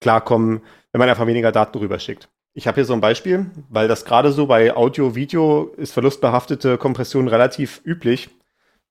klarkommen, 0.00 0.60
wenn 0.92 0.98
man 0.98 1.08
einfach 1.08 1.26
weniger 1.26 1.52
Daten 1.52 1.78
rüberschickt. 1.78 2.28
Ich 2.52 2.66
habe 2.66 2.74
hier 2.74 2.84
so 2.84 2.92
ein 2.92 3.00
Beispiel, 3.00 3.46
weil 3.70 3.88
das 3.88 4.04
gerade 4.04 4.32
so 4.32 4.46
bei 4.46 4.76
Audio, 4.76 5.14
Video 5.14 5.72
ist 5.76 5.92
verlustbehaftete 5.92 6.76
Kompression 6.76 7.28
relativ 7.28 7.80
üblich 7.84 8.28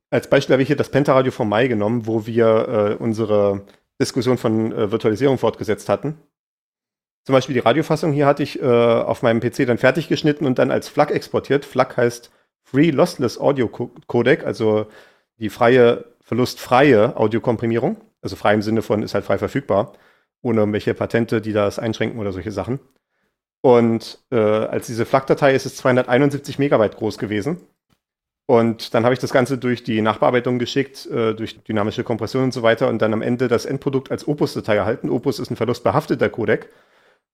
als 0.10 0.30
Beispiel 0.30 0.54
habe 0.54 0.64
ich 0.64 0.68
hier 0.68 0.76
das 0.76 0.90
Pentaradio 0.90 1.32
vom 1.32 1.50
Mai 1.50 1.68
genommen, 1.68 2.08
wo 2.08 2.26
wir 2.26 2.98
äh, 3.00 3.04
unsere 3.04 3.66
Diskussion 4.02 4.38
von 4.38 4.72
äh, 4.72 4.92
Virtualisierung 4.92 5.38
fortgesetzt 5.38 5.90
hatten. 5.90 6.18
Zum 7.26 7.34
Beispiel 7.34 7.54
die 7.54 7.60
Radiofassung 7.60 8.12
hier 8.12 8.26
hatte 8.26 8.44
ich 8.44 8.62
äh, 8.62 8.66
auf 8.66 9.22
meinem 9.22 9.40
PC 9.40 9.68
dann 9.68 9.78
fertig 9.78 10.08
geschnitten 10.08 10.46
und 10.46 10.58
dann 10.58 10.72
als 10.72 10.90
FLAC 10.90 11.12
exportiert. 11.12 11.66
FLAC 11.66 11.98
heißt 11.98 12.32
Free 12.64 12.92
Lossless 12.92 13.40
Audio 13.40 13.68
Codec, 13.68 14.46
also 14.46 14.88
die 15.38 15.50
freie, 15.50 16.06
verlustfreie 16.22 17.16
Audiokomprimierung. 17.18 17.98
Also 18.22 18.36
frei 18.36 18.54
im 18.54 18.62
Sinne 18.62 18.82
von 18.82 19.04
ist 19.04 19.14
halt 19.14 19.26
frei 19.26 19.38
verfügbar, 19.38 19.94
ohne 20.42 20.62
irgendwelche 20.62 20.94
Patente, 20.94 21.42
die 21.42 21.54
das 21.54 21.80
einschränken 21.80 22.20
oder 22.20 22.32
solche 22.32 22.52
Sachen. 22.52 22.80
Und 23.62 24.24
äh, 24.32 24.38
als 24.38 24.88
diese 24.88 25.06
FLAC-Datei 25.06 25.54
ist 25.54 25.66
es 25.66 25.76
271 25.78 26.60
Megabyte 26.60 26.96
groß 26.96 27.18
gewesen. 27.18 27.62
Und 28.50 28.96
dann 28.96 29.04
habe 29.04 29.14
ich 29.14 29.20
das 29.20 29.32
Ganze 29.32 29.60
durch 29.60 29.84
die 29.84 30.02
Nachbearbeitung 30.02 30.58
geschickt, 30.58 31.06
äh, 31.06 31.36
durch 31.36 31.60
dynamische 31.62 32.04
Kompression 32.04 32.46
und 32.46 32.52
so 32.52 32.64
weiter 32.64 32.88
und 32.88 33.00
dann 33.00 33.14
am 33.14 33.22
Ende 33.22 33.48
das 33.48 33.66
Endprodukt 33.66 34.10
als 34.10 34.28
Opus-Datei 34.28 34.76
erhalten. 34.76 35.12
Opus 35.12 35.38
ist 35.38 35.52
ein 35.52 35.56
verlustbehafteter 35.56 36.30
Codec. 36.30 36.68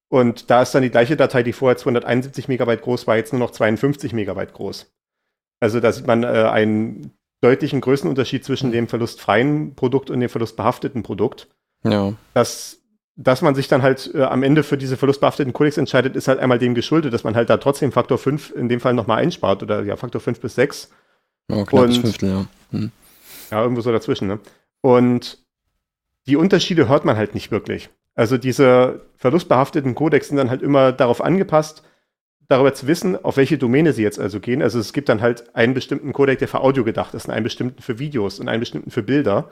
Und 0.10 0.50
da 0.50 0.62
ist 0.62 0.76
dann 0.76 0.84
die 0.84 0.90
gleiche 0.90 1.16
Datei, 1.16 1.42
die 1.42 1.54
vorher 1.54 1.78
271 1.78 2.50
Megabyte 2.50 2.82
groß 2.82 3.08
war, 3.08 3.16
jetzt 3.16 3.32
nur 3.32 3.40
noch 3.40 3.52
52 3.52 4.12
Megabyte 4.12 4.52
groß. 4.52 4.94
Also 5.62 5.80
da 5.80 5.94
sieht 5.94 6.06
man 6.06 6.24
äh, 6.24 6.28
einen 6.28 7.14
deutlichen 7.40 7.80
Größenunterschied 7.80 8.44
zwischen 8.44 8.74
dem 8.74 8.90
verlustfreien 8.90 9.74
Produkt 9.74 10.10
und 10.10 10.20
dem 10.20 10.28
verlustbehafteten 10.28 11.02
Produkt. 11.02 11.48
Ja. 11.86 12.12
Das 12.34 12.82
dass 13.16 13.42
man 13.42 13.56
sich 13.56 13.70
dann 13.70 13.84
halt 13.84 14.12
äh, 14.14 14.24
am 14.24 14.44
Ende 14.44 14.64
für 14.64 14.78
diese 14.78 14.98
verlustbehafteten 14.98 15.54
Codecs 15.54 15.78
entscheidet, 15.78 16.18
ist 16.18 16.28
halt 16.28 16.40
einmal 16.40 16.60
dem 16.60 16.76
geschuldet, 16.76 17.14
dass 17.14 17.24
man 17.24 17.38
halt 17.38 17.50
da 17.50 17.56
trotzdem 17.56 17.94
Faktor 17.94 18.18
5 18.18 18.52
in 18.54 18.68
dem 18.68 18.82
Fall 18.82 18.94
nochmal 18.94 19.20
einspart 19.20 19.64
oder 19.64 19.82
ja, 19.84 19.96
Faktor 19.96 20.20
5 20.20 20.42
bis 20.42 20.56
6. 20.56 20.92
Oh, 21.52 21.64
knappes 21.64 21.98
Fünftel, 21.98 22.30
ja. 22.30 22.46
Hm. 22.72 22.92
Ja, 23.52 23.62
irgendwo 23.62 23.82
so 23.82 23.92
dazwischen, 23.92 24.28
ne? 24.28 24.40
Und 24.82 25.40
die 26.28 26.36
Unterschiede 26.36 26.88
hört 26.88 27.06
man 27.06 27.18
halt 27.18 27.34
nicht 27.34 27.52
wirklich. 27.52 27.90
Also 28.16 28.38
diese 28.38 29.02
verlustbehafteten 29.18 29.94
Codecs 29.94 30.30
sind 30.30 30.38
dann 30.38 30.50
halt 30.50 30.62
immer 30.62 30.92
darauf 30.92 31.22
angepasst, 31.22 31.84
darüber 32.48 32.74
zu 32.74 32.88
wissen, 32.88 33.24
auf 33.24 33.38
welche 33.38 33.58
Domäne 33.58 33.94
sie 33.94 34.04
jetzt 34.04 34.20
also 34.20 34.40
gehen. 34.40 34.62
Also 34.62 34.80
es 34.80 34.94
gibt 34.94 35.10
dann 35.10 35.22
halt 35.22 35.56
einen 35.56 35.74
bestimmten 35.74 36.14
Codec, 36.14 36.40
der 36.40 36.48
für 36.48 36.62
Audio 36.62 36.84
gedacht 36.84 37.14
ist, 37.14 37.26
und 37.26 37.34
einen 37.34 37.44
bestimmten 37.44 37.82
für 37.82 38.00
Videos 38.00 38.40
und 38.40 38.48
einen 38.48 38.60
bestimmten 38.60 38.92
für 38.92 39.04
Bilder. 39.04 39.50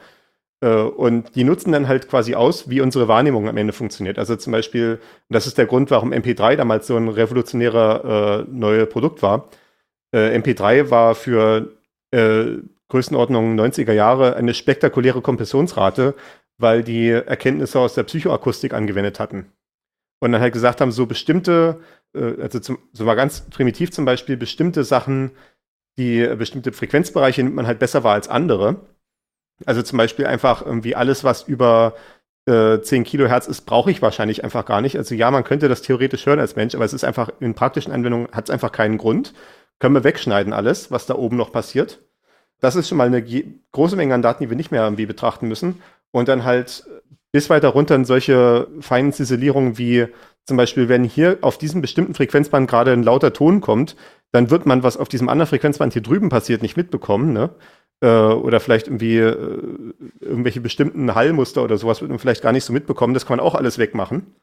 Äh, 0.61 0.75
und 0.75 1.35
die 1.35 1.43
nutzen 1.43 1.71
dann 1.71 1.87
halt 1.87 2.07
quasi 2.09 2.35
aus, 2.35 2.69
wie 2.69 2.81
unsere 2.81 3.07
Wahrnehmung 3.07 3.49
am 3.49 3.57
Ende 3.57 3.73
funktioniert. 3.73 4.17
Also 4.17 4.35
zum 4.35 4.53
Beispiel, 4.53 4.99
das 5.29 5.47
ist 5.47 5.57
der 5.57 5.65
Grund, 5.65 5.91
warum 5.91 6.13
MP3 6.13 6.55
damals 6.55 6.87
so 6.87 6.95
ein 6.95 7.09
revolutionärer 7.09 8.45
äh, 8.47 8.51
neues 8.51 8.89
Produkt 8.89 9.21
war. 9.21 9.49
Äh, 10.13 10.37
MP3 10.37 10.89
war 10.89 11.15
für 11.15 11.73
äh, 12.13 12.61
Größenordnung 12.89 13.59
90er 13.59 13.93
Jahre 13.93 14.35
eine 14.35 14.53
spektakuläre 14.53 15.21
Kompressionsrate, 15.21 16.15
weil 16.57 16.83
die 16.83 17.09
Erkenntnisse 17.09 17.79
aus 17.79 17.95
der 17.95 18.03
Psychoakustik 18.03 18.73
angewendet 18.73 19.19
hatten. 19.19 19.51
Und 20.21 20.31
dann 20.31 20.41
halt 20.41 20.53
gesagt 20.53 20.79
haben, 20.79 20.91
so 20.91 21.05
bestimmte, 21.07 21.81
äh, 22.13 22.41
also 22.41 22.59
zum, 22.59 22.77
so 22.93 23.03
mal 23.03 23.15
ganz 23.15 23.41
primitiv 23.49 23.91
zum 23.91 24.05
Beispiel, 24.05 24.37
bestimmte 24.37 24.83
Sachen, 24.83 25.31
die 25.97 26.25
bestimmte 26.37 26.71
Frequenzbereiche 26.71 27.43
nimmt 27.43 27.55
man 27.55 27.67
halt 27.67 27.79
besser 27.79 28.03
wahr 28.03 28.13
als 28.13 28.27
andere. 28.27 28.81
Also 29.65 29.81
zum 29.81 29.97
Beispiel 29.97 30.25
einfach 30.25 30.65
irgendwie 30.65 30.95
alles, 30.95 31.23
was 31.23 31.43
über 31.43 31.95
äh, 32.45 32.81
10 32.81 33.03
Kilohertz 33.03 33.47
ist, 33.47 33.61
brauche 33.61 33.91
ich 33.91 34.01
wahrscheinlich 34.01 34.43
einfach 34.43 34.65
gar 34.65 34.81
nicht. 34.81 34.97
Also 34.97 35.15
ja, 35.15 35.31
man 35.31 35.43
könnte 35.43 35.69
das 35.69 35.81
theoretisch 35.81 36.25
hören 36.25 36.39
als 36.39 36.55
Mensch, 36.55 36.75
aber 36.75 36.85
es 36.85 36.93
ist 36.93 37.03
einfach 37.03 37.29
in 37.39 37.53
praktischen 37.53 37.93
Anwendungen 37.93 38.27
hat 38.31 38.45
es 38.45 38.49
einfach 38.49 38.71
keinen 38.71 38.97
Grund. 38.97 39.33
Können 39.79 39.95
wir 39.95 40.03
wegschneiden 40.03 40.53
alles, 40.53 40.91
was 40.91 41.05
da 41.05 41.15
oben 41.15 41.37
noch 41.37 41.51
passiert. 41.51 41.99
Das 42.59 42.75
ist 42.75 42.87
schon 42.87 42.97
mal 42.97 43.07
eine 43.07 43.23
große 43.71 43.95
Menge 43.95 44.13
an 44.13 44.21
Daten, 44.21 44.43
die 44.43 44.49
wir 44.49 44.57
nicht 44.57 44.71
mehr 44.71 44.83
irgendwie 44.83 45.05
betrachten 45.05 45.47
müssen. 45.47 45.81
Und 46.11 46.27
dann 46.27 46.43
halt 46.43 46.85
bis 47.31 47.49
weiter 47.49 47.69
runter 47.69 47.95
in 47.95 48.05
solche 48.05 48.67
feinen 48.79 49.11
Ziselierungen 49.11 49.77
wie 49.77 50.07
zum 50.45 50.57
Beispiel, 50.57 50.89
wenn 50.89 51.03
hier 51.03 51.37
auf 51.41 51.57
diesem 51.57 51.81
bestimmten 51.81 52.13
Frequenzband 52.13 52.69
gerade 52.69 52.91
ein 52.91 53.03
lauter 53.03 53.33
Ton 53.33 53.61
kommt, 53.61 53.95
dann 54.31 54.49
wird 54.49 54.65
man, 54.65 54.83
was 54.83 54.97
auf 54.97 55.07
diesem 55.07 55.29
anderen 55.29 55.47
Frequenzband 55.47 55.93
hier 55.93 56.01
drüben 56.01 56.29
passiert, 56.29 56.61
nicht 56.61 56.75
mitbekommen. 56.75 57.33
Ne? 57.33 57.51
Äh, 58.03 58.33
oder 58.33 58.59
vielleicht 58.59 58.87
irgendwie 58.87 59.15
äh, 59.17 59.93
irgendwelche 60.19 60.59
bestimmten 60.59 61.15
Hallmuster 61.15 61.63
oder 61.63 61.77
sowas 61.77 62.01
wird 62.01 62.09
man 62.09 62.19
vielleicht 62.19 62.41
gar 62.41 62.51
nicht 62.51 62.65
so 62.65 62.73
mitbekommen. 62.73 63.13
Das 63.13 63.25
kann 63.25 63.37
man 63.37 63.45
auch 63.45 63.55
alles 63.55 63.77
wegmachen. 63.77 64.35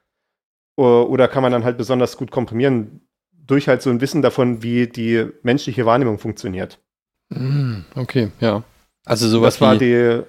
Oder 0.77 1.29
kann 1.29 1.43
man 1.43 1.53
dann 1.53 1.65
halt 1.65 1.77
besonders 1.77 2.17
gut 2.17 2.31
komprimieren 2.31 3.03
durch 3.47 3.69
halt 3.69 3.83
so 3.83 3.91
ein 3.91 4.01
Wissen 4.01 4.23
davon, 4.23 4.63
wie 4.63 4.87
die 4.87 5.27
menschliche 5.43 5.85
Wahrnehmung 5.85 6.19
funktioniert. 6.19 6.79
Mm, 7.29 7.81
okay, 7.97 8.31
ja. 8.41 8.63
Also 9.05 9.29
sowas 9.29 9.55
das 9.55 9.61
war 9.61 9.77
die 9.77 10.23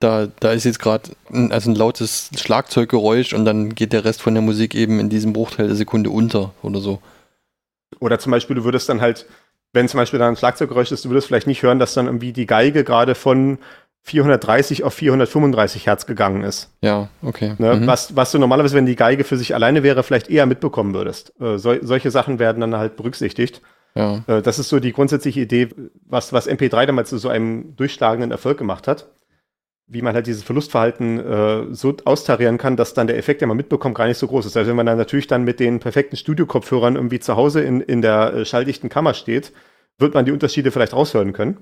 da, 0.00 0.28
da 0.38 0.52
ist 0.52 0.64
jetzt 0.64 0.78
gerade 0.78 1.10
ein, 1.32 1.50
also 1.50 1.70
ein 1.70 1.74
lautes 1.74 2.30
Schlagzeuggeräusch 2.36 3.32
und 3.32 3.44
dann 3.44 3.74
geht 3.74 3.92
der 3.92 4.04
Rest 4.04 4.22
von 4.22 4.34
der 4.34 4.42
Musik 4.42 4.74
eben 4.76 5.00
in 5.00 5.08
diesem 5.08 5.32
Bruchteil 5.32 5.66
der 5.66 5.76
Sekunde 5.76 6.10
unter 6.10 6.54
oder 6.62 6.80
so. 6.80 7.00
Oder 7.98 8.18
zum 8.18 8.30
Beispiel, 8.30 8.54
du 8.54 8.64
würdest 8.64 8.88
dann 8.88 9.00
halt, 9.00 9.26
wenn 9.72 9.88
zum 9.88 9.98
Beispiel 9.98 10.18
da 10.18 10.28
ein 10.28 10.36
Schlagzeuggeräusch 10.36 10.92
ist, 10.92 11.04
du 11.04 11.10
würdest 11.10 11.26
vielleicht 11.26 11.46
nicht 11.46 11.62
hören, 11.62 11.78
dass 11.78 11.94
dann 11.94 12.06
irgendwie 12.06 12.32
die 12.32 12.46
Geige 12.46 12.84
gerade 12.84 13.14
von 13.14 13.58
430 14.02 14.84
auf 14.84 14.94
435 14.94 15.86
Hertz 15.86 16.06
gegangen 16.06 16.42
ist. 16.42 16.72
Ja, 16.82 17.08
okay. 17.22 17.54
Ne? 17.58 17.76
Mhm. 17.76 17.86
Was, 17.86 18.16
was 18.16 18.32
du 18.32 18.38
normalerweise, 18.38 18.74
wenn 18.74 18.86
die 18.86 18.96
Geige 18.96 19.24
für 19.24 19.36
sich 19.36 19.54
alleine 19.54 19.82
wäre, 19.82 20.02
vielleicht 20.02 20.30
eher 20.30 20.46
mitbekommen 20.46 20.94
würdest. 20.94 21.34
Äh, 21.40 21.58
so, 21.58 21.74
solche 21.82 22.10
Sachen 22.10 22.38
werden 22.38 22.60
dann 22.60 22.76
halt 22.76 22.96
berücksichtigt. 22.96 23.60
Ja. 23.94 24.22
Äh, 24.26 24.40
das 24.40 24.58
ist 24.58 24.70
so 24.70 24.80
die 24.80 24.92
grundsätzliche 24.92 25.40
Idee, 25.40 25.68
was, 26.06 26.32
was 26.32 26.48
MP3 26.48 26.86
damals 26.86 27.10
zu 27.10 27.18
so 27.18 27.28
einem 27.28 27.76
durchschlagenden 27.76 28.30
Erfolg 28.30 28.56
gemacht 28.56 28.88
hat 28.88 29.08
wie 29.88 30.02
man 30.02 30.14
halt 30.14 30.26
dieses 30.26 30.42
Verlustverhalten 30.42 31.18
äh, 31.18 31.74
so 31.74 31.96
austarieren 32.04 32.58
kann, 32.58 32.76
dass 32.76 32.92
dann 32.92 33.06
der 33.06 33.16
Effekt, 33.16 33.40
den 33.40 33.48
man 33.48 33.56
mitbekommt, 33.56 33.96
gar 33.96 34.06
nicht 34.06 34.18
so 34.18 34.28
groß 34.28 34.46
ist. 34.46 34.56
Also 34.56 34.68
wenn 34.68 34.76
man 34.76 34.86
dann 34.86 34.98
natürlich 34.98 35.26
dann 35.26 35.44
mit 35.44 35.60
den 35.60 35.80
perfekten 35.80 36.16
Studiokopfhörern 36.16 36.96
irgendwie 36.96 37.20
zu 37.20 37.36
Hause 37.36 37.62
in, 37.62 37.80
in 37.80 38.02
der 38.02 38.34
äh, 38.34 38.44
schalldichten 38.44 38.90
Kammer 38.90 39.14
steht, 39.14 39.52
wird 39.98 40.14
man 40.14 40.26
die 40.26 40.32
Unterschiede 40.32 40.70
vielleicht 40.70 40.92
raushören 40.92 41.32
können. 41.32 41.56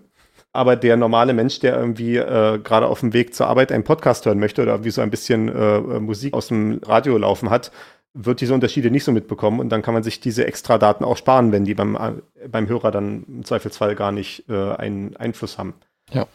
Aber 0.53 0.75
der 0.75 0.97
normale 0.97 1.35
Mensch, 1.35 1.61
der 1.61 1.77
irgendwie 1.77 2.17
äh, 2.17 2.59
gerade 2.59 2.89
auf 2.89 3.01
dem 3.01 3.13
Weg 3.13 3.35
zur 3.35 3.47
Arbeit 3.47 3.71
einen 3.71 3.85
Podcast 3.85 4.27
hören 4.27 4.41
möchte 4.41 4.63
oder 4.63 4.73
irgendwie 4.73 4.91
so 4.91 5.03
ein 5.03 5.11
bisschen 5.11 5.49
äh, 5.49 5.79
Musik 6.01 6.35
aus 6.35 6.49
dem 6.49 6.81
Radio 6.85 7.17
laufen 7.19 7.51
hat, 7.51 7.71
wird 8.15 8.41
diese 8.41 8.55
Unterschiede 8.55 8.91
nicht 8.91 9.05
so 9.05 9.13
mitbekommen 9.13 9.61
und 9.61 9.69
dann 9.69 9.83
kann 9.83 9.95
man 9.95 10.03
sich 10.03 10.21
diese 10.21 10.47
extra 10.47 10.79
Daten 10.79 11.05
auch 11.05 11.17
sparen, 11.17 11.53
wenn 11.53 11.65
die 11.65 11.75
beim, 11.75 11.95
äh, 11.95 12.49
beim 12.49 12.69
Hörer 12.69 12.91
dann 12.91 13.25
im 13.29 13.45
Zweifelsfall 13.45 13.95
gar 13.95 14.11
nicht 14.11 14.49
äh, 14.49 14.73
einen 14.75 15.17
Einfluss 15.17 15.59
haben. 15.59 15.75
Ja. 16.11 16.27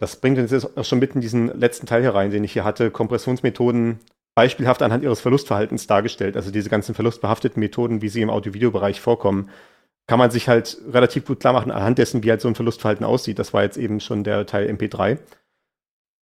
Das 0.00 0.16
bringt 0.16 0.38
uns 0.38 0.50
jetzt 0.50 0.76
auch 0.76 0.84
schon 0.84 0.98
mit 0.98 1.14
in 1.14 1.20
diesen 1.20 1.58
letzten 1.58 1.86
Teil 1.86 2.00
hier 2.00 2.14
rein, 2.14 2.30
den 2.30 2.42
ich 2.42 2.54
hier 2.54 2.64
hatte. 2.64 2.90
Kompressionsmethoden 2.90 4.00
beispielhaft 4.34 4.80
anhand 4.80 5.04
ihres 5.04 5.20
Verlustverhaltens 5.20 5.86
dargestellt. 5.86 6.36
Also 6.36 6.50
diese 6.50 6.70
ganzen 6.70 6.94
verlustbehafteten 6.94 7.60
Methoden, 7.60 8.00
wie 8.00 8.08
sie 8.08 8.22
im 8.22 8.30
Audio-Video-Bereich 8.30 9.00
vorkommen, 9.00 9.50
kann 10.06 10.18
man 10.18 10.30
sich 10.30 10.48
halt 10.48 10.78
relativ 10.90 11.26
gut 11.26 11.40
klar 11.40 11.52
machen 11.52 11.70
anhand 11.70 11.98
dessen, 11.98 12.24
wie 12.24 12.30
halt 12.30 12.40
so 12.40 12.48
ein 12.48 12.54
Verlustverhalten 12.54 13.04
aussieht. 13.04 13.38
Das 13.38 13.52
war 13.52 13.62
jetzt 13.62 13.76
eben 13.76 14.00
schon 14.00 14.24
der 14.24 14.46
Teil 14.46 14.70
MP3. 14.70 15.18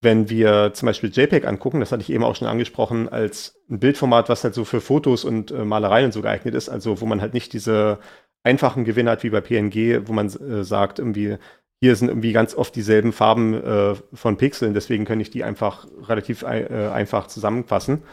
Wenn 0.02 0.30
wir 0.30 0.74
zum 0.74 0.88
Beispiel 0.88 1.12
JPEG 1.12 1.46
angucken, 1.46 1.80
das 1.80 1.92
hatte 1.92 2.02
ich 2.02 2.10
eben 2.10 2.24
auch 2.24 2.36
schon 2.36 2.48
angesprochen, 2.48 3.08
als 3.10 3.62
ein 3.70 3.80
Bildformat, 3.80 4.28
was 4.28 4.44
halt 4.44 4.56
so 4.56 4.66
für 4.66 4.82
Fotos 4.82 5.24
und 5.24 5.52
äh, 5.52 5.64
Malereien 5.66 6.06
und 6.06 6.12
so 6.12 6.24
geeignet 6.24 6.56
ist, 6.56 6.70
also 6.70 7.00
wo 7.00 7.06
man 7.06 7.22
halt 7.22 7.36
nicht 7.36 7.54
diese 7.54 8.00
einfachen 8.44 8.86
Gewinne 8.86 9.12
hat 9.12 9.24
wie 9.24 9.30
bei 9.30 9.42
PNG, 9.42 10.08
wo 10.08 10.14
man 10.14 10.28
äh, 10.28 10.64
sagt, 10.64 11.00
irgendwie, 11.00 11.38
hier 11.80 11.96
sind 11.96 12.08
irgendwie 12.08 12.32
ganz 12.32 12.56
oft 12.56 12.76
dieselben 12.76 13.14
Farben 13.14 13.54
äh, 13.54 13.96
von 14.14 14.38
Pixeln, 14.38 14.74
deswegen 14.74 15.06
kann 15.06 15.20
ich 15.20 15.30
die 15.30 15.44
einfach 15.44 15.88
relativ 16.08 16.42
äh, 16.42 16.90
einfach 16.92 17.28
zusammenfassen. 17.28 18.04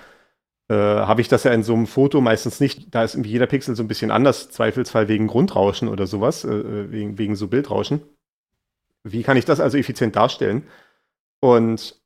Äh, 0.68 0.74
Habe 0.74 1.20
ich 1.20 1.28
das 1.28 1.44
ja 1.44 1.52
in 1.52 1.62
so 1.62 1.74
einem 1.74 1.86
Foto 1.86 2.20
meistens 2.20 2.60
nicht. 2.60 2.94
Da 2.94 3.04
ist 3.04 3.14
irgendwie 3.14 3.30
jeder 3.30 3.46
Pixel 3.46 3.76
so 3.76 3.82
ein 3.82 3.88
bisschen 3.88 4.10
anders, 4.10 4.50
Zweifelsfall 4.50 5.08
wegen 5.08 5.26
Grundrauschen 5.26 5.88
oder 5.88 6.06
sowas, 6.06 6.44
äh, 6.44 6.54
äh, 6.54 6.90
wegen, 6.90 7.18
wegen 7.18 7.36
so 7.36 7.48
Bildrauschen. 7.48 8.02
Wie 9.02 9.22
kann 9.22 9.36
ich 9.36 9.44
das 9.44 9.60
also 9.60 9.76
effizient 9.78 10.16
darstellen? 10.16 10.64
Und 11.40 12.00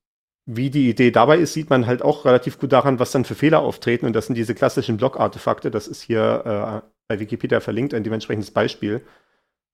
wie 0.47 0.71
die 0.71 0.89
Idee 0.89 1.11
dabei 1.11 1.39
ist, 1.39 1.53
sieht 1.53 1.71
man 1.71 1.87
halt 1.87 2.03
auch 2.03 2.25
relativ 2.25 2.59
gut 2.59 2.73
daran, 2.73 2.99
was 2.99 3.13
dann 3.13 3.25
für 3.25 3.35
Fehler 3.35 3.61
auftreten. 3.61 4.07
Und 4.07 4.15
das 4.15 4.27
sind 4.27 4.35
diese 4.37 4.55
klassischen 4.55 4.97
Block-Artefakte. 4.97 5.71
Das 5.71 5.87
ist 5.87 6.03
hier 6.03 6.83
äh, 6.85 6.89
bei 7.09 7.21
Wikipedia 7.21 7.61
verlinkt, 7.61 7.95
ein 7.95 8.05
dementsprechendes 8.05 8.51
Beispiel 8.53 9.03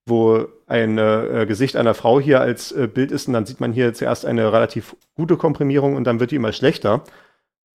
wo 0.06 0.46
ein 0.66 0.98
äh, 0.98 1.46
Gesicht 1.46 1.76
einer 1.76 1.94
Frau 1.94 2.20
hier 2.20 2.40
als 2.40 2.72
äh, 2.72 2.86
Bild 2.86 3.10
ist 3.10 3.26
und 3.26 3.34
dann 3.34 3.46
sieht 3.46 3.60
man 3.60 3.72
hier 3.72 3.94
zuerst 3.94 4.26
eine 4.26 4.52
relativ 4.52 4.96
gute 5.14 5.36
Komprimierung 5.36 5.96
und 5.96 6.04
dann 6.04 6.20
wird 6.20 6.30
die 6.30 6.36
immer 6.36 6.52
schlechter. 6.52 7.04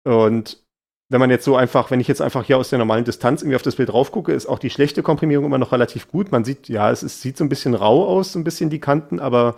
Und 0.04 0.62
wenn 1.08 1.20
man 1.20 1.30
jetzt 1.30 1.44
so 1.44 1.56
einfach, 1.56 1.90
wenn 1.90 2.00
ich 2.00 2.08
jetzt 2.08 2.20
einfach 2.20 2.44
hier 2.44 2.58
aus 2.58 2.70
der 2.70 2.80
normalen 2.80 3.04
Distanz 3.04 3.42
irgendwie 3.42 3.56
auf 3.56 3.62
das 3.62 3.76
Bild 3.76 3.90
drauf 3.90 4.10
gucke, 4.10 4.32
ist 4.32 4.46
auch 4.46 4.58
die 4.58 4.70
schlechte 4.70 5.02
Komprimierung 5.02 5.44
immer 5.44 5.58
noch 5.58 5.72
relativ 5.72 6.08
gut. 6.08 6.32
Man 6.32 6.44
sieht, 6.44 6.68
ja, 6.68 6.90
es 6.90 7.02
ist, 7.02 7.22
sieht 7.22 7.36
so 7.36 7.44
ein 7.44 7.48
bisschen 7.48 7.74
rau 7.74 8.06
aus, 8.06 8.32
so 8.32 8.38
ein 8.40 8.44
bisschen 8.44 8.70
die 8.70 8.80
Kanten, 8.80 9.20
aber 9.20 9.54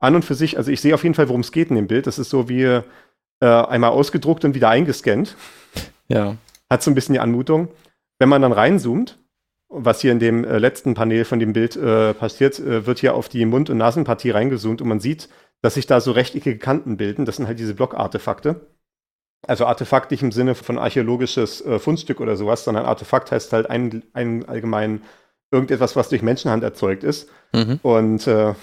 an 0.00 0.14
und 0.14 0.24
für 0.24 0.34
sich, 0.34 0.58
also 0.58 0.70
ich 0.70 0.80
sehe 0.80 0.94
auf 0.94 1.02
jeden 1.02 1.14
Fall, 1.14 1.28
worum 1.28 1.40
es 1.40 1.52
geht 1.52 1.70
in 1.70 1.76
dem 1.76 1.86
Bild. 1.86 2.06
Das 2.06 2.18
ist 2.18 2.28
so 2.28 2.48
wie 2.48 2.62
äh, 2.62 2.82
einmal 3.40 3.90
ausgedruckt 3.90 4.44
und 4.44 4.54
wieder 4.54 4.68
eingescannt. 4.68 5.36
Ja. 6.08 6.36
Hat 6.68 6.82
so 6.82 6.90
ein 6.90 6.94
bisschen 6.94 7.14
die 7.14 7.20
Anmutung. 7.20 7.68
Wenn 8.18 8.28
man 8.28 8.42
dann 8.42 8.52
reinzoomt, 8.52 9.18
was 9.72 10.00
hier 10.00 10.12
in 10.12 10.18
dem 10.18 10.44
äh, 10.44 10.58
letzten 10.58 10.94
Panel 10.94 11.24
von 11.24 11.38
dem 11.38 11.52
Bild 11.52 11.76
äh, 11.76 12.14
passiert, 12.14 12.58
äh, 12.60 12.86
wird 12.86 12.98
hier 12.98 13.14
auf 13.14 13.28
die 13.28 13.44
Mund- 13.46 13.70
und 13.70 13.78
Nasenpartie 13.78 14.30
reingezoomt 14.30 14.82
und 14.82 14.88
man 14.88 15.00
sieht, 15.00 15.28
dass 15.62 15.74
sich 15.74 15.86
da 15.86 16.00
so 16.00 16.12
rechteckige 16.12 16.58
Kanten 16.58 16.96
bilden. 16.96 17.24
Das 17.24 17.36
sind 17.36 17.46
halt 17.46 17.58
diese 17.58 17.74
Blockartefakte. 17.74 18.66
Also 19.46 19.66
Artefakt 19.66 20.10
nicht 20.10 20.22
im 20.22 20.30
Sinne 20.30 20.54
von 20.54 20.78
archäologisches 20.78 21.64
äh, 21.64 21.78
Fundstück 21.78 22.20
oder 22.20 22.36
sowas, 22.36 22.64
sondern 22.64 22.84
Artefakt 22.84 23.32
heißt 23.32 23.52
halt 23.52 23.70
ein, 23.70 24.04
ein 24.12 24.48
allgemein 24.48 25.02
irgendetwas, 25.50 25.96
was 25.96 26.10
durch 26.10 26.22
Menschenhand 26.22 26.62
erzeugt 26.62 27.02
ist. 27.02 27.28
Mhm. 27.52 27.80
Und 27.82 28.26
äh, 28.26 28.54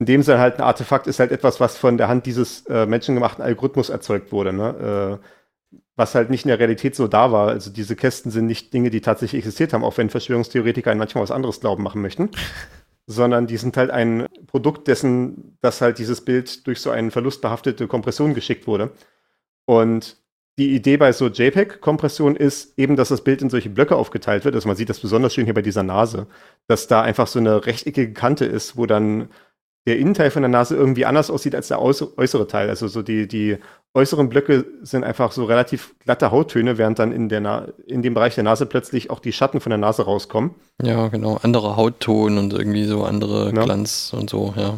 in 0.00 0.06
dem 0.06 0.22
Sinne 0.22 0.40
halt 0.40 0.56
ein 0.56 0.62
Artefakt 0.62 1.06
ist 1.06 1.20
halt 1.20 1.30
etwas, 1.30 1.60
was 1.60 1.76
von 1.76 1.96
der 1.96 2.08
Hand 2.08 2.26
dieses 2.26 2.64
menschengemachten 2.68 3.44
Algorithmus 3.44 3.90
erzeugt 3.90 4.32
wurde. 4.32 4.52
Ne? 4.52 5.20
Was 5.96 6.14
halt 6.14 6.30
nicht 6.30 6.44
in 6.44 6.48
der 6.48 6.58
Realität 6.58 6.96
so 6.96 7.06
da 7.06 7.30
war. 7.30 7.48
Also 7.48 7.70
diese 7.70 7.94
Kästen 7.94 8.30
sind 8.30 8.46
nicht 8.46 8.72
Dinge, 8.72 8.90
die 8.90 9.00
tatsächlich 9.00 9.40
existiert 9.40 9.72
haben, 9.72 9.84
auch 9.84 9.96
wenn 9.96 10.10
Verschwörungstheoretiker 10.10 10.94
manchmal 10.94 11.22
was 11.22 11.30
anderes 11.30 11.60
glauben 11.60 11.82
machen 11.82 12.02
möchten, 12.02 12.30
sondern 13.06 13.46
die 13.46 13.56
sind 13.56 13.76
halt 13.76 13.90
ein 13.90 14.26
Produkt 14.46 14.88
dessen, 14.88 15.56
dass 15.60 15.80
halt 15.80 15.98
dieses 15.98 16.24
Bild 16.24 16.66
durch 16.66 16.80
so 16.80 16.90
eine 16.90 17.10
verlustbehaftete 17.10 17.86
Kompression 17.86 18.34
geschickt 18.34 18.66
wurde. 18.66 18.92
Und 19.66 20.16
die 20.58 20.74
Idee 20.74 20.96
bei 20.96 21.12
so 21.12 21.26
JPEG-Kompression 21.26 22.36
ist 22.36 22.78
eben, 22.78 22.94
dass 22.94 23.08
das 23.08 23.24
Bild 23.24 23.42
in 23.42 23.50
solche 23.50 23.70
Blöcke 23.70 23.96
aufgeteilt 23.96 24.44
wird. 24.44 24.54
Also 24.54 24.68
man 24.68 24.76
sieht 24.76 24.88
das 24.88 25.00
besonders 25.00 25.34
schön 25.34 25.46
hier 25.46 25.54
bei 25.54 25.62
dieser 25.62 25.82
Nase, 25.82 26.28
dass 26.68 26.86
da 26.86 27.02
einfach 27.02 27.26
so 27.26 27.40
eine 27.40 27.66
rechteckige 27.66 28.12
Kante 28.12 28.44
ist, 28.44 28.76
wo 28.76 28.86
dann 28.86 29.30
der 29.86 29.98
Innenteil 29.98 30.30
von 30.30 30.42
der 30.42 30.48
Nase 30.48 30.76
irgendwie 30.76 31.06
anders 31.06 31.30
aussieht 31.30 31.54
als 31.54 31.68
der 31.68 31.82
äußere 31.82 32.46
Teil. 32.46 32.68
Also 32.68 32.86
so 32.88 33.02
die, 33.02 33.26
die 33.26 33.58
äußeren 33.94 34.28
Blöcke 34.28 34.66
sind 34.82 35.04
einfach 35.04 35.32
so 35.32 35.44
relativ 35.44 35.94
glatte 36.00 36.30
Hauttöne, 36.30 36.78
während 36.78 36.98
dann 36.98 37.12
in, 37.12 37.28
der 37.28 37.40
Na 37.40 37.68
in 37.86 38.02
dem 38.02 38.14
Bereich 38.14 38.34
der 38.34 38.44
Nase 38.44 38.66
plötzlich 38.66 39.10
auch 39.10 39.20
die 39.20 39.32
Schatten 39.32 39.60
von 39.60 39.70
der 39.70 39.78
Nase 39.78 40.04
rauskommen. 40.04 40.54
Ja, 40.82 41.08
genau. 41.08 41.38
Andere 41.42 41.76
Hautton 41.76 42.38
und 42.38 42.52
irgendwie 42.52 42.84
so 42.84 43.04
andere 43.04 43.52
ja. 43.54 43.62
Glanz 43.62 44.12
und 44.12 44.28
so, 44.28 44.52
ja. 44.56 44.74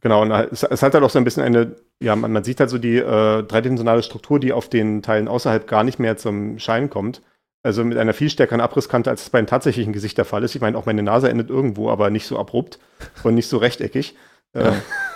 Genau, 0.00 0.22
und 0.22 0.32
es, 0.32 0.64
es, 0.64 0.82
hat 0.82 0.94
halt 0.94 1.04
auch 1.04 1.10
so 1.10 1.18
ein 1.18 1.24
bisschen 1.24 1.44
eine, 1.44 1.76
ja, 2.00 2.16
man, 2.16 2.32
man 2.32 2.42
sieht 2.42 2.58
halt 2.58 2.70
so 2.70 2.78
die 2.78 2.96
äh, 2.96 3.42
dreidimensionale 3.44 4.02
Struktur, 4.02 4.40
die 4.40 4.52
auf 4.52 4.68
den 4.68 5.02
Teilen 5.02 5.28
außerhalb 5.28 5.68
gar 5.68 5.84
nicht 5.84 6.00
mehr 6.00 6.16
zum 6.16 6.58
Schein 6.58 6.90
kommt. 6.90 7.22
Also 7.62 7.84
mit 7.84 7.96
einer 7.96 8.12
viel 8.12 8.28
stärkeren 8.28 8.60
Abrisskante, 8.60 9.10
als 9.10 9.22
es 9.22 9.30
bei 9.30 9.38
einem 9.38 9.46
tatsächlichen 9.46 9.92
Gesicht 9.92 10.18
der 10.18 10.24
Fall 10.24 10.42
ist. 10.42 10.56
Ich 10.56 10.60
meine, 10.60 10.76
auch 10.76 10.86
meine 10.86 11.04
Nase 11.04 11.28
endet 11.28 11.50
irgendwo, 11.50 11.90
aber 11.90 12.10
nicht 12.10 12.26
so 12.26 12.36
abrupt 12.36 12.80
und 13.22 13.36
nicht 13.36 13.48
so 13.48 13.58
rechteckig. 13.58 14.16
Ja. 14.54 14.70
Äh, 14.70 14.72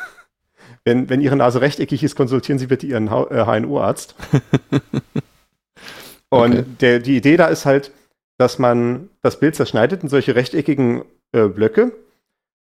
wenn, 0.86 1.10
wenn 1.10 1.20
Ihre 1.20 1.36
Nase 1.36 1.60
rechteckig 1.60 2.04
ist, 2.04 2.14
konsultieren 2.14 2.60
Sie 2.60 2.68
bitte 2.68 2.86
Ihren 2.86 3.10
HNO-Arzt. 3.10 4.14
und 6.30 6.52
okay. 6.52 6.64
der, 6.80 6.98
die 7.00 7.16
Idee 7.16 7.36
da 7.36 7.46
ist 7.46 7.66
halt, 7.66 7.90
dass 8.38 8.58
man 8.60 9.10
das 9.22 9.40
Bild 9.40 9.56
zerschneidet 9.56 10.04
in 10.04 10.08
solche 10.08 10.36
rechteckigen 10.36 11.02
äh, 11.32 11.48
Blöcke 11.48 11.92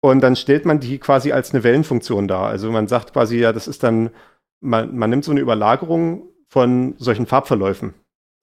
und 0.00 0.20
dann 0.20 0.36
stellt 0.36 0.64
man 0.64 0.78
die 0.78 0.98
quasi 0.98 1.32
als 1.32 1.52
eine 1.52 1.64
Wellenfunktion 1.64 2.28
dar. 2.28 2.46
Also 2.46 2.70
man 2.70 2.86
sagt 2.86 3.14
quasi, 3.14 3.38
ja, 3.38 3.52
das 3.52 3.66
ist 3.66 3.82
dann, 3.82 4.10
man, 4.60 4.96
man 4.96 5.10
nimmt 5.10 5.24
so 5.24 5.32
eine 5.32 5.40
Überlagerung 5.40 6.28
von 6.48 6.94
solchen 6.98 7.26
Farbverläufen 7.26 7.94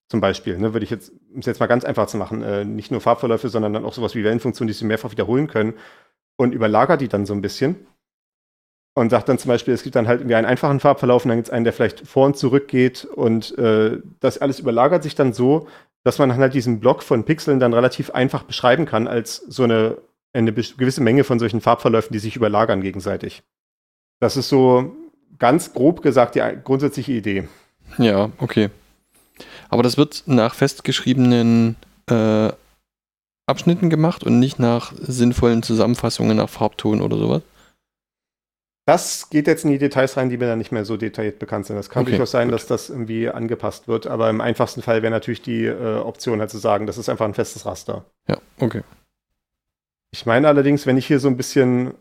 zum 0.09 0.19
Beispiel, 0.19 0.57
ne, 0.57 0.73
würde 0.73 0.83
ich 0.83 0.89
jetzt, 0.89 1.13
um 1.33 1.39
es 1.39 1.45
jetzt 1.45 1.61
mal 1.61 1.67
ganz 1.67 1.85
einfach 1.85 2.07
zu 2.07 2.17
machen, 2.17 2.43
äh, 2.43 2.65
nicht 2.65 2.91
nur 2.91 2.99
Farbverläufe, 2.99 3.47
sondern 3.47 3.71
dann 3.71 3.85
auch 3.85 3.93
sowas 3.93 4.13
wie 4.15 4.25
Wellenfunktionen, 4.25 4.67
die 4.67 4.73
sie 4.73 4.83
mehrfach 4.83 5.11
wiederholen 5.11 5.47
können 5.47 5.75
und 6.35 6.53
überlagert 6.53 6.99
die 6.99 7.07
dann 7.07 7.25
so 7.25 7.33
ein 7.33 7.41
bisschen. 7.41 7.87
Und 8.93 9.09
sagt 9.09 9.29
dann 9.29 9.37
zum 9.37 9.49
Beispiel, 9.49 9.73
es 9.73 9.83
gibt 9.83 9.95
dann 9.95 10.07
halt 10.07 10.21
irgendwie 10.21 10.35
einen 10.35 10.45
einfachen 10.45 10.79
Farbverlauf 10.79 11.23
und 11.23 11.29
dann 11.29 11.37
gibt 11.37 11.47
es 11.47 11.53
einen, 11.53 11.63
der 11.63 11.73
vielleicht 11.73 12.07
vor 12.07 12.25
und 12.25 12.37
zurück 12.37 12.67
geht 12.67 13.05
und 13.05 13.57
äh, 13.57 13.99
das 14.19 14.37
alles 14.39 14.59
überlagert 14.59 15.03
sich 15.03 15.15
dann 15.15 15.33
so, 15.33 15.67
dass 16.03 16.19
man 16.19 16.35
halt 16.35 16.53
diesen 16.53 16.79
Block 16.79 17.03
von 17.03 17.23
Pixeln 17.23 17.59
dann 17.59 17.73
relativ 17.73 18.09
einfach 18.11 18.43
beschreiben 18.43 18.85
kann 18.85 19.07
als 19.07 19.37
so 19.37 19.63
eine, 19.63 19.97
eine 20.33 20.51
gewisse 20.51 21.01
Menge 21.01 21.23
von 21.23 21.39
solchen 21.39 21.61
Farbverläufen, 21.61 22.11
die 22.11 22.19
sich 22.19 22.35
überlagern 22.35 22.81
gegenseitig. 22.81 23.43
Das 24.19 24.35
ist 24.35 24.49
so 24.49 24.95
ganz 25.39 25.73
grob 25.73 26.01
gesagt 26.01 26.35
die 26.35 26.43
grundsätzliche 26.63 27.13
Idee. 27.13 27.47
Ja, 27.97 28.29
okay. 28.39 28.69
Aber 29.69 29.83
das 29.83 29.97
wird 29.97 30.23
nach 30.25 30.53
festgeschriebenen 30.53 31.75
äh, 32.07 32.49
Abschnitten 33.45 33.89
gemacht 33.89 34.23
und 34.23 34.39
nicht 34.39 34.59
nach 34.59 34.93
sinnvollen 34.99 35.63
Zusammenfassungen 35.63 36.37
nach 36.37 36.49
Farbton 36.49 37.01
oder 37.01 37.17
sowas? 37.17 37.41
Das 38.91 39.29
geht 39.29 39.47
jetzt 39.47 39.63
in 39.63 39.71
die 39.71 39.77
Details 39.77 40.17
rein, 40.17 40.29
die 40.29 40.35
mir 40.35 40.47
dann 40.47 40.57
nicht 40.57 40.73
mehr 40.73 40.83
so 40.83 40.97
detailliert 40.97 41.39
bekannt 41.39 41.65
sind. 41.65 41.77
Das 41.77 41.89
kann 41.89 42.01
okay, 42.01 42.11
durchaus 42.11 42.31
sein, 42.31 42.49
gut. 42.49 42.55
dass 42.55 42.67
das 42.67 42.89
irgendwie 42.89 43.29
angepasst 43.29 43.87
wird, 43.87 44.05
aber 44.05 44.29
im 44.29 44.41
einfachsten 44.41 44.81
Fall 44.81 45.01
wäre 45.01 45.11
natürlich 45.11 45.41
die 45.41 45.63
äh, 45.63 45.99
Option 45.99 46.41
halt 46.41 46.49
zu 46.49 46.57
sagen, 46.57 46.87
das 46.87 46.97
ist 46.97 47.07
einfach 47.07 47.23
ein 47.23 47.33
festes 47.33 47.65
Raster. 47.65 48.03
Ja, 48.27 48.39
okay. 48.59 48.81
Ich 50.11 50.25
meine 50.25 50.49
allerdings, 50.49 50.85
wenn 50.85 50.97
ich 50.97 51.07
hier 51.07 51.21
so 51.21 51.29
ein 51.29 51.37
bisschen, 51.37 51.93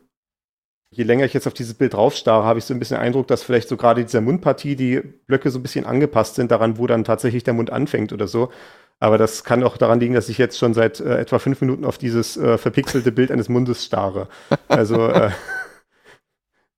je 0.90 1.04
länger 1.04 1.24
ich 1.24 1.32
jetzt 1.32 1.46
auf 1.46 1.54
dieses 1.54 1.74
Bild 1.74 1.94
draufstarre, 1.94 2.42
habe 2.42 2.58
ich 2.58 2.64
so 2.64 2.74
ein 2.74 2.80
bisschen 2.80 2.96
Eindruck, 2.96 3.28
dass 3.28 3.44
vielleicht 3.44 3.68
so 3.68 3.76
gerade 3.76 4.04
dieser 4.04 4.20
Mundpartie 4.20 4.74
die 4.74 4.98
Blöcke 4.98 5.52
so 5.52 5.60
ein 5.60 5.62
bisschen 5.62 5.86
angepasst 5.86 6.34
sind 6.34 6.50
daran, 6.50 6.76
wo 6.76 6.88
dann 6.88 7.04
tatsächlich 7.04 7.44
der 7.44 7.54
Mund 7.54 7.70
anfängt 7.70 8.12
oder 8.12 8.26
so. 8.26 8.50
Aber 8.98 9.16
das 9.16 9.44
kann 9.44 9.62
auch 9.62 9.76
daran 9.76 10.00
liegen, 10.00 10.14
dass 10.14 10.28
ich 10.28 10.38
jetzt 10.38 10.58
schon 10.58 10.74
seit 10.74 10.98
äh, 10.98 11.18
etwa 11.18 11.38
fünf 11.38 11.60
Minuten 11.60 11.84
auf 11.84 11.98
dieses 11.98 12.36
äh, 12.36 12.58
verpixelte 12.58 13.12
Bild 13.12 13.30
eines 13.30 13.48
Mundes 13.48 13.84
starre. 13.84 14.26
Also 14.66 15.06
äh, 15.06 15.30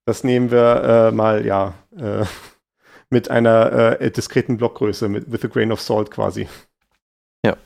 das 0.05 0.24
nehmen 0.24 0.51
wir 0.51 1.11
äh, 1.11 1.12
mal, 1.12 1.47
ja, 1.47 1.74
äh, 1.97 2.24
mit 3.11 3.31
einer 3.31 4.01
äh, 4.01 4.11
diskreten 4.11 4.57
Blockgröße, 4.57 5.09
mit 5.09 5.31
with 5.31 5.45
a 5.45 5.49
grain 5.49 5.73
of 5.73 5.81
salt 5.81 6.11
quasi. 6.11 6.49
Ja. 7.45 7.57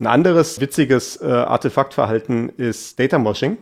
Ein 0.00 0.06
anderes 0.06 0.60
witziges 0.60 1.22
Artefaktverhalten 1.22 2.48
ist 2.48 2.98
Data 2.98 3.18
Moshing. 3.18 3.58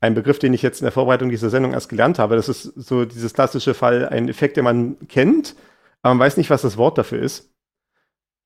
Ein 0.00 0.14
Begriff, 0.14 0.38
den 0.38 0.54
ich 0.54 0.62
jetzt 0.62 0.80
in 0.80 0.84
der 0.84 0.92
Vorbereitung 0.92 1.28
dieser 1.28 1.50
Sendung 1.50 1.74
erst 1.74 1.90
gelernt 1.90 2.18
habe. 2.18 2.36
Das 2.36 2.48
ist 2.48 2.62
so 2.62 3.04
dieses 3.04 3.34
klassische 3.34 3.74
Fall, 3.74 4.08
ein 4.08 4.28
Effekt, 4.28 4.56
den 4.56 4.64
man 4.64 4.96
kennt, 5.08 5.54
aber 6.00 6.14
man 6.14 6.26
weiß 6.26 6.38
nicht, 6.38 6.48
was 6.48 6.62
das 6.62 6.78
Wort 6.78 6.96
dafür 6.96 7.20
ist. 7.20 7.50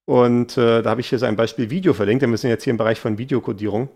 Und 0.07 0.57
äh, 0.57 0.83
da 0.83 0.91
habe 0.91 1.01
ich 1.01 1.09
hier 1.09 1.21
so 1.21 1.27
ein 1.27 1.37
Beispiel 1.37 1.71
Video 1.71 1.93
verlinkt. 1.95 2.27
Wir 2.27 2.37
sind 2.37 2.51
jetzt 2.51 2.65
hier 2.65 2.73
im 2.73 2.79
Bereich 2.79 2.99
von 2.99 3.19
Videokodierung. 3.19 3.89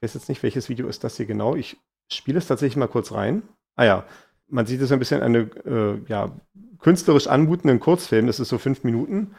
Ich 0.00 0.02
weiß 0.02 0.14
jetzt 0.14 0.28
nicht, 0.28 0.42
welches 0.42 0.68
Video 0.68 0.88
ist 0.88 1.04
das 1.04 1.16
hier 1.16 1.26
genau. 1.26 1.54
Ich 1.54 1.76
spiele 2.10 2.38
es 2.38 2.46
tatsächlich 2.46 2.76
mal 2.76 2.88
kurz 2.88 3.12
rein. 3.12 3.42
Ah 3.76 3.84
ja, 3.84 4.04
man 4.48 4.66
sieht 4.66 4.80
es 4.80 4.92
ein 4.92 4.98
bisschen 4.98 5.22
eine 5.22 5.50
äh, 5.64 5.98
ja, 6.08 6.32
künstlerisch 6.78 7.26
anmutenden 7.26 7.80
Kurzfilm. 7.80 8.26
Das 8.26 8.40
ist 8.40 8.48
so 8.48 8.58
fünf 8.58 8.84
Minuten. 8.84 9.34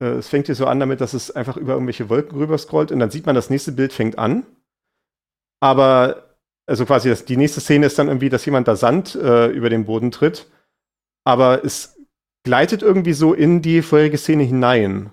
Äh, 0.00 0.14
es 0.18 0.28
fängt 0.28 0.46
hier 0.46 0.54
so 0.54 0.66
an 0.66 0.80
damit, 0.80 1.00
dass 1.00 1.14
es 1.14 1.30
einfach 1.30 1.56
über 1.56 1.72
irgendwelche 1.74 2.08
Wolken 2.08 2.38
rüber 2.38 2.58
scrollt 2.58 2.92
und 2.92 2.98
dann 2.98 3.10
sieht 3.10 3.26
man, 3.26 3.34
das 3.34 3.50
nächste 3.50 3.72
Bild 3.72 3.92
fängt 3.92 4.18
an. 4.18 4.44
Aber, 5.60 6.36
also 6.66 6.84
quasi, 6.86 7.08
das, 7.08 7.24
die 7.24 7.36
nächste 7.36 7.60
Szene 7.60 7.86
ist 7.86 7.98
dann 7.98 8.08
irgendwie, 8.08 8.28
dass 8.28 8.44
jemand 8.44 8.68
da 8.68 8.76
Sand 8.76 9.14
äh, 9.14 9.46
über 9.46 9.70
den 9.70 9.84
Boden 9.84 10.10
tritt. 10.10 10.50
Aber 11.24 11.64
es 11.64 11.96
gleitet 12.42 12.82
irgendwie 12.82 13.12
so 13.12 13.32
in 13.34 13.62
die 13.62 13.82
vorherige 13.82 14.18
Szene 14.18 14.42
hinein. 14.42 15.10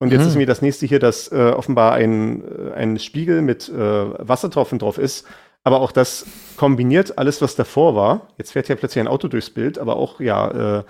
Und 0.00 0.10
jetzt 0.10 0.22
mhm. 0.22 0.28
ist 0.28 0.36
mir 0.36 0.46
das 0.46 0.62
nächste 0.62 0.86
hier, 0.86 0.98
dass 0.98 1.30
äh, 1.30 1.52
offenbar 1.56 1.92
ein, 1.92 2.42
äh, 2.42 2.72
ein 2.72 2.98
Spiegel 2.98 3.42
mit 3.42 3.68
äh, 3.68 3.78
Wassertropfen 3.78 4.78
drauf 4.78 4.98
ist. 4.98 5.26
Aber 5.64 5.80
auch 5.80 5.92
das 5.92 6.26
kombiniert 6.56 7.18
alles, 7.18 7.40
was 7.40 7.56
davor 7.56 7.96
war. 7.96 8.28
Jetzt 8.36 8.52
fährt 8.52 8.68
ja 8.68 8.76
plötzlich 8.76 9.00
ein 9.00 9.08
Auto 9.08 9.28
durchs 9.28 9.50
Bild, 9.50 9.78
aber 9.78 9.96
auch, 9.96 10.20
ja, 10.20 10.78
äh, 10.78 10.84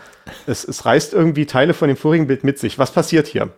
es, 0.47 0.65
es 0.65 0.85
reißt 0.85 1.15
irgendwie 1.15 1.47
Teile 1.47 1.75
von 1.75 1.89
dem 1.89 1.97
vorigen 1.97 2.27
Bild 2.27 2.43
mit 2.43 2.59
sich. 2.59 2.79
Was 2.79 2.91
passiert 2.91 3.29
hier? 3.29 3.51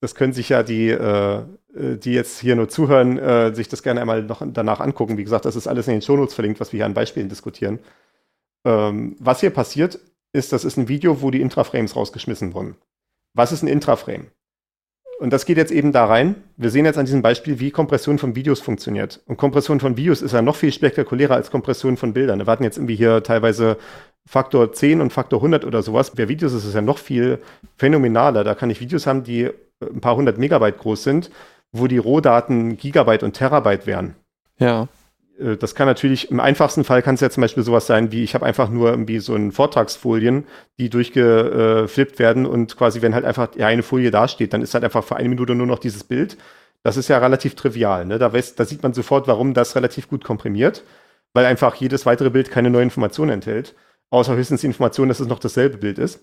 Das 0.00 0.14
können 0.14 0.32
sich 0.32 0.48
ja 0.48 0.62
die, 0.62 0.88
äh, 0.88 1.42
äh, 1.74 1.96
die 1.98 2.12
jetzt 2.12 2.40
hier 2.40 2.56
nur 2.56 2.68
zuhören, 2.68 3.18
äh, 3.18 3.54
sich 3.54 3.68
das 3.68 3.82
gerne 3.82 4.00
einmal 4.00 4.22
noch 4.22 4.42
danach 4.44 4.80
angucken. 4.80 5.18
Wie 5.18 5.24
gesagt, 5.24 5.44
das 5.44 5.56
ist 5.56 5.66
alles 5.66 5.86
in 5.86 5.92
den 5.92 6.02
Shownotes 6.02 6.34
verlinkt, 6.34 6.60
was 6.60 6.72
wir 6.72 6.78
hier 6.78 6.86
an 6.86 6.94
Beispielen 6.94 7.28
diskutieren. 7.28 7.78
Ähm, 8.64 9.16
was 9.18 9.40
hier 9.40 9.50
passiert, 9.50 9.98
ist, 10.32 10.52
das 10.52 10.64
ist 10.64 10.78
ein 10.78 10.88
Video, 10.88 11.22
wo 11.22 11.30
die 11.30 11.40
Intraframes 11.40 11.94
rausgeschmissen 11.94 12.54
wurden. 12.54 12.76
Was 13.34 13.52
ist 13.52 13.62
ein 13.62 13.68
Intraframe? 13.68 14.30
Und 15.18 15.32
das 15.32 15.46
geht 15.46 15.56
jetzt 15.56 15.72
eben 15.72 15.92
da 15.92 16.04
rein. 16.04 16.34
Wir 16.56 16.70
sehen 16.70 16.84
jetzt 16.84 16.98
an 16.98 17.06
diesem 17.06 17.22
Beispiel, 17.22 17.58
wie 17.58 17.70
Kompression 17.70 18.18
von 18.18 18.34
Videos 18.34 18.60
funktioniert. 18.60 19.22
Und 19.26 19.38
Kompression 19.38 19.80
von 19.80 19.96
Videos 19.96 20.20
ist 20.20 20.32
ja 20.32 20.42
noch 20.42 20.56
viel 20.56 20.72
spektakulärer 20.72 21.34
als 21.34 21.50
Kompression 21.50 21.96
von 21.96 22.12
Bildern. 22.12 22.38
Wir 22.38 22.46
warten 22.46 22.64
jetzt 22.64 22.76
irgendwie 22.76 22.96
hier 22.96 23.22
teilweise 23.22 23.78
Faktor 24.26 24.72
10 24.72 25.00
und 25.00 25.12
Faktor 25.12 25.38
100 25.38 25.64
oder 25.64 25.82
sowas. 25.82 26.10
Bei 26.10 26.28
Videos 26.28 26.52
ist 26.52 26.64
es 26.64 26.74
ja 26.74 26.82
noch 26.82 26.98
viel 26.98 27.38
phänomenaler. 27.76 28.44
Da 28.44 28.54
kann 28.54 28.68
ich 28.68 28.80
Videos 28.80 29.06
haben, 29.06 29.24
die 29.24 29.50
ein 29.80 30.00
paar 30.00 30.16
hundert 30.16 30.36
Megabyte 30.36 30.78
groß 30.78 31.02
sind, 31.02 31.30
wo 31.72 31.86
die 31.86 31.98
Rohdaten 31.98 32.76
Gigabyte 32.76 33.22
und 33.22 33.32
Terabyte 33.32 33.86
wären. 33.86 34.16
Ja. 34.58 34.88
Äh, 35.38 35.56
das 35.56 35.74
kann 35.74 35.86
natürlich, 35.86 36.30
im 36.30 36.40
einfachsten 36.40 36.84
Fall 36.84 37.02
kann 37.02 37.14
es 37.14 37.20
ja 37.20 37.30
zum 37.30 37.40
Beispiel 37.40 37.62
sowas 37.62 37.86
sein, 37.86 38.12
wie 38.12 38.24
ich 38.24 38.34
habe 38.34 38.46
einfach 38.46 38.68
nur 38.68 38.90
irgendwie 38.90 39.18
so 39.18 39.34
ein 39.34 39.52
Vortragsfolien, 39.52 40.46
die 40.78 40.90
durchgeflippt 40.90 42.18
werden 42.18 42.46
und 42.46 42.76
quasi, 42.76 43.02
wenn 43.02 43.14
halt 43.14 43.24
einfach 43.24 43.56
eine 43.58 43.82
Folie 43.82 44.10
dasteht, 44.10 44.52
dann 44.52 44.62
ist 44.62 44.74
halt 44.74 44.84
einfach 44.84 45.04
für 45.04 45.16
eine 45.16 45.28
Minute 45.28 45.54
nur 45.54 45.66
noch 45.66 45.78
dieses 45.78 46.04
Bild. 46.04 46.36
Das 46.82 46.96
ist 46.96 47.08
ja 47.08 47.18
relativ 47.18 47.54
trivial. 47.56 48.04
Ne? 48.04 48.18
Da, 48.18 48.32
weiß, 48.32 48.54
da 48.54 48.64
sieht 48.64 48.82
man 48.82 48.94
sofort, 48.94 49.26
warum 49.26 49.54
das 49.54 49.74
relativ 49.76 50.08
gut 50.08 50.24
komprimiert, 50.24 50.84
weil 51.32 51.44
einfach 51.44 51.74
jedes 51.76 52.06
weitere 52.06 52.30
Bild 52.30 52.50
keine 52.50 52.70
neue 52.70 52.84
Information 52.84 53.28
enthält, 53.28 53.74
außer 54.10 54.36
höchstens 54.36 54.60
die 54.60 54.68
Information, 54.68 55.08
dass 55.08 55.20
es 55.20 55.26
noch 55.26 55.40
dasselbe 55.40 55.78
Bild 55.78 55.98
ist. 55.98 56.20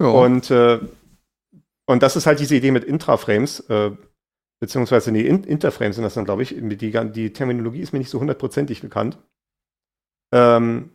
Ja. 0.00 0.08
Und, 0.08 0.50
äh, 0.50 0.80
und 1.86 2.02
das 2.02 2.16
ist 2.16 2.26
halt 2.26 2.40
diese 2.40 2.56
Idee 2.56 2.72
mit 2.72 2.84
Intraframes. 2.84 3.60
Äh, 3.70 3.92
beziehungsweise 4.60 5.12
nee, 5.12 5.26
Interframes 5.26 5.96
sind 5.96 6.04
das 6.04 6.14
dann, 6.14 6.24
glaube 6.24 6.42
ich. 6.42 6.54
Die, 6.56 7.10
die 7.12 7.32
Terminologie 7.32 7.80
ist 7.80 7.92
mir 7.92 7.98
nicht 7.98 8.10
so 8.10 8.20
hundertprozentig 8.20 8.80
bekannt. 8.80 9.18
Ähm, 10.32 10.90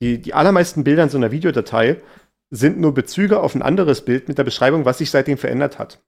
die, 0.00 0.20
die 0.20 0.34
allermeisten 0.34 0.84
Bilder 0.84 1.04
in 1.04 1.08
so 1.08 1.18
einer 1.18 1.32
Videodatei 1.32 2.00
sind 2.50 2.78
nur 2.78 2.94
Bezüge 2.94 3.40
auf 3.40 3.54
ein 3.54 3.62
anderes 3.62 4.04
Bild 4.04 4.28
mit 4.28 4.38
der 4.38 4.44
Beschreibung, 4.44 4.84
was 4.84 4.98
sich 4.98 5.10
seitdem 5.10 5.38
verändert 5.38 5.78
hat. 5.78 6.02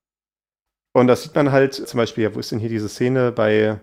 Und 0.93 1.07
das 1.07 1.23
sieht 1.23 1.35
man 1.35 1.53
halt 1.53 1.75
zum 1.75 1.99
Beispiel, 1.99 2.25
ja, 2.25 2.35
wo 2.35 2.41
ist 2.41 2.51
denn 2.51 2.59
hier 2.59 2.69
diese 2.69 2.89
Szene 2.89 3.31
bei, 3.33 3.79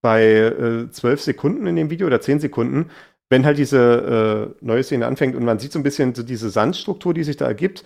bei 0.00 0.24
äh, 0.24 0.90
12 0.90 1.22
Sekunden 1.22 1.66
in 1.66 1.76
dem 1.76 1.90
Video 1.90 2.06
oder 2.06 2.20
10 2.20 2.40
Sekunden, 2.40 2.90
wenn 3.30 3.46
halt 3.46 3.58
diese 3.58 4.54
äh, 4.60 4.64
neue 4.64 4.82
Szene 4.82 5.06
anfängt 5.06 5.36
und 5.36 5.44
man 5.44 5.58
sieht 5.58 5.72
so 5.72 5.78
ein 5.78 5.84
bisschen 5.84 6.14
so 6.14 6.22
diese 6.22 6.50
Sandstruktur, 6.50 7.14
die 7.14 7.24
sich 7.24 7.36
da 7.36 7.46
ergibt, 7.46 7.84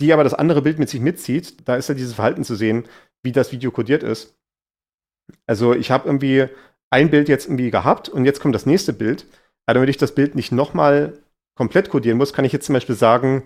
die 0.00 0.12
aber 0.12 0.24
das 0.24 0.34
andere 0.34 0.62
Bild 0.62 0.78
mit 0.78 0.88
sich 0.88 1.00
mitzieht, 1.00 1.68
da 1.68 1.76
ist 1.76 1.88
ja 1.88 1.94
dieses 1.94 2.14
Verhalten 2.14 2.44
zu 2.44 2.56
sehen, 2.56 2.84
wie 3.22 3.32
das 3.32 3.52
Video 3.52 3.70
kodiert 3.70 4.02
ist. 4.02 4.34
Also 5.46 5.74
ich 5.74 5.90
habe 5.90 6.06
irgendwie 6.06 6.46
ein 6.90 7.10
Bild 7.10 7.28
jetzt 7.28 7.46
irgendwie 7.46 7.70
gehabt 7.70 8.08
und 8.08 8.24
jetzt 8.24 8.40
kommt 8.40 8.54
das 8.54 8.66
nächste 8.66 8.92
Bild. 8.92 9.26
Aber 9.66 9.74
damit 9.74 9.88
ich 9.88 9.96
das 9.96 10.14
Bild 10.14 10.34
nicht 10.34 10.52
nochmal 10.52 11.18
komplett 11.54 11.88
kodieren 11.88 12.18
muss, 12.18 12.32
kann 12.32 12.44
ich 12.44 12.52
jetzt 12.52 12.66
zum 12.66 12.74
Beispiel 12.74 12.96
sagen, 12.96 13.44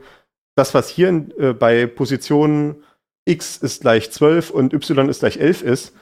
das, 0.57 0.75
was 0.75 0.89
hier 0.89 1.09
äh, 1.39 1.53
bei 1.53 1.87
Position 1.87 2.83
x 3.25 3.59
ist 3.59 3.83
gleich 3.83 4.11
12 4.11 4.51
und 4.51 4.73
y 4.73 5.09
ist 5.09 5.21
gleich 5.21 5.39
11 5.39 5.63
ist, 5.63 5.93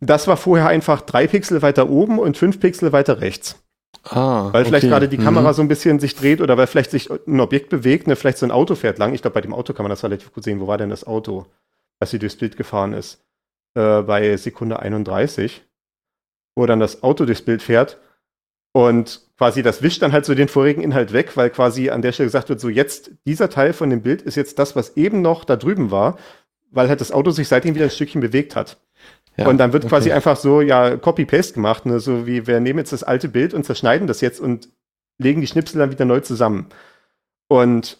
das 0.00 0.26
war 0.26 0.36
vorher 0.36 0.68
einfach 0.68 1.02
drei 1.02 1.26
Pixel 1.26 1.62
weiter 1.62 1.88
oben 1.88 2.18
und 2.18 2.36
fünf 2.36 2.60
Pixel 2.60 2.92
weiter 2.92 3.20
rechts. 3.20 3.62
Ah, 4.04 4.48
weil 4.52 4.64
vielleicht 4.64 4.84
okay. 4.84 4.90
gerade 4.90 5.08
die 5.08 5.18
Kamera 5.18 5.50
mhm. 5.50 5.54
so 5.54 5.62
ein 5.62 5.68
bisschen 5.68 6.00
sich 6.00 6.16
dreht 6.16 6.40
oder 6.40 6.56
weil 6.56 6.66
vielleicht 6.66 6.90
sich 6.90 7.10
ein 7.10 7.40
Objekt 7.40 7.68
bewegt, 7.68 8.06
ne, 8.06 8.16
vielleicht 8.16 8.38
so 8.38 8.46
ein 8.46 8.50
Auto 8.50 8.74
fährt 8.74 8.98
lang. 8.98 9.12
Ich 9.12 9.20
glaube, 9.20 9.34
bei 9.34 9.40
dem 9.42 9.52
Auto 9.52 9.74
kann 9.74 9.84
man 9.84 9.90
das 9.90 10.02
relativ 10.02 10.32
gut 10.32 10.44
sehen. 10.44 10.60
Wo 10.60 10.66
war 10.66 10.78
denn 10.78 10.88
das 10.88 11.06
Auto? 11.06 11.46
Als 12.00 12.10
sie 12.10 12.18
durchs 12.18 12.36
Bild 12.36 12.56
gefahren 12.56 12.92
ist, 12.92 13.24
äh, 13.74 14.02
bei 14.02 14.36
Sekunde 14.36 14.80
31, 14.80 15.62
wo 16.56 16.66
dann 16.66 16.80
das 16.80 17.02
Auto 17.02 17.24
durchs 17.24 17.42
Bild 17.42 17.62
fährt 17.62 17.98
und 18.72 19.20
quasi 19.36 19.62
das 19.62 19.82
wischt 19.82 20.02
dann 20.02 20.12
halt 20.12 20.24
so 20.24 20.34
den 20.34 20.48
vorigen 20.48 20.82
Inhalt 20.82 21.12
weg, 21.12 21.36
weil 21.36 21.50
quasi 21.50 21.90
an 21.90 22.02
der 22.02 22.12
Stelle 22.12 22.28
gesagt 22.28 22.48
wird, 22.48 22.60
so 22.60 22.68
jetzt 22.68 23.12
dieser 23.26 23.48
Teil 23.50 23.72
von 23.72 23.90
dem 23.90 24.02
Bild 24.02 24.22
ist 24.22 24.36
jetzt 24.36 24.58
das, 24.58 24.76
was 24.76 24.96
eben 24.96 25.22
noch 25.22 25.44
da 25.44 25.56
drüben 25.56 25.90
war, 25.90 26.18
weil 26.70 26.88
halt 26.88 27.00
das 27.00 27.12
Auto 27.12 27.30
sich 27.30 27.48
seitdem 27.48 27.74
wieder 27.74 27.86
ein 27.86 27.90
Stückchen 27.90 28.20
bewegt 28.20 28.54
hat. 28.54 28.78
Ja, 29.36 29.48
und 29.48 29.58
dann 29.58 29.72
wird 29.72 29.84
okay. 29.84 29.90
quasi 29.90 30.12
einfach 30.12 30.36
so, 30.36 30.60
ja, 30.60 30.96
Copy-Paste 30.96 31.54
gemacht, 31.54 31.86
ne? 31.86 32.00
so 32.00 32.26
wie 32.26 32.46
wir 32.46 32.60
nehmen 32.60 32.78
jetzt 32.78 32.92
das 32.92 33.02
alte 33.02 33.28
Bild 33.28 33.54
und 33.54 33.64
zerschneiden 33.64 34.06
das 34.06 34.20
jetzt 34.20 34.40
und 34.40 34.68
legen 35.18 35.40
die 35.40 35.46
Schnipsel 35.46 35.78
dann 35.78 35.90
wieder 35.90 36.04
neu 36.04 36.20
zusammen. 36.20 36.66
Und 37.48 37.98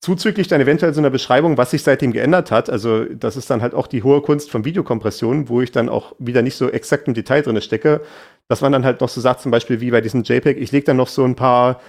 Zuzüglich 0.00 0.46
dann 0.46 0.60
eventuell 0.60 0.94
so 0.94 1.00
einer 1.00 1.10
Beschreibung, 1.10 1.56
was 1.58 1.72
sich 1.72 1.82
seitdem 1.82 2.12
geändert 2.12 2.52
hat. 2.52 2.70
Also, 2.70 3.04
das 3.04 3.36
ist 3.36 3.50
dann 3.50 3.62
halt 3.62 3.74
auch 3.74 3.88
die 3.88 4.04
hohe 4.04 4.22
Kunst 4.22 4.50
von 4.50 4.64
Videokompression, 4.64 5.48
wo 5.48 5.60
ich 5.60 5.72
dann 5.72 5.88
auch 5.88 6.14
wieder 6.18 6.42
nicht 6.42 6.56
so 6.56 6.70
exakt 6.70 7.08
im 7.08 7.14
Detail 7.14 7.42
drin 7.42 7.60
stecke. 7.60 8.00
Dass 8.46 8.60
man 8.60 8.72
dann 8.72 8.84
halt 8.84 9.00
noch 9.00 9.08
so 9.08 9.20
sagt, 9.20 9.40
zum 9.40 9.50
Beispiel 9.50 9.80
wie 9.80 9.90
bei 9.90 10.00
diesem 10.00 10.22
JPEG, 10.22 10.56
ich 10.56 10.70
lege 10.70 10.84
dann 10.84 10.96
noch 10.96 11.08
so 11.08 11.24
ein 11.24 11.34
paar 11.34 11.80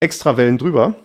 Extrawellen 0.00 0.58
drüber. 0.58 0.96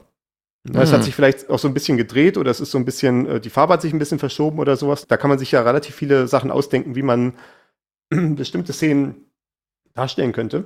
Mhm. 0.63 0.81
Es 0.81 0.91
hat 0.91 1.03
sich 1.03 1.15
vielleicht 1.15 1.49
auch 1.49 1.59
so 1.59 1.67
ein 1.67 1.73
bisschen 1.73 1.97
gedreht 1.97 2.37
oder 2.37 2.51
es 2.51 2.59
ist 2.59 2.71
so 2.71 2.77
ein 2.77 2.85
bisschen, 2.85 3.27
äh, 3.27 3.39
die 3.39 3.49
Farbe 3.49 3.73
hat 3.73 3.81
sich 3.81 3.93
ein 3.93 3.99
bisschen 3.99 4.19
verschoben 4.19 4.59
oder 4.59 4.75
sowas. 4.75 5.07
Da 5.07 5.17
kann 5.17 5.29
man 5.29 5.39
sich 5.39 5.51
ja 5.51 5.61
relativ 5.61 5.95
viele 5.95 6.27
Sachen 6.27 6.51
ausdenken, 6.51 6.95
wie 6.95 7.03
man 7.03 7.33
bestimmte 8.09 8.73
Szenen 8.73 9.27
darstellen 9.93 10.31
könnte, 10.31 10.65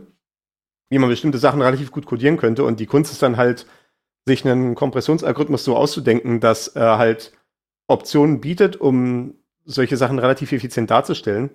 wie 0.89 0.99
man 0.99 1.09
bestimmte 1.09 1.37
Sachen 1.37 1.61
relativ 1.61 1.91
gut 1.91 2.05
codieren 2.05 2.37
könnte. 2.37 2.63
Und 2.63 2.79
die 2.79 2.85
Kunst 2.85 3.11
ist 3.11 3.21
dann 3.21 3.37
halt, 3.37 3.65
sich 4.25 4.45
einen 4.45 4.75
Kompressionsalgorithmus 4.75 5.63
so 5.63 5.75
auszudenken, 5.75 6.39
dass 6.39 6.67
er 6.67 6.97
halt 6.97 7.33
Optionen 7.87 8.41
bietet, 8.41 8.77
um 8.77 9.35
solche 9.65 9.97
Sachen 9.97 10.19
relativ 10.19 10.51
effizient 10.51 10.91
darzustellen 10.91 11.49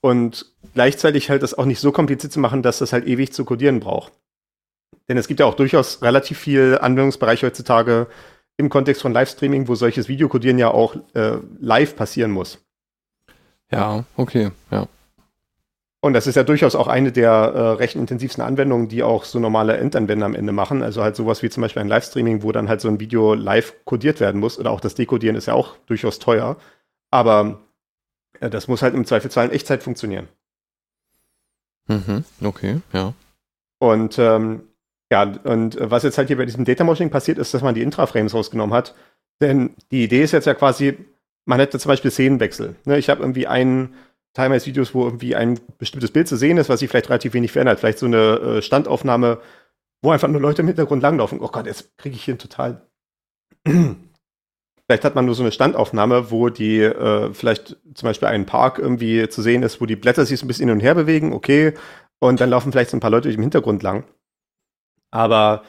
und 0.00 0.52
gleichzeitig 0.74 1.30
halt 1.30 1.42
das 1.42 1.54
auch 1.54 1.64
nicht 1.64 1.80
so 1.80 1.92
kompliziert 1.92 2.32
zu 2.32 2.40
machen, 2.40 2.62
dass 2.62 2.78
das 2.78 2.92
halt 2.92 3.06
ewig 3.06 3.32
zu 3.32 3.44
codieren 3.44 3.80
braucht. 3.80 4.12
Denn 5.08 5.16
es 5.16 5.28
gibt 5.28 5.40
ja 5.40 5.46
auch 5.46 5.54
durchaus 5.54 6.02
relativ 6.02 6.38
viel 6.38 6.78
Anwendungsbereich 6.80 7.42
heutzutage 7.42 8.08
im 8.56 8.68
Kontext 8.68 9.02
von 9.02 9.12
Livestreaming, 9.12 9.68
wo 9.68 9.74
solches 9.74 10.08
Videocodieren 10.08 10.58
ja 10.58 10.70
auch 10.70 10.96
äh, 11.14 11.38
live 11.60 11.96
passieren 11.96 12.30
muss. 12.30 12.58
Ja, 13.70 14.04
okay, 14.16 14.50
ja. 14.70 14.88
Und 16.08 16.14
das 16.14 16.26
ist 16.26 16.36
ja 16.36 16.42
durchaus 16.42 16.74
auch 16.74 16.88
eine 16.88 17.12
der 17.12 17.30
äh, 17.30 17.60
recht 17.72 17.94
intensivsten 17.94 18.42
Anwendungen, 18.42 18.88
die 18.88 19.02
auch 19.02 19.24
so 19.24 19.38
normale 19.38 19.76
Endanwender 19.76 20.24
am 20.24 20.34
Ende 20.34 20.52
machen. 20.52 20.82
Also 20.82 21.02
halt 21.02 21.16
sowas 21.16 21.42
wie 21.42 21.50
zum 21.50 21.60
Beispiel 21.60 21.82
ein 21.82 21.88
Livestreaming, 21.88 22.42
wo 22.42 22.50
dann 22.50 22.66
halt 22.66 22.80
so 22.80 22.88
ein 22.88 22.98
Video 22.98 23.34
live 23.34 23.74
codiert 23.84 24.18
werden 24.18 24.40
muss. 24.40 24.58
Oder 24.58 24.70
auch 24.70 24.80
das 24.80 24.94
Dekodieren 24.94 25.36
ist 25.36 25.48
ja 25.48 25.52
auch 25.52 25.76
durchaus 25.84 26.18
teuer. 26.18 26.56
Aber 27.10 27.60
äh, 28.40 28.48
das 28.48 28.68
muss 28.68 28.80
halt 28.80 28.94
im 28.94 29.04
Zweifelsfall 29.04 29.48
in 29.48 29.52
Echtzeit 29.52 29.82
funktionieren. 29.82 30.28
Mhm, 31.88 32.24
okay, 32.42 32.80
ja. 32.94 33.12
Und 33.78 34.18
ähm, 34.18 34.62
ja, 35.12 35.24
und 35.44 35.76
was 35.78 36.04
jetzt 36.04 36.16
halt 36.16 36.28
hier 36.28 36.38
bei 36.38 36.46
diesem 36.46 36.64
Data 36.64 36.84
Moshing 36.84 37.10
passiert 37.10 37.36
ist, 37.36 37.52
dass 37.52 37.60
man 37.60 37.74
die 37.74 37.82
Intraframes 37.82 38.32
rausgenommen 38.32 38.74
hat. 38.74 38.94
Denn 39.42 39.74
die 39.90 40.04
Idee 40.04 40.22
ist 40.22 40.32
jetzt 40.32 40.46
ja 40.46 40.54
quasi, 40.54 40.96
man 41.44 41.60
hätte 41.60 41.78
zum 41.78 41.90
Beispiel 41.90 42.10
Szenenwechsel. 42.10 42.76
Ne, 42.86 42.96
ich 42.96 43.10
habe 43.10 43.20
irgendwie 43.20 43.46
einen 43.46 43.94
teilweise 44.34 44.66
Videos, 44.66 44.94
wo 44.94 45.04
irgendwie 45.04 45.34
ein 45.34 45.58
bestimmtes 45.78 46.12
Bild 46.12 46.28
zu 46.28 46.36
sehen 46.36 46.58
ist, 46.58 46.68
was 46.68 46.80
sich 46.80 46.90
vielleicht 46.90 47.08
relativ 47.08 47.34
wenig 47.34 47.52
verändert. 47.52 47.80
Vielleicht 47.80 47.98
so 47.98 48.06
eine 48.06 48.38
äh, 48.38 48.62
Standaufnahme, 48.62 49.40
wo 50.02 50.10
einfach 50.10 50.28
nur 50.28 50.40
Leute 50.40 50.62
im 50.62 50.68
Hintergrund 50.68 51.02
langlaufen. 51.02 51.40
Oh 51.40 51.48
Gott, 51.48 51.66
jetzt 51.66 51.96
kriege 51.98 52.16
ich 52.16 52.24
hier 52.24 52.32
einen 52.32 52.38
total. 52.38 52.86
vielleicht 54.88 55.04
hat 55.04 55.14
man 55.14 55.26
nur 55.26 55.34
so 55.34 55.42
eine 55.42 55.52
Standaufnahme, 55.52 56.30
wo 56.30 56.48
die 56.48 56.80
äh, 56.80 57.32
vielleicht 57.34 57.76
zum 57.94 58.06
Beispiel 58.06 58.28
ein 58.28 58.46
Park 58.46 58.78
irgendwie 58.78 59.28
zu 59.28 59.42
sehen 59.42 59.62
ist, 59.62 59.80
wo 59.80 59.86
die 59.86 59.96
Blätter 59.96 60.24
sich 60.24 60.40
so 60.40 60.46
ein 60.46 60.48
bisschen 60.48 60.68
hin 60.68 60.78
und 60.78 60.82
her 60.82 60.94
bewegen, 60.94 61.32
okay. 61.32 61.74
Und 62.20 62.40
dann 62.40 62.50
laufen 62.50 62.72
vielleicht 62.72 62.90
so 62.90 62.96
ein 62.96 63.00
paar 63.00 63.10
Leute 63.10 63.30
im 63.30 63.40
Hintergrund 63.40 63.82
lang. 63.82 64.04
Aber 65.10 65.62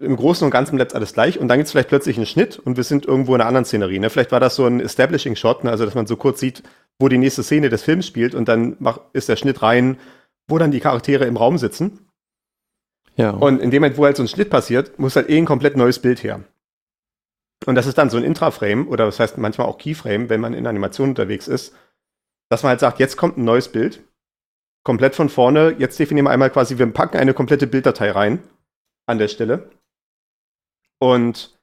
im 0.00 0.16
Großen 0.16 0.44
und 0.44 0.50
Ganzen 0.50 0.76
bleibt 0.76 0.94
alles 0.94 1.12
gleich 1.12 1.38
und 1.38 1.48
dann 1.48 1.58
gibt 1.58 1.66
es 1.66 1.72
vielleicht 1.72 1.88
plötzlich 1.88 2.16
einen 2.16 2.26
Schnitt 2.26 2.58
und 2.58 2.76
wir 2.76 2.84
sind 2.84 3.06
irgendwo 3.06 3.34
in 3.34 3.40
einer 3.40 3.48
anderen 3.48 3.64
Szenerie. 3.64 3.98
Ne? 3.98 4.10
Vielleicht 4.10 4.32
war 4.32 4.40
das 4.40 4.54
so 4.54 4.66
ein 4.66 4.80
Establishing-Shot, 4.80 5.64
ne? 5.64 5.70
also 5.70 5.84
dass 5.84 5.94
man 5.94 6.06
so 6.06 6.16
kurz 6.16 6.40
sieht, 6.40 6.62
wo 6.98 7.08
die 7.08 7.18
nächste 7.18 7.42
Szene 7.42 7.68
des 7.68 7.82
Films 7.82 8.06
spielt 8.06 8.34
und 8.34 8.48
dann 8.48 8.76
mach, 8.78 9.00
ist 9.12 9.28
der 9.28 9.36
Schnitt 9.36 9.62
rein, 9.62 9.98
wo 10.48 10.58
dann 10.58 10.70
die 10.70 10.80
Charaktere 10.80 11.24
im 11.24 11.36
Raum 11.36 11.58
sitzen. 11.58 12.08
Ja. 13.16 13.30
Und 13.30 13.60
in 13.60 13.70
dem 13.70 13.82
Moment, 13.82 13.98
wo 13.98 14.04
halt 14.04 14.16
so 14.16 14.22
ein 14.22 14.28
Schnitt 14.28 14.50
passiert, 14.50 14.98
muss 14.98 15.16
halt 15.16 15.28
eh 15.28 15.36
ein 15.36 15.44
komplett 15.44 15.76
neues 15.76 15.98
Bild 15.98 16.22
her. 16.22 16.40
Und 17.66 17.74
das 17.74 17.86
ist 17.86 17.98
dann 17.98 18.10
so 18.10 18.16
ein 18.16 18.24
Intraframe 18.24 18.88
oder 18.88 19.06
das 19.06 19.18
heißt 19.18 19.36
manchmal 19.38 19.66
auch 19.66 19.78
Keyframe, 19.78 20.28
wenn 20.28 20.40
man 20.40 20.54
in 20.54 20.66
Animation 20.66 21.10
unterwegs 21.10 21.48
ist, 21.48 21.74
dass 22.48 22.62
man 22.62 22.70
halt 22.70 22.80
sagt, 22.80 23.00
jetzt 23.00 23.16
kommt 23.16 23.36
ein 23.36 23.44
neues 23.44 23.68
Bild, 23.68 24.02
komplett 24.84 25.16
von 25.16 25.28
vorne, 25.28 25.74
jetzt 25.78 25.98
definieren 25.98 26.26
wir 26.26 26.30
einmal 26.30 26.50
quasi, 26.50 26.78
wir 26.78 26.86
packen 26.86 27.18
eine 27.18 27.34
komplette 27.34 27.66
Bilddatei 27.66 28.12
rein 28.12 28.38
an 29.06 29.18
der 29.18 29.28
Stelle 29.28 29.70
und 30.98 31.58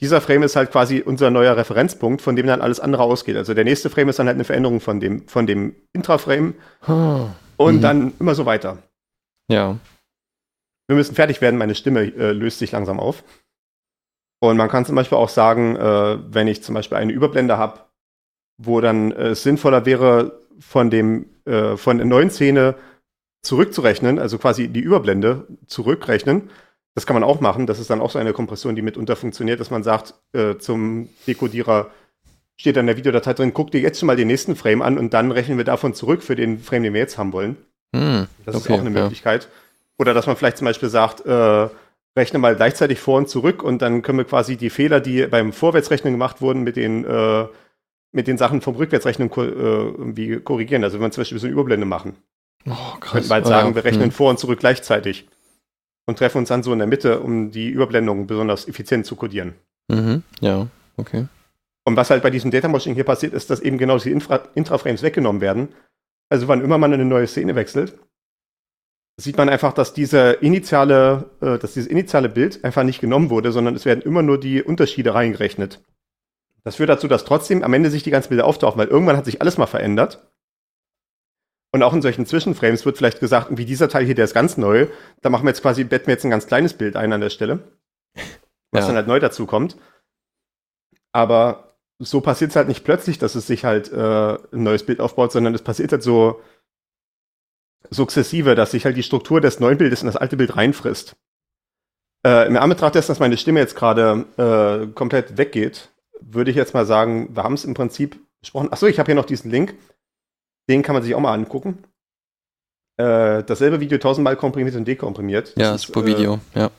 dieser 0.00 0.20
Frame 0.20 0.42
ist 0.42 0.56
halt 0.56 0.70
quasi 0.70 1.00
unser 1.00 1.30
neuer 1.30 1.56
Referenzpunkt, 1.56 2.20
von 2.20 2.36
dem 2.36 2.46
dann 2.46 2.60
alles 2.60 2.80
andere 2.80 3.02
ausgeht. 3.04 3.36
Also 3.36 3.54
der 3.54 3.64
nächste 3.64 3.90
Frame 3.90 4.10
ist 4.10 4.18
dann 4.18 4.26
halt 4.26 4.34
eine 4.34 4.44
Veränderung 4.44 4.80
von 4.80 5.00
dem, 5.00 5.26
von 5.28 5.46
dem 5.46 5.74
Intraframe 5.92 6.54
oh. 6.86 7.26
und 7.56 7.76
mhm. 7.76 7.80
dann 7.80 8.12
immer 8.18 8.34
so 8.34 8.44
weiter. 8.44 8.78
Ja. 9.50 9.78
Wir 10.88 10.96
müssen 10.96 11.14
fertig 11.14 11.40
werden, 11.40 11.56
meine 11.56 11.74
Stimme 11.74 12.02
äh, 12.02 12.32
löst 12.32 12.58
sich 12.58 12.72
langsam 12.72 13.00
auf. 13.00 13.24
Und 14.40 14.58
man 14.58 14.68
kann 14.68 14.84
zum 14.84 14.94
Beispiel 14.94 15.16
auch 15.16 15.30
sagen, 15.30 15.76
äh, 15.76 16.18
wenn 16.34 16.48
ich 16.48 16.62
zum 16.62 16.74
Beispiel 16.74 16.98
eine 16.98 17.12
Überblende 17.12 17.56
habe, 17.56 17.80
wo 18.58 18.80
dann 18.80 19.12
äh, 19.12 19.28
es 19.28 19.42
sinnvoller 19.42 19.86
wäre, 19.86 20.38
von 20.60 20.90
dem, 20.90 21.26
äh, 21.46 21.76
von 21.76 21.96
der 21.96 22.06
neuen 22.06 22.30
Szene 22.30 22.74
zurückzurechnen, 23.42 24.18
also 24.18 24.38
quasi 24.38 24.68
die 24.68 24.80
Überblende 24.80 25.46
zurückrechnen, 25.66 26.50
das 26.94 27.06
kann 27.06 27.14
man 27.14 27.24
auch 27.24 27.40
machen. 27.40 27.66
Das 27.66 27.78
ist 27.78 27.90
dann 27.90 28.00
auch 28.00 28.10
so 28.10 28.18
eine 28.18 28.32
Kompression, 28.32 28.76
die 28.76 28.82
mitunter 28.82 29.16
funktioniert, 29.16 29.60
dass 29.60 29.70
man 29.70 29.82
sagt 29.82 30.14
äh, 30.32 30.56
zum 30.58 31.08
Dekodierer, 31.26 31.90
steht 32.56 32.76
dann 32.76 32.84
in 32.84 32.88
der 32.88 32.96
Videodatei 32.96 33.34
drin, 33.34 33.52
guck 33.52 33.72
dir 33.72 33.80
jetzt 33.80 33.98
schon 33.98 34.06
mal 34.06 34.16
den 34.16 34.28
nächsten 34.28 34.54
Frame 34.54 34.82
an 34.82 34.96
und 34.96 35.12
dann 35.12 35.32
rechnen 35.32 35.58
wir 35.58 35.64
davon 35.64 35.94
zurück 35.94 36.22
für 36.22 36.36
den 36.36 36.60
Frame, 36.60 36.84
den 36.84 36.92
wir 36.94 37.00
jetzt 37.00 37.18
haben 37.18 37.32
wollen. 37.32 37.56
Hm, 37.94 38.28
das 38.46 38.54
okay, 38.54 38.64
ist 38.64 38.70
auch 38.70 38.84
eine 38.84 38.96
ja. 38.96 39.02
Möglichkeit. 39.02 39.48
Oder 39.98 40.14
dass 40.14 40.26
man 40.26 40.36
vielleicht 40.36 40.58
zum 40.58 40.66
Beispiel 40.66 40.88
sagt, 40.88 41.26
äh, 41.26 41.68
rechne 42.16 42.38
mal 42.38 42.54
gleichzeitig 42.54 43.00
vor 43.00 43.18
und 43.18 43.28
zurück 43.28 43.62
und 43.62 43.82
dann 43.82 44.02
können 44.02 44.18
wir 44.18 44.24
quasi 44.24 44.56
die 44.56 44.70
Fehler, 44.70 45.00
die 45.00 45.26
beim 45.26 45.52
Vorwärtsrechnen 45.52 46.12
gemacht 46.12 46.40
wurden, 46.40 46.62
mit 46.62 46.76
den, 46.76 47.04
äh, 47.04 47.46
mit 48.12 48.28
den 48.28 48.38
Sachen 48.38 48.60
vom 48.60 48.76
Rückwärtsrechnen 48.76 49.30
ko 49.30 49.42
äh, 49.42 49.46
irgendwie 49.46 50.38
korrigieren. 50.38 50.84
Also 50.84 50.98
wenn 50.98 51.06
wir 51.06 51.10
zum 51.10 51.22
Beispiel 51.22 51.38
so 51.38 51.46
eine 51.46 51.52
Überblende 51.52 51.86
machen. 51.86 52.16
Oh, 52.66 52.72
krass. 53.00 53.12
Könnten 53.12 53.28
wir 53.28 53.34
halt 53.34 53.46
sagen, 53.46 53.70
oh, 53.72 53.74
wir 53.74 53.84
rechnen 53.84 54.04
hm. 54.04 54.12
vor 54.12 54.30
und 54.30 54.38
zurück 54.38 54.60
gleichzeitig 54.60 55.26
und 56.06 56.18
treffen 56.18 56.38
uns 56.38 56.48
dann 56.48 56.62
so 56.62 56.72
in 56.72 56.78
der 56.78 56.88
Mitte, 56.88 57.20
um 57.20 57.50
die 57.50 57.70
Überblendung 57.70 58.26
besonders 58.26 58.68
effizient 58.68 59.06
zu 59.06 59.16
codieren. 59.16 59.54
Mhm, 59.88 60.22
ja, 60.40 60.66
okay. 60.96 61.26
Und 61.84 61.96
was 61.96 62.10
halt 62.10 62.22
bei 62.22 62.30
diesem 62.30 62.50
Data 62.50 62.68
Moshing 62.68 62.94
hier 62.94 63.04
passiert, 63.04 63.34
ist, 63.34 63.50
dass 63.50 63.60
eben 63.60 63.78
genau 63.78 63.98
die 63.98 64.10
Infra 64.10 64.48
Intraframes 64.54 65.02
weggenommen 65.02 65.42
werden. 65.42 65.68
Also 66.30 66.48
wann 66.48 66.62
immer 66.62 66.78
man 66.78 66.92
eine 66.92 67.04
neue 67.04 67.26
Szene 67.26 67.54
wechselt, 67.54 67.98
sieht 69.16 69.36
man 69.36 69.48
einfach, 69.48 69.72
dass 69.72 69.92
diese 69.92 70.32
initiale, 70.32 71.30
äh, 71.40 71.58
dass 71.58 71.74
dieses 71.74 71.88
initiale 71.88 72.28
Bild 72.28 72.64
einfach 72.64 72.82
nicht 72.82 73.00
genommen 73.00 73.30
wurde, 73.30 73.52
sondern 73.52 73.74
es 73.76 73.84
werden 73.84 74.02
immer 74.02 74.22
nur 74.22 74.40
die 74.40 74.62
Unterschiede 74.62 75.14
reingerechnet. 75.14 75.82
Das 76.64 76.76
führt 76.76 76.88
dazu, 76.88 77.08
dass 77.08 77.26
trotzdem 77.26 77.62
am 77.62 77.74
Ende 77.74 77.90
sich 77.90 78.02
die 78.02 78.10
ganzen 78.10 78.30
Bilder 78.30 78.46
auftauchen, 78.46 78.78
weil 78.78 78.88
irgendwann 78.88 79.18
hat 79.18 79.26
sich 79.26 79.40
alles 79.42 79.58
mal 79.58 79.66
verändert. 79.66 80.26
Und 81.74 81.82
auch 81.82 81.92
in 81.92 82.02
solchen 82.02 82.24
Zwischenframes 82.24 82.86
wird 82.86 82.98
vielleicht 82.98 83.18
gesagt, 83.18 83.48
wie 83.50 83.64
dieser 83.64 83.88
Teil 83.88 84.04
hier, 84.04 84.14
der 84.14 84.26
ist 84.26 84.32
ganz 84.32 84.56
neu. 84.56 84.86
Da 85.22 85.28
machen 85.28 85.42
wir 85.42 85.50
jetzt 85.50 85.60
quasi, 85.60 85.82
betten 85.82 86.06
wir 86.06 86.14
jetzt 86.14 86.22
ein 86.22 86.30
ganz 86.30 86.46
kleines 86.46 86.74
Bild 86.74 86.94
ein 86.94 87.12
an 87.12 87.20
der 87.20 87.30
Stelle. 87.30 87.64
Was 88.70 88.82
ja. 88.82 88.86
dann 88.86 88.94
halt 88.94 89.08
neu 89.08 89.18
dazu 89.18 89.44
kommt. 89.44 89.76
Aber 91.10 91.74
so 91.98 92.20
passiert 92.20 92.50
es 92.50 92.56
halt 92.56 92.68
nicht 92.68 92.84
plötzlich, 92.84 93.18
dass 93.18 93.34
es 93.34 93.48
sich 93.48 93.64
halt 93.64 93.92
äh, 93.92 94.34
ein 94.34 94.62
neues 94.62 94.86
Bild 94.86 95.00
aufbaut, 95.00 95.32
sondern 95.32 95.52
es 95.52 95.62
passiert 95.62 95.90
halt 95.90 96.04
so 96.04 96.40
sukzessive, 97.90 98.54
dass 98.54 98.70
sich 98.70 98.84
halt 98.84 98.96
die 98.96 99.02
Struktur 99.02 99.40
des 99.40 99.58
neuen 99.58 99.76
Bildes 99.76 100.00
in 100.00 100.06
das 100.06 100.16
alte 100.16 100.36
Bild 100.36 100.56
reinfrisst. 100.56 101.16
Äh, 102.24 102.46
Im 102.46 102.56
Anbetracht 102.56 102.94
dessen, 102.94 103.08
dass 103.08 103.18
meine 103.18 103.36
Stimme 103.36 103.58
jetzt 103.58 103.74
gerade 103.74 104.26
äh, 104.36 104.92
komplett 104.92 105.38
weggeht, 105.38 105.90
würde 106.20 106.52
ich 106.52 106.56
jetzt 106.56 106.72
mal 106.72 106.86
sagen, 106.86 107.34
wir 107.34 107.42
haben 107.42 107.54
es 107.54 107.64
im 107.64 107.74
Prinzip 107.74 108.20
besprochen. 108.38 108.72
Achso, 108.72 108.86
ich 108.86 109.00
habe 109.00 109.06
hier 109.06 109.16
noch 109.16 109.26
diesen 109.26 109.50
Link. 109.50 109.74
Den 110.68 110.82
kann 110.82 110.94
man 110.94 111.02
sich 111.02 111.14
auch 111.14 111.20
mal 111.20 111.34
angucken. 111.34 111.84
Äh, 112.96 113.42
dasselbe 113.42 113.80
Video 113.80 113.98
tausendmal 113.98 114.36
komprimiert 114.36 114.76
und 114.76 114.86
dekomprimiert. 114.86 115.54
Ja, 115.56 115.72
das 115.72 115.82
super 115.82 116.06
Video, 116.06 116.40
äh, 116.54 116.60
ja. 116.60 116.70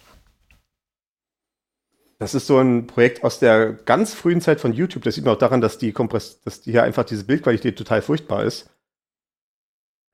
Das 2.17 2.33
ist 2.33 2.47
so 2.47 2.57
ein 2.57 2.87
Projekt 2.87 3.23
aus 3.25 3.39
der 3.39 3.73
ganz 3.73 4.13
frühen 4.13 4.39
Zeit 4.39 4.61
von 4.61 4.71
YouTube. 4.71 5.03
Das 5.03 5.15
sieht 5.15 5.25
man 5.25 5.35
auch 5.35 5.39
daran, 5.39 5.59
dass 5.59 5.77
die 5.77 5.91
Kompress 5.91 6.41
dass 6.41 6.61
die 6.61 6.71
hier 6.71 6.83
einfach 6.83 7.03
diese 7.03 7.25
Bildqualität 7.25 7.77
total 7.77 8.01
furchtbar 8.01 8.45
ist. 8.45 8.69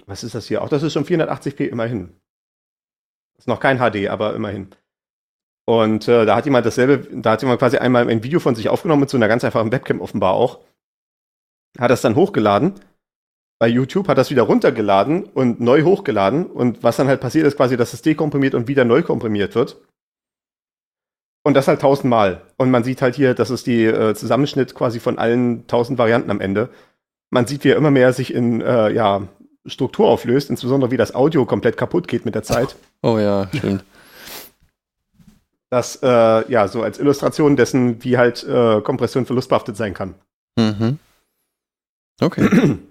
Was 0.08 0.24
ist 0.24 0.34
das 0.34 0.48
hier? 0.48 0.64
Auch 0.64 0.70
das 0.70 0.82
ist 0.82 0.94
schon 0.94 1.06
480p 1.06 1.68
immerhin. 1.68 2.20
Ist 3.38 3.48
noch 3.48 3.60
kein 3.60 3.78
HD, 3.78 4.08
aber 4.08 4.34
immerhin. 4.34 4.70
Und 5.66 6.08
äh, 6.08 6.26
da 6.26 6.36
hat 6.36 6.46
jemand 6.46 6.66
dasselbe, 6.66 7.08
da 7.22 7.32
hat 7.32 7.44
jemand 7.44 7.60
quasi 7.60 7.78
einmal 7.78 8.10
ein 8.10 8.24
Video 8.24 8.40
von 8.40 8.56
sich 8.56 8.70
aufgenommen 8.70 9.02
mit 9.02 9.10
so 9.12 9.18
einer 9.18 9.28
ganz 9.28 9.44
einfachen 9.44 9.72
Webcam 9.72 10.02
offenbar 10.02 10.34
auch. 10.34 10.62
Hat 11.78 11.92
das 11.92 12.02
dann 12.02 12.16
hochgeladen 12.16 12.80
bei 13.62 13.68
YouTube, 13.68 14.08
hat 14.08 14.18
das 14.18 14.32
wieder 14.32 14.42
runtergeladen 14.42 15.24
und 15.24 15.62
neu 15.62 15.84
hochgeladen. 15.84 16.48
Und 16.48 16.82
was 16.82 16.98
dann 16.98 17.08
halt 17.08 17.22
passiert 17.22 17.46
ist 17.46 17.58
quasi, 17.58 17.78
dass 17.78 17.94
es 17.94 18.02
dekomprimiert 18.02 18.56
und 18.56 18.68
wieder 18.68 18.86
neu 18.86 19.04
komprimiert 19.04 19.54
wird. 19.54 19.78
Und 21.44 21.54
das 21.54 21.68
halt 21.68 21.80
tausendmal. 21.80 22.42
Und 22.58 22.72
man 22.72 22.84
sieht 22.84 23.04
halt 23.04 23.14
hier, 23.14 23.36
das 23.36 23.52
ist 23.52 23.68
die 23.68 23.86
äh, 23.86 24.16
Zusammenschnitt 24.16 24.74
quasi 24.74 25.00
von 25.00 25.20
allen 25.20 25.68
tausend 25.68 26.00
Varianten 26.00 26.32
am 26.32 26.42
Ende. 26.42 26.70
Man 27.30 27.46
sieht, 27.46 27.64
wie 27.64 27.70
er 27.70 27.76
immer 27.76 27.92
mehr 27.92 28.14
sich 28.14 28.34
in 28.34 28.62
äh, 28.62 28.92
ja, 28.94 29.28
Struktur 29.68 30.08
auflöst, 30.08 30.50
insbesondere 30.50 30.90
wie 30.90 30.98
das 30.98 31.14
Audio 31.14 31.46
komplett 31.46 31.78
kaputt 31.78 32.08
geht 32.08 32.26
mit 32.26 32.34
der 32.34 32.42
Zeit. 32.42 32.76
Oh 33.04 33.20
ja, 33.20 33.48
stimmt. 33.56 33.86
Das, 35.70 36.00
äh, 36.02 36.52
ja, 36.52 36.68
so 36.68 36.82
als 36.82 36.98
Illustration 36.98 37.56
dessen, 37.58 38.04
wie 38.04 38.18
halt 38.18 38.44
äh, 38.44 38.82
Kompression 38.82 39.28
verlustbehaftet 39.28 39.78
sein 39.78 39.94
kann. 39.94 40.16
Mhm. 40.58 40.98
Okay. 42.20 42.80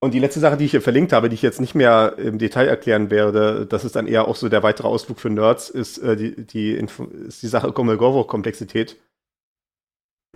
Und 0.00 0.12
die 0.12 0.18
letzte 0.18 0.40
Sache, 0.40 0.56
die 0.58 0.66
ich 0.66 0.72
hier 0.72 0.82
verlinkt 0.82 1.12
habe, 1.12 1.28
die 1.28 1.34
ich 1.34 1.42
jetzt 1.42 1.60
nicht 1.60 1.74
mehr 1.74 2.16
im 2.18 2.38
Detail 2.38 2.68
erklären 2.68 3.10
werde, 3.10 3.64
das 3.66 3.84
ist 3.84 3.96
dann 3.96 4.06
eher 4.06 4.28
auch 4.28 4.36
so 4.36 4.48
der 4.50 4.62
weitere 4.62 4.86
Ausflug 4.88 5.18
für 5.18 5.30
Nerds, 5.30 5.70
ist, 5.70 5.98
äh, 5.98 6.16
die, 6.16 6.44
die, 6.44 6.72
ist 7.26 7.42
die 7.42 7.48
Sache 7.48 7.72
Kolmogorov-Komplexität. 7.72 8.96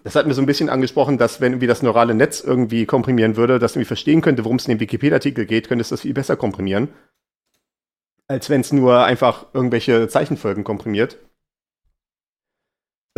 Das 0.04 0.14
hat 0.14 0.26
mir 0.26 0.34
so 0.34 0.40
ein 0.40 0.46
bisschen 0.46 0.70
angesprochen, 0.70 1.18
dass 1.18 1.40
wenn 1.40 1.52
irgendwie 1.52 1.66
das 1.66 1.82
neurale 1.82 2.14
Netz 2.14 2.40
irgendwie 2.40 2.86
komprimieren 2.86 3.36
würde, 3.36 3.58
dass 3.58 3.72
irgendwie 3.74 3.86
verstehen 3.86 4.20
könnte, 4.22 4.44
worum 4.44 4.56
es 4.56 4.66
in 4.66 4.74
dem 4.76 4.80
Wikipedia-Artikel 4.80 5.44
geht, 5.44 5.68
könnte 5.68 5.82
es 5.82 5.90
das 5.90 6.02
viel 6.02 6.14
besser 6.14 6.36
komprimieren. 6.36 6.88
als 8.28 8.50
wenn 8.50 8.60
es 8.60 8.72
nur 8.72 9.04
einfach 9.04 9.46
irgendwelche 9.54 10.08
Zeichenfolgen 10.08 10.64
komprimiert. 10.64 11.18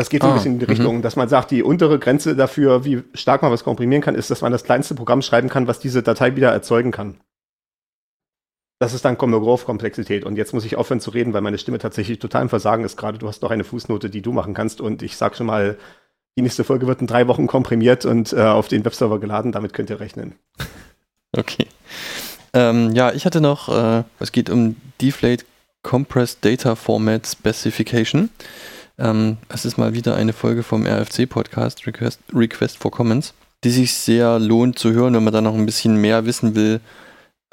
Das 0.00 0.08
geht 0.08 0.22
so 0.22 0.28
ein 0.28 0.32
Ah, 0.32 0.36
bisschen 0.36 0.54
in 0.54 0.58
die 0.60 0.64
mhm. 0.64 0.70
Richtung, 0.70 1.02
dass 1.02 1.16
man 1.16 1.28
sagt, 1.28 1.50
die 1.50 1.62
untere 1.62 1.98
Grenze 1.98 2.34
dafür, 2.34 2.86
wie 2.86 3.02
stark 3.12 3.42
man 3.42 3.52
was 3.52 3.64
komprimieren 3.64 4.00
kann, 4.00 4.14
ist, 4.14 4.30
dass 4.30 4.40
man 4.40 4.50
das 4.50 4.64
kleinste 4.64 4.94
Programm 4.94 5.20
schreiben 5.20 5.50
kann, 5.50 5.66
was 5.66 5.78
diese 5.78 6.02
Datei 6.02 6.36
wieder 6.36 6.50
erzeugen 6.50 6.90
kann. 6.90 7.20
Das 8.78 8.94
ist 8.94 9.04
dann 9.04 9.18
Komplexität. 9.18 10.24
Und 10.24 10.36
jetzt 10.36 10.54
muss 10.54 10.64
ich 10.64 10.76
aufhören 10.76 11.00
zu 11.00 11.10
reden, 11.10 11.34
weil 11.34 11.42
meine 11.42 11.58
Stimme 11.58 11.76
tatsächlich 11.76 12.18
total 12.18 12.40
im 12.40 12.48
Versagen 12.48 12.82
ist 12.82 12.96
gerade. 12.96 13.18
Du 13.18 13.28
hast 13.28 13.42
noch 13.42 13.50
eine 13.50 13.62
Fußnote, 13.62 14.08
die 14.08 14.22
du 14.22 14.32
machen 14.32 14.54
kannst. 14.54 14.80
Und 14.80 15.02
ich 15.02 15.18
sag 15.18 15.36
schon 15.36 15.46
mal, 15.46 15.76
die 16.38 16.40
nächste 16.40 16.64
Folge 16.64 16.86
wird 16.86 17.02
in 17.02 17.06
drei 17.06 17.28
Wochen 17.28 17.46
komprimiert 17.46 18.06
und 18.06 18.32
äh, 18.32 18.40
auf 18.40 18.68
den 18.68 18.86
Webserver 18.86 19.20
geladen. 19.20 19.52
Damit 19.52 19.74
könnt 19.74 19.90
ihr 19.90 20.00
rechnen. 20.00 20.36
Okay. 21.32 21.66
Ähm, 22.54 22.90
ja, 22.92 23.12
ich 23.12 23.24
hatte 23.24 23.40
noch, 23.40 23.68
äh, 23.68 24.02
es 24.18 24.32
geht 24.32 24.50
um 24.50 24.74
Deflate 25.00 25.44
Compressed 25.84 26.44
Data 26.44 26.74
Format 26.74 27.24
Specification. 27.24 28.30
Ähm, 29.00 29.38
es 29.48 29.64
ist 29.64 29.78
mal 29.78 29.94
wieder 29.94 30.14
eine 30.14 30.32
Folge 30.32 30.62
vom 30.62 30.86
RFC-Podcast 30.86 31.86
Request, 31.86 32.20
Request 32.34 32.78
for 32.78 32.90
Comments, 32.90 33.32
die 33.64 33.70
sich 33.70 33.94
sehr 33.94 34.38
lohnt 34.38 34.78
zu 34.78 34.92
hören, 34.92 35.14
wenn 35.14 35.24
man 35.24 35.32
da 35.32 35.40
noch 35.40 35.54
ein 35.54 35.66
bisschen 35.66 35.96
mehr 35.96 36.26
wissen 36.26 36.54
will, 36.54 36.80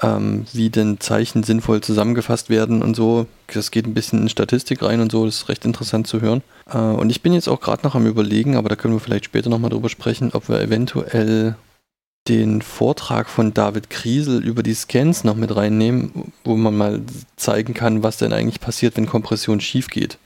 ähm, 0.02 0.46
wie 0.52 0.68
denn 0.68 1.00
Zeichen 1.00 1.42
sinnvoll 1.42 1.80
zusammengefasst 1.80 2.50
werden 2.50 2.82
und 2.82 2.94
so. 2.94 3.26
Das 3.52 3.70
geht 3.70 3.86
ein 3.86 3.94
bisschen 3.94 4.22
in 4.22 4.28
Statistik 4.28 4.82
rein 4.82 5.00
und 5.00 5.10
so, 5.10 5.24
das 5.24 5.36
ist 5.36 5.48
recht 5.48 5.64
interessant 5.64 6.06
zu 6.06 6.20
hören. 6.20 6.42
Äh, 6.70 6.78
und 6.78 7.08
ich 7.08 7.22
bin 7.22 7.32
jetzt 7.32 7.48
auch 7.48 7.60
gerade 7.60 7.82
noch 7.82 7.94
am 7.94 8.06
überlegen, 8.06 8.56
aber 8.56 8.68
da 8.68 8.76
können 8.76 8.94
wir 8.94 9.00
vielleicht 9.00 9.24
später 9.24 9.48
nochmal 9.48 9.70
drüber 9.70 9.88
sprechen, 9.88 10.30
ob 10.34 10.50
wir 10.50 10.60
eventuell 10.60 11.56
den 12.28 12.60
Vortrag 12.60 13.30
von 13.30 13.54
David 13.54 13.88
Kriesel 13.88 14.44
über 14.44 14.62
die 14.62 14.74
Scans 14.74 15.24
noch 15.24 15.34
mit 15.34 15.56
reinnehmen, 15.56 16.32
wo 16.44 16.56
man 16.56 16.76
mal 16.76 17.00
zeigen 17.36 17.72
kann, 17.72 18.02
was 18.02 18.18
denn 18.18 18.34
eigentlich 18.34 18.60
passiert, 18.60 18.98
wenn 18.98 19.06
Kompression 19.06 19.60
schief 19.60 19.88
geht. 19.88 20.18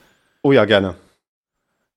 Oh 0.42 0.50
ja, 0.50 0.64
gerne. 0.64 0.96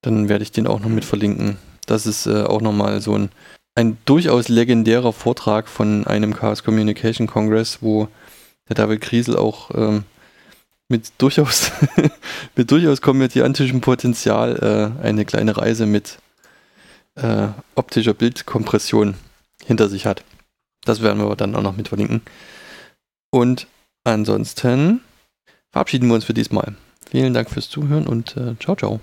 Dann 0.05 0.29
werde 0.29 0.43
ich 0.43 0.51
den 0.51 0.67
auch 0.67 0.79
noch 0.79 0.89
mit 0.89 1.03
verlinken. 1.03 1.57
Das 1.87 2.05
ist 2.05 2.27
äh, 2.27 2.43
auch 2.43 2.61
nochmal 2.61 3.01
so 3.01 3.17
ein, 3.17 3.29
ein 3.73 3.97
durchaus 4.05 4.49
legendärer 4.49 5.13
Vortrag 5.13 5.67
von 5.67 6.05
einem 6.05 6.35
Chaos 6.35 6.63
Communication 6.63 7.25
Congress, 7.25 7.79
wo 7.81 8.07
der 8.69 8.75
David 8.75 9.01
Kriesel 9.01 9.35
auch 9.35 9.71
ähm, 9.73 10.03
mit 10.89 11.11
durchaus 11.17 11.71
mit 12.55 12.69
durchaus 12.69 13.01
komödiantischem 13.01 13.81
Potenzial 13.81 14.93
äh, 15.01 15.03
eine 15.03 15.25
kleine 15.25 15.57
Reise 15.57 15.87
mit 15.87 16.19
äh, 17.15 17.47
optischer 17.73 18.13
Bildkompression 18.13 19.15
hinter 19.65 19.89
sich 19.89 20.05
hat. 20.05 20.23
Das 20.83 21.01
werden 21.01 21.19
wir 21.19 21.35
dann 21.35 21.55
auch 21.55 21.63
noch 21.63 21.75
mit 21.75 21.87
verlinken. 21.87 22.21
Und 23.31 23.65
ansonsten 24.03 25.01
verabschieden 25.71 26.07
wir 26.07 26.13
uns 26.13 26.25
für 26.25 26.35
diesmal. 26.35 26.75
Vielen 27.09 27.33
Dank 27.33 27.49
fürs 27.49 27.69
Zuhören 27.69 28.05
und 28.05 28.37
äh, 28.37 28.55
ciao, 28.59 28.75
ciao. 28.75 28.99